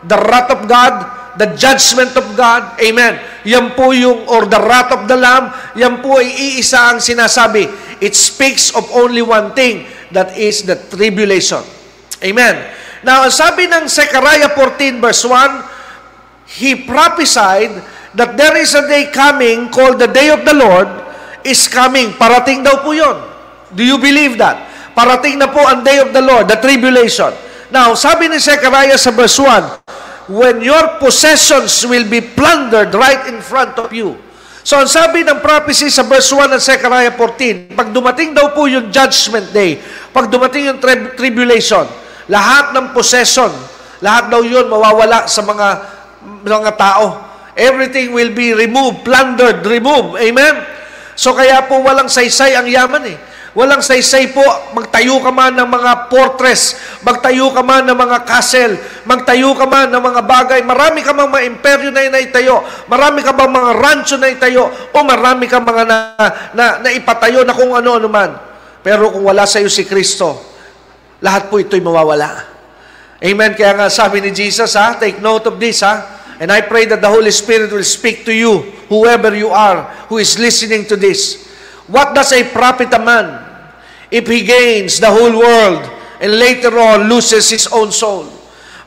the 0.04 0.20
wrath 0.20 0.52
of 0.52 0.68
God, 0.68 1.08
the 1.40 1.56
judgment 1.56 2.12
of 2.20 2.28
God. 2.36 2.76
Amen. 2.84 3.24
Yan 3.48 3.72
po 3.72 3.96
yung, 3.96 4.28
or 4.28 4.48
the 4.52 4.60
wrath 4.60 4.92
of 4.92 5.08
the 5.08 5.16
Lamb, 5.16 5.56
yan 5.80 6.04
po 6.04 6.20
ay 6.20 6.60
iisa 6.60 6.92
ang 6.92 7.00
sinasabi. 7.00 7.72
It 8.04 8.12
speaks 8.12 8.76
of 8.76 8.92
only 8.92 9.24
one 9.24 9.56
thing, 9.56 9.88
that 10.12 10.36
is 10.36 10.68
the 10.68 10.76
tribulation. 10.76 11.64
Amen. 12.20 12.68
Now, 13.02 13.26
sabi 13.32 13.66
ng 13.66 13.88
Zechariah 13.88 14.54
14 14.54 15.00
verse 15.02 15.24
1, 15.24 16.60
He 16.62 16.84
prophesied 16.84 17.72
that 18.16 18.36
there 18.36 18.60
is 18.60 18.76
a 18.76 18.84
day 18.88 19.08
coming 19.12 19.72
called 19.72 20.00
the 20.00 20.10
day 20.10 20.30
of 20.32 20.44
the 20.44 20.56
Lord 20.56 20.88
is 21.48 21.68
coming. 21.68 22.14
Parating 22.16 22.62
daw 22.62 22.84
po 22.84 22.92
yon. 22.92 23.18
Do 23.72 23.82
you 23.82 23.98
believe 23.98 24.36
that? 24.38 24.68
Parating 24.92 25.40
na 25.40 25.48
po 25.48 25.64
ang 25.64 25.82
day 25.82 26.04
of 26.04 26.12
the 26.12 26.20
Lord, 26.20 26.52
the 26.52 26.60
tribulation. 26.60 27.32
Now, 27.72 27.96
sabi 27.96 28.28
ni 28.28 28.36
Zechariah 28.36 29.00
sa 29.00 29.16
verse 29.16 29.40
1, 29.40 30.28
when 30.28 30.60
your 30.60 31.00
possessions 31.00 31.72
will 31.88 32.04
be 32.04 32.20
plundered 32.20 32.92
right 32.92 33.32
in 33.32 33.40
front 33.40 33.80
of 33.80 33.96
you. 33.96 34.20
So, 34.62 34.78
ang 34.78 34.92
sabi 34.92 35.26
ng 35.26 35.42
prophecy 35.42 35.90
sa 35.90 36.06
verse 36.06 36.30
1 36.30 36.52
ng 36.52 36.62
Zechariah 36.62 37.16
14, 37.16 37.74
pag 37.74 37.90
dumating 37.90 38.36
daw 38.36 38.54
po 38.54 38.70
yung 38.70 38.94
judgment 38.94 39.50
day, 39.50 39.80
pag 40.14 40.30
dumating 40.30 40.70
yung 40.70 40.80
tri- 40.84 41.16
tribulation, 41.18 41.88
lahat 42.30 42.76
ng 42.76 42.94
possession, 42.94 43.50
lahat 44.04 44.30
daw 44.30 44.44
yun 44.46 44.68
mawawala 44.70 45.26
sa 45.26 45.42
mga 45.42 45.68
mga 46.46 46.72
tao. 46.78 47.31
Everything 47.56 48.16
will 48.16 48.32
be 48.32 48.56
removed, 48.56 49.04
plundered, 49.04 49.64
removed. 49.68 50.20
Amen? 50.20 50.56
So 51.20 51.36
kaya 51.36 51.68
po 51.68 51.84
walang 51.84 52.08
saysay 52.08 52.56
ang 52.56 52.68
yaman 52.68 53.04
eh. 53.12 53.18
Walang 53.52 53.84
saysay 53.84 54.32
po, 54.32 54.40
magtayo 54.72 55.20
ka 55.20 55.28
man 55.28 55.52
ng 55.52 55.68
mga 55.68 56.08
fortress, 56.08 56.80
magtayo 57.04 57.52
ka 57.52 57.60
man 57.60 57.84
ng 57.84 58.00
mga 58.00 58.24
castle, 58.24 58.80
magtayo 59.04 59.52
ka 59.60 59.68
man 59.68 59.92
ng 59.92 60.00
mga 60.00 60.22
bagay, 60.24 60.60
marami 60.64 61.04
ka 61.04 61.12
mang 61.12 61.28
mga 61.28 61.52
imperyo 61.52 61.92
na 61.92 62.08
inaitayo, 62.08 62.64
marami 62.88 63.20
ka 63.20 63.36
bang 63.36 63.52
mga 63.52 63.72
rancho 63.76 64.16
na 64.16 64.32
itayo, 64.32 64.72
o 64.72 64.98
marami 65.04 65.52
ka 65.52 65.60
mga 65.60 65.84
na, 65.84 65.98
na, 66.56 66.66
na 66.80 66.90
ipatayo 66.96 67.44
na 67.44 67.52
kung 67.52 67.76
ano-ano 67.76 68.08
man. 68.08 68.32
Pero 68.80 69.12
kung 69.12 69.28
wala 69.28 69.44
sa 69.44 69.60
iyo 69.60 69.68
si 69.68 69.84
Kristo, 69.84 70.32
lahat 71.20 71.52
po 71.52 71.60
ito'y 71.60 71.84
mawawala. 71.84 72.48
Amen? 73.20 73.52
Kaya 73.52 73.76
nga 73.76 73.92
sabi 73.92 74.24
ni 74.24 74.32
Jesus, 74.32 74.80
ha, 74.80 74.96
take 74.96 75.20
note 75.20 75.52
of 75.52 75.60
this, 75.60 75.84
ha, 75.84 76.21
And 76.42 76.50
I 76.50 76.66
pray 76.66 76.90
that 76.90 77.06
the 77.06 77.12
Holy 77.12 77.30
Spirit 77.30 77.70
will 77.70 77.86
speak 77.86 78.26
to 78.26 78.34
you, 78.34 78.66
whoever 78.90 79.30
you 79.30 79.54
are, 79.54 79.86
who 80.10 80.18
is 80.18 80.42
listening 80.42 80.90
to 80.90 80.98
this. 80.98 81.46
What 81.86 82.18
does 82.18 82.34
a 82.34 82.42
profit 82.50 82.90
a 82.90 82.98
man 82.98 83.46
if 84.10 84.26
he 84.26 84.42
gains 84.42 84.98
the 84.98 85.14
whole 85.14 85.38
world 85.38 85.86
and 86.18 86.42
later 86.42 86.74
on 86.82 87.06
loses 87.06 87.46
his 87.46 87.70
own 87.70 87.94
soul? 87.94 88.26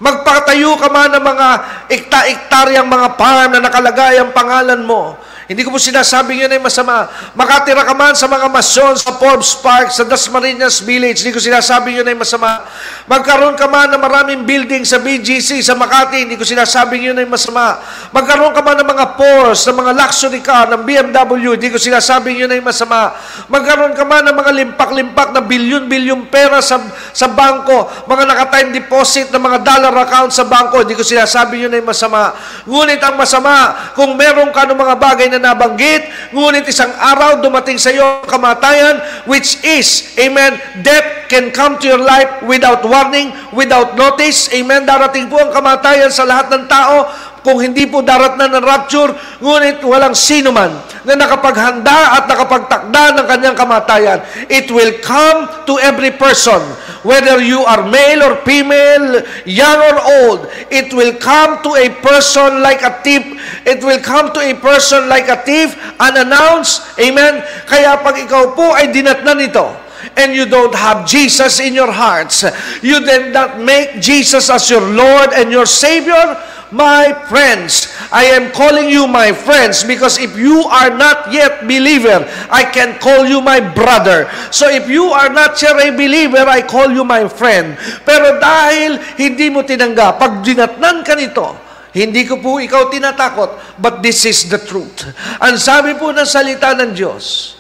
Magpatayo 0.03 0.75
ka 0.83 0.91
man 0.91 1.15
ng 1.15 1.23
mga 1.23 1.49
ikta-iktaryang 1.95 2.91
mga 2.91 3.15
farm 3.15 3.55
na 3.55 3.63
nakalagay 3.63 4.19
ang 4.19 4.35
pangalan 4.35 4.83
mo. 4.83 5.15
Hindi 5.45 5.61
ko 5.61 5.69
po 5.69 5.77
sinasabing 5.77 6.41
yun 6.41 6.49
ay 6.49 6.57
masama. 6.57 7.05
Makatira 7.37 7.85
ka 7.85 7.93
man 7.93 8.17
sa 8.17 8.25
mga 8.25 8.49
masyon, 8.49 8.97
sa 8.97 9.13
Forbes 9.13 9.53
Park, 9.61 9.93
sa 9.93 10.01
Dasmariñas 10.01 10.81
Village, 10.81 11.21
hindi 11.21 11.37
ko 11.37 11.41
sinasabing 11.41 12.01
yun 12.01 12.09
ay 12.09 12.17
masama. 12.17 12.65
Magkaroon 13.05 13.53
ka 13.53 13.69
man 13.69 13.93
ng 13.93 14.01
maraming 14.01 14.41
building 14.49 14.89
sa 14.89 14.97
BGC, 14.97 15.61
sa 15.61 15.77
Makati, 15.77 16.25
hindi 16.25 16.41
ko 16.41 16.49
sinasabing 16.49 17.13
yun 17.13 17.17
ay 17.21 17.29
masama. 17.29 17.77
Magkaroon 18.09 18.57
ka 18.57 18.65
man 18.65 18.81
ng 18.81 18.89
mga 18.89 19.07
Porsche, 19.21 19.69
ng 19.69 19.77
mga 19.85 19.93
luxury 19.93 20.41
car, 20.41 20.65
ng 20.73 20.81
BMW, 20.81 21.61
hindi 21.61 21.69
ko 21.69 21.77
sinasabing 21.77 22.41
yun 22.41 22.49
ay 22.49 22.65
masama. 22.65 23.13
Magkaroon 23.53 23.93
ka 23.93 24.09
man 24.09 24.25
ng 24.25 24.37
mga 24.41 24.53
limpak-limpak 24.65 25.29
na 25.37 25.45
bilyon-bilyon 25.45 26.25
pera 26.33 26.65
sa, 26.65 26.81
sa 27.13 27.29
bangko, 27.29 28.09
mga 28.09 28.25
naka-time 28.25 28.73
deposit 28.73 29.29
na 29.29 29.37
mga 29.37 29.61
dollar 29.61 29.93
account 30.09 30.33
sa 30.33 30.49
bangko, 30.49 30.89
hindi 30.89 30.97
ko 30.97 31.05
sinasabing 31.05 31.69
yun 31.69 31.73
ay 31.77 31.85
masama. 31.85 32.33
Ngunit 32.65 33.05
ang 33.05 33.21
masama, 33.21 33.93
kung 33.93 34.17
meron 34.17 34.49
ka 34.49 34.65
ng 34.65 34.81
mga 34.81 34.97
bagay 34.97 35.34
na 35.37 35.53
nabanggit, 35.53 36.07
ngunit 36.31 36.65
isang 36.71 36.91
araw 36.95 37.43
dumating 37.43 37.77
sa 37.77 37.91
iyo 37.91 38.23
kamatayan, 38.25 39.03
which 39.27 39.59
is, 39.67 40.15
amen, 40.17 40.57
death 40.87 41.27
can 41.27 41.51
come 41.51 41.75
to 41.83 41.91
your 41.91 42.01
life 42.01 42.43
without 42.47 42.87
warning, 42.87 43.35
without 43.51 43.99
notice, 43.99 44.47
amen, 44.55 44.87
darating 44.87 45.27
po 45.27 45.43
ang 45.43 45.51
kamatayan 45.51 46.11
sa 46.13 46.23
lahat 46.23 46.49
ng 46.55 46.65
tao, 46.71 47.11
kung 47.45 47.61
hindi 47.61 47.85
po 47.85 48.01
darat 48.01 48.41
na 48.41 48.49
ng 48.49 48.65
rapture, 48.65 49.13
ngunit 49.45 49.85
walang 49.85 50.17
sino 50.17 50.49
man 50.49 50.73
na 51.05 51.13
nakapaghanda 51.13 52.17
at 52.17 52.25
nakapagtakda 52.25 53.21
ng 53.21 53.27
kanyang 53.29 53.53
kamatayan. 53.53 54.25
It 54.49 54.73
will 54.73 54.97
come 55.05 55.69
to 55.69 55.77
every 55.77 56.17
person, 56.17 56.65
whether 57.05 57.45
you 57.45 57.61
are 57.69 57.85
male 57.85 58.25
or 58.25 58.41
female, 58.49 59.21
young 59.45 59.77
or 59.77 59.97
old. 60.25 60.41
It 60.73 60.89
will 60.97 61.21
come 61.21 61.61
to 61.69 61.77
a 61.77 61.93
person 62.01 62.65
like 62.65 62.81
a 62.81 62.97
thief. 63.05 63.37
It 63.69 63.85
will 63.85 64.01
come 64.01 64.33
to 64.33 64.41
a 64.41 64.57
person 64.57 65.13
like 65.13 65.29
a 65.29 65.37
thief, 65.45 65.77
unannounced. 66.01 66.97
Amen? 66.97 67.45
Kaya 67.69 68.01
pag 68.01 68.17
ikaw 68.25 68.57
po 68.57 68.73
ay 68.73 68.89
dinatnan 68.89 69.45
ito, 69.45 69.85
and 70.17 70.33
you 70.33 70.49
don't 70.49 70.75
have 70.75 71.05
Jesus 71.05 71.61
in 71.61 71.77
your 71.77 71.93
hearts, 71.93 72.45
you 72.81 73.05
did 73.05 73.33
not 73.33 73.61
make 73.61 74.01
Jesus 74.01 74.49
as 74.49 74.69
your 74.69 74.85
Lord 74.85 75.33
and 75.33 75.53
your 75.53 75.67
Savior, 75.67 76.37
my 76.75 77.15
friends. 77.31 77.95
I 78.11 78.35
am 78.35 78.51
calling 78.51 78.91
you 78.91 79.07
my 79.07 79.31
friends 79.31 79.87
because 79.87 80.19
if 80.19 80.35
you 80.35 80.67
are 80.67 80.91
not 80.91 81.31
yet 81.31 81.63
believer, 81.63 82.27
I 82.51 82.67
can 82.67 82.99
call 82.99 83.23
you 83.23 83.39
my 83.39 83.63
brother. 83.63 84.27
So 84.51 84.67
if 84.67 84.91
you 84.91 85.15
are 85.15 85.31
not 85.31 85.55
yet 85.63 85.79
a 85.79 85.95
believer, 85.95 86.43
I 86.43 86.67
call 86.67 86.91
you 86.91 87.07
my 87.07 87.31
friend. 87.31 87.79
Pero 88.03 88.43
dahil 88.43 88.99
hindi 89.15 89.55
mo 89.55 89.63
tinanggap, 89.63 90.19
pag 90.19 90.43
dinatnan 90.43 91.07
ka 91.07 91.15
nito, 91.15 91.55
hindi 91.95 92.27
ko 92.27 92.43
po 92.43 92.59
ikaw 92.59 92.91
tinatakot, 92.91 93.79
but 93.79 94.03
this 94.03 94.27
is 94.27 94.51
the 94.51 94.59
truth. 94.59 95.07
Ang 95.39 95.55
sabi 95.63 95.95
po 95.95 96.11
ng 96.11 96.27
salita 96.27 96.75
ng 96.75 96.91
Diyos, 96.91 97.55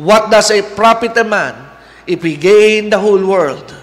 What 0.00 0.32
does 0.32 0.48
a 0.54 0.64
profit 0.64 1.12
a 1.20 1.26
man 1.26 1.58
if 2.08 2.24
he 2.24 2.38
gain 2.38 2.88
the 2.88 2.96
whole 2.96 3.20
world 3.20 3.79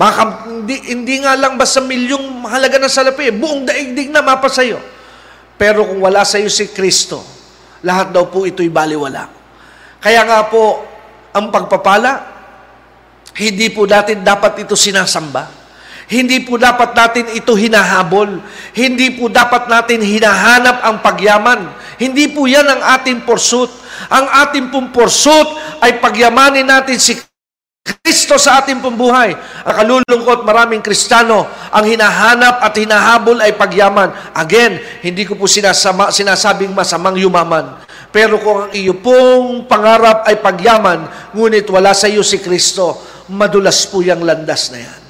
Maka, 0.00 0.48
hindi, 0.48 0.80
hindi 0.96 1.20
nga 1.20 1.36
lang 1.36 1.60
basta 1.60 1.84
milyong 1.84 2.48
mahalaga 2.48 2.80
ng 2.80 2.88
salapi, 2.88 3.36
buong 3.36 3.68
daigdig 3.68 4.08
na 4.08 4.24
mapa 4.24 4.48
sa'yo. 4.48 4.80
Pero 5.60 5.84
kung 5.84 6.00
wala 6.00 6.24
sa'yo 6.24 6.48
si 6.48 6.72
Kristo, 6.72 7.20
lahat 7.84 8.08
daw 8.08 8.32
po 8.32 8.48
ito'y 8.48 8.72
baliwala. 8.72 9.28
Kaya 10.00 10.24
nga 10.24 10.48
po, 10.48 10.80
ang 11.36 11.52
pagpapala, 11.52 12.32
hindi 13.36 13.68
po 13.68 13.84
natin 13.84 14.24
dapat 14.24 14.64
ito 14.64 14.72
sinasamba. 14.72 15.52
Hindi 16.08 16.48
po 16.48 16.56
dapat 16.56 16.96
natin 16.96 17.36
ito 17.36 17.52
hinahabol. 17.52 18.40
Hindi 18.72 19.14
po 19.14 19.28
dapat 19.28 19.68
natin 19.68 20.00
hinahanap 20.00 20.80
ang 20.80 20.96
pagyaman. 21.04 21.70
Hindi 22.00 22.32
po 22.32 22.48
yan 22.48 22.64
ang 22.66 22.82
ating 22.98 23.28
pursuit. 23.28 23.70
Ang 24.08 24.26
ating 24.48 24.72
pong 24.72 24.90
pursuit 24.90 25.46
ay 25.84 26.00
pagyamanin 26.00 26.66
natin 26.66 26.96
si 26.96 27.14
Kristo 27.80 28.36
sa 28.36 28.60
ating 28.60 28.84
pambuhay. 28.84 29.32
Ang 29.64 29.74
kalulungkot, 29.74 30.44
maraming 30.44 30.84
Kristiyano, 30.84 31.48
ang 31.72 31.84
hinahanap 31.88 32.60
at 32.60 32.76
hinahabol 32.76 33.40
ay 33.40 33.56
pagyaman. 33.56 34.12
Again, 34.36 34.78
hindi 35.00 35.24
ko 35.24 35.34
po 35.34 35.48
sinasama, 35.48 36.12
sinasabing 36.12 36.76
masamang 36.76 37.16
yumaman. 37.16 37.80
Pero 38.12 38.42
kung 38.42 38.68
ang 38.68 38.72
iyo 38.74 38.98
pong 39.00 39.64
pangarap 39.64 40.26
ay 40.28 40.42
pagyaman, 40.42 41.32
ngunit 41.32 41.64
wala 41.72 41.96
sa 41.96 42.10
iyo 42.10 42.20
si 42.20 42.42
Kristo, 42.42 42.98
madulas 43.30 43.86
po 43.88 44.04
yung 44.04 44.26
landas 44.26 44.68
na 44.74 44.78
yan. 44.84 45.00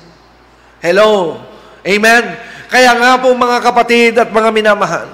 Hello? 0.80 1.40
Amen? 1.82 2.24
Kaya 2.70 2.94
nga 2.94 3.18
po 3.18 3.32
mga 3.34 3.58
kapatid 3.64 4.12
at 4.20 4.28
mga 4.30 4.50
minamahal, 4.54 5.08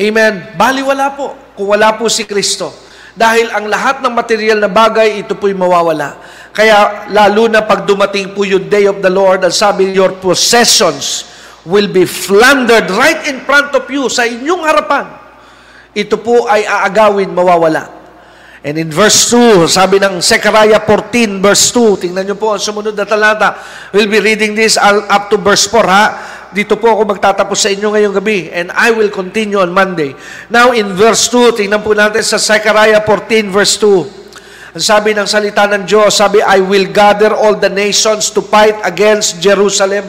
Amen? 0.00 0.54
Baliwala 0.54 1.12
po 1.18 1.34
kung 1.58 1.74
wala 1.74 1.92
po 1.98 2.06
si 2.06 2.24
Kristo. 2.24 2.70
Dahil 3.14 3.50
ang 3.50 3.66
lahat 3.66 4.00
ng 4.00 4.14
material 4.14 4.58
na 4.62 4.70
bagay, 4.70 5.20
ito 5.20 5.34
po'y 5.34 5.52
mawawala. 5.52 6.16
Kaya 6.50 7.06
lalo 7.10 7.46
na 7.46 7.62
pag 7.62 7.86
dumating 7.86 8.32
po 8.34 8.42
yung 8.42 8.66
day 8.66 8.88
of 8.88 8.98
the 9.02 9.12
Lord, 9.12 9.44
ang 9.46 9.54
sabi, 9.54 9.90
your 9.92 10.18
possessions 10.18 11.28
will 11.68 11.90
be 11.90 12.08
plundered 12.08 12.88
right 12.96 13.28
in 13.28 13.44
front 13.44 13.70
of 13.76 13.84
you, 13.92 14.08
sa 14.08 14.24
inyong 14.24 14.64
harapan. 14.64 15.06
Ito 15.92 16.16
po 16.22 16.48
ay 16.48 16.64
aagawin, 16.64 17.34
mawawala. 17.34 17.99
And 18.60 18.76
in 18.76 18.92
verse 18.92 19.32
2, 19.32 19.64
sabi 19.72 19.96
ng 19.96 20.20
Zechariah 20.20 20.84
14, 20.84 21.40
verse 21.40 21.72
2, 21.72 22.04
tingnan 22.08 22.28
nyo 22.28 22.36
po 22.36 22.52
ang 22.52 22.60
sumunod 22.60 22.92
na 22.92 23.08
talata. 23.08 23.56
We'll 23.96 24.10
be 24.10 24.20
reading 24.20 24.52
this 24.52 24.76
up 24.76 25.32
to 25.32 25.40
verse 25.40 25.64
4, 25.64 25.80
ha? 25.88 26.04
dito 26.50 26.74
po 26.74 26.90
ako 26.90 27.14
magtatapos 27.14 27.58
sa 27.62 27.70
inyo 27.70 27.94
ngayong 27.94 28.14
gabi 28.18 28.50
and 28.50 28.74
I 28.74 28.90
will 28.90 29.10
continue 29.10 29.62
on 29.62 29.70
Monday. 29.70 30.18
Now 30.50 30.74
in 30.74 30.98
verse 30.98 31.30
2, 31.30 31.62
tingnan 31.62 31.78
po 31.78 31.94
natin 31.94 32.26
sa 32.26 32.42
Zechariah 32.42 32.98
14 33.06 33.54
verse 33.54 33.78
2. 33.78 34.74
Ang 34.78 34.84
sabi 34.86 35.14
ng 35.14 35.26
salita 35.26 35.66
ng 35.66 35.82
Diyos, 35.82 36.14
sabi, 36.14 36.38
I 36.42 36.62
will 36.62 36.86
gather 36.94 37.34
all 37.34 37.58
the 37.58 37.70
nations 37.70 38.30
to 38.30 38.38
fight 38.38 38.78
against 38.86 39.42
Jerusalem. 39.42 40.06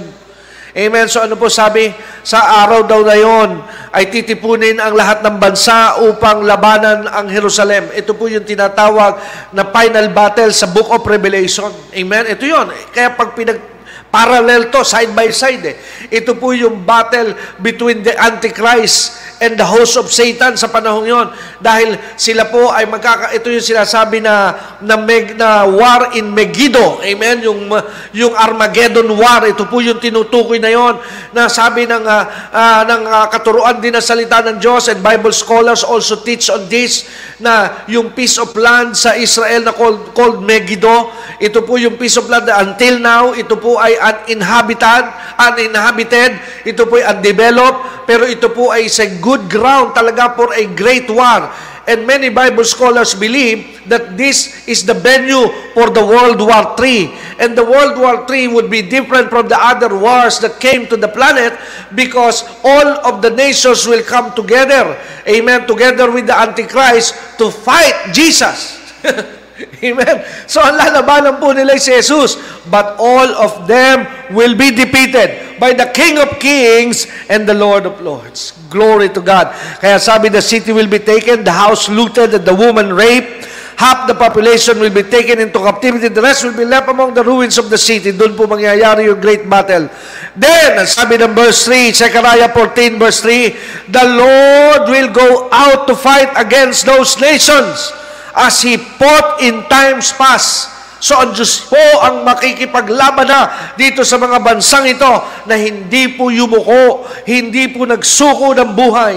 Amen. 0.72 1.12
So 1.12 1.20
ano 1.20 1.36
po 1.36 1.52
sabi? 1.52 1.92
Sa 2.24 2.64
araw 2.64 2.88
daw 2.88 3.04
na 3.04 3.20
yon 3.20 3.60
ay 3.92 4.08
titipunin 4.08 4.80
ang 4.80 4.96
lahat 4.96 5.20
ng 5.20 5.36
bansa 5.36 6.00
upang 6.00 6.48
labanan 6.48 7.12
ang 7.12 7.28
Jerusalem. 7.28 7.92
Ito 7.92 8.16
po 8.16 8.32
yung 8.32 8.48
tinatawag 8.48 9.20
na 9.52 9.68
final 9.68 10.08
battle 10.16 10.56
sa 10.56 10.72
Book 10.72 10.88
of 10.88 11.04
Revelation. 11.04 11.68
Amen. 11.92 12.24
Ito 12.24 12.44
yon. 12.48 12.72
Kaya 12.96 13.12
pag 13.12 13.36
pinag 13.36 13.72
Parallel 14.12 14.68
to, 14.68 14.84
side 14.84 15.16
by 15.16 15.32
side 15.32 15.64
eh. 15.64 15.76
Ito 16.12 16.36
po 16.36 16.52
yung 16.52 16.84
battle 16.84 17.32
between 17.64 18.04
the 18.04 18.12
Antichrist 18.20 19.31
and 19.42 19.58
the 19.58 19.66
host 19.66 19.98
of 19.98 20.06
Satan 20.14 20.54
sa 20.54 20.70
panahon 20.70 21.10
yon 21.10 21.28
dahil 21.58 21.98
sila 22.14 22.46
po 22.54 22.70
ay 22.70 22.86
magkaka 22.86 23.34
ito 23.34 23.50
yung 23.50 23.66
sinasabi 23.66 24.22
na 24.22 24.54
na, 24.86 24.96
meg, 25.02 25.34
na 25.34 25.66
war 25.66 26.14
in 26.14 26.30
Megiddo. 26.30 27.02
Amen? 27.02 27.42
Yung 27.42 27.74
yung 28.14 28.38
Armageddon 28.38 29.10
war. 29.18 29.42
Ito 29.50 29.66
po 29.66 29.82
yung 29.82 29.98
tinutukoy 29.98 30.62
na 30.62 30.70
yon 30.70 31.02
na 31.34 31.50
sabi 31.50 31.90
ng 31.90 32.06
uh, 32.06 32.24
uh, 32.54 32.82
ng 32.86 33.02
uh, 33.10 33.26
katuruan 33.34 33.82
din 33.82 33.98
ng 33.98 34.06
salita 34.06 34.46
ng 34.46 34.62
Diyos. 34.62 34.94
And 34.94 35.02
Bible 35.02 35.34
scholars 35.34 35.82
also 35.82 36.22
teach 36.22 36.54
on 36.54 36.70
this 36.70 37.10
na 37.42 37.86
yung 37.90 38.14
piece 38.14 38.38
of 38.38 38.54
land 38.54 38.94
sa 38.94 39.18
Israel 39.18 39.66
na 39.66 39.74
called, 39.74 40.14
called 40.14 40.46
Megiddo 40.46 41.10
ito 41.42 41.66
po 41.66 41.74
yung 41.82 41.98
piece 41.98 42.22
of 42.22 42.30
land 42.30 42.46
until 42.46 43.02
now 43.02 43.34
ito 43.34 43.58
po 43.58 43.82
ay 43.82 43.98
uninhabited 43.98 45.10
uninhabited. 45.42 46.38
Ito 46.68 46.86
po 46.86 47.02
ay 47.02 47.06
undeveloped. 47.18 48.06
Pero 48.06 48.28
ito 48.28 48.52
po 48.52 48.70
ay 48.74 48.92
sa 48.92 49.08
good 49.32 49.48
ground 49.48 49.96
talaga 49.96 50.36
for 50.36 50.52
a 50.52 50.68
great 50.76 51.08
war. 51.08 51.48
And 51.88 52.06
many 52.06 52.30
Bible 52.30 52.64
scholars 52.64 53.16
believe 53.16 53.82
that 53.90 54.16
this 54.16 54.68
is 54.68 54.86
the 54.86 54.94
venue 54.94 55.50
for 55.74 55.90
the 55.90 56.04
World 56.06 56.38
War 56.38 56.78
III. 56.78 57.10
And 57.42 57.58
the 57.58 57.66
World 57.66 57.98
War 57.98 58.22
III 58.30 58.54
would 58.54 58.70
be 58.70 58.86
different 58.86 59.34
from 59.34 59.50
the 59.50 59.58
other 59.58 59.90
wars 59.98 60.38
that 60.46 60.60
came 60.62 60.86
to 60.94 60.96
the 60.96 61.10
planet 61.10 61.58
because 61.96 62.46
all 62.64 63.02
of 63.02 63.24
the 63.26 63.32
nations 63.32 63.88
will 63.88 64.04
come 64.04 64.30
together, 64.38 64.94
amen, 65.26 65.66
together 65.66 66.12
with 66.12 66.28
the 66.28 66.38
Antichrist 66.38 67.18
to 67.40 67.50
fight 67.50 68.14
Jesus. 68.14 68.78
Amen. 69.88 70.26
So 70.50 70.62
ang 70.62 70.78
lalabanan 70.78 71.38
po 71.38 71.54
nila 71.54 71.78
si 71.78 71.94
Jesus, 71.94 72.38
but 72.70 72.98
all 72.98 73.30
of 73.38 73.68
them 73.70 74.06
will 74.34 74.56
be 74.58 74.74
defeated 74.74 75.60
by 75.62 75.74
the 75.74 75.90
King 75.94 76.18
of 76.18 76.42
Kings 76.42 77.06
and 77.30 77.46
the 77.46 77.54
Lord 77.54 77.86
of 77.86 78.02
Lords. 78.02 78.58
Glory 78.72 79.10
to 79.14 79.22
God. 79.22 79.54
Kaya 79.82 80.02
sabi, 80.02 80.30
the 80.30 80.42
city 80.42 80.74
will 80.74 80.90
be 80.90 81.00
taken, 81.00 81.44
the 81.44 81.54
house 81.54 81.90
looted, 81.90 82.34
and 82.34 82.46
the 82.46 82.56
woman 82.56 82.94
raped. 82.94 83.50
Half 83.82 84.06
the 84.06 84.14
population 84.14 84.78
will 84.78 84.94
be 84.94 85.02
taken 85.02 85.42
into 85.42 85.58
captivity. 85.58 86.06
The 86.06 86.22
rest 86.22 86.46
will 86.46 86.54
be 86.54 86.66
left 86.66 86.86
among 86.86 87.18
the 87.18 87.26
ruins 87.26 87.58
of 87.58 87.74
the 87.74 87.82
city. 87.82 88.14
Doon 88.14 88.38
po 88.38 88.46
mangyayari 88.46 89.10
yung 89.10 89.18
great 89.18 89.50
battle. 89.50 89.90
Then, 90.38 90.86
sabi 90.86 91.18
ng 91.18 91.34
verse 91.34 91.66
3, 91.66 91.90
Zechariah 91.90 92.54
14 92.54 93.02
verse 93.02 93.26
3, 93.26 93.90
The 93.90 94.06
Lord 94.06 94.84
will 94.86 95.10
go 95.10 95.50
out 95.50 95.90
to 95.90 95.98
fight 95.98 96.30
against 96.38 96.86
those 96.86 97.18
nations 97.18 97.90
as 98.36 98.64
He 98.64 98.78
fought 98.78 99.44
in 99.44 99.66
times 99.68 100.16
past. 100.16 100.72
So 101.02 101.18
ang 101.18 101.34
Diyos 101.34 101.66
po 101.66 101.82
ang 102.06 102.22
makikipaglaban 102.22 103.26
na 103.26 103.74
dito 103.74 104.06
sa 104.06 104.22
mga 104.22 104.38
bansang 104.38 104.86
ito 104.86 105.10
na 105.50 105.58
hindi 105.58 106.14
po 106.14 106.30
yumuko, 106.30 107.10
hindi 107.26 107.74
po 107.74 107.90
nagsuko 107.90 108.54
ng 108.54 108.72
buhay 108.78 109.16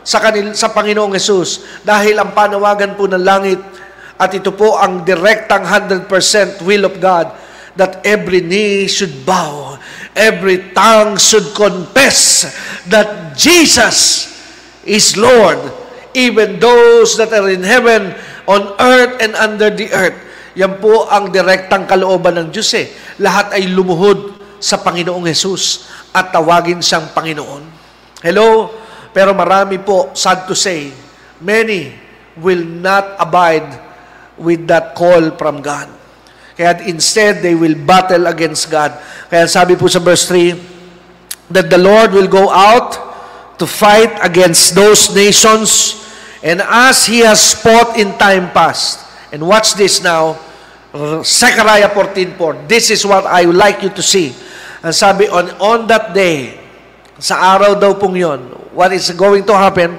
sa, 0.00 0.16
kanil, 0.16 0.56
sa 0.56 0.72
Panginoong 0.72 1.12
Yesus 1.12 1.84
dahil 1.84 2.16
ang 2.16 2.32
panawagan 2.32 2.96
po 2.96 3.04
ng 3.04 3.20
langit 3.20 3.60
at 4.16 4.32
ito 4.32 4.48
po 4.56 4.80
ang 4.80 5.04
direktang 5.04 5.60
100% 5.60 6.64
will 6.64 6.88
of 6.88 6.96
God 6.96 7.28
that 7.76 8.00
every 8.08 8.40
knee 8.40 8.88
should 8.88 9.28
bow, 9.28 9.76
every 10.16 10.72
tongue 10.72 11.20
should 11.20 11.52
confess 11.52 12.48
that 12.88 13.36
Jesus 13.36 14.32
is 14.88 15.20
Lord, 15.20 15.60
even 16.16 16.56
those 16.56 17.20
that 17.20 17.28
are 17.36 17.52
in 17.52 17.60
heaven, 17.60 18.16
on 18.46 18.78
earth, 18.78 19.14
and 19.22 19.34
under 19.34 19.68
the 19.70 19.90
earth. 19.90 20.18
Yan 20.56 20.80
po 20.80 21.04
ang 21.12 21.28
direktang 21.28 21.84
kalooban 21.84 22.40
ng 22.40 22.48
Diyos 22.48 22.72
eh. 22.78 22.88
Lahat 23.20 23.52
ay 23.52 23.68
lumuhod 23.68 24.40
sa 24.56 24.80
Panginoong 24.80 25.28
Yesus 25.28 25.84
at 26.16 26.32
tawagin 26.32 26.80
siyang 26.80 27.12
Panginoon. 27.12 27.62
Hello? 28.24 28.72
Pero 29.12 29.36
marami 29.36 29.76
po, 29.76 30.16
sad 30.16 30.48
to 30.48 30.56
say, 30.56 30.92
many 31.44 31.92
will 32.40 32.64
not 32.64 33.20
abide 33.20 33.68
with 34.40 34.64
that 34.68 34.96
call 34.96 35.36
from 35.36 35.60
God. 35.60 35.88
Kaya 36.56 36.80
instead, 36.88 37.44
they 37.44 37.52
will 37.52 37.76
battle 37.76 38.24
against 38.28 38.72
God. 38.72 38.96
Kaya 39.28 39.44
sabi 39.44 39.76
po 39.76 39.92
sa 39.92 40.00
verse 40.00 40.24
3, 40.28 41.52
that 41.52 41.68
the 41.68 41.76
Lord 41.76 42.16
will 42.16 42.28
go 42.28 42.48
out 42.48 42.96
to 43.60 43.68
fight 43.68 44.16
against 44.24 44.72
those 44.72 45.12
nations 45.12 46.00
and 46.42 46.60
as 46.60 47.06
He 47.06 47.20
has 47.20 47.54
fought 47.54 47.96
in 47.98 48.16
time 48.18 48.50
past. 48.50 49.04
And 49.32 49.46
watch 49.46 49.74
this 49.74 50.02
now, 50.02 50.38
Zechariah 51.22 51.90
14.4. 51.90 52.68
This 52.68 52.90
is 52.90 53.04
what 53.04 53.26
I 53.26 53.44
would 53.44 53.56
like 53.56 53.82
you 53.82 53.90
to 53.90 54.02
see. 54.02 54.34
Ang 54.82 54.92
sabi, 54.92 55.28
on, 55.28 55.50
on 55.60 55.86
that 55.88 56.14
day, 56.14 56.56
sa 57.18 57.56
araw 57.56 57.74
daw 57.80 57.96
pong 57.96 58.16
yon, 58.16 58.40
what 58.76 58.92
is 58.92 59.10
going 59.12 59.44
to 59.44 59.56
happen? 59.56 59.98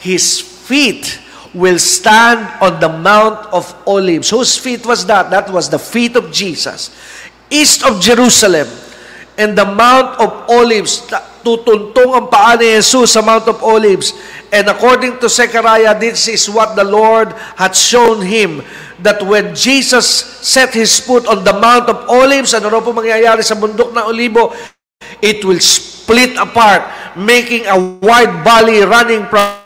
His 0.00 0.40
feet 0.40 1.20
will 1.56 1.78
stand 1.78 2.44
on 2.60 2.80
the 2.80 2.88
Mount 2.88 3.48
of 3.52 3.64
Olives. 3.86 4.28
Whose 4.30 4.56
feet 4.56 4.84
was 4.84 5.06
that? 5.06 5.30
That 5.30 5.48
was 5.48 5.70
the 5.70 5.78
feet 5.78 6.16
of 6.16 6.32
Jesus. 6.32 6.92
East 7.48 7.84
of 7.84 8.00
Jerusalem. 8.00 8.68
And 9.38 9.56
the 9.56 9.64
Mount 9.64 10.20
of 10.20 10.48
Olives, 10.48 11.08
tutuntong 11.46 12.10
ang 12.10 12.26
paa 12.26 12.58
ni 12.58 12.74
Jesus 12.74 13.14
sa 13.14 13.22
Mount 13.22 13.46
of 13.46 13.62
Olives. 13.62 14.10
And 14.50 14.66
according 14.66 15.22
to 15.22 15.30
Zechariah, 15.30 15.94
this 15.94 16.26
is 16.26 16.50
what 16.50 16.74
the 16.74 16.82
Lord 16.82 17.30
had 17.54 17.78
shown 17.78 18.18
him 18.26 18.66
that 18.98 19.22
when 19.22 19.54
Jesus 19.54 20.10
set 20.42 20.74
his 20.74 20.98
foot 20.98 21.30
on 21.30 21.46
the 21.46 21.54
Mount 21.54 21.86
of 21.86 22.10
Olives, 22.10 22.50
ano 22.50 22.66
raw 22.66 22.82
po 22.82 22.90
mangyayari 22.90 23.46
sa 23.46 23.54
bundok 23.54 23.94
na 23.94 24.10
Olibo? 24.10 24.50
It 25.22 25.46
will 25.46 25.62
split 25.62 26.34
apart, 26.34 26.82
making 27.14 27.70
a 27.70 27.78
wide 28.02 28.42
valley 28.42 28.82
running 28.82 29.30
from 29.30 29.62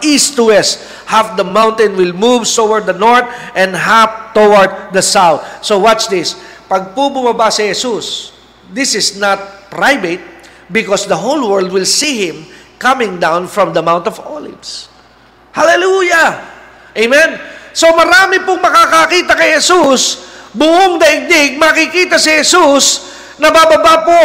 east 0.00 0.40
to 0.40 0.48
west, 0.48 0.80
half 1.04 1.36
the 1.36 1.44
mountain 1.44 1.92
will 1.92 2.16
move 2.16 2.48
toward 2.48 2.88
the 2.88 2.96
north 2.96 3.28
and 3.52 3.76
half 3.76 4.32
toward 4.32 4.96
the 4.96 5.04
south. 5.04 5.44
So 5.60 5.76
watch 5.76 6.08
this. 6.08 6.40
Pag 6.72 6.96
po 6.96 7.12
bumaba 7.12 7.52
si 7.52 7.68
Jesus, 7.68 8.32
this 8.72 8.96
is 8.96 9.20
not 9.20 9.68
private 9.68 10.31
because 10.72 11.06
the 11.06 11.16
whole 11.16 11.44
world 11.44 11.70
will 11.70 11.86
see 11.86 12.26
Him 12.26 12.48
coming 12.80 13.20
down 13.20 13.46
from 13.46 13.70
the 13.76 13.84
Mount 13.84 14.08
of 14.08 14.18
Olives. 14.24 14.88
Hallelujah! 15.52 16.42
Amen? 16.96 17.38
So 17.72 17.92
marami 17.92 18.40
pong 18.44 18.60
makakakita 18.60 19.32
kay 19.36 19.56
Jesus, 19.56 20.28
buong 20.52 21.00
daigdig, 21.00 21.56
makikita 21.56 22.16
si 22.16 22.40
Jesus 22.40 23.12
na 23.40 23.48
bababa 23.52 24.04
po 24.04 24.20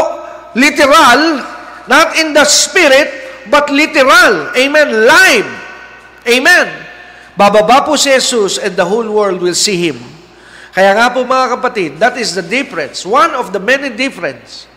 literal, 0.56 1.44
not 1.88 2.16
in 2.20 2.36
the 2.36 2.44
spirit, 2.44 3.28
but 3.48 3.72
literal. 3.72 4.52
Amen. 4.56 5.08
Live. 5.08 5.50
Amen. 6.28 6.68
Bababa 7.40 7.88
po 7.88 7.96
si 7.96 8.12
Jesus 8.12 8.60
and 8.60 8.76
the 8.76 8.84
whole 8.84 9.08
world 9.08 9.40
will 9.40 9.56
see 9.56 9.80
Him. 9.92 10.00
Kaya 10.76 10.94
nga 10.94 11.10
po 11.10 11.24
mga 11.24 11.58
kapatid, 11.58 11.90
that 11.98 12.20
is 12.20 12.36
the 12.36 12.44
difference. 12.44 13.08
One 13.08 13.32
of 13.34 13.56
the 13.56 13.62
many 13.64 13.90
difference 13.96 14.68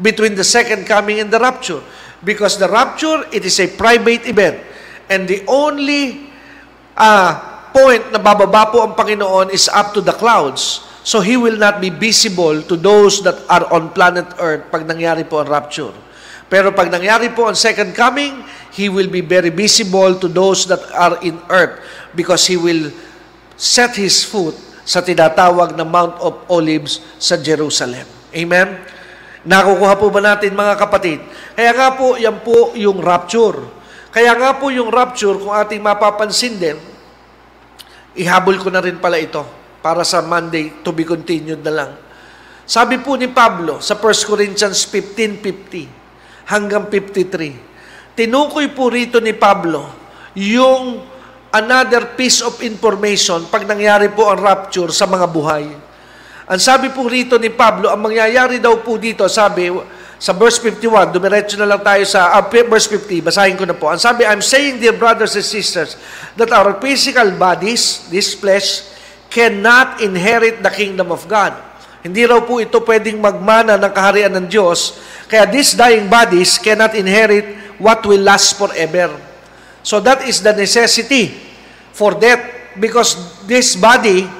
between 0.00 0.34
the 0.34 0.44
second 0.44 0.88
coming 0.88 1.20
and 1.20 1.30
the 1.30 1.38
rapture. 1.38 1.84
Because 2.24 2.56
the 2.56 2.68
rapture, 2.68 3.24
it 3.32 3.44
is 3.44 3.60
a 3.60 3.68
private 3.68 4.26
event. 4.28 4.60
And 5.08 5.28
the 5.28 5.44
only 5.48 6.32
uh, 6.96 7.32
point 7.72 8.12
na 8.12 8.18
bababa 8.18 8.72
po 8.72 8.84
ang 8.84 8.96
Panginoon 8.96 9.52
is 9.52 9.68
up 9.68 9.92
to 9.94 10.00
the 10.00 10.12
clouds. 10.16 10.84
So 11.04 11.20
He 11.20 11.36
will 11.36 11.56
not 11.56 11.80
be 11.80 11.88
visible 11.88 12.60
to 12.64 12.76
those 12.76 13.24
that 13.24 13.40
are 13.48 13.64
on 13.72 13.92
planet 13.96 14.28
Earth 14.36 14.68
pag 14.68 14.84
nangyari 14.84 15.24
po 15.24 15.40
ang 15.40 15.48
rapture. 15.48 15.96
Pero 16.50 16.74
pag 16.74 16.90
nangyari 16.90 17.30
po 17.32 17.46
ang 17.46 17.56
second 17.56 17.94
coming, 17.94 18.42
He 18.74 18.90
will 18.90 19.08
be 19.08 19.22
very 19.22 19.50
visible 19.50 20.18
to 20.18 20.26
those 20.26 20.66
that 20.70 20.82
are 20.94 21.18
in 21.22 21.38
earth 21.50 21.78
because 22.14 22.46
He 22.46 22.58
will 22.58 22.90
set 23.54 23.94
His 23.94 24.22
foot 24.26 24.54
sa 24.82 24.98
tinatawag 24.98 25.78
na 25.78 25.86
Mount 25.86 26.18
of 26.18 26.42
Olives 26.50 26.98
sa 27.22 27.38
Jerusalem. 27.38 28.06
Amen? 28.34 28.82
Nakukuha 29.46 29.94
po 29.96 30.12
ba 30.12 30.20
natin 30.20 30.52
mga 30.52 30.76
kapatid? 30.76 31.24
Kaya 31.56 31.72
nga 31.72 31.88
po, 31.96 32.20
yan 32.20 32.44
po 32.44 32.76
yung 32.76 33.00
rapture. 33.00 33.56
Kaya 34.12 34.36
nga 34.36 34.58
po 34.60 34.68
yung 34.68 34.92
rapture, 34.92 35.38
kung 35.40 35.54
ating 35.54 35.80
mapapansin 35.80 36.60
din, 36.60 36.76
ihabol 38.18 38.60
ko 38.60 38.68
na 38.68 38.84
rin 38.84 39.00
pala 39.00 39.16
ito 39.16 39.40
para 39.80 40.04
sa 40.04 40.20
Monday 40.20 40.84
to 40.84 40.92
be 40.92 41.08
continued 41.08 41.64
na 41.64 41.72
lang. 41.72 41.90
Sabi 42.68 43.00
po 43.00 43.16
ni 43.16 43.32
Pablo 43.32 43.80
sa 43.80 43.96
1 43.96 44.28
Corinthians 44.28 44.84
15.50, 44.86 46.00
hanggang 46.50 46.90
53. 46.90 48.18
Tinukoy 48.18 48.74
po 48.74 48.90
rito 48.90 49.22
ni 49.22 49.30
Pablo 49.30 49.86
yung 50.34 50.98
another 51.54 52.18
piece 52.18 52.42
of 52.42 52.58
information 52.62 53.46
pag 53.46 53.66
nangyari 53.66 54.10
po 54.10 54.26
ang 54.26 54.38
rapture 54.42 54.90
sa 54.90 55.06
mga 55.06 55.26
buhay. 55.30 55.66
Ang 56.50 56.58
sabi 56.58 56.90
po 56.90 57.06
rito 57.06 57.38
ni 57.38 57.46
Pablo, 57.46 57.94
ang 57.94 58.02
mangyayari 58.02 58.58
daw 58.58 58.82
po 58.82 58.98
dito, 58.98 59.22
sabi 59.30 59.70
sa 60.18 60.34
verse 60.34 60.58
51, 60.58 61.14
dumiretso 61.14 61.54
na 61.54 61.62
lang 61.62 61.78
tayo 61.78 62.02
sa 62.02 62.34
uh, 62.34 62.42
verse 62.42 62.90
50, 62.90 63.22
basahin 63.22 63.54
ko 63.54 63.62
na 63.62 63.78
po. 63.78 63.86
Ang 63.86 64.02
sabi, 64.02 64.26
I'm 64.26 64.42
saying, 64.42 64.82
dear 64.82 64.98
brothers 64.98 65.38
and 65.38 65.46
sisters, 65.46 65.94
that 66.34 66.50
our 66.50 66.74
physical 66.82 67.30
bodies, 67.38 68.10
this 68.10 68.34
flesh, 68.34 68.82
cannot 69.30 70.02
inherit 70.02 70.58
the 70.58 70.74
kingdom 70.74 71.14
of 71.14 71.22
God. 71.30 71.54
Hindi 72.02 72.26
raw 72.26 72.42
po 72.42 72.58
ito 72.58 72.82
pwedeng 72.82 73.22
magmana 73.22 73.78
ng 73.78 73.92
kaharian 73.94 74.34
ng 74.34 74.46
Diyos 74.50 74.98
kaya 75.30 75.46
these 75.46 75.78
dying 75.78 76.10
bodies 76.10 76.58
cannot 76.58 76.98
inherit 76.98 77.46
what 77.78 78.02
will 78.02 78.20
last 78.20 78.58
forever. 78.58 79.14
So 79.86 80.02
that 80.02 80.26
is 80.26 80.42
the 80.42 80.50
necessity 80.56 81.30
for 81.94 82.18
death 82.18 82.74
because 82.74 83.14
this 83.46 83.78
body 83.78 84.39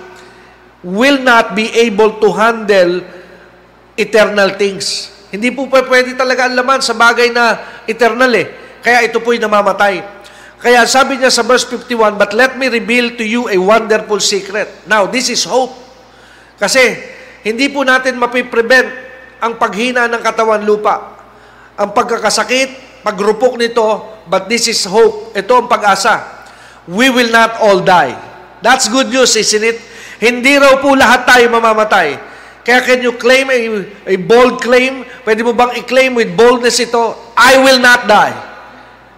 will 0.81 1.21
not 1.21 1.53
be 1.53 1.69
able 1.77 2.17
to 2.21 2.29
handle 2.33 3.05
eternal 3.97 4.57
things. 4.57 5.13
Hindi 5.31 5.53
po 5.55 5.69
pwede 5.69 6.17
talaga 6.17 6.49
ang 6.49 6.57
laman 6.57 6.81
sa 6.83 6.97
bagay 6.97 7.31
na 7.31 7.61
eternal 7.87 8.33
eh. 8.35 8.49
Kaya 8.81 9.07
ito 9.07 9.21
po'y 9.21 9.39
namamatay. 9.39 10.03
Kaya 10.61 10.85
sabi 10.85 11.17
niya 11.21 11.33
sa 11.33 11.45
verse 11.45 11.65
51, 11.69 12.21
But 12.21 12.33
let 12.37 12.57
me 12.57 12.69
reveal 12.69 13.17
to 13.17 13.25
you 13.25 13.49
a 13.49 13.57
wonderful 13.57 14.21
secret. 14.21 14.69
Now, 14.85 15.09
this 15.09 15.33
is 15.33 15.45
hope. 15.45 15.73
Kasi, 16.61 17.01
hindi 17.45 17.73
po 17.73 17.81
natin 17.85 18.21
mapiprevent 18.21 18.89
ang 19.41 19.57
paghina 19.57 20.05
ng 20.09 20.21
katawan 20.21 20.61
lupa. 20.65 21.17
Ang 21.81 21.97
pagkakasakit, 21.97 23.01
pagrupok 23.01 23.57
nito, 23.57 24.21
but 24.29 24.53
this 24.53 24.69
is 24.69 24.85
hope. 24.85 25.33
Ito 25.33 25.65
ang 25.65 25.69
pag-asa. 25.69 26.45
We 26.85 27.09
will 27.09 27.33
not 27.33 27.57
all 27.65 27.81
die. 27.81 28.13
That's 28.61 28.93
good 28.93 29.09
news, 29.09 29.33
isn't 29.41 29.65
it? 29.65 29.81
Hindi 30.21 30.61
raw 30.61 30.77
po 30.79 30.93
lahat 30.93 31.25
tayo 31.25 31.49
mamamatay. 31.49 32.21
Kaya 32.61 32.85
can 32.85 33.01
you 33.01 33.17
claim 33.17 33.49
a, 33.49 33.59
a 34.05 34.17
bold 34.21 34.61
claim? 34.61 35.09
Pwede 35.25 35.41
mo 35.41 35.57
bang 35.57 35.81
i-claim 35.81 36.13
with 36.13 36.37
boldness 36.37 36.77
ito? 36.77 37.17
I 37.35 37.57
will 37.57 37.81
not 37.81 38.05
die. 38.05 38.37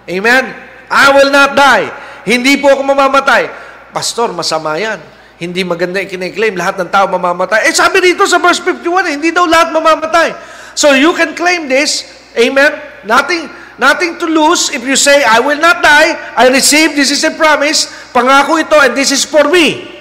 Amen? 0.07 0.45
I 0.87 1.07
will 1.11 1.35
not 1.35 1.59
die. 1.59 1.91
Hindi 2.23 2.63
po 2.63 2.71
ako 2.71 2.87
mamamatay. 2.87 3.51
Pastor, 3.91 4.31
masama 4.31 4.79
yan 4.79 5.03
hindi 5.43 5.67
maganda 5.67 5.99
kiniklaim, 6.07 6.55
lahat 6.55 6.79
ng 6.79 6.87
tao 6.87 7.11
mamamatay. 7.11 7.67
Eh 7.67 7.75
sabi 7.75 7.99
dito 7.99 8.23
sa 8.31 8.39
verse 8.39 8.63
51, 8.63 9.11
eh, 9.11 9.13
hindi 9.19 9.31
daw 9.35 9.43
lahat 9.43 9.75
mamamatay. 9.75 10.31
So 10.79 10.95
you 10.95 11.11
can 11.19 11.35
claim 11.35 11.67
this, 11.67 12.07
amen, 12.39 12.79
nothing, 13.03 13.51
nothing 13.75 14.23
to 14.23 14.31
lose 14.31 14.71
if 14.71 14.87
you 14.87 14.95
say, 14.95 15.27
I 15.27 15.43
will 15.43 15.59
not 15.59 15.83
die, 15.83 16.15
I 16.39 16.47
receive, 16.47 16.95
this 16.95 17.11
is 17.11 17.27
a 17.27 17.35
promise, 17.35 17.91
pangako 18.15 18.63
ito, 18.63 18.79
and 18.79 18.95
this 18.95 19.11
is 19.11 19.27
for 19.27 19.51
me. 19.51 19.92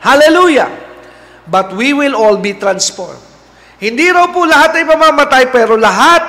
Hallelujah. 0.00 0.68
But 1.46 1.76
we 1.76 1.92
will 1.92 2.16
all 2.16 2.36
be 2.40 2.56
transformed. 2.56 3.20
Hindi 3.80 4.12
raw 4.12 4.28
po 4.28 4.44
lahat 4.44 4.76
ay 4.76 4.84
mamamatay, 4.84 5.48
pero 5.48 5.76
lahat 5.80 6.20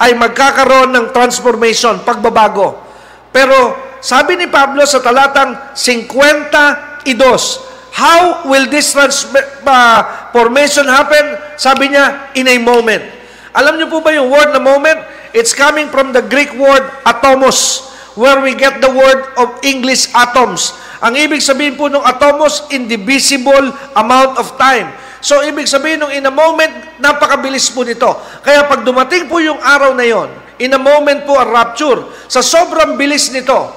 ay 0.00 0.16
magkakaroon 0.16 0.94
ng 0.94 1.06
transformation, 1.12 2.00
pagbabago. 2.00 2.80
Pero 3.28 3.76
sabi 4.00 4.40
ni 4.40 4.48
Pablo 4.48 4.88
sa 4.88 5.02
talatang 5.04 5.76
52, 5.76 7.68
How 7.98 8.46
will 8.46 8.70
this 8.70 8.94
transformation 8.94 10.86
happen? 10.86 11.24
Sabi 11.58 11.90
niya, 11.90 12.30
in 12.38 12.46
a 12.46 12.56
moment. 12.62 13.02
Alam 13.50 13.74
niyo 13.74 13.90
po 13.90 13.98
ba 13.98 14.14
yung 14.14 14.30
word 14.30 14.54
na 14.54 14.62
moment? 14.62 15.02
It's 15.34 15.50
coming 15.50 15.90
from 15.90 16.14
the 16.14 16.22
Greek 16.22 16.54
word 16.54 16.86
atomos, 17.02 17.90
where 18.14 18.38
we 18.38 18.54
get 18.54 18.78
the 18.78 18.88
word 18.88 19.34
of 19.34 19.58
English 19.66 20.14
atoms. 20.14 20.78
Ang 20.98 21.14
ibig 21.14 21.38
sabihin 21.38 21.78
po 21.78 21.86
ng 21.86 22.02
atomos, 22.02 22.66
indivisible 22.74 23.70
amount 23.94 24.34
of 24.38 24.58
time. 24.58 24.90
So, 25.22 25.42
ibig 25.46 25.66
sabihin 25.70 26.02
nung 26.02 26.14
in 26.14 26.26
a 26.26 26.34
moment, 26.34 26.98
napakabilis 26.98 27.70
po 27.70 27.82
nito. 27.86 28.10
Kaya 28.42 28.66
pag 28.66 28.82
dumating 28.82 29.26
po 29.30 29.38
yung 29.38 29.58
araw 29.58 29.94
na 29.94 30.06
yon, 30.06 30.30
in 30.58 30.74
a 30.74 30.80
moment 30.80 31.22
po 31.22 31.38
ang 31.38 31.50
rapture, 31.50 32.06
sa 32.26 32.42
sobrang 32.42 32.98
bilis 32.98 33.30
nito, 33.30 33.70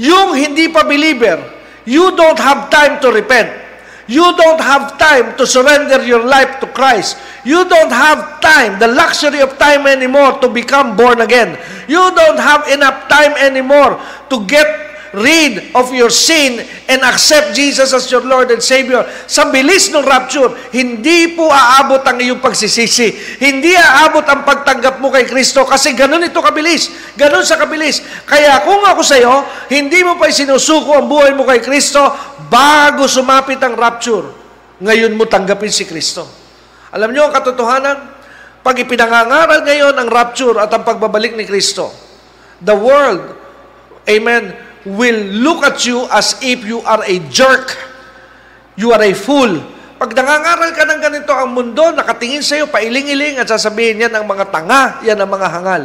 yung 0.00 0.32
hindi 0.32 0.72
pa 0.72 0.84
believer, 0.84 1.44
you 1.84 2.12
don't 2.16 2.40
have 2.40 2.72
time 2.72 2.96
to 3.04 3.12
repent. 3.12 3.60
You 4.10 4.34
don't 4.34 4.58
have 4.58 4.98
time 4.98 5.38
to 5.38 5.46
surrender 5.46 6.02
your 6.02 6.26
life 6.26 6.58
to 6.58 6.66
Christ. 6.74 7.14
You 7.46 7.62
don't 7.62 7.94
have 7.94 8.42
time, 8.42 8.82
the 8.82 8.90
luxury 8.90 9.38
of 9.38 9.54
time 9.54 9.86
anymore 9.86 10.42
to 10.42 10.50
become 10.50 10.98
born 10.98 11.22
again. 11.22 11.54
You 11.86 12.10
don't 12.10 12.40
have 12.42 12.66
enough 12.74 13.06
time 13.06 13.38
anymore 13.38 14.02
to 14.34 14.42
get 14.50 14.89
rid 15.14 15.74
of 15.74 15.90
your 15.90 16.10
sin 16.10 16.62
and 16.86 17.02
accept 17.02 17.54
Jesus 17.58 17.90
as 17.90 18.06
your 18.10 18.22
Lord 18.22 18.50
and 18.54 18.62
Savior. 18.62 19.02
Sa 19.26 19.50
bilis 19.50 19.90
ng 19.90 20.02
rapture, 20.06 20.54
hindi 20.70 21.34
po 21.34 21.50
aabot 21.50 22.02
ang 22.06 22.18
iyong 22.18 22.38
pagsisisi. 22.38 23.38
Hindi 23.42 23.74
aabot 23.74 24.22
ang 24.26 24.46
pagtanggap 24.46 25.02
mo 25.02 25.10
kay 25.10 25.26
Kristo 25.26 25.66
kasi 25.66 25.94
ganun 25.98 26.22
ito 26.22 26.38
kabilis. 26.38 27.14
Ganun 27.18 27.42
sa 27.42 27.58
kabilis. 27.58 28.02
Kaya 28.26 28.62
kung 28.62 28.82
ako 28.86 29.02
sa 29.02 29.18
iyo, 29.18 29.42
hindi 29.70 30.02
mo 30.06 30.14
pa 30.14 30.30
sinusuko 30.30 31.02
ang 31.02 31.06
buhay 31.10 31.34
mo 31.34 31.42
kay 31.42 31.58
Kristo 31.58 32.00
bago 32.46 33.10
sumapit 33.10 33.58
ang 33.62 33.74
rapture. 33.74 34.30
Ngayon 34.80 35.18
mo 35.18 35.26
tanggapin 35.26 35.74
si 35.74 35.84
Kristo. 35.84 36.24
Alam 36.94 37.12
niyo 37.14 37.26
ang 37.26 37.34
katotohanan? 37.34 37.98
Pag 38.60 38.76
ipinangangaral 38.84 39.64
ngayon 39.64 39.94
ang 39.96 40.08
rapture 40.12 40.60
at 40.60 40.68
ang 40.68 40.84
pagbabalik 40.84 41.32
ni 41.32 41.48
Kristo, 41.48 41.88
the 42.60 42.76
world, 42.76 43.32
amen, 44.04 44.69
will 44.88 45.20
look 45.44 45.60
at 45.66 45.84
you 45.84 46.08
as 46.08 46.40
if 46.40 46.64
you 46.64 46.80
are 46.84 47.04
a 47.04 47.16
jerk. 47.28 47.76
You 48.76 48.96
are 48.96 49.02
a 49.04 49.12
fool. 49.12 49.60
Pag 50.00 50.16
nangangaral 50.16 50.72
ka 50.72 50.88
ng 50.88 51.00
ganito 51.00 51.32
ang 51.36 51.52
mundo, 51.52 51.92
nakatingin 51.92 52.40
sa 52.40 52.56
iyo, 52.56 52.72
pailing-iling 52.72 53.36
at 53.36 53.52
sasabihin 53.52 54.08
yan 54.08 54.12
ang 54.16 54.24
mga 54.24 54.48
tanga, 54.48 55.04
yan 55.04 55.20
ang 55.20 55.28
mga 55.28 55.48
hangal. 55.52 55.84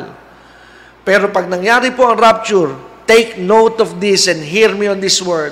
Pero 1.03 1.27
pag 1.35 1.51
nangyari 1.51 1.91
po 1.91 2.07
ang 2.07 2.15
rapture, 2.15 2.72
take 3.03 3.35
note 3.35 3.84
of 3.84 3.99
this 3.99 4.31
and 4.31 4.39
hear 4.39 4.72
me 4.72 4.88
on 4.88 5.03
this 5.03 5.19
word. 5.19 5.51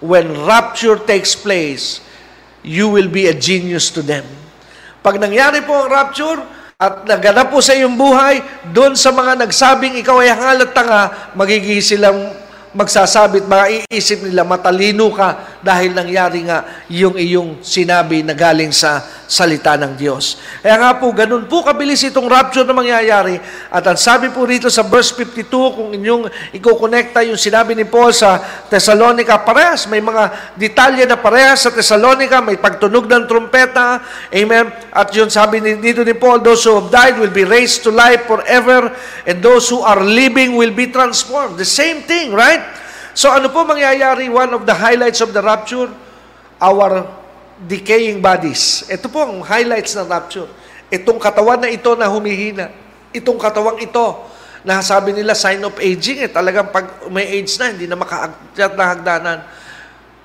When 0.00 0.48
rapture 0.48 0.96
takes 0.96 1.36
place, 1.36 2.00
you 2.64 2.88
will 2.88 3.12
be 3.12 3.28
a 3.28 3.36
genius 3.36 3.92
to 3.92 4.00
them. 4.00 4.24
Pag 5.04 5.20
nangyari 5.20 5.60
po 5.68 5.76
ang 5.76 5.92
rapture, 5.92 6.40
at 6.78 7.10
naganap 7.10 7.50
po 7.50 7.58
sa 7.58 7.74
iyong 7.74 7.98
buhay, 7.98 8.38
doon 8.70 8.94
sa 8.94 9.10
mga 9.10 9.42
nagsabing 9.42 9.98
ikaw 9.98 10.22
ay 10.22 10.30
hangal 10.30 10.62
at 10.62 10.70
tanga, 10.70 11.02
magiging 11.34 11.82
silang 11.82 12.37
magsasabit, 12.76 13.48
maiisip 13.48 14.28
nila, 14.28 14.44
matalino 14.44 15.08
ka 15.12 15.60
dahil 15.64 15.96
nangyari 15.96 16.44
nga 16.44 16.84
yung 16.92 17.16
iyong 17.16 17.64
sinabi 17.64 18.20
na 18.20 18.36
galing 18.36 18.72
sa 18.72 19.00
salita 19.28 19.76
ng 19.76 19.92
Diyos. 19.92 20.40
Kaya 20.64 20.80
nga 20.80 20.96
po, 20.96 21.12
ganun 21.12 21.44
po 21.44 21.60
kabilis 21.60 22.00
itong 22.08 22.28
rapture 22.28 22.64
na 22.64 22.72
mangyayari. 22.72 23.36
At 23.68 23.84
ang 23.84 24.00
sabi 24.00 24.32
po 24.32 24.48
rito 24.48 24.72
sa 24.72 24.80
verse 24.84 25.12
52, 25.12 25.48
kung 25.52 25.92
inyong 25.92 26.54
ikukonekta 26.56 27.24
yung 27.28 27.36
sinabi 27.36 27.76
ni 27.76 27.84
Paul 27.84 28.12
sa 28.12 28.40
Thessalonica, 28.72 29.40
parehas, 29.44 29.84
may 29.84 30.00
mga 30.00 30.56
detalye 30.56 31.04
na 31.04 31.20
parehas 31.20 31.64
sa 31.64 31.70
Thessalonica, 31.72 32.40
may 32.40 32.56
pagtunog 32.56 33.04
ng 33.04 33.28
trumpeta, 33.28 34.00
amen. 34.32 34.72
At 34.92 35.12
yun 35.12 35.28
sabi 35.28 35.60
dito 35.60 36.00
ni 36.04 36.16
Paul, 36.16 36.40
those 36.40 36.64
who 36.64 36.80
have 36.80 36.88
died 36.88 37.20
will 37.20 37.32
be 37.32 37.44
raised 37.44 37.84
to 37.84 37.92
life 37.92 38.24
forever, 38.24 38.92
and 39.28 39.44
those 39.44 39.68
who 39.68 39.84
are 39.84 40.00
living 40.00 40.56
will 40.56 40.72
be 40.72 40.88
transformed. 40.88 41.60
The 41.60 41.68
same 41.68 42.00
thing, 42.08 42.32
right? 42.32 42.64
So 43.18 43.34
ano 43.34 43.50
po 43.50 43.66
mangyayari? 43.66 44.30
One 44.30 44.54
of 44.54 44.62
the 44.62 44.78
highlights 44.78 45.18
of 45.18 45.34
the 45.34 45.42
rapture, 45.42 45.90
our 46.62 47.02
decaying 47.66 48.22
bodies. 48.22 48.86
Ito 48.86 49.10
po 49.10 49.26
ang 49.26 49.42
highlights 49.42 49.98
ng 49.98 50.06
rapture. 50.06 50.46
Itong 50.86 51.18
katawan 51.18 51.58
na 51.58 51.66
ito 51.66 51.98
na 51.98 52.06
humihina. 52.06 52.70
Itong 53.10 53.34
katawang 53.34 53.82
ito 53.82 54.22
na 54.62 54.78
sabi 54.86 55.10
nila 55.10 55.34
sign 55.34 55.58
of 55.66 55.74
aging. 55.82 56.22
Eh, 56.22 56.30
talagang 56.30 56.70
pag 56.70 57.10
may 57.10 57.26
age 57.26 57.58
na, 57.58 57.74
hindi 57.74 57.90
na 57.90 57.98
makaakyat 57.98 58.72
na 58.78 58.84
hagdanan. 58.86 59.38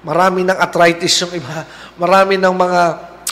Marami 0.06 0.46
ng 0.46 0.58
arthritis 0.62 1.18
yung 1.26 1.34
iba. 1.34 1.66
Marami 1.98 2.38
ng 2.38 2.54
mga 2.54 2.82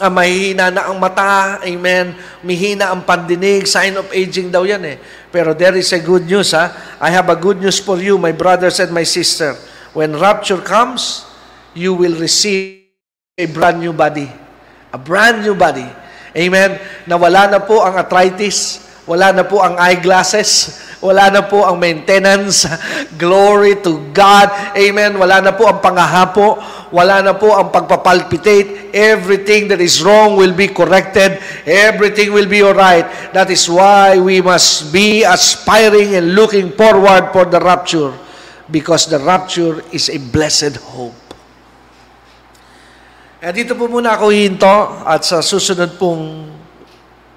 ah, 0.01 0.09
mahihina 0.09 0.73
na 0.73 0.89
ang 0.89 0.97
mata, 0.97 1.61
amen, 1.61 2.17
mihina 2.41 2.89
ang 2.89 3.05
pandinig, 3.05 3.69
sign 3.69 3.93
of 3.93 4.09
aging 4.09 4.49
daw 4.49 4.65
yan 4.65 4.81
eh. 4.81 4.97
Pero 5.29 5.53
there 5.53 5.77
is 5.77 5.93
a 5.93 6.01
good 6.01 6.25
news 6.25 6.57
ha. 6.57 6.97
I 6.97 7.13
have 7.13 7.29
a 7.29 7.37
good 7.37 7.61
news 7.61 7.77
for 7.77 8.01
you, 8.01 8.17
my 8.17 8.33
brothers 8.33 8.81
and 8.81 8.89
my 8.89 9.05
sister. 9.05 9.53
When 9.93 10.17
rapture 10.17 10.59
comes, 10.59 11.23
you 11.77 11.93
will 11.93 12.17
receive 12.17 12.89
a 13.37 13.45
brand 13.45 13.79
new 13.79 13.93
body. 13.93 14.27
A 14.91 14.99
brand 14.99 15.45
new 15.45 15.55
body. 15.55 15.87
Amen. 16.35 16.81
Na 17.05 17.15
wala 17.15 17.47
na 17.47 17.59
po 17.61 17.83
ang 17.85 17.95
arthritis, 17.95 18.81
wala 19.05 19.31
na 19.31 19.43
po 19.43 19.59
ang 19.59 19.75
eyeglasses, 19.79 20.79
wala 21.01 21.33
na 21.33 21.41
po 21.43 21.65
ang 21.65 21.81
maintenance. 21.81 22.69
Glory 23.21 23.81
to 23.81 24.13
God. 24.13 24.77
Amen. 24.77 25.17
Wala 25.17 25.41
na 25.41 25.51
po 25.51 25.65
ang 25.65 25.81
pangahapo. 25.81 26.61
Wala 26.91 27.23
na 27.23 27.33
po 27.39 27.55
ang 27.55 27.71
pagpapalpitate. 27.71 28.91
Everything 28.91 29.71
that 29.71 29.79
is 29.79 30.03
wrong 30.03 30.35
will 30.35 30.51
be 30.51 30.67
corrected. 30.67 31.39
Everything 31.63 32.35
will 32.35 32.51
be 32.51 32.59
alright. 32.59 33.07
That 33.31 33.47
is 33.47 33.63
why 33.71 34.19
we 34.19 34.43
must 34.43 34.91
be 34.91 35.23
aspiring 35.23 36.19
and 36.19 36.35
looking 36.35 36.75
forward 36.75 37.31
for 37.31 37.47
the 37.47 37.63
rapture. 37.63 38.11
Because 38.67 39.07
the 39.07 39.23
rapture 39.23 39.79
is 39.95 40.11
a 40.11 40.19
blessed 40.19 40.83
hope. 40.83 41.15
Eh, 43.41 43.49
dito 43.55 43.73
po 43.73 43.87
muna 43.87 44.19
ako 44.19 44.29
hinto 44.29 45.01
at 45.01 45.23
sa 45.25 45.39
susunod 45.41 45.95
pong 45.97 46.51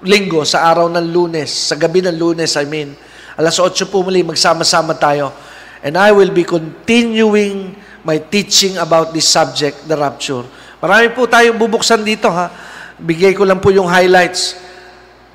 linggo, 0.05 0.43
sa 0.43 0.67
araw 0.69 0.91
ng 0.91 1.07
lunes, 1.09 1.49
sa 1.49 1.79
gabi 1.79 2.03
ng 2.03 2.13
lunes, 2.13 2.53
I 2.59 2.67
mean, 2.67 2.93
alas 3.39 3.57
8 3.57 3.87
po 3.87 4.03
muli, 4.03 4.21
magsama-sama 4.21 4.99
tayo. 4.99 5.33
And 5.81 5.95
I 5.95 6.11
will 6.11 6.29
be 6.29 6.45
continuing 6.45 7.84
my 8.05 8.21
teaching 8.21 8.77
about 8.77 9.09
this 9.11 9.25
subject, 9.25 9.89
the 9.89 9.97
rapture. 9.97 10.45
Marami 10.77 11.09
po 11.17 11.25
tayong 11.25 11.57
bubuksan 11.57 12.05
dito 12.05 12.29
ha. 12.29 12.53
Bigay 13.01 13.33
ko 13.33 13.43
lang 13.43 13.57
po 13.57 13.73
yung 13.73 13.89
highlights. 13.89 14.61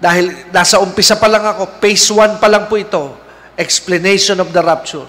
Dahil 0.00 0.48
nasa 0.54 0.78
umpisa 0.78 1.18
pa 1.18 1.26
lang 1.28 1.44
ako, 1.44 1.82
phase 1.82 2.08
1 2.08 2.40
pa 2.40 2.48
lang 2.48 2.70
po 2.70 2.78
ito, 2.78 3.12
explanation 3.58 4.38
of 4.38 4.48
the 4.54 4.62
rapture. 4.62 5.04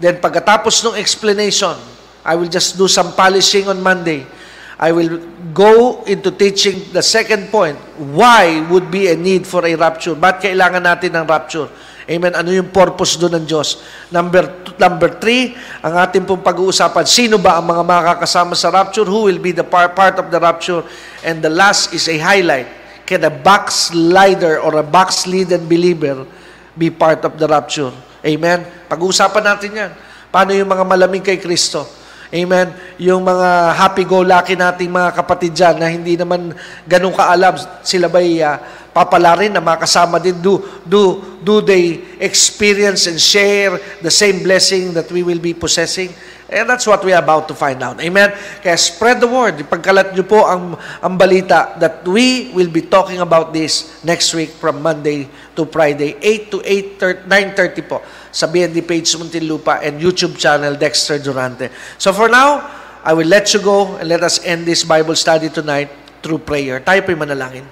Then 0.00 0.18
pagkatapos 0.18 0.82
ng 0.82 0.98
explanation, 0.98 1.76
I 2.24 2.34
will 2.34 2.48
just 2.50 2.74
do 2.74 2.88
some 2.88 3.12
polishing 3.12 3.68
on 3.68 3.78
Monday. 3.78 4.26
I 4.74 4.90
will 4.90 5.22
go 5.54 6.02
into 6.08 6.34
teaching 6.34 6.90
the 6.90 7.04
second 7.04 7.52
point. 7.52 7.78
Why 8.00 8.64
would 8.72 8.90
be 8.90 9.06
a 9.12 9.14
need 9.14 9.46
for 9.46 9.62
a 9.62 9.76
rapture? 9.78 10.18
Ba't 10.18 10.42
kailangan 10.42 10.82
natin 10.82 11.14
ng 11.14 11.26
rapture? 11.30 11.70
Amen. 12.04 12.36
Ano 12.36 12.52
yung 12.52 12.68
purpose 12.68 13.16
doon 13.16 13.40
ng 13.40 13.46
Diyos? 13.48 13.80
Number, 14.12 14.44
number 14.76 15.16
three, 15.16 15.56
ang 15.80 15.96
ating 16.04 16.28
pong 16.28 16.44
pag-uusapan, 16.44 17.08
sino 17.08 17.40
ba 17.40 17.56
ang 17.56 17.64
mga 17.64 17.80
makakasama 17.80 18.52
sa 18.52 18.68
rapture? 18.68 19.08
Who 19.08 19.24
will 19.32 19.40
be 19.40 19.56
the 19.56 19.64
par- 19.64 19.96
part 19.96 20.20
of 20.20 20.28
the 20.28 20.36
rapture? 20.36 20.84
And 21.24 21.40
the 21.40 21.48
last 21.48 21.96
is 21.96 22.04
a 22.12 22.16
highlight. 22.20 22.68
Can 23.08 23.24
a 23.24 23.32
backslider 23.32 24.60
or 24.60 24.80
a 24.80 24.84
backslidden 24.84 25.64
believer 25.64 26.28
be 26.76 26.92
part 26.92 27.24
of 27.24 27.40
the 27.40 27.48
rapture? 27.48 27.92
Amen. 28.20 28.68
Pag-uusapan 28.88 29.44
natin 29.44 29.70
yan. 29.72 29.90
Paano 30.28 30.52
yung 30.52 30.68
mga 30.68 30.84
malamig 30.84 31.24
kay 31.24 31.40
Kristo? 31.40 32.03
Amen. 32.34 32.74
Yung 32.98 33.22
mga 33.22 33.78
happy-go-lucky 33.78 34.58
nating 34.58 34.90
mga 34.90 35.22
kapatid 35.22 35.54
dyan 35.54 35.78
na 35.78 35.86
hindi 35.86 36.18
naman 36.18 36.50
ganun 36.82 37.14
kaalam, 37.14 37.54
sila 37.86 38.10
ba'y 38.10 38.42
uh, 38.42 38.58
papala 38.90 39.38
rin 39.38 39.54
na 39.54 39.62
makasama 39.62 40.18
din? 40.18 40.42
Do, 40.42 40.58
do, 40.82 41.22
do 41.38 41.62
they 41.62 42.02
experience 42.18 43.06
and 43.06 43.22
share 43.22 43.78
the 44.02 44.10
same 44.10 44.42
blessing 44.42 44.90
that 44.98 45.06
we 45.14 45.22
will 45.22 45.38
be 45.38 45.54
possessing? 45.54 46.10
And 46.44 46.68
that's 46.68 46.84
what 46.84 47.00
we 47.00 47.16
are 47.16 47.24
about 47.24 47.48
to 47.48 47.54
find 47.56 47.80
out. 47.80 47.96
Amen? 48.04 48.28
Kaya 48.60 48.76
spread 48.76 49.16
the 49.16 49.26
word. 49.26 49.56
Ipagkalat 49.64 50.12
nyo 50.12 50.24
po 50.28 50.44
ang, 50.44 50.76
ang 51.00 51.16
balita 51.16 51.72
that 51.80 52.04
we 52.04 52.52
will 52.52 52.68
be 52.68 52.84
talking 52.84 53.24
about 53.24 53.56
this 53.56 54.04
next 54.04 54.36
week 54.36 54.52
from 54.60 54.84
Monday 54.84 55.24
to 55.56 55.64
Friday, 55.64 56.20
8 56.20 56.52
to 56.52 56.58
8, 56.60 57.24
9.30 57.24 57.88
po 57.88 58.04
sa 58.28 58.44
BND 58.44 58.84
page 58.84 59.08
Muntinlupa 59.16 59.80
and 59.80 59.96
YouTube 59.96 60.36
channel 60.36 60.76
Dexter 60.76 61.16
Durante. 61.16 61.72
So 61.96 62.12
for 62.12 62.28
now, 62.28 62.60
I 63.00 63.16
will 63.16 63.28
let 63.28 63.48
you 63.56 63.64
go 63.64 63.96
and 63.96 64.04
let 64.04 64.20
us 64.20 64.44
end 64.44 64.68
this 64.68 64.84
Bible 64.84 65.16
study 65.16 65.48
tonight 65.48 65.88
through 66.20 66.44
prayer. 66.44 66.76
Tayo 66.84 67.00
po'y 67.08 67.16
manalangin. 67.16 67.64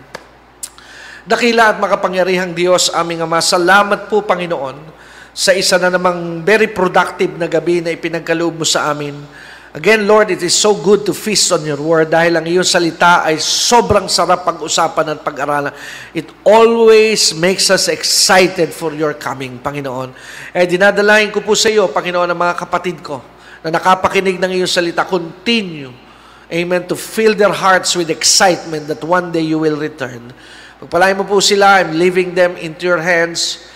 Dakila 1.28 1.76
at 1.76 1.78
makapangyarihang 1.78 2.56
Diyos, 2.56 2.88
aming 2.88 3.20
Ama, 3.20 3.44
salamat 3.44 4.08
po 4.08 4.24
Panginoon 4.24 5.02
sa 5.32 5.56
isa 5.56 5.80
na 5.80 5.88
namang 5.88 6.44
very 6.44 6.68
productive 6.68 7.40
na 7.40 7.48
gabi 7.48 7.80
na 7.80 7.88
ipinagkaloob 7.96 8.60
mo 8.60 8.66
sa 8.68 8.92
amin. 8.92 9.16
Again, 9.72 10.04
Lord, 10.04 10.28
it 10.28 10.44
is 10.44 10.52
so 10.52 10.76
good 10.76 11.09
to 11.09 11.16
feast 11.16 11.48
on 11.48 11.64
your 11.64 11.80
word 11.80 12.12
dahil 12.12 12.36
ang 12.36 12.44
iyong 12.44 12.68
salita 12.68 13.24
ay 13.24 13.40
sobrang 13.40 14.04
sarap 14.04 14.44
pag-usapan 14.44 15.16
at 15.16 15.24
pag-aralan. 15.24 15.72
It 16.12 16.28
always 16.44 17.32
makes 17.32 17.72
us 17.72 17.88
excited 17.88 18.68
for 18.76 18.92
your 18.92 19.16
coming, 19.16 19.56
Panginoon. 19.64 20.12
Eh, 20.52 20.68
dinadalahin 20.68 21.32
ko 21.32 21.40
po 21.40 21.56
sa 21.56 21.72
iyo, 21.72 21.88
Panginoon, 21.88 22.28
ang 22.28 22.36
mga 22.36 22.68
kapatid 22.68 23.00
ko 23.00 23.24
na 23.64 23.72
nakapakinig 23.72 24.36
ng 24.36 24.60
iyong 24.60 24.68
salita, 24.68 25.09
continue, 25.09 25.88
amen, 26.52 26.84
to 26.84 26.92
fill 26.92 27.32
their 27.32 27.56
hearts 27.56 27.96
with 27.96 28.12
excitement 28.12 28.84
that 28.84 29.00
one 29.00 29.32
day 29.32 29.40
you 29.40 29.56
will 29.56 29.80
return. 29.80 30.36
Pagpalain 30.84 31.16
mo 31.16 31.24
po 31.24 31.40
sila, 31.40 31.80
I'm 31.80 31.96
leaving 31.96 32.36
them 32.36 32.60
into 32.60 32.84
your 32.84 33.00
hands. 33.00 33.71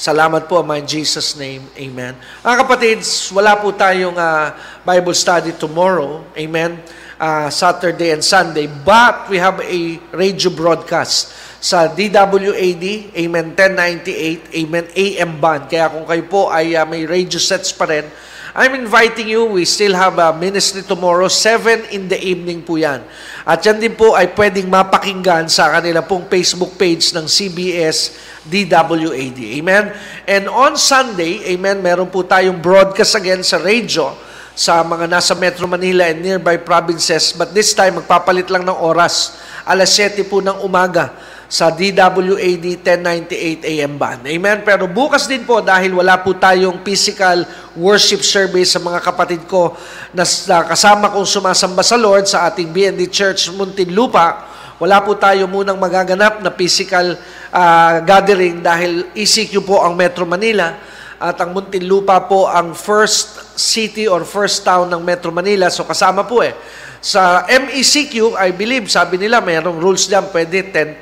Salamat 0.00 0.48
po, 0.48 0.64
Ama, 0.64 0.80
in 0.80 0.88
Jesus' 0.88 1.36
name. 1.36 1.60
Amen. 1.76 2.16
Mga 2.40 2.56
kapatid, 2.64 3.04
wala 3.36 3.52
po 3.60 3.68
tayong 3.68 4.16
uh, 4.16 4.56
Bible 4.80 5.12
study 5.12 5.52
tomorrow. 5.52 6.24
Amen. 6.40 6.80
Uh, 7.20 7.52
Saturday 7.52 8.16
and 8.16 8.24
Sunday. 8.24 8.64
But 8.64 9.28
we 9.28 9.36
have 9.36 9.60
a 9.60 10.00
radio 10.16 10.48
broadcast 10.48 11.36
sa 11.60 11.84
DWAD, 11.92 13.12
Amen, 13.12 13.52
1098, 13.52 14.56
Amen, 14.56 14.88
AM 14.88 15.36
band. 15.36 15.68
Kaya 15.68 15.92
kung 15.92 16.08
kayo 16.08 16.24
po 16.32 16.48
ay 16.48 16.80
uh, 16.80 16.88
may 16.88 17.04
radio 17.04 17.36
sets 17.36 17.68
pa 17.68 17.84
rin, 17.84 18.08
I'm 18.50 18.74
inviting 18.74 19.30
you, 19.30 19.46
we 19.46 19.62
still 19.62 19.94
have 19.94 20.18
a 20.18 20.34
ministry 20.34 20.82
tomorrow, 20.82 21.30
7 21.30 21.94
in 21.94 22.10
the 22.10 22.18
evening 22.18 22.66
po 22.66 22.74
yan. 22.74 22.98
At 23.46 23.62
yan 23.62 23.78
din 23.78 23.94
po 23.94 24.18
ay 24.18 24.34
pwedeng 24.34 24.66
mapakinggan 24.66 25.46
sa 25.46 25.70
kanila 25.70 26.02
pong 26.02 26.26
Facebook 26.26 26.74
page 26.74 27.14
ng 27.14 27.30
CBS 27.30 28.18
DWAD. 28.42 29.38
Amen? 29.62 29.94
And 30.26 30.50
on 30.50 30.74
Sunday, 30.74 31.46
amen, 31.54 31.78
meron 31.78 32.10
po 32.10 32.26
tayong 32.26 32.58
broadcast 32.58 33.14
again 33.14 33.46
sa 33.46 33.62
radio 33.62 34.10
sa 34.58 34.82
mga 34.82 35.06
nasa 35.06 35.38
Metro 35.38 35.70
Manila 35.70 36.10
and 36.10 36.18
nearby 36.18 36.58
provinces. 36.58 37.30
But 37.30 37.54
this 37.54 37.70
time, 37.70 38.02
magpapalit 38.02 38.50
lang 38.50 38.66
ng 38.66 38.78
oras. 38.82 39.38
Alas 39.62 39.94
7 39.94 40.26
po 40.26 40.42
ng 40.42 40.66
umaga 40.66 41.14
sa 41.50 41.74
DWAD 41.74 42.78
1098 42.78 43.66
AM 43.66 43.98
band. 43.98 44.22
Amen? 44.22 44.62
Pero 44.62 44.86
bukas 44.86 45.26
din 45.26 45.42
po 45.42 45.58
dahil 45.58 45.90
wala 45.90 46.22
po 46.22 46.30
tayong 46.38 46.86
physical 46.86 47.42
worship 47.74 48.22
service 48.22 48.78
sa 48.78 48.78
mga 48.78 49.02
kapatid 49.02 49.42
ko 49.50 49.74
na, 50.14 50.22
kasama 50.70 51.10
kong 51.10 51.26
sumasamba 51.26 51.82
sa 51.82 51.98
Lord 51.98 52.30
sa 52.30 52.46
ating 52.46 52.70
BND 52.70 53.10
Church 53.10 53.50
Muntinlupa, 53.50 54.46
wala 54.78 55.02
po 55.02 55.18
tayo 55.18 55.50
munang 55.50 55.74
magaganap 55.74 56.38
na 56.38 56.54
physical 56.54 57.18
uh, 57.50 57.94
gathering 58.06 58.62
dahil 58.62 59.10
ECQ 59.10 59.66
po 59.66 59.82
ang 59.82 59.98
Metro 59.98 60.22
Manila 60.22 60.78
at 61.20 61.36
ang 61.36 61.52
Muntinlupa 61.52 62.16
po 62.24 62.48
ang 62.48 62.72
first 62.72 63.52
city 63.60 64.08
or 64.08 64.24
first 64.24 64.64
town 64.64 64.88
ng 64.88 65.04
Metro 65.04 65.28
Manila. 65.28 65.68
So 65.68 65.84
kasama 65.84 66.24
po 66.24 66.40
eh. 66.40 66.56
Sa 67.04 67.44
MECQ, 67.44 68.40
I 68.40 68.56
believe, 68.56 68.88
sabi 68.88 69.20
nila, 69.20 69.44
mayroong 69.44 69.76
rules 69.76 70.08
diyan, 70.08 70.32
pwede 70.32 70.72
10%. 70.72 70.96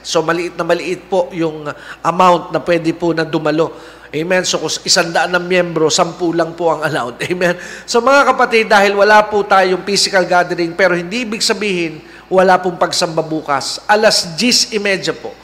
So 0.00 0.24
maliit 0.24 0.56
na 0.56 0.64
maliit 0.64 1.04
po 1.04 1.28
yung 1.36 1.68
amount 2.00 2.48
na 2.56 2.64
pwede 2.64 2.96
po 2.96 3.12
na 3.12 3.28
dumalo. 3.28 3.76
Amen. 4.08 4.40
So 4.48 4.56
kung 4.56 4.72
isang 4.88 5.12
daan 5.12 5.36
ng 5.36 5.44
miyembro, 5.44 5.92
sampu 5.92 6.32
lang 6.32 6.56
po 6.56 6.72
ang 6.72 6.80
allowed. 6.80 7.20
Amen. 7.28 7.60
So 7.84 8.00
mga 8.00 8.32
kapatid, 8.32 8.72
dahil 8.72 8.96
wala 8.96 9.20
po 9.28 9.44
tayong 9.44 9.84
physical 9.84 10.24
gathering, 10.24 10.72
pero 10.72 10.96
hindi 10.96 11.28
ibig 11.28 11.44
sabihin, 11.44 12.00
wala 12.32 12.56
pong 12.56 12.80
pagsamba 12.80 13.20
bukas. 13.20 13.84
Alas 13.84 14.32
10.30 14.40 15.12
po. 15.20 15.36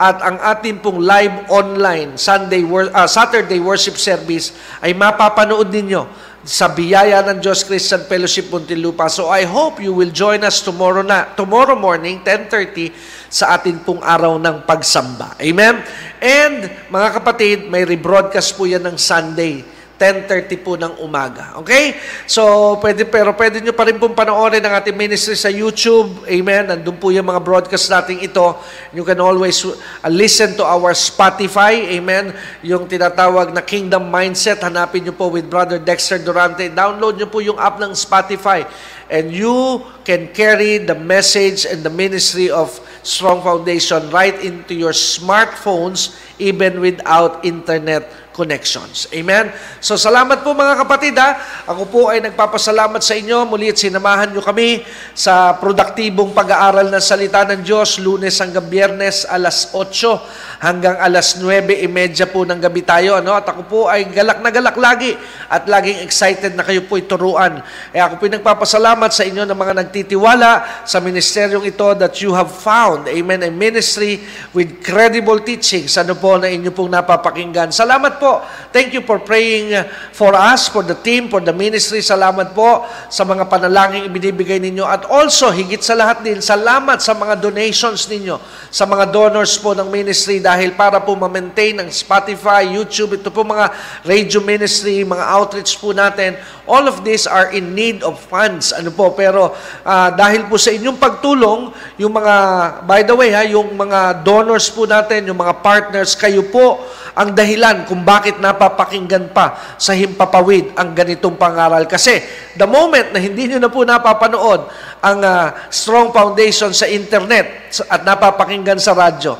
At 0.00 0.16
ang 0.24 0.40
ating 0.40 0.80
pong 0.80 1.04
live 1.04 1.44
online 1.52 2.16
Sunday 2.16 2.64
uh, 2.64 3.04
Saturday 3.04 3.60
worship 3.60 4.00
service 4.00 4.56
ay 4.80 4.96
mapapanood 4.96 5.68
ninyo 5.68 6.08
sa 6.40 6.72
biyaya 6.72 7.20
ng 7.20 7.44
Diyos 7.44 7.60
Christian 7.68 8.08
Fellowship 8.08 8.48
Muntinlupa. 8.48 9.12
So 9.12 9.28
I 9.28 9.44
hope 9.44 9.76
you 9.76 9.92
will 9.92 10.08
join 10.08 10.40
us 10.40 10.64
tomorrow 10.64 11.04
na 11.04 11.28
tomorrow 11.36 11.76
morning 11.76 12.24
10:30 12.24 12.96
sa 13.28 13.60
atin 13.60 13.84
pong 13.84 14.00
araw 14.00 14.40
ng 14.40 14.64
pagsamba. 14.64 15.36
Amen. 15.36 15.84
And 16.16 16.72
mga 16.88 17.20
kapatid, 17.20 17.68
may 17.68 17.84
rebroadcast 17.84 18.56
po 18.56 18.64
'yan 18.64 18.88
ng 18.88 18.96
Sunday 18.96 19.60
10.30 20.00 20.64
po 20.64 20.80
ng 20.80 20.96
umaga. 21.04 21.60
Okay? 21.60 22.00
So, 22.24 22.72
pwede, 22.80 23.04
pero 23.04 23.36
pwede 23.36 23.60
nyo 23.60 23.76
pa 23.76 23.84
rin 23.84 24.00
pong 24.00 24.16
panoorin 24.16 24.64
ang 24.64 24.80
ating 24.80 24.96
ministry 24.96 25.36
sa 25.36 25.52
YouTube. 25.52 26.24
Amen? 26.24 26.72
Nandun 26.72 26.96
po 26.96 27.12
yung 27.12 27.28
mga 27.28 27.44
broadcast 27.44 27.92
natin 27.92 28.16
ito. 28.16 28.56
You 28.96 29.04
can 29.04 29.20
always 29.20 29.60
uh, 29.60 29.76
listen 30.08 30.56
to 30.56 30.64
our 30.64 30.96
Spotify. 30.96 32.00
Amen? 32.00 32.32
Yung 32.64 32.88
tinatawag 32.88 33.52
na 33.52 33.60
Kingdom 33.60 34.08
Mindset. 34.08 34.64
Hanapin 34.64 35.04
nyo 35.04 35.12
po 35.12 35.28
with 35.28 35.44
Brother 35.52 35.76
Dexter 35.76 36.16
Durante. 36.16 36.72
Download 36.72 37.20
nyo 37.20 37.28
po 37.28 37.44
yung 37.44 37.60
app 37.60 37.76
ng 37.76 37.92
Spotify. 37.92 38.64
And 39.12 39.28
you 39.28 39.84
can 40.08 40.32
carry 40.32 40.80
the 40.80 40.96
message 40.96 41.68
and 41.68 41.84
the 41.84 41.92
ministry 41.92 42.48
of 42.48 42.72
Strong 43.04 43.44
Foundation 43.44 44.08
right 44.08 44.38
into 44.40 44.72
your 44.72 44.96
smartphones 44.96 46.16
even 46.40 46.80
without 46.80 47.44
internet 47.44 48.08
connections. 48.40 49.04
Amen? 49.12 49.52
So 49.84 50.00
salamat 50.00 50.40
po 50.40 50.56
mga 50.56 50.80
kapatid 50.80 51.12
ha. 51.20 51.36
Ako 51.68 51.84
po 51.92 52.00
ay 52.08 52.24
nagpapasalamat 52.24 53.04
sa 53.04 53.12
inyo. 53.12 53.44
Muli 53.44 53.68
at 53.68 53.76
sinamahan 53.76 54.32
nyo 54.32 54.40
kami 54.40 54.80
sa 55.12 55.60
produktibong 55.60 56.32
pag-aaral 56.32 56.88
ng 56.88 57.04
salita 57.04 57.44
ng 57.44 57.60
Diyos 57.60 58.00
lunes 58.00 58.40
hanggang 58.40 58.64
biyernes 58.64 59.28
alas 59.28 59.68
8 59.76 60.49
hanggang 60.60 61.00
alas 61.00 61.40
9.30 61.40 61.88
po 62.28 62.44
ng 62.44 62.60
gabi 62.60 62.84
tayo. 62.84 63.16
Ano? 63.16 63.32
At 63.32 63.48
ako 63.48 63.62
po 63.64 63.80
ay 63.88 64.12
galak 64.12 64.44
na 64.44 64.52
galak 64.52 64.76
lagi 64.76 65.16
at 65.48 65.64
laging 65.64 66.04
excited 66.04 66.52
na 66.52 66.62
kayo 66.62 66.84
po 66.84 67.00
ituruan. 67.00 67.64
Eh 67.90 67.98
ako 67.98 68.20
po 68.20 68.24
nagpapasalamat 68.28 69.10
sa 69.10 69.24
inyo 69.24 69.48
ng 69.48 69.56
mga 69.56 69.74
nagtitiwala 69.80 70.84
sa 70.84 71.00
ministeryong 71.00 71.64
ito 71.64 71.88
that 71.96 72.12
you 72.20 72.36
have 72.36 72.52
found, 72.52 73.08
amen, 73.08 73.40
a 73.40 73.50
ministry 73.50 74.20
with 74.52 74.84
credible 74.84 75.40
teachings. 75.40 75.96
Ano 75.96 76.12
po 76.12 76.36
na 76.36 76.52
inyo 76.52 76.68
pong 76.70 76.92
napapakinggan. 76.92 77.72
Salamat 77.72 78.20
po 78.20 78.44
Thank 78.70 78.94
you 78.94 79.02
for 79.02 79.18
praying 79.18 79.74
for 80.14 80.30
us, 80.30 80.70
for 80.70 80.86
the 80.86 80.94
team, 80.94 81.26
for 81.26 81.42
the 81.42 81.50
ministry. 81.50 81.98
Salamat 81.98 82.54
po 82.54 82.86
sa 83.10 83.26
mga 83.26 83.50
panalangin 83.50 84.06
ibinibigay 84.06 84.62
ninyo. 84.62 84.86
At 84.86 85.10
also, 85.10 85.50
higit 85.50 85.82
sa 85.82 85.98
lahat 85.98 86.22
din, 86.22 86.38
salamat 86.38 87.02
sa 87.02 87.18
mga 87.18 87.42
donations 87.42 88.06
ninyo, 88.06 88.38
sa 88.70 88.86
mga 88.86 89.10
donors 89.10 89.58
po 89.58 89.74
ng 89.74 89.90
ministry 89.90 90.38
dahil 90.50 90.74
para 90.74 90.98
po 90.98 91.14
ma-maintain 91.14 91.78
ang 91.78 91.86
Spotify, 91.94 92.66
YouTube, 92.66 93.22
ito 93.22 93.30
po 93.30 93.46
mga 93.46 93.70
radio 94.02 94.42
ministry, 94.42 95.06
mga 95.06 95.22
outreach 95.30 95.78
po 95.78 95.94
natin, 95.94 96.34
all 96.66 96.90
of 96.90 97.06
these 97.06 97.30
are 97.30 97.54
in 97.54 97.70
need 97.70 98.02
of 98.02 98.18
funds. 98.18 98.74
Ano 98.74 98.90
po, 98.90 99.14
pero 99.14 99.54
uh, 99.86 100.10
dahil 100.10 100.50
po 100.50 100.58
sa 100.58 100.74
inyong 100.74 100.98
pagtulong, 100.98 101.70
yung 102.02 102.10
mga, 102.10 102.34
by 102.82 103.06
the 103.06 103.14
way 103.14 103.30
ha, 103.30 103.46
yung 103.46 103.78
mga 103.78 104.26
donors 104.26 104.66
po 104.74 104.90
natin, 104.90 105.30
yung 105.30 105.38
mga 105.38 105.62
partners, 105.62 106.18
kayo 106.18 106.42
po 106.50 106.82
ang 107.14 107.30
dahilan 107.30 107.86
kung 107.86 108.02
bakit 108.02 108.42
napapakinggan 108.42 109.30
pa 109.30 109.76
sa 109.78 109.94
himpapawid 109.94 110.74
ang 110.74 110.94
ganitong 110.94 111.38
pangaral. 111.38 111.86
Kasi 111.86 112.22
the 112.58 112.66
moment 112.66 113.14
na 113.14 113.22
hindi 113.22 113.50
nyo 113.50 113.62
na 113.62 113.70
po 113.70 113.86
napapanood 113.86 114.66
ang 114.98 115.18
uh, 115.22 115.54
strong 115.70 116.10
foundation 116.10 116.74
sa 116.74 116.90
internet 116.90 117.70
at 117.86 118.02
napapakinggan 118.02 118.78
sa 118.82 118.94
radyo, 118.94 119.38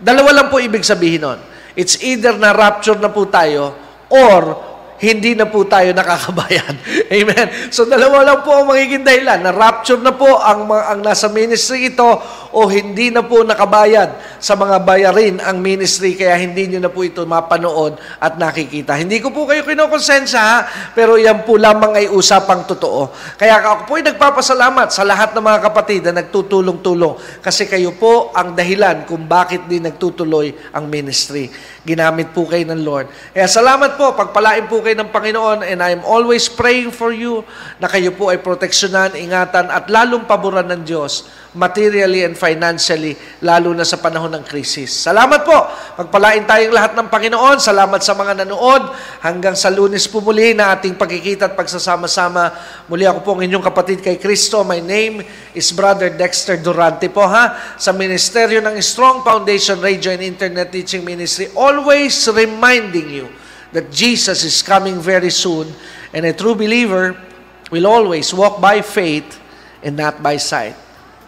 dalawa 0.00 0.30
lang 0.42 0.48
po 0.52 0.60
ibig 0.60 0.84
sabihin 0.84 1.24
nun. 1.24 1.40
It's 1.76 2.00
either 2.00 2.36
na 2.40 2.56
rapture 2.56 2.96
na 2.96 3.12
po 3.12 3.28
tayo 3.28 3.76
or 4.08 4.42
hindi 5.00 5.36
na 5.36 5.44
po 5.44 5.64
tayo 5.68 5.92
nakakabayan. 5.92 6.74
Amen. 7.16 7.46
So 7.68 7.84
dalawa 7.84 8.24
lang 8.24 8.40
po 8.40 8.52
ang 8.56 8.66
magiging 8.72 9.04
dahilan. 9.04 9.44
Na 9.44 9.52
rapture 9.52 10.00
na 10.00 10.12
po 10.12 10.40
ang, 10.40 10.68
ang 10.68 11.00
nasa 11.04 11.28
ministry 11.28 11.92
ito 11.92 12.06
o 12.56 12.60
hindi 12.72 13.12
na 13.12 13.20
po 13.20 13.44
nakabayad 13.44 14.40
sa 14.40 14.56
mga 14.56 14.80
bayarin 14.80 15.36
ang 15.44 15.60
ministry 15.60 16.16
kaya 16.16 16.40
hindi 16.40 16.72
nyo 16.72 16.88
na 16.88 16.90
po 16.92 17.04
ito 17.04 17.20
mapanood 17.28 18.00
at 18.16 18.40
nakikita. 18.40 18.96
Hindi 18.96 19.20
ko 19.20 19.28
po 19.28 19.44
kayo 19.44 19.60
kinokonsensya 19.60 20.40
ha, 20.40 20.58
pero 20.96 21.20
yan 21.20 21.44
po 21.44 21.60
lamang 21.60 22.00
ay 22.00 22.06
usapang 22.08 22.64
totoo. 22.64 23.12
Kaya 23.36 23.60
ako 23.60 23.82
po 23.84 23.92
ay 24.00 24.04
nagpapasalamat 24.08 24.88
sa 24.88 25.04
lahat 25.04 25.36
ng 25.36 25.44
mga 25.44 25.60
kapatid 25.68 26.00
na 26.08 26.24
nagtutulong-tulong 26.24 27.44
kasi 27.44 27.68
kayo 27.68 27.92
po 27.92 28.32
ang 28.32 28.56
dahilan 28.56 29.04
kung 29.04 29.28
bakit 29.28 29.68
din 29.68 29.84
nagtutuloy 29.84 30.56
ang 30.72 30.88
ministry. 30.88 31.52
Ginamit 31.86 32.32
po 32.32 32.48
kayo 32.48 32.66
ng 32.72 32.82
Lord. 32.82 33.06
Kaya 33.30 33.46
salamat 33.46 33.94
po, 33.94 34.16
pagpalain 34.16 34.66
po 34.66 34.82
kayo 34.86 35.02
ng 35.02 35.10
Panginoon 35.10 35.66
and 35.66 35.82
I'm 35.82 36.06
always 36.06 36.46
praying 36.46 36.94
for 36.94 37.10
you 37.10 37.42
na 37.82 37.90
kayo 37.90 38.14
po 38.14 38.30
ay 38.30 38.38
proteksyonan, 38.38 39.18
ingatan 39.18 39.66
at 39.66 39.90
lalong 39.90 40.30
paboran 40.30 40.70
ng 40.70 40.86
Diyos 40.86 41.26
materially 41.56 42.22
and 42.28 42.36
financially, 42.36 43.16
lalo 43.40 43.72
na 43.72 43.82
sa 43.82 43.96
panahon 43.96 44.28
ng 44.28 44.44
krisis. 44.44 44.92
Salamat 44.92 45.42
po. 45.42 45.56
Magpalain 45.96 46.44
tayong 46.44 46.76
lahat 46.76 46.92
ng 46.92 47.08
Panginoon. 47.08 47.56
Salamat 47.58 48.04
sa 48.04 48.12
mga 48.12 48.44
nanood. 48.44 48.92
Hanggang 49.24 49.56
sa 49.56 49.72
lunes 49.72 50.04
po 50.04 50.20
muli 50.20 50.52
na 50.52 50.76
ating 50.76 50.94
pagkikita 51.00 51.50
at 51.50 51.54
pagsasama-sama. 51.56 52.52
Muli 52.92 53.08
ako 53.08 53.24
po 53.24 53.30
ang 53.34 53.42
inyong 53.48 53.64
kapatid 53.64 54.04
kay 54.04 54.20
Kristo. 54.20 54.60
My 54.62 54.84
name 54.84 55.24
is 55.56 55.72
Brother 55.72 56.12
Dexter 56.12 56.60
Durante 56.60 57.08
po 57.08 57.24
ha. 57.24 57.74
Sa 57.80 57.96
Ministeryo 57.96 58.60
ng 58.60 58.76
Strong 58.78 59.24
Foundation 59.24 59.80
Radio 59.80 60.12
and 60.12 60.22
Internet 60.22 60.68
Teaching 60.70 61.02
Ministry. 61.02 61.48
Always 61.56 62.12
reminding 62.28 63.08
you 63.08 63.26
that 63.72 63.90
Jesus 63.90 64.44
is 64.44 64.62
coming 64.62 65.00
very 65.00 65.30
soon. 65.30 65.72
And 66.12 66.24
a 66.26 66.32
true 66.32 66.54
believer 66.54 67.16
will 67.70 67.86
always 67.86 68.32
walk 68.32 68.60
by 68.60 68.82
faith 68.82 69.40
and 69.82 69.96
not 69.96 70.22
by 70.22 70.36
sight. 70.36 70.76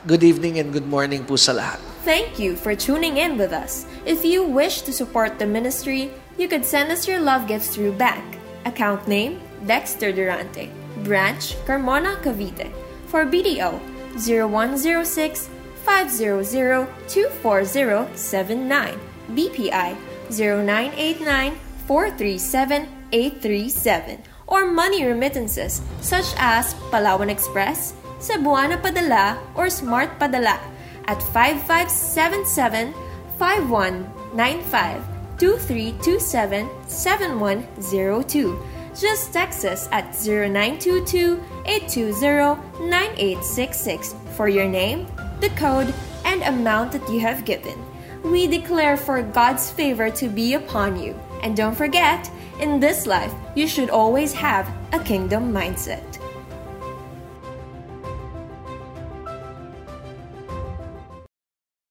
Good 0.06 0.23
evening 0.23 0.59
and 0.59 0.73
good 0.73 0.86
morning 0.86 1.24
po 1.24 1.36
sa 1.36 1.52
lahat. 1.52 1.82
Thank 2.06 2.39
you 2.39 2.56
for 2.56 2.73
tuning 2.73 3.19
in 3.19 3.36
with 3.36 3.52
us. 3.52 3.85
If 4.06 4.24
you 4.24 4.47
wish 4.47 4.82
to 4.89 4.93
support 4.94 5.36
the 5.36 5.44
ministry, 5.44 6.09
you 6.40 6.48
could 6.48 6.65
send 6.65 6.89
us 6.89 7.05
your 7.05 7.20
love 7.20 7.44
gifts 7.51 7.74
through 7.74 8.01
bank. 8.01 8.24
Account 8.65 9.05
name, 9.05 9.43
Dexter 9.66 10.15
Durante. 10.15 10.70
Branch, 11.05 11.43
Carmona, 11.69 12.16
Cavite. 12.24 12.73
For 13.12 13.27
BDO, 13.27 13.77
0106 14.16 15.51
500 15.85 16.89
24079. 17.09 18.97
BPI, 19.35 19.97
0989 20.32 21.68
437 21.89 22.86
837. 23.12 24.23
Or 24.47 24.70
money 24.70 25.05
remittances 25.05 25.81
such 26.01 26.36
as 26.36 26.74
Palawan 26.93 27.32
Express, 27.32 27.94
Cebuana 28.20 28.77
Padala, 28.81 29.40
or 29.56 29.70
Smart 29.73 30.19
Padala 30.20 30.60
at 31.09 31.23
5577 31.32 32.93
5195 33.40 35.02
2327 35.39 36.69
7102. 36.86 38.59
Just 38.93 39.32
text 39.32 39.65
us 39.65 39.89
at 39.93 40.12
0922 40.12 41.40
820 41.65 42.60
9866 42.85 44.15
for 44.36 44.48
your 44.48 44.69
name, 44.69 45.06
the 45.40 45.48
code, 45.51 45.94
and 46.24 46.43
amount 46.43 46.93
that 46.93 47.09
you 47.09 47.20
have 47.20 47.47
given. 47.47 47.78
We 48.24 48.47
declare 48.47 48.97
for 48.97 49.23
God's 49.23 49.70
favor 49.70 50.10
to 50.10 50.28
be 50.28 50.55
upon 50.55 51.01
you. 51.01 51.15
And 51.43 51.56
don't 51.56 51.74
forget, 51.74 52.31
in 52.60 52.81
this 52.81 53.06
life, 53.06 53.32
you 53.55 53.69
should 53.69 53.90
always 53.90 54.32
have 54.32 54.69
a 54.93 54.98
kingdom 54.98 55.52
mindset. 55.52 56.05